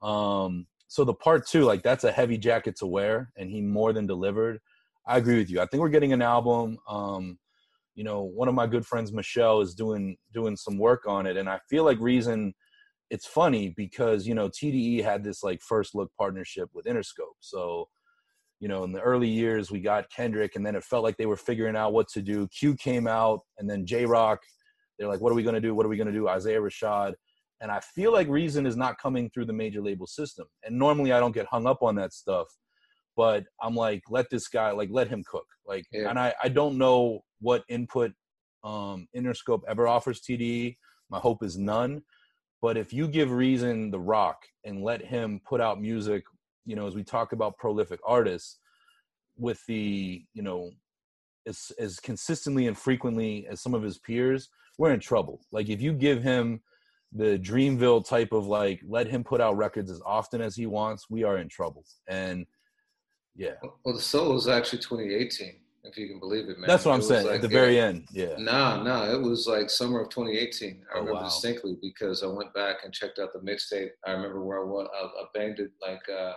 Um, 0.00 0.68
so 0.86 1.02
the 1.02 1.14
part 1.14 1.48
two, 1.48 1.64
like 1.64 1.82
that's 1.82 2.04
a 2.04 2.12
heavy 2.12 2.38
jacket 2.38 2.76
to 2.76 2.86
wear, 2.86 3.32
and 3.36 3.50
he 3.50 3.60
more 3.60 3.92
than 3.92 4.06
delivered. 4.06 4.60
I 5.04 5.18
agree 5.18 5.38
with 5.38 5.50
you. 5.50 5.60
I 5.60 5.66
think 5.66 5.80
we're 5.80 5.88
getting 5.88 6.12
an 6.12 6.22
album. 6.22 6.78
Um, 6.88 7.40
you 7.96 8.04
know, 8.04 8.22
one 8.22 8.46
of 8.46 8.54
my 8.54 8.68
good 8.68 8.86
friends, 8.86 9.12
Michelle, 9.12 9.60
is 9.62 9.74
doing 9.74 10.16
doing 10.32 10.56
some 10.56 10.78
work 10.78 11.08
on 11.08 11.26
it, 11.26 11.36
and 11.36 11.48
I 11.48 11.58
feel 11.68 11.82
like 11.82 11.98
Reason. 11.98 12.54
It's 13.10 13.26
funny 13.26 13.74
because 13.76 14.26
you 14.26 14.34
know 14.34 14.48
TDE 14.48 15.02
had 15.02 15.24
this 15.24 15.42
like 15.42 15.60
first 15.62 15.94
look 15.94 16.10
partnership 16.18 16.68
with 16.74 16.86
Interscope, 16.86 17.36
so 17.40 17.88
you 18.60 18.68
know 18.68 18.84
in 18.84 18.92
the 18.92 19.00
early 19.00 19.28
years 19.28 19.70
we 19.70 19.80
got 19.80 20.10
Kendrick, 20.10 20.56
and 20.56 20.64
then 20.66 20.76
it 20.76 20.84
felt 20.84 21.04
like 21.04 21.16
they 21.16 21.26
were 21.26 21.36
figuring 21.36 21.76
out 21.76 21.92
what 21.92 22.08
to 22.08 22.22
do. 22.22 22.46
Q 22.48 22.74
came 22.76 23.06
out, 23.06 23.40
and 23.58 23.68
then 23.68 23.86
J 23.86 24.04
Rock. 24.04 24.40
They're 24.98 25.08
like, 25.08 25.20
"What 25.20 25.32
are 25.32 25.36
we 25.36 25.42
gonna 25.42 25.60
do? 25.60 25.74
What 25.74 25.86
are 25.86 25.88
we 25.88 25.96
gonna 25.96 26.12
do?" 26.12 26.28
Isaiah 26.28 26.60
Rashad, 26.60 27.14
and 27.60 27.70
I 27.70 27.80
feel 27.80 28.12
like 28.12 28.28
Reason 28.28 28.66
is 28.66 28.76
not 28.76 28.98
coming 28.98 29.30
through 29.30 29.46
the 29.46 29.52
major 29.52 29.80
label 29.80 30.06
system. 30.06 30.46
And 30.64 30.78
normally 30.78 31.12
I 31.12 31.20
don't 31.20 31.32
get 31.34 31.46
hung 31.46 31.66
up 31.66 31.82
on 31.82 31.94
that 31.96 32.12
stuff, 32.12 32.46
but 33.16 33.44
I'm 33.60 33.74
like, 33.74 34.02
let 34.08 34.30
this 34.30 34.48
guy, 34.48 34.70
like, 34.70 34.90
let 34.92 35.08
him 35.08 35.24
cook. 35.28 35.46
Like, 35.66 35.84
Yeah. 35.92 36.10
and 36.10 36.18
I, 36.18 36.34
I 36.42 36.48
don't 36.48 36.78
know 36.78 37.20
what 37.40 37.64
input 37.68 38.12
um, 38.64 39.08
Interscope 39.16 39.62
ever 39.68 39.88
offers 39.88 40.20
TDE. 40.20 40.76
My 41.10 41.18
hope 41.18 41.42
is 41.42 41.58
none. 41.58 42.02
But 42.60 42.76
if 42.76 42.92
you 42.92 43.08
give 43.08 43.30
Reason 43.30 43.90
the 43.90 44.00
rock 44.00 44.42
and 44.64 44.82
let 44.82 45.04
him 45.04 45.40
put 45.46 45.60
out 45.60 45.80
music, 45.80 46.24
you 46.66 46.76
know, 46.76 46.86
as 46.86 46.94
we 46.94 47.04
talk 47.04 47.32
about 47.32 47.56
prolific 47.56 48.00
artists, 48.04 48.58
with 49.38 49.64
the, 49.66 50.24
you 50.34 50.42
know, 50.42 50.72
as 51.46 51.72
as 51.78 52.00
consistently 52.00 52.66
and 52.66 52.76
frequently 52.76 53.46
as 53.48 53.60
some 53.60 53.74
of 53.74 53.82
his 53.82 53.98
peers, 53.98 54.48
we're 54.76 54.92
in 54.92 55.00
trouble. 55.00 55.40
Like 55.52 55.68
if 55.68 55.80
you 55.80 55.92
give 55.92 56.22
him 56.22 56.60
the 57.12 57.38
Dreamville 57.38 58.06
type 58.06 58.32
of 58.32 58.46
like 58.46 58.80
let 58.86 59.06
him 59.06 59.24
put 59.24 59.40
out 59.40 59.56
records 59.56 59.90
as 59.90 60.02
often 60.04 60.40
as 60.40 60.54
he 60.54 60.66
wants, 60.66 61.08
we 61.08 61.22
are 61.22 61.38
in 61.38 61.48
trouble. 61.48 61.84
And 62.08 62.46
yeah, 63.34 63.54
Well, 63.84 63.94
the 63.94 64.02
solo 64.02 64.34
is 64.34 64.48
actually 64.48 64.80
2018, 64.80 65.60
if 65.84 65.96
you 65.96 66.08
can 66.08 66.18
believe 66.20 66.48
it, 66.48 66.58
man. 66.58 66.68
that's 66.68 66.84
what 66.84 66.92
I'm 66.94 67.02
saying 67.02 67.26
like- 67.26 67.36
at 67.36 67.42
the 67.42 67.48
yeah. 67.48 67.60
very 67.60 67.80
end. 67.80 68.06
Yeah, 68.12 68.36
No, 68.38 68.82
no, 68.82 69.12
it 69.14 69.20
was 69.22 69.46
like 69.46 69.70
summer 69.70 70.00
of 70.00 70.10
2018. 70.10 70.82
I 70.92 70.96
Oh, 70.96 71.00
remember 71.00 71.20
wow. 71.20 71.24
distinctly 71.24 71.76
because 71.80 72.22
I 72.22 72.26
went 72.26 72.52
back 72.54 72.84
and 72.84 72.92
checked 72.92 73.18
out 73.18 73.32
the 73.32 73.38
mixtape. 73.40 73.90
I 74.06 74.12
remember 74.12 74.44
where 74.44 74.60
I 74.60 74.64
was. 74.64 74.88
I, 74.94 75.06
I 75.06 75.24
banged 75.34 75.60
it 75.60 75.70
like 75.80 76.02
uh, 76.08 76.34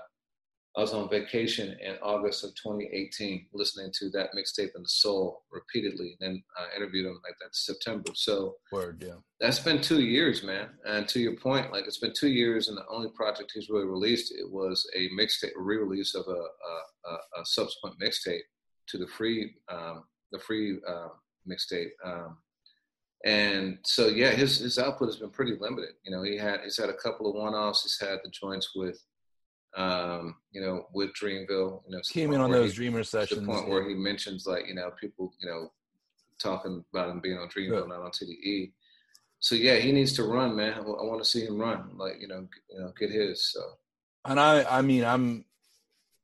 I 0.77 0.79
was 0.79 0.93
on 0.93 1.09
vacation 1.09 1.77
in 1.81 1.95
August 2.01 2.45
of 2.45 2.51
2018, 2.55 3.47
listening 3.53 3.91
to 3.99 4.09
that 4.11 4.29
mixtape 4.33 4.73
in 4.73 4.83
the 4.83 4.87
soul 4.87 5.43
repeatedly. 5.51 6.15
And 6.21 6.35
then 6.35 6.43
I 6.57 6.77
interviewed 6.77 7.07
him 7.07 7.19
like 7.25 7.35
that 7.41 7.53
September. 7.53 8.11
So 8.13 8.55
word. 8.71 9.03
Yeah, 9.05 9.15
that's 9.41 9.59
been 9.59 9.81
two 9.81 10.01
years, 10.01 10.43
man. 10.43 10.69
And 10.85 11.09
to 11.09 11.19
your 11.19 11.35
point, 11.35 11.73
like 11.73 11.87
it's 11.87 11.97
been 11.99 12.13
two 12.17 12.29
years, 12.29 12.69
and 12.69 12.77
the 12.77 12.85
only 12.89 13.09
project 13.15 13.51
he's 13.53 13.69
really 13.69 13.85
released 13.87 14.31
it 14.31 14.49
was 14.49 14.89
a 14.95 15.09
mixtape, 15.09 15.51
a 15.57 15.61
re-release 15.61 16.15
of 16.15 16.25
a, 16.29 16.31
a, 16.31 17.11
a, 17.11 17.13
a 17.41 17.45
subsequent 17.45 17.95
mixtape 18.01 18.39
to 18.87 18.97
the 18.97 19.07
free, 19.07 19.55
um, 19.69 20.03
the 20.31 20.39
free 20.39 20.77
uh, 20.87 21.09
mixtape. 21.47 21.91
Um, 22.03 22.37
and 23.23 23.77
so, 23.85 24.07
yeah, 24.07 24.31
his 24.31 24.57
his 24.59 24.79
output 24.79 25.09
has 25.09 25.17
been 25.17 25.29
pretty 25.29 25.55
limited. 25.59 25.91
You 26.03 26.11
know, 26.11 26.23
he 26.23 26.37
had 26.37 26.61
he's 26.63 26.77
had 26.77 26.89
a 26.89 26.93
couple 26.95 27.27
of 27.29 27.35
one-offs. 27.35 27.83
He's 27.83 27.99
had 27.99 28.19
the 28.23 28.31
joints 28.31 28.71
with, 28.75 28.99
um, 29.77 30.35
you 30.51 30.61
know, 30.61 30.87
with 30.93 31.11
Dreamville. 31.13 31.81
You 31.87 31.91
know, 31.91 32.01
came 32.09 32.33
in 32.33 32.41
on 32.41 32.51
those 32.51 32.71
he- 32.71 32.77
Dreamer 32.77 33.03
to 33.03 33.11
the 33.11 33.25
sessions. 33.27 33.45
point 33.45 33.69
where 33.69 33.87
he 33.87 33.93
mentions 33.95 34.45
like 34.47 34.67
you 34.67 34.73
know 34.73 34.91
people 34.99 35.33
you 35.39 35.47
know 35.47 35.71
talking 36.39 36.83
about 36.93 37.09
him 37.09 37.19
being 37.19 37.37
on 37.37 37.47
Dreamville, 37.49 37.87
Yeah. 37.87 37.95
not 37.95 38.01
on 38.01 38.11
TDE. 38.11 38.71
So 39.39 39.55
yeah, 39.55 39.75
he 39.75 39.91
needs 39.91 40.13
to 40.13 40.23
run, 40.23 40.55
man. 40.55 40.73
I, 40.73 40.81
want 40.81 41.23
to 41.23 41.29
see 41.29 41.45
him 41.45 41.59
run, 41.59 41.97
like 41.97 42.19
you 42.19 42.27
know, 42.27 42.47
you 42.71 42.79
know, 42.79 42.91
get 42.99 43.11
his. 43.11 43.51
So 43.51 43.61
and 44.25 44.39
I, 44.39 44.63
I 44.63 44.81
mean, 44.81 45.03
I'm, 45.03 45.45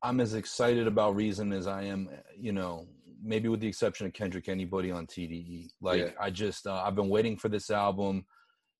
I'm 0.02 0.20
as 0.20 0.34
excited 0.34 0.86
about 0.86 1.16
Reason 1.16 1.52
as 1.52 1.66
I 1.66 1.82
am, 1.82 2.08
you 2.36 2.52
know, 2.52 2.86
maybe 3.22 3.48
with 3.48 3.60
the 3.60 3.66
exception 3.66 4.06
of 4.06 4.12
Kendrick, 4.12 4.48
anybody 4.48 4.90
on 4.90 5.06
TDE. 5.06 5.70
Like, 5.80 6.00
Yeah. 6.00 6.10
I 6.20 6.30
just, 6.30 6.66
uh, 6.66 6.82
I've 6.84 6.94
been 6.94 7.08
waiting 7.08 7.36
for 7.36 7.48
this 7.48 7.70
album, 7.70 8.24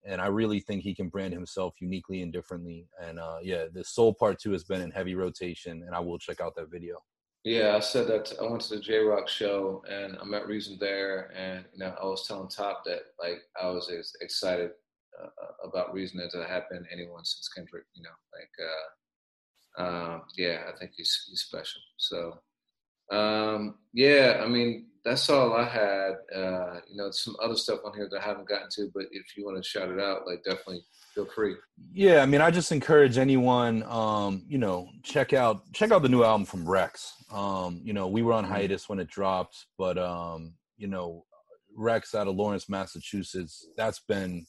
and 0.05 0.21
I 0.21 0.27
really 0.27 0.61
think 0.61 0.83
he 0.83 0.95
can 0.95 1.09
brand 1.09 1.35
himself 1.35 1.75
uniquely 1.81 2.23
and 2.23 2.33
differently. 2.33 2.87
And 3.03 3.19
uh, 3.19 3.39
yeah, 3.43 3.65
the 3.73 3.83
Soul 3.83 4.15
Part 4.15 4.39
Two 4.39 4.53
has 4.53 4.65
been 4.65 4.81
in 4.81 4.91
heavy 4.93 5.15
rotation, 5.17 5.83
and 5.85 5.95
I 5.95 5.99
will 6.01 6.19
check 6.19 6.41
out 6.41 6.55
that 6.57 6.71
video. 6.71 6.99
yeah, 7.45 7.75
I 7.75 7.81
said 7.81 8.07
that 8.09 8.33
I 8.41 8.45
went 8.45 8.63
to 8.63 8.77
the 8.77 8.81
J 8.81 8.99
Rock 8.99 9.29
show 9.29 9.83
and 9.91 10.17
I 10.21 10.25
met 10.25 10.47
Reason 10.47 10.77
there, 10.81 11.33
and 11.37 11.65
you 11.73 11.81
know, 11.81 11.95
I 12.01 12.05
was 12.05 12.27
telling 12.29 12.49
Top 12.49 12.85
that 12.85 13.01
like 13.21 13.41
I 13.61 13.69
was 13.71 13.91
as 13.91 14.13
excited 14.21 14.71
uh, 15.21 15.69
about 15.69 15.93
Reason 15.93 16.21
as 16.21 16.35
I 16.35 16.47
have 16.47 16.69
been 16.71 16.87
anyone 16.93 17.25
since 17.25 17.49
Kendrick. 17.49 17.85
You 17.95 18.05
know, 18.05 18.17
like 18.33 18.51
uh, 18.63 18.87
um, 19.79 20.23
yeah, 20.37 20.63
I 20.69 20.79
think 20.79 20.93
he's 20.97 21.27
he's 21.29 21.41
special. 21.41 21.81
So 21.97 22.39
um, 23.11 23.77
yeah, 23.93 24.43
I 24.45 24.49
mean 24.49 24.87
that's 25.05 25.31
all 25.31 25.55
I 25.55 25.65
had. 25.65 26.13
Uh, 26.35 26.81
you 26.91 26.97
know, 26.97 27.11
some 27.11 27.37
other 27.43 27.57
stuff 27.57 27.81
on 27.85 27.95
here 27.95 28.09
that 28.11 28.21
I 28.21 28.25
haven't 28.25 28.49
gotten 28.49 28.69
to, 28.73 28.91
but 28.95 29.05
if 29.11 29.37
you 29.37 29.45
want 29.45 29.57
to 29.57 29.63
shout 29.63 29.91
it 29.91 30.01
out, 30.01 30.27
like 30.27 30.45
definitely 30.45 30.83
feel 31.15 31.27
free. 31.35 31.55
Yeah, 31.93 32.23
I 32.23 32.27
mean, 32.27 32.41
I 32.41 32.51
just 32.51 32.73
encourage 32.73 33.17
anyone, 33.17 33.83
um, 33.85 34.45
you 34.49 34.59
know, 34.59 34.89
check 35.03 35.33
out 35.33 35.73
check 35.73 35.91
out 35.91 36.03
the 36.03 36.09
new 36.09 36.25
album 36.25 36.45
from 36.45 36.69
Rex. 36.69 37.13
Um, 37.33 37.81
you 37.83 37.93
know, 37.93 38.09
we 38.09 38.23
were 38.23 38.33
on 38.33 38.45
hiatus 38.45 38.89
when 38.89 38.99
it 38.99 39.09
dropped, 39.09 39.67
but 39.79 39.97
um, 39.97 40.55
you 40.77 40.89
know, 40.89 41.25
Rex 41.79 42.15
out 42.15 42.29
of 42.29 42.35
Lawrence, 42.35 42.69
Massachusetts, 42.69 43.67
that's 43.77 44.01
been, 44.01 44.47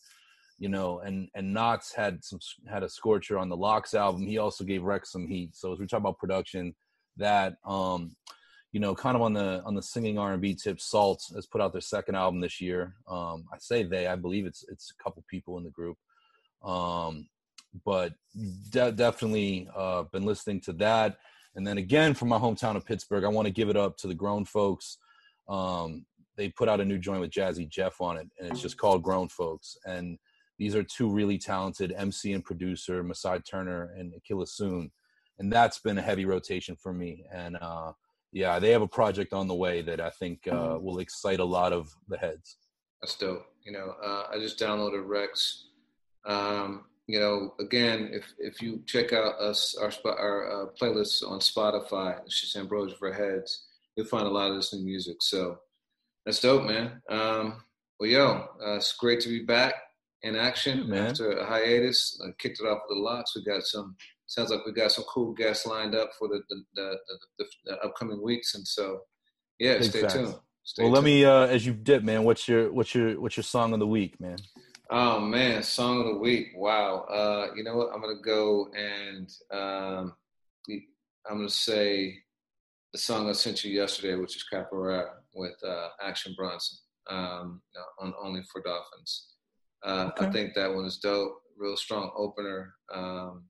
you 0.60 0.70
know, 0.70 1.00
and 1.00 1.30
and 1.34 1.56
Nottz 1.56 1.96
had 1.96 2.24
some 2.24 2.40
had 2.70 2.84
a 2.84 2.90
scorcher 2.90 3.38
on 3.38 3.50
the 3.50 3.58
LOX 3.58 3.94
album. 3.94 4.28
He 4.28 4.38
also 4.38 4.64
gave 4.64 4.84
Rex 4.84 5.12
some 5.12 5.28
heat. 5.28 5.56
So 5.56 5.74
as 5.74 5.80
we 5.80 5.88
talk 5.88 6.00
about 6.00 6.20
production, 6.20 6.76
that 7.18 7.56
um, 7.66 8.16
you 8.72 8.80
know, 8.80 8.94
kind 8.94 9.16
of 9.16 9.22
on 9.22 9.34
the 9.34 9.64
on 9.66 9.74
the 9.74 9.82
singing 9.82 10.20
R 10.20 10.34
and 10.34 10.42
B 10.42 10.54
tip, 10.54 10.80
SAULT 10.80 11.24
has 11.34 11.48
put 11.48 11.62
out 11.62 11.72
their 11.72 11.82
second 11.82 12.16
album 12.16 12.42
this 12.42 12.62
year. 12.62 12.96
Um, 13.08 13.46
I 13.52 13.58
say 13.58 13.84
they, 13.84 14.08
I 14.08 14.16
believe 14.16 14.46
it's 14.46 14.64
it's 14.70 14.92
a 14.92 15.04
couple 15.04 15.24
people 15.30 15.58
in 15.58 15.64
the 15.64 15.72
group 15.72 15.98
um 16.64 17.28
but 17.86 18.14
de- 18.70 18.92
definitely 18.92 19.70
uh 19.76 20.04
been 20.04 20.26
listening 20.26 20.60
to 20.60 20.74
that 20.74 21.18
and 21.56 21.66
then 21.66 21.78
again 21.78 22.14
from 22.14 22.28
my 22.28 22.38
hometown 22.38 22.76
of 22.76 22.86
pittsburgh 22.86 23.24
i 23.24 23.28
want 23.28 23.46
to 23.46 23.54
give 23.54 23.70
it 23.70 23.78
up 23.78 23.98
to 23.98 24.08
the 24.08 24.14
grown 24.14 24.44
folks 24.44 24.98
um 25.48 26.06
they 26.36 26.50
put 26.50 26.70
out 26.70 26.82
a 26.82 26.86
new 26.86 26.98
joint 26.98 27.22
with 27.22 27.32
jazzy 27.32 27.68
jeff 27.68 28.02
on 28.02 28.18
it 28.18 28.28
and 28.40 28.50
it's 28.50 28.62
just 28.62 28.78
called 28.78 29.04
grown 29.04 29.30
folks 29.30 29.78
and 29.86 30.18
these 30.60 30.76
are 30.76 30.84
two 30.84 31.10
really 31.10 31.38
talented 31.40 31.94
mc 31.98 32.32
and 32.32 32.46
producer 32.46 33.02
masai 33.02 33.40
turner 33.40 33.92
and 33.98 34.14
akila 34.14 34.48
soon 34.48 34.92
and 35.40 35.52
that's 35.52 35.80
been 35.80 35.98
a 35.98 36.02
heavy 36.02 36.26
rotation 36.26 36.76
for 36.76 36.94
me 36.94 37.26
and 37.34 37.58
uh 37.62 37.92
yeah 38.32 38.60
they 38.60 38.70
have 38.70 38.84
a 38.84 38.88
project 38.88 39.34
on 39.34 39.48
the 39.48 39.56
way 39.56 39.82
that 39.82 40.00
i 40.00 40.10
think 40.12 40.48
uh 40.52 40.78
will 40.80 41.00
excite 41.00 41.40
a 41.40 41.46
lot 41.46 41.74
of 41.74 41.90
the 42.08 42.18
heads 42.18 42.58
That's 43.02 43.16
dope. 43.16 43.46
You 43.64 43.72
know, 43.72 43.94
uh, 44.04 44.28
I 44.32 44.40
just 44.40 44.60
downloaded 44.60 45.08
Rex. 45.08 45.68
Um, 46.26 46.86
you 47.08 47.20
know, 47.20 47.54
again, 47.60 48.10
if 48.12 48.34
if 48.38 48.62
you 48.62 48.84
check 48.86 49.14
out 49.14 49.40
us 49.40 49.76
our 49.76 49.92
our 50.06 50.52
uh, 50.52 50.66
playlists 50.80 51.24
on 51.28 51.40
Spotify, 51.40 52.20
it's 52.26 52.42
just 52.42 52.56
Ambrosia 52.56 52.96
for 52.98 53.12
Heads. 53.12 53.66
You'll 53.96 54.06
find 54.06 54.28
a 54.28 54.30
lot 54.30 54.52
of 54.52 54.58
this 54.58 54.74
new 54.74 54.84
music. 54.84 55.18
So 55.22 55.60
that's 56.26 56.42
dope, 56.42 56.66
man. 56.66 57.02
Um, 57.10 57.64
well, 58.00 58.10
yo, 58.10 58.26
uh, 58.62 58.76
it's 58.76 58.94
great 58.94 59.22
to 59.22 59.30
be 59.30 59.44
back 59.44 59.74
in 60.24 60.36
action 60.36 60.80
Yeah, 60.80 60.84
man. 60.86 61.08
after 61.08 61.32
a 61.32 61.46
hiatus. 61.46 62.20
I 62.26 62.30
kicked 62.40 62.60
it 62.60 62.66
off 62.66 62.80
with 62.88 62.98
the 62.98 63.02
LOX. 63.02 63.36
We 63.36 63.44
got 63.44 63.64
some. 63.64 63.96
Sounds 64.28 64.52
like 64.52 64.64
we 64.66 64.74
got 64.74 64.92
some 64.92 65.06
cool 65.06 65.34
guests 65.34 65.66
lined 65.66 65.96
up 65.96 66.12
for 66.20 66.28
the 66.28 66.42
the, 66.50 66.64
the, 66.76 66.98
the, 67.08 67.18
the, 67.40 67.46
the 67.66 67.78
upcoming 67.80 68.22
weeks, 68.22 68.54
and 68.56 68.68
so 68.68 69.02
yeah, 69.58 69.80
Big 69.80 69.90
stay 69.90 70.02
facts. 70.02 70.14
tuned. 70.14 70.36
Stay 70.64 70.84
well 70.84 70.92
let 70.92 71.04
me 71.04 71.26
uh 71.26 71.48
as 71.48 71.66
you 71.66 71.74
dip 71.74 72.04
man 72.04 72.24
what's 72.24 72.48
your 72.48 72.72
what's 72.72 72.94
your 72.94 73.20
what's 73.20 73.36
your 73.36 73.44
song 73.44 73.74
of 73.74 73.80
the 73.80 73.88
week 73.88 74.20
man 74.22 74.38
Oh 74.92 75.20
man, 75.20 75.62
song 75.64 76.00
of 76.00 76.06
the 76.08 76.18
week. 76.18 76.48
Wow. 76.56 77.02
Uh, 77.04 77.48
you 77.56 77.64
know 77.64 77.76
what? 77.78 77.90
I'm 77.94 78.02
gonna 78.02 78.22
go 78.26 78.70
and 78.76 79.30
um, 79.52 80.16
I'm 81.30 81.38
gonna 81.38 81.50
say 81.50 82.18
the 82.92 82.98
song 83.00 83.30
I 83.30 83.34
sent 83.34 83.64
you 83.64 83.72
yesterday, 83.72 84.16
which 84.16 84.36
is 84.36 84.46
Capoeira 84.52 85.10
with 85.36 85.54
uh, 85.64 85.90
Action 86.04 86.34
Bronson 86.36 86.80
um, 87.08 87.62
on 88.00 88.14
Only 88.22 88.42
for 88.52 88.62
Dolphins. 88.64 89.28
Uh, 89.84 90.10
I 90.20 90.28
think 90.28 90.54
that 90.56 90.74
one 90.74 90.86
is 90.86 90.98
dope. 90.98 91.42
Real 91.58 91.78
strong 91.78 92.12
opener. 92.16 92.74
Um, 92.94 93.46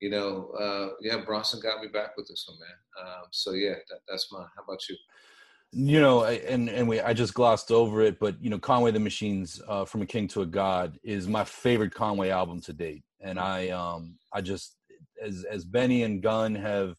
you 0.00 0.10
know, 0.10 0.50
uh, 0.58 0.88
yeah, 1.00 1.24
Bronson 1.24 1.60
got 1.60 1.80
me 1.80 1.88
back 1.88 2.16
with 2.16 2.28
this 2.28 2.44
one, 2.48 2.58
man. 2.60 3.06
Um, 3.06 3.24
so 3.30 3.52
yeah, 3.52 3.74
that, 3.88 4.00
that's 4.08 4.30
mine. 4.32 4.46
How 4.56 4.62
about 4.62 4.88
you? 4.88 4.96
you 5.72 6.00
know 6.00 6.22
I- 6.22 6.40
and 6.48 6.68
and 6.70 6.86
we 6.86 7.00
i 7.00 7.12
just 7.12 7.34
glossed 7.34 7.72
over 7.72 8.00
it 8.00 8.20
but 8.20 8.40
you 8.40 8.48
know 8.48 8.58
conway 8.58 8.92
the 8.92 9.00
machines 9.00 9.60
uh 9.66 9.84
from 9.84 10.00
a 10.00 10.06
king 10.06 10.28
to 10.28 10.42
a 10.42 10.46
god 10.46 10.96
is 11.02 11.26
my 11.26 11.42
favorite 11.42 11.92
conway 11.92 12.30
album 12.30 12.60
to 12.62 12.72
date 12.72 13.02
and 13.20 13.36
i 13.38 13.70
um 13.70 14.16
i 14.32 14.40
just 14.40 14.76
as 15.20 15.44
as 15.50 15.64
benny 15.64 16.04
and 16.04 16.22
gunn 16.22 16.54
have 16.54 16.94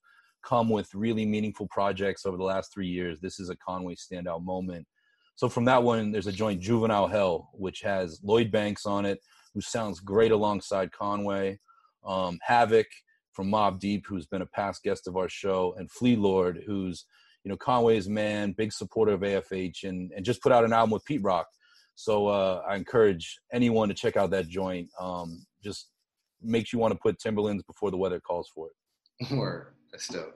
come 0.48 0.70
with 0.70 0.94
really 0.96 1.26
meaningful 1.26 1.68
projects 1.68 2.26
over 2.26 2.38
the 2.38 2.44
last 2.44 2.74
three 2.74 2.88
years. 2.88 3.20
This 3.20 3.40
is 3.40 3.50
a 3.50 3.56
Conway 3.58 3.96
standout 3.96 4.44
moment. 4.44 4.88
So 5.38 5.48
from 5.48 5.66
that 5.66 5.84
one, 5.84 6.12
there's 6.12 6.26
a 6.26 6.32
joint 6.32 6.60
Juvenile 6.60 7.08
Hell, 7.08 7.52
which 7.54 7.82
has 7.82 8.20
Lloyd 8.24 8.52
Banks 8.52 8.88
on 8.88 9.06
it, 9.06 9.20
who 9.54 9.62
sounds 9.62 10.00
great 10.00 10.32
alongside 10.32 10.92
Conway. 10.92 11.60
Um, 12.04 12.40
Havoc 12.42 12.88
from 13.34 13.52
Mobb 13.52 13.80
Deep, 13.80 14.08
who's 14.08 14.26
been 14.26 14.42
a 14.42 14.48
past 14.48 14.82
guest 14.82 15.08
of 15.08 15.16
our 15.16 15.30
show, 15.30 15.76
and 15.78 15.92
Flee 15.92 16.16
Lord, 16.16 16.64
who's 16.66 17.06
you 17.44 17.50
know 17.50 17.56
Conway's 17.56 18.10
man, 18.10 18.56
big 18.58 18.74
supporter 18.74 19.14
of 19.14 19.22
AFH, 19.22 19.84
and 19.84 20.12
and 20.16 20.26
just 20.26 20.42
put 20.42 20.52
out 20.52 20.66
an 20.66 20.74
album 20.74 20.90
with 20.90 21.06
Pete 21.06 21.22
Rock. 21.24 21.46
So 21.94 22.28
uh, 22.28 22.64
I 22.68 22.76
encourage 22.76 23.38
anyone 23.54 23.90
to 23.90 23.94
check 23.94 24.18
out 24.18 24.32
that 24.32 24.48
joint. 24.48 24.90
Um, 25.00 25.46
just 25.64 25.92
makes 26.42 26.74
you 26.74 26.80
want 26.80 26.94
to 26.94 27.00
put 27.00 27.20
Timberlands 27.20 27.62
before 27.62 27.92
the 27.92 27.98
weather 27.98 28.20
calls 28.20 28.50
for 28.54 28.70
it. 28.70 29.32
Word, 29.32 29.68
that's 29.92 30.08
dope. 30.08 30.34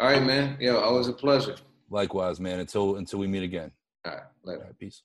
All 0.00 0.08
right, 0.08 0.22
man. 0.22 0.56
Yo, 0.60 0.78
always 0.78 1.08
a 1.08 1.12
pleasure. 1.12 1.56
Likewise, 1.90 2.38
man. 2.38 2.60
Until 2.60 2.94
until 2.94 3.18
we 3.18 3.26
meet 3.26 3.42
again. 3.42 3.72
All 4.04 4.12
right, 4.12 4.22
later. 4.44 4.60
All 4.60 4.66
right, 4.66 4.78
peace. 4.78 5.02